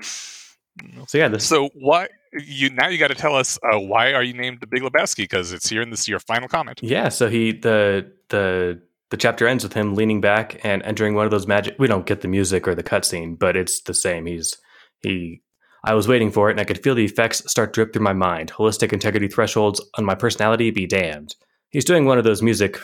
[0.00, 4.22] so yeah, this So why you now you got to tell us uh, why are
[4.22, 5.18] you named the Big Lebowski?
[5.18, 6.80] Because it's here in this your final comment.
[6.82, 11.24] Yeah, so he the the the chapter ends with him leaning back and entering one
[11.24, 11.76] of those magic.
[11.78, 14.26] We don't get the music or the cutscene, but it's the same.
[14.26, 14.56] He's
[15.00, 15.42] he.
[15.84, 18.12] I was waiting for it, and I could feel the effects start drip through my
[18.12, 18.52] mind.
[18.52, 21.36] Holistic integrity thresholds on my personality be damned.
[21.70, 22.80] He's doing one of those music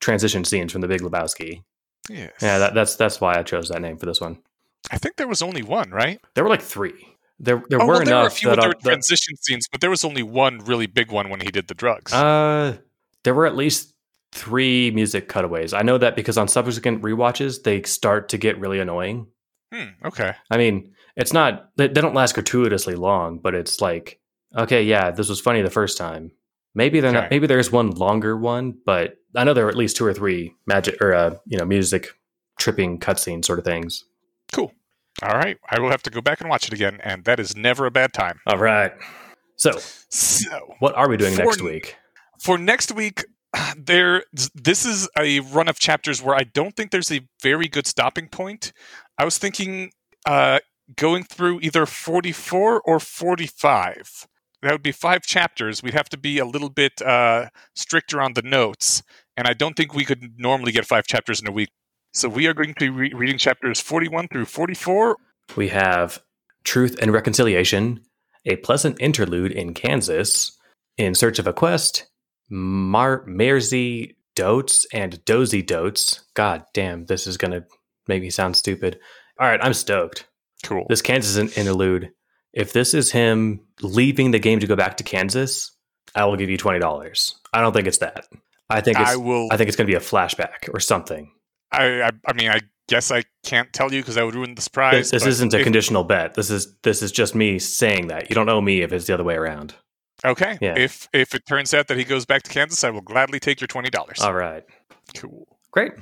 [0.00, 1.62] transition scenes from The Big Lebowski.
[2.08, 2.32] Yes.
[2.40, 4.38] Yeah, that, that's that's why I chose that name for this one.
[4.90, 6.20] I think there was only one, right?
[6.34, 7.16] There were like three.
[7.38, 9.36] There there oh, were well, there were a enough few that, that I- that- transition
[9.36, 12.12] scenes, but there was only one really big one when he did the drugs.
[12.12, 12.76] Uh,
[13.24, 13.92] there were at least
[14.32, 15.72] three music cutaways.
[15.72, 19.26] I know that because on subsequent rewatches, they start to get really annoying.
[19.72, 20.34] hmm, okay.
[20.50, 24.20] I mean, it's not they, they don't last gratuitously long, but it's like
[24.56, 26.30] okay, yeah, this was funny the first time.
[26.74, 27.20] Maybe they're Okay.
[27.20, 27.30] not.
[27.30, 30.54] Maybe there's one longer one, but I know there are at least two or three
[30.66, 32.08] magic or uh, you know music
[32.58, 34.04] tripping cutscene sort of things.
[34.52, 34.72] Cool.
[35.22, 35.56] All right.
[35.70, 37.90] I will have to go back and watch it again, and that is never a
[37.90, 38.40] bad time.
[38.46, 38.92] All right.
[39.56, 39.72] So,
[40.10, 41.96] So, what are we doing For- next week?
[42.40, 43.24] for next week,
[43.76, 47.86] there this is a run of chapters where I don't think there's a very good
[47.86, 48.72] stopping point.
[49.18, 49.92] I was thinking
[50.26, 50.58] uh,
[50.96, 54.26] going through either 44 or 45.
[54.62, 55.82] That would be five chapters.
[55.82, 59.02] We'd have to be a little bit uh, stricter on the notes,
[59.36, 61.70] and I don't think we could normally get five chapters in a week.
[62.16, 65.18] So we are going to be re- reading chapters 41 through 44.
[65.54, 66.18] We have
[66.64, 68.00] Truth and Reconciliation,
[68.46, 70.58] a pleasant interlude in Kansas,
[70.96, 72.06] In Search of a Quest,
[72.48, 76.24] Mar- Mairzy Doats, and Dozy Doats.
[76.32, 77.66] God damn, this is going to
[78.08, 78.98] make me sound stupid.
[79.38, 80.26] All right, I'm stoked.
[80.62, 80.86] Cool.
[80.88, 82.12] This Kansas interlude,
[82.54, 85.70] if this is him leaving the game to go back to Kansas,
[86.14, 87.34] I will give you $20.
[87.52, 88.24] I don't think it's that.
[88.70, 89.48] I think it's, I will.
[89.52, 91.30] I think it's going to be a flashback or something.
[91.76, 94.62] I, I, I mean, I guess I can't tell you because I would ruin the
[94.62, 95.10] surprise.
[95.10, 96.34] This, this isn't a if- conditional bet.
[96.34, 98.30] This is this is just me saying that.
[98.30, 99.74] You don't owe me if it's the other way around.
[100.24, 100.56] Okay.
[100.60, 100.74] Yeah.
[100.76, 103.60] If if it turns out that he goes back to Kansas, I will gladly take
[103.60, 104.20] your twenty dollars.
[104.20, 104.64] All right.
[105.14, 105.46] Cool.
[105.70, 105.92] Great.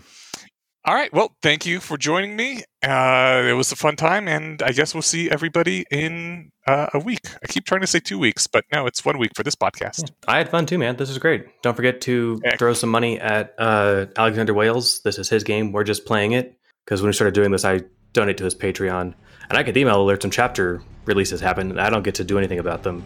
[0.86, 1.10] All right.
[1.14, 2.62] Well, thank you for joining me.
[2.86, 6.98] Uh, it was a fun time, and I guess we'll see everybody in uh, a
[6.98, 7.20] week.
[7.42, 10.10] I keep trying to say two weeks, but no, it's one week for this podcast.
[10.28, 10.96] I had fun too, man.
[10.96, 11.46] This is great.
[11.62, 12.58] Don't forget to Heck.
[12.58, 15.00] throw some money at uh, Alexander Wales.
[15.04, 15.72] This is his game.
[15.72, 16.54] We're just playing it
[16.84, 17.80] because when we started doing this, I
[18.12, 19.14] donate to his Patreon,
[19.48, 22.36] and I get email alerts when chapter releases happen, and I don't get to do
[22.36, 23.02] anything about them.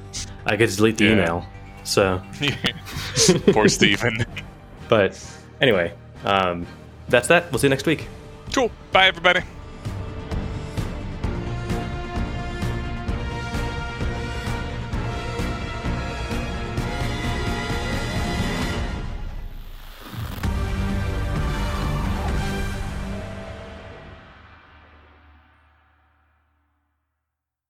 [0.47, 1.12] I get to delete the Yeah.
[1.12, 1.47] email.
[1.84, 2.20] So,
[3.52, 4.26] Poor Steven.
[4.89, 5.16] but
[5.60, 6.66] anyway, um,
[7.09, 7.51] that's that.
[7.51, 8.07] We'll see you next week.
[8.53, 8.70] Cool.
[8.93, 9.41] Bye, everybody.